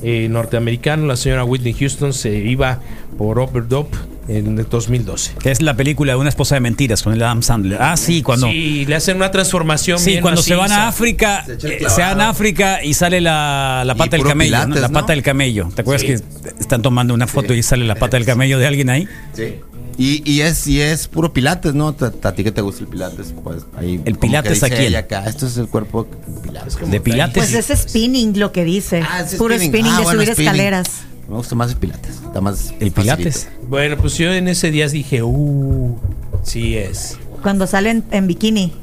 eh, 0.03 0.27
norteamericano, 0.29 1.07
la 1.07 1.15
señora 1.15 1.45
Whitney 1.45 1.73
Houston. 1.73 2.13
Se 2.13 2.35
iba 2.35 2.81
por 3.17 3.39
Overdope 3.39 3.97
en 4.27 4.57
el 4.59 4.67
2012. 4.69 5.35
Que 5.39 5.51
es 5.51 5.61
la 5.61 5.75
película 5.75 6.13
de 6.13 6.17
una 6.19 6.29
esposa 6.29 6.55
de 6.55 6.61
mentiras 6.61 7.01
con 7.03 7.13
el 7.13 7.21
Adam 7.23 7.41
Sandler. 7.43 7.79
Ah, 7.81 7.95
sí, 7.97 8.21
cuando. 8.21 8.47
Sí, 8.47 8.85
le 8.85 8.95
hacen 8.95 9.17
una 9.17 9.31
transformación 9.31 9.99
Sí, 9.99 10.11
bien 10.11 10.21
cuando 10.21 10.41
se 10.41 10.55
van 10.55 10.71
a. 10.71 10.87
África, 10.87 11.43
Se 11.45 11.53
el 11.67 11.73
eh, 11.73 11.89
se 11.89 12.01
van 12.01 12.19
a 12.21 12.29
África 12.29 12.83
y 12.83 12.93
sale 12.93 13.21
la, 13.21 13.83
la 13.85 13.95
pata 13.95 14.17
del 14.17 14.25
camello. 14.25 14.51
¿no? 14.57 14.63
pilates, 14.65 14.81
La 14.81 14.87
¿no? 14.89 14.93
pata 14.93 15.13
del 15.13 15.23
camello. 15.23 15.69
¿Te 15.73 15.81
acuerdas 15.81 16.01
Sí. 16.01 16.07
que 16.07 16.13
están 16.59 16.81
tomando 16.81 17.13
una 17.13 17.27
foto 17.27 17.53
y 17.53 17.63
sale 17.63 17.85
la 17.85 17.95
pata 17.95 18.17
del 18.17 18.25
camello 18.25 18.59
de 18.59 18.67
alguien 18.67 18.89
ahí? 18.89 19.07
Sí. 19.33 19.55
Y, 19.99 20.21
y 20.31 20.41
es 20.41 20.67
y 20.67 20.79
es 20.79 21.07
puro 21.07 21.33
pilates, 21.33 21.73
¿no? 21.73 21.87
¿A, 21.87 22.27
a 22.27 22.31
ti 22.33 22.43
que 22.43 22.51
te 22.51 22.61
gusta 22.61 22.83
el 22.83 22.87
pilates? 22.87 23.33
Pues 23.43 23.63
ahí 23.79 23.99
¿El 24.05 24.15
pilates 24.19 24.53
dice 24.53 24.65
a 24.67 24.69
quién? 24.69 24.81
ella 24.83 24.99
acá, 24.99 25.25
esto 25.25 25.47
es 25.47 25.57
el 25.57 25.67
cuerpo 25.67 26.07
pilates. 26.43 26.77
De 26.91 26.99
pilates. 26.99 27.49
Pues 27.51 27.69
es 27.71 27.79
spinning 27.79 28.37
lo 28.39 28.51
que 28.51 28.63
dice. 28.63 29.01
Ah, 29.09 29.21
es 29.21 29.33
Puro 29.35 29.55
spinning, 29.57 29.87
Ah, 29.87 29.97
de 29.97 30.03
bueno, 30.03 30.21
subir 30.21 30.33
spinning. 30.33 30.51
escaleras. 30.53 30.87
Me 31.27 31.35
gusta 31.35 31.55
más 31.55 31.71
el 31.71 31.77
pilates. 31.77 32.15
Está 32.25 32.39
más 32.41 32.73
¿El 32.79 32.91
pilates? 32.91 33.45
facilito. 33.45 33.67
Bueno, 33.69 33.97
pues 33.97 34.17
yo 34.17 34.31
en 34.31 34.47
ese 34.47 34.71
día 34.71 34.87
dije, 34.87 35.23
uh, 35.23 35.95
sí 36.43 36.77
es. 36.77 37.17
Cuando 37.41 37.67
salen 37.67 38.03
en 38.11 38.27
bikini. 38.27 38.73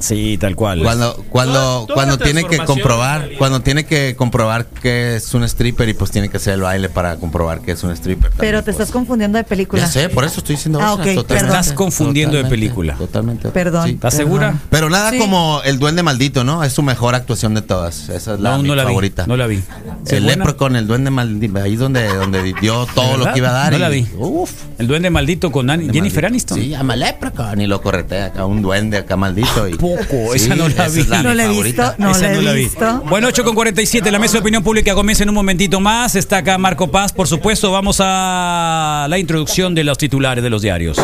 Sí, 0.00 0.36
tal 0.38 0.56
cual. 0.56 0.82
Cuando 0.82 1.14
cuando 1.30 1.52
Toda- 1.54 1.86
toda 1.86 1.94
cuando 1.94 2.16
la 2.16 2.24
tiene 2.24 2.44
que 2.44 2.58
comprobar, 2.58 3.28
cuando 3.38 3.60
tiene 3.60 3.84
que 3.84 4.16
comprobar 4.16 4.66
que 4.66 5.16
es 5.16 5.32
un 5.34 5.44
stripper 5.44 5.88
y 5.88 5.94
pues 5.94 6.10
tiene 6.10 6.28
que 6.28 6.38
hacer 6.38 6.54
el 6.54 6.62
baile 6.62 6.88
para 6.88 7.16
comprobar 7.16 7.60
que 7.60 7.72
es 7.72 7.82
un 7.84 7.90
stripper. 7.92 8.30
Pero 8.30 8.58
también, 8.58 8.64
te 8.64 8.72
pues. 8.72 8.74
estás 8.80 8.90
confundiendo 8.90 9.38
de 9.38 9.44
película. 9.44 9.82
Ya 9.82 9.88
sé, 9.88 10.08
por 10.08 10.24
eso 10.24 10.38
estoy 10.38 10.56
diciendo 10.56 10.80
Ah, 10.82 10.94
otra, 10.94 11.04
ok, 11.04 11.14
totalmente. 11.16 11.34
perdón. 11.34 11.48
Estás 11.60 11.72
confundiendo 11.74 12.36
de 12.36 12.44
película. 12.46 12.94
Totalmente. 12.96 13.48
Perdón. 13.50 13.86
Sí. 13.86 13.92
¿Estás 13.92 14.14
segura? 14.14 14.54
Pero 14.70 14.88
nada 14.90 15.10
Sí. 15.10 15.18
como 15.18 15.60
el 15.64 15.78
duende 15.78 16.02
maldito, 16.02 16.44
¿no? 16.44 16.64
Es 16.64 16.72
su 16.72 16.82
mejor 16.82 17.14
actuación 17.14 17.54
de 17.54 17.62
todas. 17.62 18.08
Esa 18.08 18.34
es 18.34 18.40
la, 18.40 18.52
No, 18.56 18.62
mi 18.62 18.68
no 18.68 18.74
la 18.74 18.84
vi. 18.84 18.88
favorita. 18.88 19.26
No 19.26 19.36
la 19.36 19.46
vi. 19.46 19.56
¿Sí 19.56 19.62
es 20.06 20.12
El 20.14 20.24
buena? 20.24 20.44
Leprechaun, 20.44 20.76
el 20.76 20.86
duende 20.86 21.10
maldito, 21.10 21.58
ahí 21.60 21.76
donde, 21.76 22.06
donde 22.08 22.42
dio 22.60 22.86
todo 22.94 23.16
lo 23.18 23.30
que 23.32 23.38
iba 23.38 23.50
a 23.50 23.52
dar. 23.52 23.72
No 23.72 23.76
y- 23.78 23.80
la 23.80 23.88
vi. 23.90 24.06
Uf. 24.16 24.50
El 24.78 24.86
duende 24.86 25.10
maldito 25.10 25.52
con 25.52 25.68
Jennifer 25.68 26.00
maldito. 26.02 26.26
Aniston. 26.26 26.58
Sí, 26.58 26.68
llama 26.70 26.96
Leprechaun 26.96 27.60
y 27.60 27.66
lo 27.66 27.82
corretea 27.82 28.26
acá, 28.26 28.46
un 28.46 28.62
duende 28.62 28.96
acá 28.96 29.16
maldito. 29.16 29.68
Y, 29.68 29.74
Sí, 29.98 30.44
esa 30.44 30.54
no 30.56 30.68
la 30.68 30.88
vi. 30.88 31.00
es 31.00 31.08
la 31.08 31.22
No 31.22 31.30
mi 31.30 31.34
la 31.36 31.44
he 31.44 31.62
visto, 31.62 31.94
no 31.98 32.10
Esa 32.10 32.20
la 32.22 32.32
he 32.32 32.36
no 32.36 32.42
la 32.42 32.52
vi. 32.52 32.64
visto. 32.64 33.02
Bueno, 33.08 33.28
8 33.28 33.44
con 33.44 33.54
47, 33.54 34.10
la 34.10 34.18
mesa 34.18 34.34
de 34.34 34.38
opinión 34.40 34.62
pública 34.62 34.94
comienza 34.94 35.22
en 35.22 35.28
un 35.30 35.34
momentito 35.34 35.80
más. 35.80 36.14
Está 36.16 36.38
acá 36.38 36.58
Marco 36.58 36.90
Paz, 36.90 37.12
por 37.12 37.26
supuesto. 37.28 37.70
Vamos 37.72 37.98
a 38.00 39.06
la 39.08 39.18
introducción 39.18 39.74
de 39.74 39.84
los 39.84 39.98
titulares 39.98 40.42
de 40.44 40.50
los 40.50 40.62
diarios. 40.62 40.98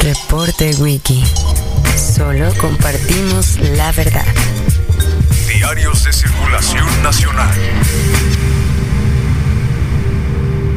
Reporte 0.00 0.74
Wiki. 0.76 1.22
Solo 2.16 2.52
compartimos 2.60 3.58
la 3.76 3.92
verdad. 3.92 4.24
Diarios 5.52 6.04
de 6.04 6.12
circulación 6.12 6.86
nacional. 7.02 7.50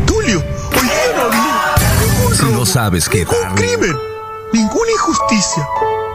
Tulio, 0.06 0.40
hoy 0.76 0.88
día 0.88 2.50
no 2.52 2.66
sabes 2.66 3.08
qué 3.08 3.24
darle. 3.26 3.56
crimen, 3.56 3.96
ninguna 4.54 4.92
injusticia, 4.92 5.68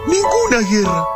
ninguna 0.06 0.68
guerra. 0.68 1.06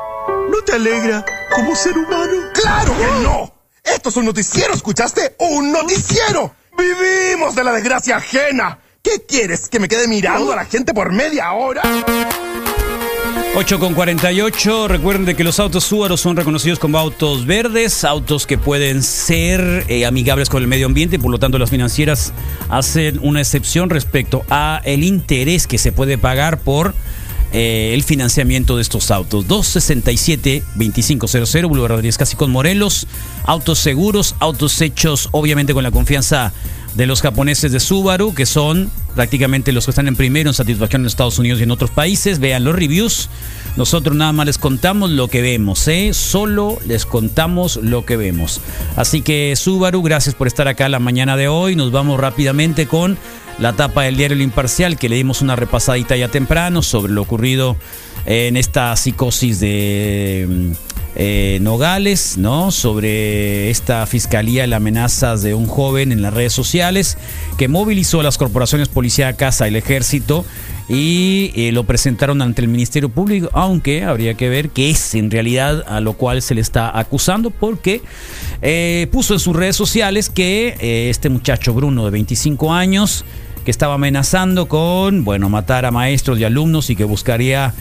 ¿No 0.49 0.63
te 0.65 0.73
alegra 0.73 1.25
como 1.55 1.75
ser 1.75 1.97
humano? 1.97 2.51
¡Claro 2.55 2.97
que 2.97 3.23
no! 3.23 3.55
Esto 3.83 4.09
es 4.09 4.17
un 4.17 4.27
noticiero, 4.27 4.75
¿escuchaste? 4.75 5.37
¡Un 5.39 5.73
noticiero! 5.73 6.55
¡Vivimos 6.77 7.55
de 7.55 7.65
la 7.65 7.73
desgracia 7.73 8.17
ajena! 8.17 8.79
¿Qué 9.03 9.25
quieres? 9.27 9.69
¿Que 9.69 9.81
me 9.81 9.89
quede 9.89 10.07
mirando 10.09 10.53
a 10.53 10.57
la 10.57 10.65
gente 10.65 10.93
por 10.93 11.13
media 11.13 11.53
hora? 11.53 11.83
8 13.57 13.81
con 13.81 13.95
48. 13.95 14.87
Recuerden 14.87 15.27
de 15.27 15.35
que 15.35 15.43
los 15.43 15.59
autos 15.59 15.83
Subaru 15.85 16.17
son 16.17 16.37
reconocidos 16.37 16.79
como 16.79 16.99
autos 16.99 17.47
verdes, 17.47 18.05
autos 18.05 18.47
que 18.47 18.59
pueden 18.59 19.03
ser 19.03 19.87
eh, 19.89 20.07
amigables 20.07 20.49
con 20.49 20.63
el 20.63 20.69
medio 20.69 20.87
ambiente, 20.87 21.19
por 21.19 21.33
lo 21.33 21.39
tanto 21.39 21.59
las 21.59 21.69
financieras 21.69 22.33
hacen 22.69 23.19
una 23.23 23.41
excepción 23.41 23.91
respecto 23.91 24.45
a 24.51 24.81
el 24.85 25.03
interés 25.03 25.67
que 25.67 25.79
se 25.79 25.91
puede 25.91 26.17
pagar 26.17 26.61
por 26.61 26.95
eh, 27.53 27.91
el 27.93 28.05
financiamiento 28.05 28.77
de 28.77 28.83
estos 28.83 29.11
autos. 29.11 29.49
267-2500, 29.49 31.67
Boulevard 31.67 31.91
Rodríguez 31.91 32.17
Casi 32.17 32.37
con 32.37 32.53
Morelos. 32.53 33.09
Autos 33.45 33.81
seguros, 33.81 34.37
autos 34.39 34.81
hechos 34.81 35.29
obviamente 35.33 35.75
con 35.75 35.83
la 35.83 35.91
confianza 35.91 36.53
de 36.95 37.07
los 37.07 37.23
japoneses 37.23 37.73
de 37.73 37.81
Subaru, 37.81 38.35
que 38.35 38.47
son 38.47 38.91
prácticamente 39.15 39.73
los 39.73 39.85
que 39.85 39.91
están 39.91 40.09
en 40.09 40.17
primero 40.17 40.51
en 40.51 40.55
satisfacción 40.55 41.03
en 41.03 41.07
Estados 41.07 41.39
Unidos 41.39 41.61
y 41.61 41.65
en 41.65 41.71
otros 41.71 41.91
países. 41.91 42.39
Vean 42.39 42.65
los 42.65 42.75
reviews. 42.75 43.29
Nosotros 43.77 44.17
nada 44.17 44.33
más 44.33 44.47
les 44.47 44.59
contamos 44.59 45.11
lo 45.11 45.29
que 45.29 45.43
vemos, 45.43 45.87
¿eh? 45.89 46.13
Solo 46.13 46.79
les 46.87 47.07
contamos 47.07 47.77
lo 47.77 48.05
que 48.05 48.17
vemos. 48.17 48.61
Así 48.97 49.23
que 49.23 49.55
Subaru, 49.57 50.03
gracias 50.03 50.35
por 50.35 50.47
estar 50.47 50.69
acá 50.69 50.89
la 50.89 50.99
mañana 50.99 51.37
de 51.37 51.49
hoy. 51.49 51.77
Nos 51.77 51.93
vamos 51.93 52.19
rápidamente 52.19 52.87
con 52.87 53.17
la 53.59 53.75
tapa 53.75 54.03
del 54.03 54.17
diario 54.17 54.35
El 54.35 54.43
Imparcial, 54.43 54.99
que 54.99 55.09
le 55.09 55.17
dimos 55.17 55.43
una 55.43 55.55
repasadita 55.55 56.17
ya 56.17 56.29
temprano 56.29 56.83
sobre 56.83 57.13
lo 57.13 57.23
ocurrido 57.23 57.77
en 58.27 58.57
esta 58.57 58.95
psicosis 58.97 59.61
de 59.61 60.47
mm, 60.49 60.90
eh, 61.17 61.59
Nogales, 61.61 62.39
¿no? 62.39 62.71
Sobre 62.71 63.71
esta 63.71 64.07
fiscalía 64.07 64.65
y 64.65 64.69
las 64.69 64.79
amenazas 64.79 65.43
de 65.43 65.55
un 65.55 65.67
joven 65.67 66.13
en 66.13 66.23
las 66.23 66.33
redes 66.33 66.53
sociales 66.53 67.19
que 67.59 67.69
movilizó 67.69 68.21
a 68.21 68.23
las 68.23 68.39
corporaciones 68.39 68.89
policíacas, 68.89 69.61
al 69.61 69.77
ejército 69.77 70.45
y 70.91 71.53
eh, 71.55 71.71
lo 71.71 71.85
presentaron 71.85 72.43
ante 72.43 72.63
el 72.63 72.69
Ministerio 72.69 73.09
Público, 73.09 73.49
aunque 73.53 74.03
habría 74.03 74.35
que 74.35 74.49
ver 74.49 74.71
qué 74.71 74.91
es 74.91 75.15
en 75.15 75.31
realidad 75.31 75.85
a 75.87 76.01
lo 76.01 76.15
cual 76.15 76.43
se 76.43 76.57
le 76.57 76.61
está 76.61 76.99
acusando, 76.99 77.51
porque 77.51 78.03
eh, 78.61 79.07
puso 79.13 79.35
en 79.35 79.41
sus 79.41 79.55
redes 79.55 79.77
sociales 79.77 80.29
que 80.29 80.75
eh, 80.81 81.09
este 81.09 81.29
muchacho 81.29 81.75
Bruno 81.75 82.05
de 82.05 82.11
25 82.11 82.73
años, 82.73 83.25
que 83.65 83.71
estaba 83.71 83.95
amenazando 83.95 84.67
con, 84.67 85.23
bueno, 85.23 85.49
matar 85.49 85.87
a 85.87 85.93
maestros 85.93 86.41
y 86.41 86.45
alumnos 86.45 86.91
y 86.91 86.97
que 86.97 87.05
buscaría 87.05 87.73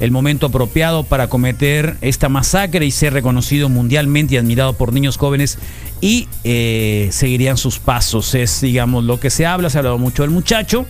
el 0.00 0.10
momento 0.10 0.46
apropiado 0.46 1.04
para 1.04 1.28
cometer 1.28 1.96
esta 2.00 2.28
masacre 2.28 2.84
y 2.86 2.90
ser 2.90 3.12
reconocido 3.12 3.68
mundialmente 3.68 4.34
y 4.34 4.38
admirado 4.38 4.74
por 4.74 4.92
niños 4.92 5.16
jóvenes 5.16 5.58
y 6.00 6.28
eh, 6.44 7.08
seguirían 7.12 7.56
sus 7.56 7.78
pasos. 7.78 8.34
Es, 8.34 8.60
digamos, 8.60 9.04
lo 9.04 9.18
que 9.18 9.30
se 9.30 9.46
habla, 9.46 9.70
se 9.70 9.78
ha 9.78 9.80
hablado 9.80 9.98
mucho 9.98 10.22
del 10.22 10.30
muchacho. 10.30 10.86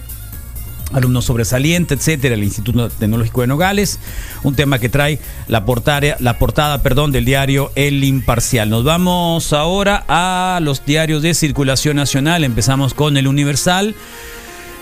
alumno 0.92 1.20
sobresaliente, 1.20 1.94
etcétera, 1.94 2.34
el 2.34 2.44
Instituto 2.44 2.88
Tecnológico 2.88 3.40
de 3.40 3.48
Nogales, 3.48 3.98
un 4.44 4.54
tema 4.54 4.78
que 4.78 4.88
trae 4.88 5.18
la 5.48 5.64
portada, 5.64 6.16
la 6.20 6.38
portada, 6.38 6.82
perdón, 6.82 7.12
del 7.12 7.24
diario 7.24 7.72
El 7.74 8.04
Imparcial. 8.04 8.70
Nos 8.70 8.84
vamos 8.84 9.52
ahora 9.52 10.04
a 10.08 10.60
los 10.62 10.84
diarios 10.84 11.22
de 11.22 11.34
circulación 11.34 11.96
nacional. 11.96 12.44
Empezamos 12.44 12.94
con 12.94 13.16
el 13.16 13.26
Universal. 13.26 13.94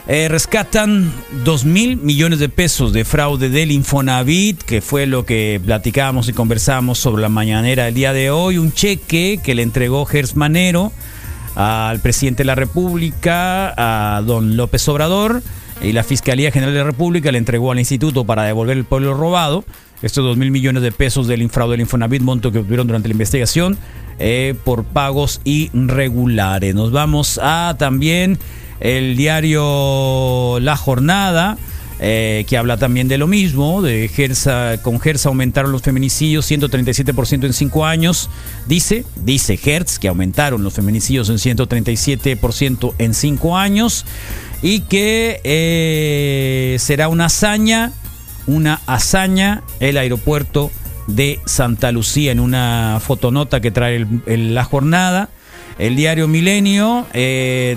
Eh, 0.06 0.28
rescatan 0.28 1.10
2 1.44 1.64
mil 1.64 1.96
millones 1.96 2.38
de 2.38 2.50
pesos 2.50 2.92
de 2.92 3.06
fraude 3.06 3.48
del 3.48 3.70
Infonavit, 3.70 4.62
que 4.62 4.82
fue 4.82 5.06
lo 5.06 5.24
que 5.24 5.58
platicábamos 5.64 6.28
y 6.28 6.34
conversamos 6.34 6.98
sobre 6.98 7.22
la 7.22 7.30
mañanera 7.30 7.86
del 7.86 7.94
día 7.94 8.12
de 8.12 8.30
hoy. 8.30 8.58
Un 8.58 8.72
cheque 8.72 9.40
que 9.42 9.54
le 9.54 9.62
entregó 9.62 10.04
Gers 10.04 10.36
Manero 10.36 10.92
al 11.54 12.00
presidente 12.00 12.42
de 12.42 12.48
la 12.48 12.54
República, 12.54 13.72
a 14.16 14.20
don 14.20 14.58
López 14.58 14.86
Obrador, 14.88 15.42
y 15.80 15.92
la 15.92 16.04
Fiscalía 16.04 16.50
General 16.50 16.74
de 16.74 16.80
la 16.80 16.86
República 16.86 17.32
le 17.32 17.38
entregó 17.38 17.72
al 17.72 17.78
instituto 17.78 18.26
para 18.26 18.42
devolver 18.42 18.76
el 18.76 18.84
pueblo 18.84 19.14
robado. 19.14 19.64
Estos 20.02 20.22
2 20.22 20.36
mil 20.36 20.50
millones 20.50 20.82
de 20.82 20.92
pesos 20.92 21.28
del 21.28 21.48
fraude 21.48 21.72
del 21.72 21.80
Infonavit, 21.80 22.20
monto 22.20 22.52
que 22.52 22.58
obtuvieron 22.58 22.86
durante 22.86 23.08
la 23.08 23.12
investigación 23.12 23.78
eh, 24.18 24.54
por 24.64 24.84
pagos 24.84 25.40
irregulares. 25.44 26.74
Nos 26.74 26.92
vamos 26.92 27.40
a 27.42 27.74
también 27.78 28.38
el 28.84 29.16
diario 29.16 30.60
La 30.60 30.76
Jornada. 30.76 31.58
eh, 32.00 32.44
que 32.48 32.58
habla 32.58 32.76
también 32.76 33.06
de 33.06 33.18
lo 33.18 33.28
mismo, 33.28 33.80
de 33.80 34.08
Gersa, 34.08 34.78
con 34.82 34.98
Gersa 35.00 35.28
aumentaron 35.28 35.70
los 35.70 35.80
feminicidios 35.80 36.50
137% 36.50 37.46
en 37.46 37.52
5 37.52 37.86
años, 37.86 38.28
dice, 38.66 39.04
dice 39.14 39.58
Hertz 39.62 40.00
que 40.00 40.08
aumentaron 40.08 40.64
los 40.64 40.74
feminicidios 40.74 41.30
en 41.30 41.36
137% 41.36 42.94
en 42.98 43.14
5 43.14 43.56
años 43.56 44.04
y 44.60 44.80
que 44.80 45.40
eh, 45.44 46.76
será 46.80 47.08
una 47.08 47.26
hazaña, 47.26 47.92
una 48.48 48.80
hazaña 48.86 49.62
el 49.78 49.96
aeropuerto 49.96 50.72
de 51.06 51.38
Santa 51.46 51.92
Lucía 51.92 52.32
en 52.32 52.40
una 52.40 53.00
fotonota 53.00 53.60
que 53.60 53.70
trae 53.70 54.04
la 54.26 54.64
jornada. 54.64 55.28
El 55.78 55.96
diario 55.96 56.28
Milenio 56.28 57.06
eh, 57.14 57.76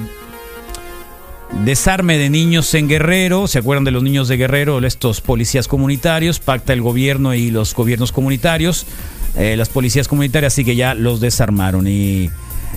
Desarme 1.54 2.18
de 2.18 2.30
niños 2.30 2.74
en 2.74 2.88
Guerrero, 2.88 3.48
¿se 3.48 3.60
acuerdan 3.60 3.84
de 3.86 3.92
los 3.92 4.04
niños 4.04 4.28
de 4.28 4.38
Guerrero? 4.38 4.86
Estos 4.86 5.22
policías 5.22 5.68
comunitarios, 5.68 6.40
pacta 6.40 6.74
el 6.74 6.82
gobierno 6.82 7.34
y 7.34 7.52
los 7.52 7.74
gobiernos 7.74 8.12
comunitarios, 8.12 8.86
eh, 9.36 9.56
las 9.58 9.70
policías 9.70 10.08
comunitarias, 10.08 10.54
así 10.54 10.66
que 10.66 10.76
ya 10.76 10.94
los 10.94 11.20
desarmaron 11.20 11.88
y 11.88 12.30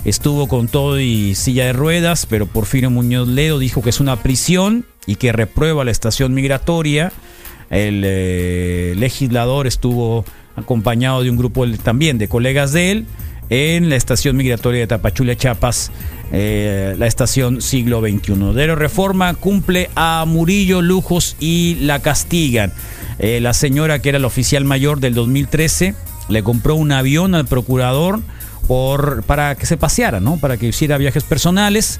estuvo 0.05 0.47
con 0.47 0.67
todo 0.67 0.99
y 0.99 1.35
silla 1.35 1.65
de 1.65 1.73
ruedas, 1.73 2.25
pero 2.25 2.47
Porfirio 2.47 2.89
Muñoz 2.89 3.27
Ledo 3.27 3.59
dijo 3.59 3.81
que 3.81 3.89
es 3.89 3.99
una 3.99 4.15
prisión 4.23 4.85
y 5.05 5.15
que 5.15 5.31
reprueba 5.31 5.83
la 5.83 5.91
estación 5.91 6.33
migratoria. 6.33 7.11
El 7.69 8.01
eh, 8.05 8.95
legislador 8.97 9.67
estuvo 9.67 10.25
acompañado 10.55 11.23
de 11.23 11.29
un 11.29 11.37
grupo 11.37 11.67
también 11.83 12.17
de 12.17 12.27
colegas 12.27 12.71
de 12.71 12.91
él 12.91 13.05
en 13.51 13.89
la 13.89 13.97
estación 13.97 14.37
migratoria 14.37 14.79
de 14.79 14.87
Tapachula, 14.87 15.35
Chiapas, 15.35 15.91
eh, 16.31 16.95
la 16.97 17.05
estación 17.05 17.61
siglo 17.61 17.99
XXI. 17.99 18.53
De 18.53 18.65
la 18.65 18.75
reforma 18.75 19.33
cumple 19.33 19.89
a 19.93 20.23
Murillo 20.25 20.81
Lujos 20.81 21.35
y 21.37 21.75
la 21.81 21.99
castigan. 21.99 22.71
Eh, 23.19 23.41
la 23.41 23.53
señora 23.53 23.99
que 23.99 24.07
era 24.07 24.19
la 24.19 24.27
oficial 24.27 24.63
mayor 24.63 25.01
del 25.01 25.13
2013 25.13 25.95
le 26.29 26.43
compró 26.43 26.75
un 26.75 26.93
avión 26.93 27.35
al 27.35 27.45
procurador 27.45 28.21
por, 28.69 29.23
para 29.23 29.55
que 29.55 29.65
se 29.65 29.75
paseara, 29.75 30.21
¿no? 30.21 30.37
Para 30.37 30.55
que 30.55 30.67
hiciera 30.67 30.97
viajes 30.97 31.25
personales. 31.25 31.99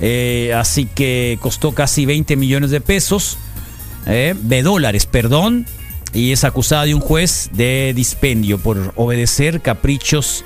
Eh, 0.00 0.54
así 0.56 0.86
que 0.86 1.38
costó 1.42 1.72
casi 1.72 2.06
20 2.06 2.36
millones 2.36 2.70
de 2.70 2.80
pesos, 2.80 3.36
de 4.06 4.62
dólares, 4.62 5.04
perdón. 5.04 5.66
Y 6.14 6.32
es 6.32 6.44
acusada 6.44 6.84
de 6.84 6.94
un 6.94 7.02
juez 7.02 7.50
de 7.52 7.92
dispendio 7.94 8.56
por 8.56 8.94
obedecer 8.96 9.60
caprichos 9.60 10.42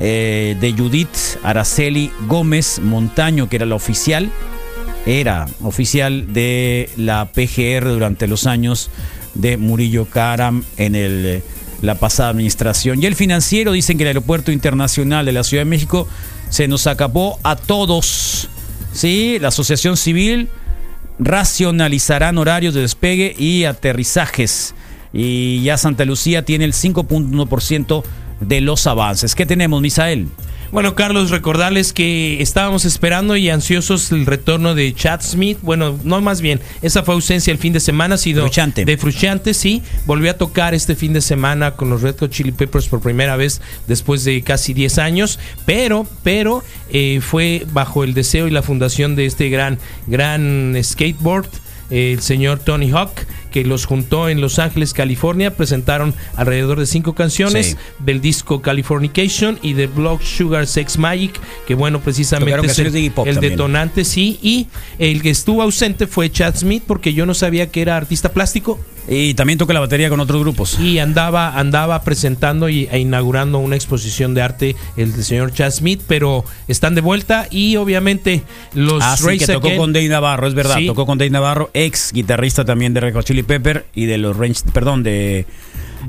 eh, 0.00 0.56
de 0.58 0.72
Judith 0.72 1.38
Araceli 1.42 2.10
Gómez 2.26 2.80
Montaño, 2.82 3.48
que 3.48 3.56
era 3.56 3.66
la 3.66 3.74
oficial, 3.74 4.30
era 5.04 5.46
oficial 5.62 6.32
de 6.32 6.88
la 6.96 7.26
PGR 7.26 7.86
durante 7.86 8.26
los 8.26 8.46
años 8.46 8.90
de 9.34 9.58
Murillo 9.58 10.06
Karam 10.06 10.64
en 10.78 10.94
el, 10.94 11.26
eh, 11.26 11.42
la 11.82 11.96
pasada 11.96 12.30
administración. 12.30 13.02
Y 13.02 13.06
el 13.06 13.14
financiero 13.14 13.72
dicen 13.72 13.98
que 13.98 14.04
el 14.04 14.08
aeropuerto 14.08 14.52
internacional 14.52 15.26
de 15.26 15.32
la 15.32 15.44
Ciudad 15.44 15.62
de 15.62 15.70
México 15.70 16.08
se 16.48 16.66
nos 16.66 16.86
acabó 16.86 17.38
a 17.42 17.56
todos. 17.56 18.48
Sí, 18.92 19.38
la 19.38 19.48
Asociación 19.48 19.96
Civil 19.96 20.48
racionalizarán 21.18 22.38
horarios 22.38 22.74
de 22.74 22.80
despegue 22.80 23.34
y 23.38 23.64
aterrizajes. 23.64 24.74
Y 25.12 25.62
ya 25.62 25.76
Santa 25.76 26.04
Lucía 26.04 26.44
tiene 26.44 26.64
el 26.64 26.72
5.1% 26.72 28.02
de 28.40 28.60
los 28.60 28.86
avances. 28.86 29.34
¿Qué 29.34 29.46
tenemos, 29.46 29.80
Misael? 29.80 30.28
Bueno, 30.72 30.94
Carlos, 30.94 31.30
recordarles 31.30 31.92
que 31.92 32.40
estábamos 32.40 32.84
esperando 32.84 33.36
y 33.36 33.50
ansiosos 33.50 34.12
el 34.12 34.24
retorno 34.24 34.76
de 34.76 34.94
Chad 34.94 35.20
Smith. 35.20 35.58
Bueno, 35.62 35.98
no 36.04 36.20
más 36.20 36.40
bien, 36.40 36.60
esa 36.80 37.02
fue 37.02 37.14
ausencia 37.14 37.50
el 37.50 37.58
fin 37.58 37.72
de 37.72 37.80
semana, 37.80 38.14
ha 38.14 38.18
sido 38.18 38.42
Fruchante. 38.42 38.84
de 38.84 38.96
Fruchante, 38.96 39.52
sí. 39.52 39.82
Volvió 40.06 40.30
a 40.30 40.34
tocar 40.34 40.72
este 40.72 40.94
fin 40.94 41.12
de 41.12 41.22
semana 41.22 41.72
con 41.72 41.90
los 41.90 42.02
Red 42.02 42.20
Hot 42.20 42.30
Chili 42.30 42.52
Peppers 42.52 42.86
por 42.86 43.00
primera 43.00 43.34
vez 43.34 43.60
después 43.88 44.22
de 44.22 44.42
casi 44.42 44.72
10 44.72 44.98
años, 44.98 45.40
pero, 45.66 46.06
pero 46.22 46.62
eh, 46.92 47.18
fue 47.20 47.66
bajo 47.72 48.04
el 48.04 48.14
deseo 48.14 48.46
y 48.46 48.52
la 48.52 48.62
fundación 48.62 49.16
de 49.16 49.26
este 49.26 49.48
gran, 49.48 49.76
gran 50.06 50.76
skateboard 50.80 51.48
el 51.90 52.20
señor 52.22 52.60
Tony 52.60 52.90
Hawk, 52.90 53.12
que 53.50 53.64
los 53.64 53.84
juntó 53.84 54.28
en 54.28 54.40
Los 54.40 54.58
Ángeles, 54.58 54.94
California. 54.94 55.54
Presentaron 55.54 56.14
alrededor 56.36 56.78
de 56.78 56.86
cinco 56.86 57.14
canciones 57.14 57.66
Sí. 57.66 57.76
del 57.98 58.20
disco 58.20 58.62
Californication 58.62 59.58
y 59.62 59.72
de 59.72 59.86
Block 59.88 60.22
Sugar 60.22 60.66
Sex 60.66 60.98
Magic, 60.98 61.38
que 61.66 61.74
bueno, 61.74 62.00
precisamente 62.00 62.66
es 62.66 62.78
el, 62.78 62.92
de 62.92 63.12
detonante, 63.40 64.04
sí. 64.04 64.38
Y 64.42 64.68
el 64.98 65.22
que 65.22 65.30
estuvo 65.30 65.62
ausente 65.62 66.06
fue 66.06 66.30
Chad 66.30 66.56
Smith, 66.56 66.84
porque 66.86 67.12
yo 67.12 67.26
no 67.26 67.34
sabía 67.34 67.70
que 67.70 67.82
era 67.82 67.96
artista 67.96 68.32
plástico. 68.32 68.78
Y 69.12 69.34
también 69.34 69.58
toca 69.58 69.72
la 69.74 69.80
batería 69.80 70.08
con 70.08 70.20
otros 70.20 70.40
grupos. 70.40 70.78
Y 70.78 71.00
andaba, 71.00 71.58
andaba 71.58 72.02
presentando 72.04 72.68
y, 72.68 72.88
e 72.92 73.00
inaugurando 73.00 73.58
una 73.58 73.74
exposición 73.74 74.34
de 74.34 74.42
arte 74.42 74.76
el 74.96 75.12
señor 75.24 75.52
Chad 75.52 75.72
Smith, 75.72 76.00
pero 76.06 76.44
están 76.68 76.94
de 76.94 77.00
vuelta 77.00 77.48
y 77.50 77.74
obviamente 77.74 78.44
los 78.72 79.02
Ah, 79.02 79.16
sí, 79.16 79.24
Race 79.26 79.38
que 79.38 79.52
tocó 79.52 79.66
Again- 79.66 79.76
con 79.78 79.92
Dave 79.92 80.08
Navarro, 80.08 80.46
es 80.46 80.54
verdad. 80.54 80.76
Sí. 80.78 80.86
Tocó 80.86 81.06
con 81.06 81.18
Dave 81.18 81.30
Navarro, 81.30 81.70
ex 81.74 82.12
guitarrista 82.12 82.64
también 82.64 82.94
de 82.94 83.00
Red 83.00 83.14
Hot 83.14 83.24
Chili 83.24 83.42
Pepper 83.42 83.84
y 83.96 84.04
de 84.06 84.16
los 84.16 84.36
Range, 84.36 84.60
perdón, 84.72 85.02
de, 85.02 85.44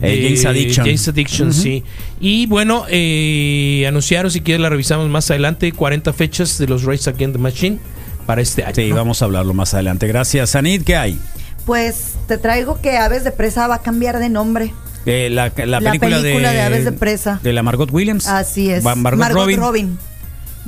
eh, 0.01 0.21
James 0.23 0.45
Addiction. 0.45 0.85
James 0.85 1.07
Addiction, 1.07 1.53
sí. 1.53 1.83
Y 2.19 2.45
bueno, 2.45 2.85
eh, 2.87 3.83
anunciaron, 3.87 4.29
si 4.29 4.41
quieres 4.41 4.61
la 4.61 4.69
revisamos 4.69 5.09
más 5.09 5.29
adelante, 5.31 5.71
40 5.71 6.13
fechas 6.13 6.59
de 6.59 6.67
los 6.67 6.83
Race 6.83 7.09
Against 7.09 7.35
the 7.35 7.41
Machine 7.41 7.79
para 8.27 8.43
este 8.43 8.63
año. 8.63 8.75
Sí, 8.75 8.89
¿no? 8.89 8.95
vamos 8.97 9.23
a 9.23 9.25
hablarlo 9.25 9.55
más 9.55 9.73
adelante. 9.73 10.05
Gracias, 10.07 10.55
Anit. 10.55 10.83
¿Qué 10.83 10.95
hay? 10.95 11.17
Pues 11.65 12.13
te 12.27 12.37
traigo 12.37 12.81
que 12.81 12.97
Aves 12.97 13.23
de 13.23 13.31
Presa 13.31 13.67
va 13.67 13.75
a 13.75 13.81
cambiar 13.81 14.19
de 14.19 14.29
nombre. 14.29 14.73
Eh, 15.05 15.29
la, 15.31 15.51
la 15.55 15.79
La 15.79 15.91
película, 15.91 16.17
película 16.21 16.51
de 16.51 16.61
Aves 16.61 16.85
de 16.85 16.91
Presa. 16.91 17.39
De 17.43 17.53
la 17.53 17.63
Margot 17.63 17.89
Williams. 17.91 18.27
Así 18.27 18.69
es. 18.71 18.85
Va- 18.85 18.95
Margot, 18.95 19.27
Robin. 19.55 19.97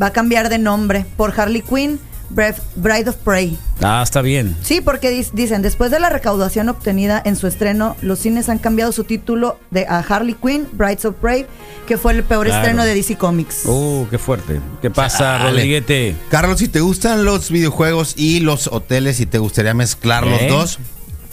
Va 0.01 0.07
a 0.07 0.11
cambiar 0.13 0.49
de 0.49 0.57
nombre 0.57 1.05
por 1.17 1.39
Harley 1.39 1.61
Quinn, 1.61 1.99
Bride 2.33 3.09
of 3.09 3.15
Prey. 3.17 3.57
Ah, 3.81 4.01
está 4.03 4.21
bien. 4.21 4.55
Sí, 4.63 4.81
porque 4.81 5.25
dicen, 5.33 5.61
después 5.61 5.91
de 5.91 5.99
la 5.99 6.09
recaudación 6.09 6.69
obtenida 6.69 7.21
en 7.23 7.35
su 7.35 7.47
estreno, 7.47 7.95
los 8.01 8.19
cines 8.19 8.49
han 8.49 8.57
cambiado 8.59 8.91
su 8.91 9.03
título 9.03 9.59
de 9.71 9.85
a 9.87 9.99
Harley 9.99 10.35
Quinn, 10.35 10.67
Brides 10.73 11.05
of 11.05 11.15
Prey, 11.15 11.45
que 11.87 11.97
fue 11.97 12.13
el 12.13 12.23
peor 12.23 12.45
Claro. 12.47 12.61
estreno 12.61 12.83
de 12.85 12.95
DC 12.95 13.17
Comics. 13.17 13.65
Uh, 13.65 14.07
qué 14.09 14.17
fuerte. 14.17 14.59
¿Qué 14.81 14.89
pasa. 14.89 15.37
Rodriguete? 15.39 16.15
Carlos, 16.29 16.59
si 16.59 16.67
te 16.67 16.79
gustan 16.79 17.25
los 17.25 17.51
videojuegos 17.51 18.13
y 18.17 18.39
los 18.39 18.67
hoteles 18.67 19.19
y 19.19 19.25
te 19.25 19.37
gustaría 19.37 19.73
mezclar 19.73 20.23
¿Eh? 20.25 20.29
los 20.29 20.47
dos, 20.49 20.79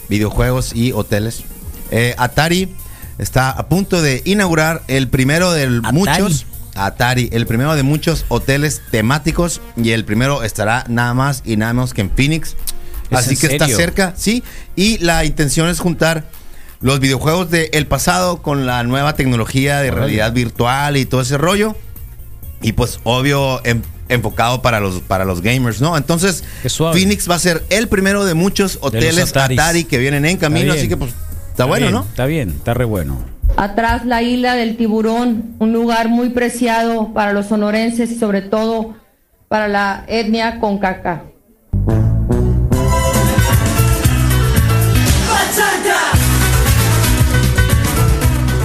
videojuegos 0.08 0.74
y 0.74 0.92
hoteles, 0.92 1.42
eh, 1.90 2.14
Atari 2.18 2.74
está 3.18 3.50
a 3.50 3.68
punto 3.68 4.02
de 4.02 4.22
inaugurar 4.24 4.82
el 4.88 5.08
primero 5.08 5.52
de 5.52 5.68
muchos. 5.92 6.46
Atari, 6.86 7.28
el 7.32 7.46
primero 7.46 7.74
de 7.74 7.82
muchos 7.82 8.24
hoteles 8.28 8.82
temáticos 8.90 9.60
y 9.76 9.90
el 9.90 10.04
primero 10.04 10.42
estará 10.42 10.84
nada 10.88 11.14
más 11.14 11.42
y 11.44 11.56
nada 11.56 11.72
menos 11.72 11.94
que 11.94 12.00
en 12.00 12.10
Phoenix. 12.10 12.56
¿Es 13.10 13.18
Así 13.18 13.34
en 13.34 13.40
que 13.40 13.46
está 13.48 13.68
cerca, 13.68 14.14
sí. 14.16 14.42
Y 14.76 14.98
la 14.98 15.24
intención 15.24 15.68
es 15.68 15.80
juntar 15.80 16.24
los 16.80 17.00
videojuegos 17.00 17.50
del 17.50 17.86
pasado 17.86 18.40
con 18.42 18.66
la 18.66 18.82
nueva 18.84 19.14
tecnología 19.14 19.80
de 19.80 19.90
realidad 19.90 20.32
virtual 20.32 20.96
y 20.96 21.04
todo 21.04 21.20
ese 21.20 21.36
rollo. 21.36 21.76
Y 22.62 22.72
pues 22.72 23.00
obvio 23.04 23.60
enfocado 24.08 24.60
para 24.60 24.80
los 24.80 25.00
para 25.00 25.24
los 25.24 25.40
gamers, 25.40 25.80
¿no? 25.80 25.96
Entonces, 25.96 26.44
Phoenix 26.92 27.30
va 27.30 27.36
a 27.36 27.38
ser 27.38 27.64
el 27.70 27.88
primero 27.88 28.24
de 28.24 28.34
muchos 28.34 28.78
hoteles. 28.80 29.34
Atari 29.36 29.84
que 29.84 29.98
vienen 29.98 30.24
en 30.24 30.36
camino, 30.36 30.72
así 30.72 30.88
que 30.88 30.96
pues 30.96 31.12
está, 31.50 31.64
bueno, 31.64 31.86
bien, 31.86 31.94
¿no? 31.94 32.02
Está 32.02 32.26
bien, 32.26 32.50
está 32.50 32.74
re 32.74 32.84
bueno. 32.84 33.39
Atrás 33.56 34.06
la 34.06 34.22
isla 34.22 34.54
del 34.54 34.76
tiburón, 34.76 35.56
un 35.58 35.72
lugar 35.72 36.08
muy 36.08 36.30
preciado 36.30 37.12
para 37.12 37.32
los 37.32 37.46
sonorenses 37.46 38.10
y 38.10 38.18
sobre 38.18 38.42
todo 38.42 38.94
para 39.48 39.68
la 39.68 40.04
etnia 40.06 40.60
concaca. 40.60 41.24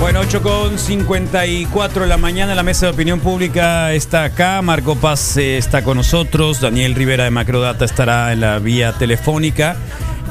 Bueno, 0.06 0.20
8 0.20 0.44
con 0.44 0.78
54 0.78 2.04
de 2.04 2.08
la 2.08 2.18
mañana, 2.18 2.54
la 2.54 2.62
mesa 2.62 2.86
de 2.86 2.92
opinión 2.92 3.20
pública 3.20 3.92
está 3.92 4.26
acá, 4.26 4.62
Marco 4.62 4.96
Paz 4.96 5.36
eh, 5.38 5.58
está 5.58 5.84
con 5.84 5.98
nosotros, 5.98 6.62
Daniel 6.62 6.94
Rivera 6.94 7.24
de 7.24 7.32
Macrodata 7.32 7.86
estará 7.86 8.32
en 8.32 8.42
la 8.42 8.60
vía 8.60 8.94
telefónica. 8.94 9.76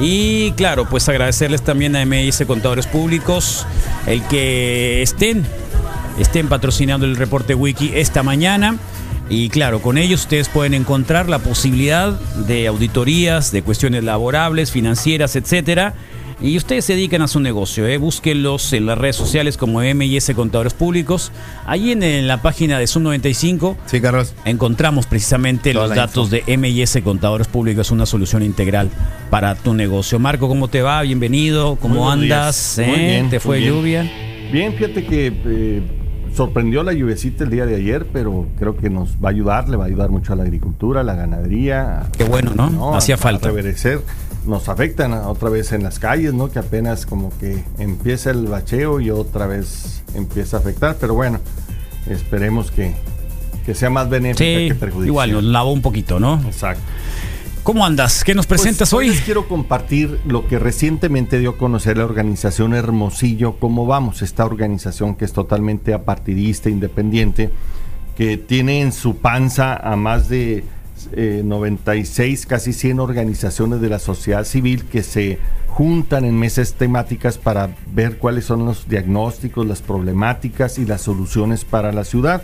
Y 0.00 0.52
claro, 0.52 0.88
pues 0.88 1.08
agradecerles 1.08 1.62
también 1.62 1.94
a 1.96 2.04
MIS 2.04 2.42
Contadores 2.46 2.86
Públicos 2.86 3.66
el 4.06 4.22
que 4.24 5.02
estén, 5.02 5.44
estén 6.18 6.48
patrocinando 6.48 7.06
el 7.06 7.16
reporte 7.16 7.54
Wiki 7.54 7.92
esta 7.94 8.22
mañana. 8.22 8.76
Y 9.30 9.48
claro, 9.48 9.80
con 9.80 9.96
ellos 9.96 10.22
ustedes 10.22 10.48
pueden 10.48 10.74
encontrar 10.74 11.28
la 11.28 11.38
posibilidad 11.38 12.12
de 12.46 12.66
auditorías, 12.66 13.52
de 13.52 13.62
cuestiones 13.62 14.04
laborables, 14.04 14.70
financieras, 14.70 15.36
etcétera. 15.36 15.94
Y 16.44 16.58
ustedes 16.58 16.84
se 16.84 16.92
dedican 16.92 17.22
a 17.22 17.26
su 17.26 17.40
negocio, 17.40 17.86
¿eh? 17.86 17.96
búsquenlos 17.96 18.74
en 18.74 18.84
las 18.84 18.98
redes 18.98 19.16
sociales 19.16 19.56
como 19.56 19.80
MIS 19.80 20.30
Contadores 20.36 20.74
Públicos. 20.74 21.32
Allí 21.64 21.90
en, 21.92 22.02
en 22.02 22.28
la 22.28 22.42
página 22.42 22.78
de 22.78 22.86
Zoom 22.86 23.04
95 23.04 23.78
sí, 23.86 23.98
Carlos. 24.02 24.34
encontramos 24.44 25.06
precisamente 25.06 25.72
Toda 25.72 25.86
los 25.86 25.96
datos 25.96 26.28
de 26.28 26.42
MIS 26.58 26.98
Contadores 27.02 27.48
Públicos, 27.48 27.90
una 27.90 28.04
solución 28.04 28.42
integral 28.42 28.90
para 29.30 29.54
tu 29.54 29.72
negocio. 29.72 30.18
Marco, 30.18 30.46
¿cómo 30.46 30.68
te 30.68 30.82
va? 30.82 31.00
Bienvenido, 31.00 31.76
¿cómo 31.76 32.10
andas? 32.10 32.74
Muy 32.86 32.94
¿Eh? 32.94 33.06
bien, 33.08 33.30
¿Te 33.30 33.40
fue 33.40 33.56
muy 33.56 33.62
bien. 33.64 33.74
lluvia? 33.74 34.12
Bien, 34.52 34.74
fíjate 34.74 35.06
que 35.06 35.32
eh, 35.46 35.82
sorprendió 36.36 36.82
la 36.82 36.92
lluvecita 36.92 37.44
el 37.44 37.50
día 37.50 37.64
de 37.64 37.76
ayer, 37.76 38.06
pero 38.12 38.46
creo 38.58 38.76
que 38.76 38.90
nos 38.90 39.12
va 39.16 39.28
a 39.28 39.32
ayudar, 39.32 39.70
le 39.70 39.78
va 39.78 39.84
a 39.84 39.86
ayudar 39.86 40.10
mucho 40.10 40.34
a 40.34 40.36
la 40.36 40.42
agricultura, 40.42 41.00
a 41.00 41.04
la 41.04 41.14
ganadería. 41.14 42.02
Qué 42.18 42.24
bueno, 42.24 42.52
¿no? 42.54 42.94
Hacía 42.94 43.14
a- 43.14 43.18
falta. 43.18 43.48
A. 43.48 43.52
Nos 44.46 44.68
afectan 44.68 45.12
otra 45.12 45.48
vez 45.48 45.72
en 45.72 45.82
las 45.82 45.98
calles, 45.98 46.34
¿no? 46.34 46.50
Que 46.50 46.58
apenas 46.58 47.06
como 47.06 47.30
que 47.38 47.64
empieza 47.78 48.30
el 48.30 48.46
bacheo 48.46 49.00
y 49.00 49.10
otra 49.10 49.46
vez 49.46 50.02
empieza 50.14 50.58
a 50.58 50.60
afectar, 50.60 50.96
pero 51.00 51.14
bueno, 51.14 51.40
esperemos 52.08 52.70
que, 52.70 52.92
que 53.64 53.74
sea 53.74 53.88
más 53.90 54.08
benéfica 54.10 54.44
Sí, 54.44 54.68
que 54.68 54.74
perjudicial. 54.74 55.06
igual 55.08 55.32
nos 55.32 55.44
lavó 55.44 55.72
un 55.72 55.82
poquito, 55.82 56.20
¿no? 56.20 56.42
Exacto. 56.44 56.82
¿Cómo 57.62 57.86
andas? 57.86 58.24
¿Qué 58.24 58.34
nos 58.34 58.46
presentas 58.46 58.90
Pues, 58.90 59.08
hoy? 59.08 59.14
Les 59.14 59.24
quiero 59.24 59.48
compartir 59.48 60.20
lo 60.26 60.46
que 60.46 60.58
recientemente 60.58 61.38
dio 61.38 61.50
a 61.50 61.56
conocer 61.56 61.96
la 61.96 62.04
organización 62.04 62.74
Hermosillo, 62.74 63.56
cómo 63.58 63.86
vamos, 63.86 64.20
esta 64.20 64.44
organización 64.44 65.14
que 65.14 65.24
es 65.24 65.32
totalmente 65.32 65.94
apartidista, 65.94 66.68
independiente, 66.68 67.50
que 68.16 68.36
tiene 68.36 68.82
en 68.82 68.92
su 68.92 69.16
panza 69.16 69.74
a 69.74 69.96
más 69.96 70.28
de 70.28 70.62
eh, 71.12 71.42
96, 71.44 72.46
casi 72.46 72.72
100 72.72 73.00
organizaciones 73.00 73.80
de 73.80 73.88
la 73.88 73.98
sociedad 73.98 74.44
civil 74.44 74.84
que 74.84 75.02
se 75.02 75.38
juntan 75.68 76.24
en 76.24 76.38
mesas 76.38 76.74
temáticas 76.74 77.38
para 77.38 77.74
ver 77.92 78.18
cuáles 78.18 78.44
son 78.44 78.64
los 78.64 78.88
diagnósticos, 78.88 79.66
las 79.66 79.82
problemáticas 79.82 80.78
y 80.78 80.86
las 80.86 81.02
soluciones 81.02 81.64
para 81.64 81.92
la 81.92 82.04
ciudad. 82.04 82.42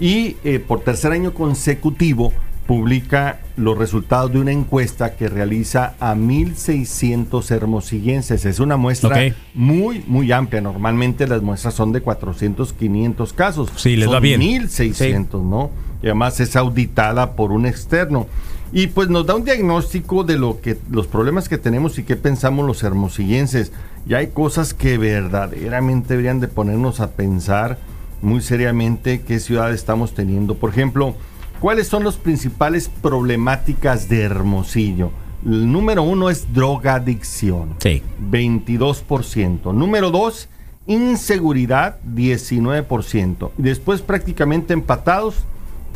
Y 0.00 0.36
eh, 0.44 0.58
por 0.58 0.80
tercer 0.80 1.12
año 1.12 1.32
consecutivo 1.32 2.32
publica 2.66 3.40
los 3.56 3.78
resultados 3.78 4.32
de 4.32 4.40
una 4.40 4.52
encuesta 4.52 5.14
que 5.14 5.28
realiza 5.28 5.94
a 6.00 6.14
1.600 6.14 7.50
hermosillenses. 7.52 8.44
Es 8.44 8.60
una 8.60 8.76
muestra 8.76 9.34
muy, 9.54 10.02
muy 10.06 10.32
amplia. 10.32 10.60
Normalmente 10.60 11.26
las 11.26 11.42
muestras 11.42 11.74
son 11.74 11.92
de 11.92 12.00
400, 12.00 12.72
500 12.72 13.32
casos. 13.32 13.70
Sí, 13.76 13.96
les 13.96 14.06
Son 14.06 14.14
va 14.14 14.20
bien. 14.20 14.40
1.600, 14.40 15.42
¿no? 15.42 15.70
Y 16.02 16.06
además 16.06 16.40
es 16.40 16.56
auditada 16.56 17.32
por 17.32 17.52
un 17.52 17.66
externo. 17.66 18.26
Y 18.72 18.88
pues 18.88 19.08
nos 19.08 19.26
da 19.26 19.36
un 19.36 19.44
diagnóstico 19.44 20.24
de 20.24 20.38
lo 20.38 20.60
que 20.60 20.76
los 20.90 21.06
problemas 21.06 21.48
que 21.48 21.58
tenemos 21.58 21.98
y 21.98 22.02
qué 22.02 22.16
pensamos 22.16 22.66
los 22.66 22.82
hermosillenses. 22.82 23.72
Y 24.08 24.14
hay 24.14 24.28
cosas 24.28 24.74
que 24.74 24.98
verdaderamente 24.98 26.08
deberían 26.08 26.40
de 26.40 26.48
ponernos 26.48 27.00
a 27.00 27.12
pensar 27.12 27.78
muy 28.22 28.40
seriamente 28.40 29.22
qué 29.22 29.40
ciudad 29.40 29.72
estamos 29.72 30.14
teniendo. 30.14 30.56
Por 30.56 30.70
ejemplo, 30.70 31.14
¿cuáles 31.60 31.86
son 31.86 32.04
las 32.04 32.16
principales 32.16 32.90
problemáticas 33.02 34.08
de 34.08 34.22
Hermosillo? 34.22 35.10
El 35.44 35.70
número 35.70 36.02
uno 36.02 36.28
es 36.30 36.52
drogadicción. 36.52 37.76
Sí. 37.78 38.02
22%. 38.30 39.72
Número 39.72 40.10
dos, 40.10 40.48
inseguridad, 40.86 42.00
19%. 42.04 43.50
Y 43.58 43.62
después 43.62 44.02
prácticamente 44.02 44.72
empatados, 44.72 45.44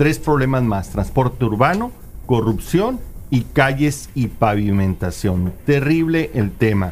tres 0.00 0.18
problemas 0.18 0.62
más. 0.62 0.88
Transporte 0.88 1.44
urbano, 1.44 1.92
corrupción 2.24 2.98
y 3.28 3.42
calles 3.42 4.08
y 4.14 4.28
pavimentación. 4.28 5.52
Terrible 5.66 6.30
el 6.32 6.52
tema. 6.52 6.86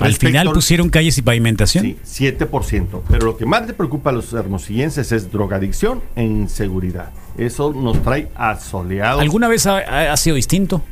Al 0.00 0.06
Respecto 0.08 0.26
final 0.26 0.48
al- 0.48 0.54
pusieron 0.54 0.88
calles 0.90 1.16
y 1.18 1.22
pavimentación. 1.22 1.84
Sí, 1.84 1.96
7%. 2.04 3.02
Pero 3.08 3.26
lo 3.26 3.36
que 3.36 3.46
más 3.46 3.64
le 3.68 3.74
preocupa 3.74 4.10
a 4.10 4.12
los 4.12 4.32
hermosillenses 4.32 5.12
es 5.12 5.30
drogadicción 5.30 6.02
e 6.16 6.24
inseguridad. 6.24 7.10
Eso 7.36 7.72
nos 7.72 8.02
trae 8.02 8.26
asoleados. 8.34 9.20
¿Alguna 9.22 9.46
vez 9.46 9.64
ha- 9.68 10.12
ha 10.12 10.16
sido 10.16 10.34
distinto? 10.34 10.82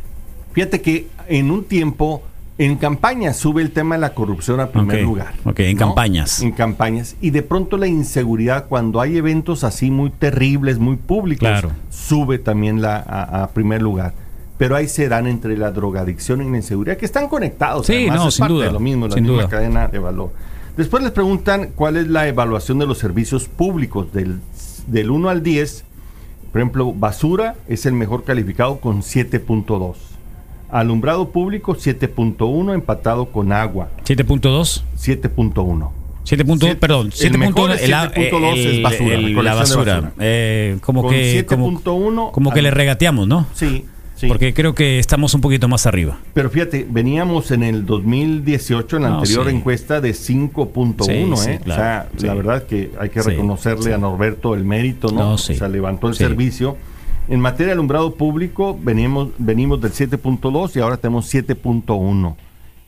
Fíjate 0.53 0.81
que 0.81 1.09
en 1.27 1.51
un 1.51 1.65
tiempo, 1.65 2.23
en 2.59 2.77
campaña 2.77 3.33
sube 3.35 3.61
el 3.62 3.70
tema 3.70 3.97
de 3.97 4.01
la 4.01 4.15
corrupción 4.15 4.61
a 4.61 4.69
primer 4.69 5.03
lugar. 5.03 5.35
ok, 5.45 5.61
en 5.61 5.77
campañas. 5.77 6.41
En 6.43 6.53
campañas. 6.53 7.16
Y 7.20 7.31
de 7.31 7.43
pronto 7.43 7.77
la 7.77 7.87
inseguridad, 7.87 8.66
cuando 8.69 9.01
hay 9.01 9.16
eventos 9.19 9.62
así 9.65 9.91
muy 9.91 10.11
terribles, 10.11 10.78
muy 10.78 10.97
públicos, 10.97 11.49
Claro. 11.49 11.70
sube 11.91 12.39
también 12.39 12.81
la, 12.81 12.97
a, 12.97 13.43
a 13.45 13.49
primer 13.51 13.83
lugar. 13.83 14.15
Pero 14.59 14.74
ahí 14.74 14.89
se 14.89 15.09
dan 15.09 15.27
entre 15.27 15.59
la 15.59 15.70
drogadicción 15.70 16.41
y 16.41 16.51
la 16.51 16.57
inseguridad, 16.57 16.97
que 16.97 17.05
están 17.05 17.28
conectados. 17.28 17.87
Sí, 17.87 17.93
además, 17.95 18.16
no, 18.20 18.28
es 18.28 18.35
sin 18.35 18.43
parte 18.43 18.55
duda, 18.55 18.66
de 18.66 18.73
lo 18.73 18.81
mismo, 18.81 19.07
la 19.07 19.12
sin 19.15 19.23
misma 19.24 19.39
duda. 19.43 19.49
cadena 19.51 19.89
de 19.89 19.99
valor. 19.99 20.31
Después 20.78 21.03
les 21.03 21.12
preguntan 21.12 21.70
cuál 21.74 21.99
es 21.99 22.09
la 22.09 22.27
evaluación 22.27 22.78
de 22.78 22.87
los 22.87 22.97
servicios 22.97 23.49
públicos 23.49 24.12
del, 24.15 24.41
del 24.87 25.11
1 25.11 25.28
al 25.28 25.43
10. 25.43 25.85
Por 26.53 26.61
ejemplo, 26.62 26.93
basura 26.95 27.55
es 27.69 27.85
el 27.85 27.93
mejor 27.93 28.24
calificado 28.24 28.78
con 28.81 29.03
7.2. 29.03 29.95
Alumbrado 30.71 31.29
público 31.31 31.75
7.1 31.77 32.75
empatado 32.75 33.27
con 33.27 33.53
agua. 33.53 33.89
7.2. 34.05 34.83
7.1. 34.97 35.91
7.2, 36.25 36.59
Siete- 36.59 36.75
perdón, 36.77 37.07
el 37.07 37.13
7.1 37.13 37.39
mejor 37.39 37.71
es 37.71 37.83
el, 37.83 37.95
a- 37.95 38.11
7.2 38.13 38.57
es 38.59 38.67
el- 38.67 38.83
basura, 38.83 39.15
el- 39.15 39.35
la 39.45 39.55
basura. 39.55 39.95
basura. 40.01 40.13
Eh, 40.19 40.79
como 40.81 41.03
Con 41.03 41.13
que 41.13 41.47
como, 41.47 41.67
7.1 41.71 42.31
como 42.33 42.53
que 42.53 42.63
le 42.63 42.73
regateamos, 42.73 43.29
¿no? 43.29 43.47
Sí, 43.55 43.85
sí. 44.17 44.27
Porque 44.27 44.53
creo 44.53 44.75
que 44.75 44.99
estamos 44.99 45.35
un 45.35 45.41
poquito 45.41 45.69
más 45.69 45.87
arriba. 45.87 46.19
Pero 46.35 46.51
fíjate, 46.51 46.85
veníamos 46.91 47.53
en 47.53 47.63
el 47.63 47.87
2018, 47.87 48.97
en 48.97 49.03
la 49.05 49.11
No, 49.11 49.19
anterior 49.19 49.49
sí. 49.49 49.55
encuesta, 49.55 50.01
de 50.01 50.15
5.1, 50.15 51.37
Sí, 51.37 51.51
¿eh? 51.51 51.61
claro, 51.63 52.09
o 52.17 52.19
sea, 52.21 52.27
la 52.29 52.35
verdad 52.35 52.65
que 52.65 52.91
hay 52.99 53.09
que 53.11 53.23
reconocerle 53.23 53.95
a 53.95 53.99
Norberto 53.99 54.55
el 54.57 54.65
mérito, 54.65 55.13
¿no? 55.13 55.21
No, 55.31 55.39
sí. 55.39 55.53
O 55.53 55.57
sea, 55.57 55.69
levantó 55.69 56.09
el 56.09 56.17
servicio. 56.17 56.77
En 57.28 57.40
materia 57.40 57.66
de 57.66 57.73
alumbrado 57.73 58.15
público, 58.15 58.78
venimos, 58.81 59.31
venimos 59.39 59.81
del 59.81 59.93
7.2 59.93 60.77
y 60.77 60.81
ahora 60.81 60.97
tenemos 60.97 61.32
7.1. 61.32 62.36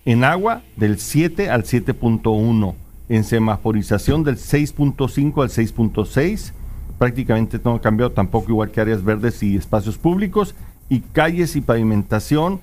En 0.04 0.24
agua, 0.24 0.62
del 0.76 0.98
7 0.98 1.50
al 1.50 1.64
7.1. 1.64 2.74
En 3.08 3.24
semaforización, 3.24 4.22
del 4.22 4.36
6.5 4.36 5.42
al 5.42 5.48
6.6. 5.48 6.52
Prácticamente 6.98 7.60
no 7.64 7.74
ha 7.74 7.80
cambiado 7.80 8.12
tampoco, 8.12 8.50
igual 8.50 8.70
que 8.70 8.80
áreas 8.80 9.02
verdes 9.02 9.42
y 9.42 9.56
espacios 9.56 9.98
públicos. 9.98 10.54
Y 10.88 11.00
calles 11.00 11.56
y 11.56 11.60
pavimentación, 11.60 12.60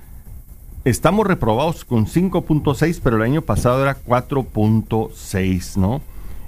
Estamos 0.86 1.26
reprobados 1.26 1.84
con 1.84 2.06
5.6, 2.06 3.00
pero 3.04 3.16
el 3.16 3.24
año 3.24 3.42
pasado 3.42 3.82
era 3.82 3.98
4.6, 3.98 5.78
¿no? 5.78 6.00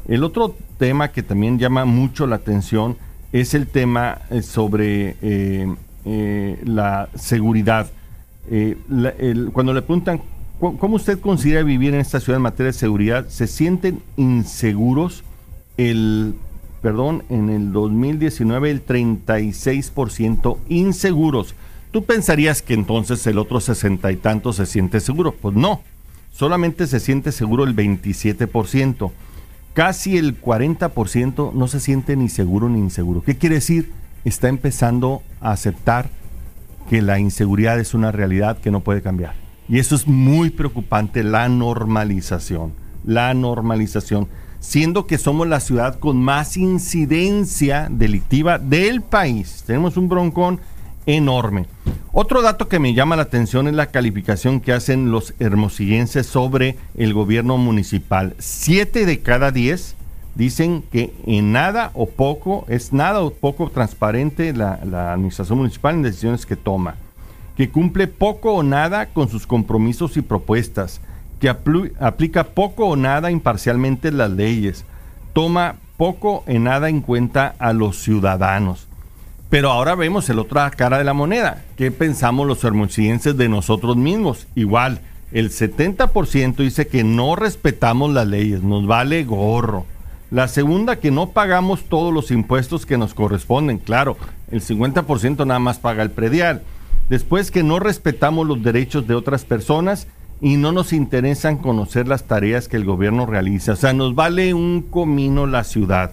El 0.07 0.23
otro 0.23 0.55
tema 0.77 1.11
que 1.11 1.23
también 1.23 1.57
llama 1.57 1.85
mucho 1.85 2.27
la 2.27 2.35
atención 2.35 2.97
es 3.31 3.53
el 3.53 3.67
tema 3.67 4.19
eh, 4.29 4.41
sobre 4.41 5.15
eh, 5.21 5.67
eh, 6.05 6.59
la 6.65 7.09
seguridad. 7.15 7.89
Cuando 9.51 9.73
le 9.73 9.81
preguntan 9.81 10.21
"¿Cu- 10.59 10.77
cómo 10.77 10.95
usted 10.95 11.19
considera 11.19 11.63
vivir 11.63 11.93
en 11.93 11.99
esta 11.99 12.19
ciudad 12.21 12.37
en 12.37 12.43
materia 12.43 12.71
de 12.71 12.77
seguridad, 12.77 13.27
¿se 13.27 13.45
sienten 13.47 14.01
inseguros? 14.15 15.23
El, 15.75 16.33
perdón, 16.81 17.23
en 17.29 17.49
el 17.49 17.71
2019 17.73 18.71
el 18.71 18.85
36% 18.85 20.57
inseguros. 20.69 21.55
Tú 21.91 22.03
pensarías 22.05 22.61
que 22.61 22.73
entonces 22.73 23.25
el 23.27 23.37
otro 23.37 23.59
sesenta 23.59 24.11
y 24.11 24.15
tanto 24.17 24.53
se 24.53 24.65
siente 24.65 24.99
seguro. 24.99 25.33
Pues 25.33 25.55
no, 25.55 25.81
solamente 26.31 26.87
se 26.87 26.99
siente 26.99 27.31
seguro 27.31 27.63
el 27.63 27.75
27%. 27.75 29.11
Casi 29.77 30.17
el 30.17 30.41
40% 30.41 31.53
no 31.53 31.67
se 31.67 31.79
siente 31.79 32.15
ni 32.15 32.29
seguro 32.29 32.67
ni 32.67 32.79
inseguro. 32.79 33.21
¿Qué 33.21 33.37
quiere 33.37 33.57
decir? 33.57 33.91
Está 34.25 34.47
empezando 34.47 35.21
a 35.39 35.51
aceptar 35.51 36.09
que 36.89 37.03
la 37.03 37.19
inseguridad 37.19 37.79
es 37.79 37.93
una 37.93 38.11
realidad 38.11 38.57
que 38.57 38.71
no 38.71 38.79
puede 38.79 39.03
cambiar. 39.03 39.35
Y 39.69 39.77
eso 39.77 39.93
es 39.93 40.07
muy 40.07 40.49
preocupante, 40.49 41.23
la 41.23 41.47
normalización. 41.47 42.73
La 43.05 43.31
normalización. 43.35 44.27
Siendo 44.59 45.05
que 45.05 45.19
somos 45.19 45.47
la 45.47 45.59
ciudad 45.59 45.99
con 45.99 46.17
más 46.23 46.57
incidencia 46.57 47.87
delictiva 47.91 48.57
del 48.57 49.03
país. 49.03 49.63
Tenemos 49.67 49.95
un 49.95 50.09
broncón 50.09 50.59
enorme. 51.07 51.65
Otro 52.11 52.41
dato 52.41 52.67
que 52.67 52.79
me 52.79 52.93
llama 52.93 53.15
la 53.15 53.23
atención 53.23 53.67
es 53.67 53.73
la 53.73 53.87
calificación 53.87 54.59
que 54.59 54.73
hacen 54.73 55.11
los 55.11 55.33
hermosillenses 55.39 56.27
sobre 56.27 56.77
el 56.95 57.13
gobierno 57.13 57.57
municipal. 57.57 58.35
Siete 58.39 59.05
de 59.05 59.21
cada 59.21 59.51
diez 59.51 59.95
dicen 60.35 60.83
que 60.91 61.13
en 61.25 61.51
nada 61.51 61.91
o 61.93 62.07
poco, 62.07 62.65
es 62.69 62.93
nada 62.93 63.21
o 63.21 63.31
poco 63.31 63.69
transparente 63.69 64.53
la, 64.53 64.79
administración 65.13 65.57
municipal 65.57 65.95
en 65.95 66.03
decisiones 66.03 66.45
que 66.45 66.55
toma, 66.55 66.95
que 67.55 67.69
cumple 67.69 68.07
poco 68.07 68.53
o 68.53 68.63
nada 68.63 69.07
con 69.07 69.29
sus 69.29 69.47
compromisos 69.47 70.15
y 70.17 70.21
propuestas, 70.21 71.01
que 71.39 71.49
aplica 71.49 72.43
poco 72.43 72.85
o 72.87 72.95
nada 72.95 73.31
imparcialmente 73.31 74.11
las 74.11 74.31
leyes, 74.31 74.85
toma 75.33 75.75
poco 75.97 76.43
o 76.47 76.59
nada 76.59 76.89
en 76.89 77.01
cuenta 77.01 77.55
a 77.59 77.73
los 77.73 77.97
ciudadanos. 78.01 78.87
Pero 79.49 79.71
ahora 79.71 79.95
vemos 79.95 80.29
el 80.29 80.39
otra 80.39 80.69
cara 80.71 80.97
de 80.97 81.05
la 81.05 81.13
moneda. 81.13 81.63
¿Qué 81.77 81.89
pensamos 81.91 82.47
los 82.47 82.63
hermosillenses 82.63 83.37
de 83.37 83.47
nosotros 83.47 83.95
mismos? 83.95 84.47
Igual, 84.55 84.99
el 85.31 85.51
70% 85.51 86.57
dice 86.57 86.87
que 86.87 87.03
no 87.03 87.35
respetamos 87.35 88.13
las 88.13 88.27
leyes, 88.27 88.61
nos 88.61 88.87
vale 88.87 89.23
gorro. 89.23 89.85
La 90.31 90.49
segunda, 90.49 90.97
que 90.97 91.11
no 91.11 91.29
pagamos 91.29 91.85
todos 91.85 92.13
los 92.13 92.31
impuestos 92.31 92.85
que 92.85 92.97
nos 92.97 93.13
corresponden. 93.13 93.77
Claro, 93.77 94.17
el 94.51 94.61
50% 94.61 95.45
nada 95.45 95.59
más 95.59 95.79
paga 95.79 96.03
el 96.03 96.11
predial. 96.11 96.63
Después, 97.07 97.49
que 97.49 97.63
no 97.63 97.79
respetamos 97.79 98.45
los 98.45 98.61
derechos 98.61 99.07
de 99.07 99.15
otras 99.15 99.45
personas 99.45 100.07
y 100.41 100.57
no 100.57 100.73
nos 100.73 100.91
interesan 100.91 101.57
conocer 101.57 102.07
las 102.09 102.25
tareas 102.25 102.67
que 102.67 102.75
el 102.75 102.83
gobierno 102.83 103.25
realiza. 103.25 103.73
O 103.73 103.75
sea, 103.77 103.93
nos 103.93 104.15
vale 104.15 104.53
un 104.53 104.81
comino 104.81 105.47
la 105.47 105.63
ciudad. 105.63 106.11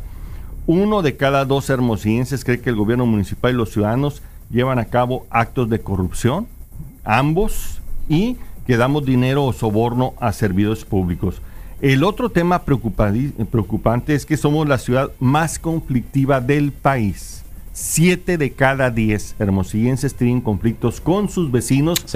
Uno 0.66 1.02
de 1.02 1.16
cada 1.16 1.44
dos 1.44 1.68
hermosillenses 1.68 2.44
cree 2.44 2.60
que 2.60 2.70
el 2.70 2.76
gobierno 2.76 3.06
municipal 3.06 3.52
y 3.52 3.56
los 3.56 3.70
ciudadanos 3.70 4.22
llevan 4.50 4.78
a 4.78 4.86
cabo 4.86 5.26
actos 5.30 5.68
de 5.68 5.80
corrupción, 5.80 6.46
ambos, 7.04 7.80
y 8.08 8.36
que 8.66 8.76
damos 8.76 9.04
dinero 9.04 9.44
o 9.44 9.52
soborno 9.52 10.14
a 10.20 10.32
servidores 10.32 10.84
públicos. 10.84 11.42
El 11.82 12.02
otro 12.02 12.30
tema 12.30 12.62
preocupante 12.62 14.14
es 14.14 14.24
que 14.24 14.36
somos 14.36 14.66
la 14.66 14.78
ciudad 14.78 15.10
más 15.20 15.58
conflictiva 15.58 16.40
del 16.40 16.72
país. 16.72 17.42
Siete 17.72 18.38
de 18.38 18.52
cada 18.52 18.90
diez 18.90 19.34
hermosillenses 19.38 20.14
tienen 20.14 20.40
conflictos 20.40 21.00
con 21.00 21.28
sus 21.28 21.50
vecinos 21.50 22.06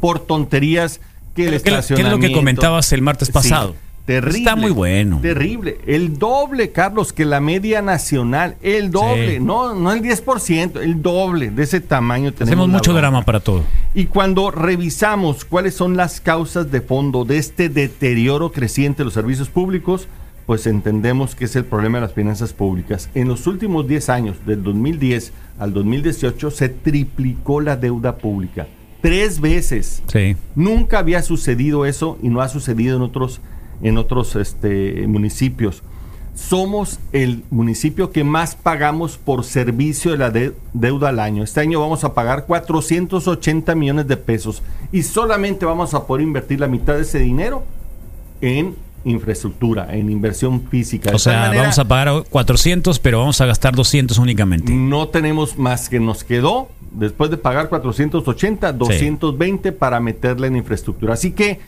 por 0.00 0.20
tonterías 0.20 1.00
que 1.34 1.48
el 1.48 1.62
¿Qué, 1.62 1.70
qué 1.70 2.02
es 2.02 2.08
lo 2.08 2.18
que 2.18 2.32
comentabas 2.32 2.92
el 2.92 3.02
martes 3.02 3.28
Sí, 3.28 3.32
pasado? 3.32 3.74
Terrible. 4.06 4.38
Está 4.38 4.56
muy 4.56 4.70
bueno. 4.70 5.18
Terrible. 5.20 5.78
El 5.86 6.18
doble, 6.18 6.70
Carlos, 6.72 7.12
que 7.12 7.24
la 7.26 7.40
media 7.40 7.82
nacional. 7.82 8.56
El 8.62 8.90
doble. 8.90 9.34
Sí. 9.36 9.40
No, 9.44 9.74
no 9.74 9.92
el 9.92 10.00
10%, 10.00 10.80
el 10.80 11.02
doble 11.02 11.50
de 11.50 11.62
ese 11.64 11.80
tamaño. 11.80 12.32
tenemos 12.32 12.48
Hacemos 12.52 12.68
mucho 12.68 12.92
bronca. 12.92 13.00
drama 13.00 13.24
para 13.24 13.40
todo. 13.40 13.64
Y 13.94 14.06
cuando 14.06 14.50
revisamos 14.50 15.44
cuáles 15.44 15.74
son 15.74 15.96
las 15.96 16.20
causas 16.20 16.70
de 16.70 16.80
fondo 16.80 17.24
de 17.24 17.36
este 17.38 17.68
deterioro 17.68 18.52
creciente 18.52 18.98
de 18.98 19.04
los 19.06 19.14
servicios 19.14 19.48
públicos, 19.48 20.08
pues 20.46 20.66
entendemos 20.68 21.34
que 21.34 21.46
es 21.46 21.56
el 21.56 21.64
problema 21.64 21.98
de 21.98 22.02
las 22.02 22.14
finanzas 22.14 22.52
públicas. 22.52 23.10
En 23.14 23.26
los 23.26 23.46
últimos 23.48 23.88
10 23.88 24.08
años, 24.10 24.36
del 24.46 24.62
2010 24.62 25.32
al 25.58 25.72
2018, 25.74 26.50
se 26.52 26.68
triplicó 26.68 27.60
la 27.60 27.76
deuda 27.76 28.16
pública. 28.18 28.68
Tres 29.02 29.40
veces. 29.40 30.02
Sí. 30.06 30.36
Nunca 30.54 30.98
había 31.00 31.22
sucedido 31.22 31.84
eso 31.84 32.16
y 32.22 32.28
no 32.28 32.40
ha 32.40 32.48
sucedido 32.48 32.96
en 32.96 33.02
otros, 33.02 33.40
en 33.82 33.98
otros 33.98 34.36
este, 34.36 35.06
municipios. 35.06 35.82
Somos 36.34 36.98
el 37.12 37.44
municipio 37.50 38.10
que 38.12 38.22
más 38.22 38.56
pagamos 38.56 39.16
por 39.16 39.42
servicio 39.44 40.10
de 40.12 40.18
la 40.18 40.30
de- 40.30 40.52
deuda 40.74 41.08
al 41.08 41.18
año. 41.18 41.42
Este 41.42 41.60
año 41.60 41.80
vamos 41.80 42.04
a 42.04 42.12
pagar 42.12 42.44
480 42.44 43.74
millones 43.74 44.06
de 44.06 44.18
pesos 44.18 44.62
y 44.92 45.02
solamente 45.02 45.64
vamos 45.64 45.94
a 45.94 46.06
poder 46.06 46.22
invertir 46.26 46.60
la 46.60 46.68
mitad 46.68 46.94
de 46.94 47.02
ese 47.02 47.20
dinero 47.20 47.64
en 48.42 48.74
infraestructura, 49.06 49.88
en 49.94 50.10
inversión 50.10 50.62
física. 50.68 51.08
De 51.10 51.16
O 51.16 51.18
sea, 51.18 51.40
manera, 51.42 51.62
vamos 51.62 51.78
a 51.78 51.84
pagar 51.86 52.24
400, 52.28 52.98
pero 52.98 53.20
vamos 53.20 53.40
a 53.40 53.46
gastar 53.46 53.74
200 53.74 54.18
únicamente. 54.18 54.72
no 54.74 55.08
tenemos 55.08 55.56
más 55.56 55.88
que 55.88 56.00
nos 56.00 56.22
quedó, 56.24 56.68
después 56.92 57.30
de 57.30 57.38
pagar 57.38 57.68
480, 57.70 58.72
220 58.74 59.72
para 59.72 60.00
meterla 60.00 60.48
en 60.48 60.56
infraestructura. 60.56 61.14
Así 61.14 61.30
que 61.32 61.60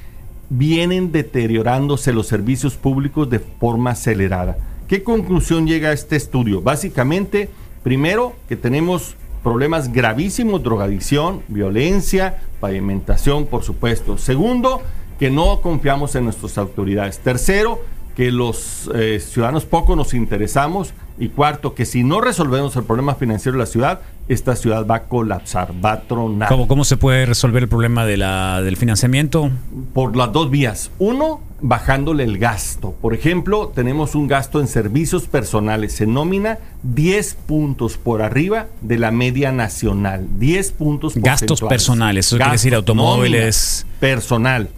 vienen 0.50 1.12
deteriorándose 1.12 2.12
los 2.12 2.26
servicios 2.26 2.76
públicos 2.76 3.28
de 3.28 3.38
forma 3.38 3.90
acelerada. 3.90 4.56
¿Qué 4.86 5.02
conclusión 5.02 5.66
llega 5.66 5.90
a 5.90 5.92
este 5.92 6.16
estudio? 6.16 6.62
Básicamente, 6.62 7.50
primero, 7.82 8.34
que 8.48 8.56
tenemos 8.56 9.16
problemas 9.42 9.92
gravísimos, 9.92 10.62
drogadicción, 10.62 11.42
violencia, 11.48 12.42
pavimentación, 12.60 13.46
por 13.46 13.62
supuesto. 13.62 14.18
Segundo, 14.18 14.82
que 15.18 15.30
no 15.30 15.60
confiamos 15.60 16.14
en 16.14 16.24
nuestras 16.24 16.58
autoridades. 16.58 17.18
Tercero, 17.18 17.80
que 18.18 18.32
los 18.32 18.90
eh, 18.96 19.20
ciudadanos 19.20 19.64
poco 19.64 19.94
nos 19.94 20.12
interesamos. 20.12 20.92
Y 21.20 21.28
cuarto, 21.28 21.76
que 21.76 21.84
si 21.84 22.02
no 22.02 22.20
resolvemos 22.20 22.74
el 22.74 22.82
problema 22.82 23.14
financiero 23.14 23.56
de 23.56 23.62
la 23.62 23.66
ciudad, 23.66 24.00
esta 24.26 24.56
ciudad 24.56 24.84
va 24.84 24.96
a 24.96 25.02
colapsar, 25.04 25.72
va 25.84 25.92
a 25.92 26.00
tronar. 26.00 26.48
¿Cómo, 26.48 26.66
¿Cómo 26.66 26.82
se 26.82 26.96
puede 26.96 27.26
resolver 27.26 27.62
el 27.62 27.68
problema 27.68 28.04
de 28.04 28.16
la, 28.16 28.60
del 28.60 28.76
financiamiento? 28.76 29.52
Por 29.94 30.16
las 30.16 30.32
dos 30.32 30.50
vías. 30.50 30.90
Uno, 30.98 31.40
bajándole 31.60 32.24
el 32.24 32.38
gasto. 32.38 32.92
Por 33.00 33.14
ejemplo, 33.14 33.70
tenemos 33.72 34.16
un 34.16 34.26
gasto 34.26 34.60
en 34.60 34.66
servicios 34.66 35.28
personales, 35.28 36.00
en 36.00 36.12
nómina, 36.12 36.58
10 36.82 37.34
puntos 37.46 37.98
por 37.98 38.22
arriba 38.22 38.66
de 38.80 38.98
la 38.98 39.12
media 39.12 39.52
nacional. 39.52 40.26
10 40.38 40.72
puntos 40.72 41.14
Gastos 41.14 41.60
porcentuales. 41.60 41.68
personales, 41.68 42.26
eso 42.26 42.36
quiere 42.36 42.52
decir 42.52 42.74
automóviles. 42.74 43.86
nómina, 43.86 43.98
personal, 44.00 44.68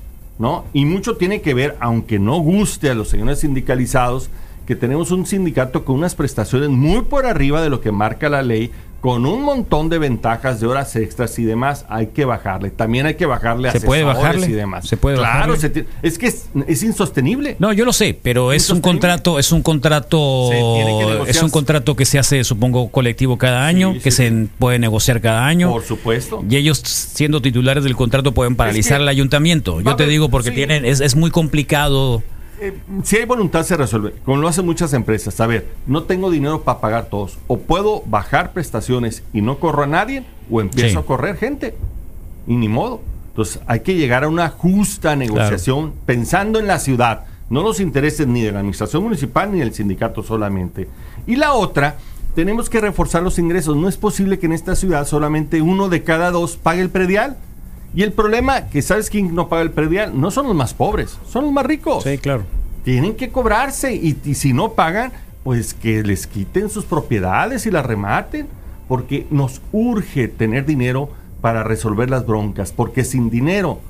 ¿no? 0.41 0.65
Y 0.73 0.87
mucho 0.87 1.17
tiene 1.17 1.43
que 1.43 1.53
ver, 1.53 1.77
aunque 1.81 2.19
no 2.19 2.39
guste 2.39 2.91
a 2.91 2.95
los 2.95 3.11
señores 3.11 3.41
sindicalizados, 3.41 4.31
que 4.67 4.75
tenemos 4.75 5.11
un 5.11 5.27
sindicato 5.27 5.85
con 5.85 5.97
unas 5.97 6.15
prestaciones 6.15 6.71
muy 6.71 7.03
por 7.03 7.27
arriba 7.27 7.61
de 7.61 7.69
lo 7.69 7.83
que 7.83 7.93
marca 7.93 8.31
la 8.31 8.43
ley, 8.43 8.71
con 9.01 9.25
un 9.25 9.43
montón 9.43 9.89
de 9.89 9.99
ventajas 9.99 10.61
de 10.61 10.67
horas 10.67 10.95
extras 10.95 11.39
y 11.39 11.45
demás, 11.45 11.87
hay 11.89 12.09
que 12.09 12.27
bajarle. 12.27 12.71
También 12.71 13.07
hay 13.07 13.15
que 13.15 13.25
bajarle 13.25 13.71
a 13.71 13.73
¿Se 13.73 13.81
puede 13.81 14.03
bajarle? 14.03 14.47
y 14.47 14.53
demás. 14.53 14.87
¿Se 14.87 14.99
puede 14.99 15.17
claro, 15.17 15.53
bajarle? 15.55 15.59
se 15.59 15.87
es 16.03 16.19
que 16.19 16.27
es, 16.27 16.51
es 16.67 16.83
insostenible. 16.83 17.57
No, 17.59 17.73
yo 17.73 17.85
lo 17.87 17.95
sé, 17.95 18.19
pero 18.23 18.53
es 18.53 18.69
un 18.69 18.81
contrato, 18.81 19.39
es 19.39 19.53
un 19.53 19.63
contrato, 19.63 20.53
es 21.27 21.43
un 21.43 21.51
contrato 21.51 21.97
que 21.97 22.05
se 22.05 22.19
hace, 22.19 22.45
supongo, 22.45 22.91
colectivo 22.91 23.39
cada 23.39 23.67
año, 23.67 23.95
que 24.03 24.11
se 24.11 24.49
puede 24.59 24.79
negociar 24.79 25.23
cada 25.23 25.47
año. 25.47 25.71
Por 25.71 25.85
supuesto. 25.85 26.45
Y 26.49 26.57
ellos, 26.57 26.79
siendo 26.79 27.41
titulares 27.41 27.85
del 27.85 27.97
contrato, 27.97 28.33
pueden 28.33 28.55
paralizar 28.55 28.99
que 28.99 29.03
el 29.05 29.09
ayuntamiento. 29.09 29.81
Yo 29.81 29.97
te 29.97 30.07
digo 30.07 30.29
porque 30.29 30.51
tienen, 30.51 30.85
es, 30.85 31.01
es 31.01 31.17
muy 31.17 31.31
complicado. 31.31 32.23
Eh, 32.61 32.79
si 33.05 33.17
hay 33.17 33.25
voluntad 33.25 33.63
se 33.65 33.77
resuelve, 33.77 34.15
como 34.25 34.37
lo 34.37 34.47
hacen 34.49 34.67
muchas 34.67 34.93
empresas. 34.93 35.41
A 35.41 35.47
ver, 35.47 35.67
no 35.87 36.03
tengo 36.03 36.31
dinero 36.31 36.61
para 36.63 36.81
pagar 36.81 37.07
todos. 37.07 37.39
O 37.47 37.59
puedo 37.59 38.03
bajar 38.07 38.53
prestaciones 38.53 39.23
y 39.33 39.41
no 39.41 39.59
corro 39.59 39.83
a 39.85 39.87
nadie, 39.87 40.25
o 40.51 40.61
empiezo 40.61 40.91
Sí. 40.91 40.97
a 40.97 41.03
correr 41.07 41.37
gente. 41.37 41.75
Y 42.47 42.55
ni 42.57 42.69
modo. 42.69 43.01
Entonces 43.29 43.61
hay 43.67 43.81
que 43.81 43.95
llegar 43.95 44.25
a 44.25 44.29
una 44.29 44.49
justa 44.51 45.17
negociación 45.17 45.95
pensando 46.05 46.59
en 46.59 46.67
la 46.67 46.79
ciudad, 46.81 47.25
no 47.49 47.63
los 47.63 47.81
intereses 47.81 48.27
ni 48.27 48.43
de 48.43 48.53
la 48.53 48.59
administración 48.59 49.03
municipal 49.05 49.51
ni 49.53 49.61
del 49.61 49.73
sindicato 49.73 50.23
solamente. 50.23 50.89
Y 51.27 51.37
la 51.37 51.55
otra, 51.55 51.97
tenemos 52.35 52.69
que 52.69 52.81
reforzar 52.81 53.23
los 53.23 53.39
ingresos. 53.39 53.77
No 53.77 53.89
es 53.89 53.97
posible 53.97 54.39
que 54.39 54.47
en 54.47 54.53
esta 54.53 54.77
ciudad 54.77 55.07
solamente 55.07 55.63
uno 55.63 55.89
de 55.89 56.03
cada 56.03 56.31
dos 56.31 56.57
pague 56.57 56.83
el 56.83 56.91
predial. 56.91 57.39
Y 57.95 58.03
el 58.03 58.13
problema, 58.13 58.69
que 58.69 58.83
sabes 58.83 59.11
quién 59.11 59.35
no 59.35 59.49
paga 59.49 59.63
el 59.63 59.71
predial, 59.71 60.19
no 60.19 60.31
son 60.31 60.47
los 60.47 60.55
más 60.55 60.75
pobres, 60.75 61.19
son 61.29 61.45
los 61.45 61.53
más 61.53 61.67
ricos. 61.67 62.05
Sí, 62.05 62.19
claro. 62.19 62.45
Tienen 62.85 63.17
que 63.17 63.31
cobrarse 63.31 63.95
y, 63.95 64.19
y 64.25 64.35
si 64.35 64.53
no 64.53 64.73
pagan, 64.73 65.13
pues 65.43 65.75
que 65.75 66.03
les 66.03 66.27
quiten 66.27 66.71
sus 66.71 66.85
propiedades 66.85 67.67
y 67.67 67.71
las 67.71 67.85
rematen, 67.85 68.47
porque 68.89 69.27
nos 69.31 69.61
urge 69.73 70.29
tener 70.29 70.67
dinero 70.67 71.11
para 71.41 71.65
resolver 71.65 72.11
las 72.11 72.27
broncas, 72.27 72.73
porque 72.73 73.05
sin 73.05 73.31
dinero, 73.31 73.81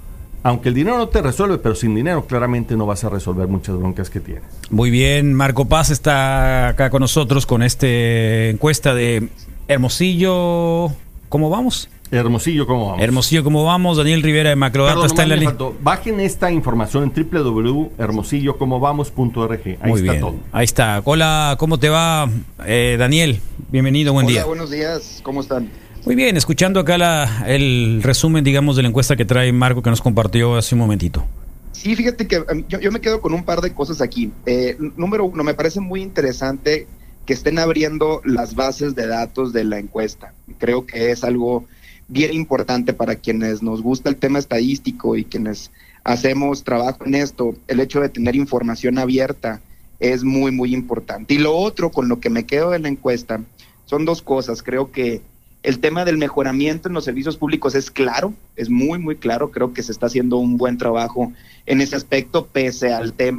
aunque 0.42 0.68
el 0.68 0.74
dinero 0.74 0.98
no 0.98 1.08
te 1.08 1.20
resuelve, 1.20 1.58
pero 1.58 1.74
sin 1.74 1.94
dinero 1.94 2.26
claramente 2.26 2.76
no 2.76 2.86
vas 2.86 3.04
a 3.04 3.08
resolver 3.08 3.48
muchas 3.48 3.76
broncas 3.76 4.08
que 4.10 4.20
tienes. 4.20 4.44
Muy 4.70 4.90
bien, 4.90 5.34
Marco 5.34 5.66
Paz 5.66 5.90
está 5.90 6.68
acá 6.68 6.90
con 6.90 7.00
nosotros 7.00 7.46
con 7.46 7.62
esta 7.62 7.86
encuesta 7.86 8.94
de 8.94 9.28
Hermosillo. 9.68 10.90
¿Cómo 11.28 11.50
vamos? 11.50 11.88
Hermosillo, 12.12 12.66
¿cómo 12.66 12.86
vamos? 12.86 13.00
Hermosillo, 13.02 13.44
¿cómo 13.44 13.64
vamos? 13.64 13.96
Daniel 13.96 14.20
Rivera 14.22 14.50
de 14.50 14.56
Macrodata 14.56 14.94
Perdón, 14.94 15.06
está 15.06 15.22
en 15.22 15.28
la 15.28 15.40
faltó. 15.42 15.76
Bajen 15.80 16.18
esta 16.18 16.50
información 16.50 17.04
en 17.04 17.12
www.hermosillocomovamos.org. 17.30 19.60
Ahí 19.64 19.78
Muy 19.84 20.00
está 20.00 20.12
bien. 20.12 20.20
todo. 20.20 20.34
Ahí 20.50 20.64
está. 20.64 21.00
Hola, 21.04 21.54
¿cómo 21.58 21.78
te 21.78 21.88
va? 21.88 22.28
Eh, 22.66 22.96
Daniel, 22.98 23.38
bienvenido, 23.70 24.12
buen 24.12 24.26
Hola, 24.26 24.34
día. 24.34 24.44
buenos 24.44 24.72
días, 24.72 25.20
¿cómo 25.22 25.40
están? 25.40 25.70
Muy 26.04 26.16
bien, 26.16 26.36
escuchando 26.36 26.80
acá 26.80 26.98
la, 26.98 27.44
el 27.46 28.00
resumen, 28.02 28.42
digamos, 28.42 28.74
de 28.74 28.82
la 28.82 28.88
encuesta 28.88 29.14
que 29.14 29.24
trae 29.24 29.52
Marco 29.52 29.80
que 29.80 29.90
nos 29.90 30.00
compartió 30.00 30.56
hace 30.56 30.74
un 30.74 30.80
momentito. 30.80 31.24
Sí, 31.72 31.94
fíjate 31.94 32.26
que 32.26 32.40
um, 32.40 32.64
yo, 32.68 32.80
yo 32.80 32.90
me 32.90 33.00
quedo 33.00 33.20
con 33.20 33.34
un 33.34 33.44
par 33.44 33.60
de 33.60 33.72
cosas 33.72 34.00
aquí. 34.00 34.32
Eh, 34.46 34.76
número 34.96 35.26
uno, 35.26 35.44
me 35.44 35.54
parece 35.54 35.78
muy 35.78 36.02
interesante 36.02 36.88
que 37.24 37.34
estén 37.34 37.60
abriendo 37.60 38.20
las 38.24 38.56
bases 38.56 38.96
de 38.96 39.06
datos 39.06 39.52
de 39.52 39.62
la 39.62 39.78
encuesta. 39.78 40.32
Creo 40.58 40.86
que 40.86 41.12
es 41.12 41.22
algo 41.22 41.66
bien 42.10 42.34
importante 42.34 42.92
para 42.92 43.16
quienes 43.16 43.62
nos 43.62 43.82
gusta 43.82 44.10
el 44.10 44.16
tema 44.16 44.38
estadístico 44.38 45.16
y 45.16 45.24
quienes 45.24 45.70
hacemos 46.04 46.64
trabajo 46.64 47.04
en 47.06 47.14
esto, 47.14 47.54
el 47.68 47.80
hecho 47.80 48.00
de 48.00 48.08
tener 48.08 48.36
información 48.36 48.98
abierta 48.98 49.60
es 50.00 50.24
muy, 50.24 50.50
muy 50.50 50.74
importante. 50.74 51.34
Y 51.34 51.38
lo 51.38 51.56
otro 51.56 51.90
con 51.90 52.08
lo 52.08 52.20
que 52.20 52.30
me 52.30 52.44
quedo 52.44 52.70
de 52.70 52.78
la 52.78 52.88
encuesta 52.88 53.40
son 53.86 54.04
dos 54.04 54.22
cosas. 54.22 54.62
Creo 54.62 54.90
que 54.90 55.22
el 55.62 55.78
tema 55.78 56.04
del 56.04 56.16
mejoramiento 56.16 56.88
en 56.88 56.94
los 56.94 57.04
servicios 57.04 57.36
públicos 57.36 57.74
es 57.74 57.90
claro, 57.90 58.32
es 58.56 58.70
muy, 58.70 58.98
muy 58.98 59.16
claro. 59.16 59.50
Creo 59.50 59.72
que 59.72 59.82
se 59.82 59.92
está 59.92 60.06
haciendo 60.06 60.38
un 60.38 60.56
buen 60.56 60.78
trabajo 60.78 61.32
en 61.66 61.80
ese 61.80 61.96
aspecto, 61.96 62.46
pese 62.46 62.92
al 62.92 63.12
tema 63.12 63.38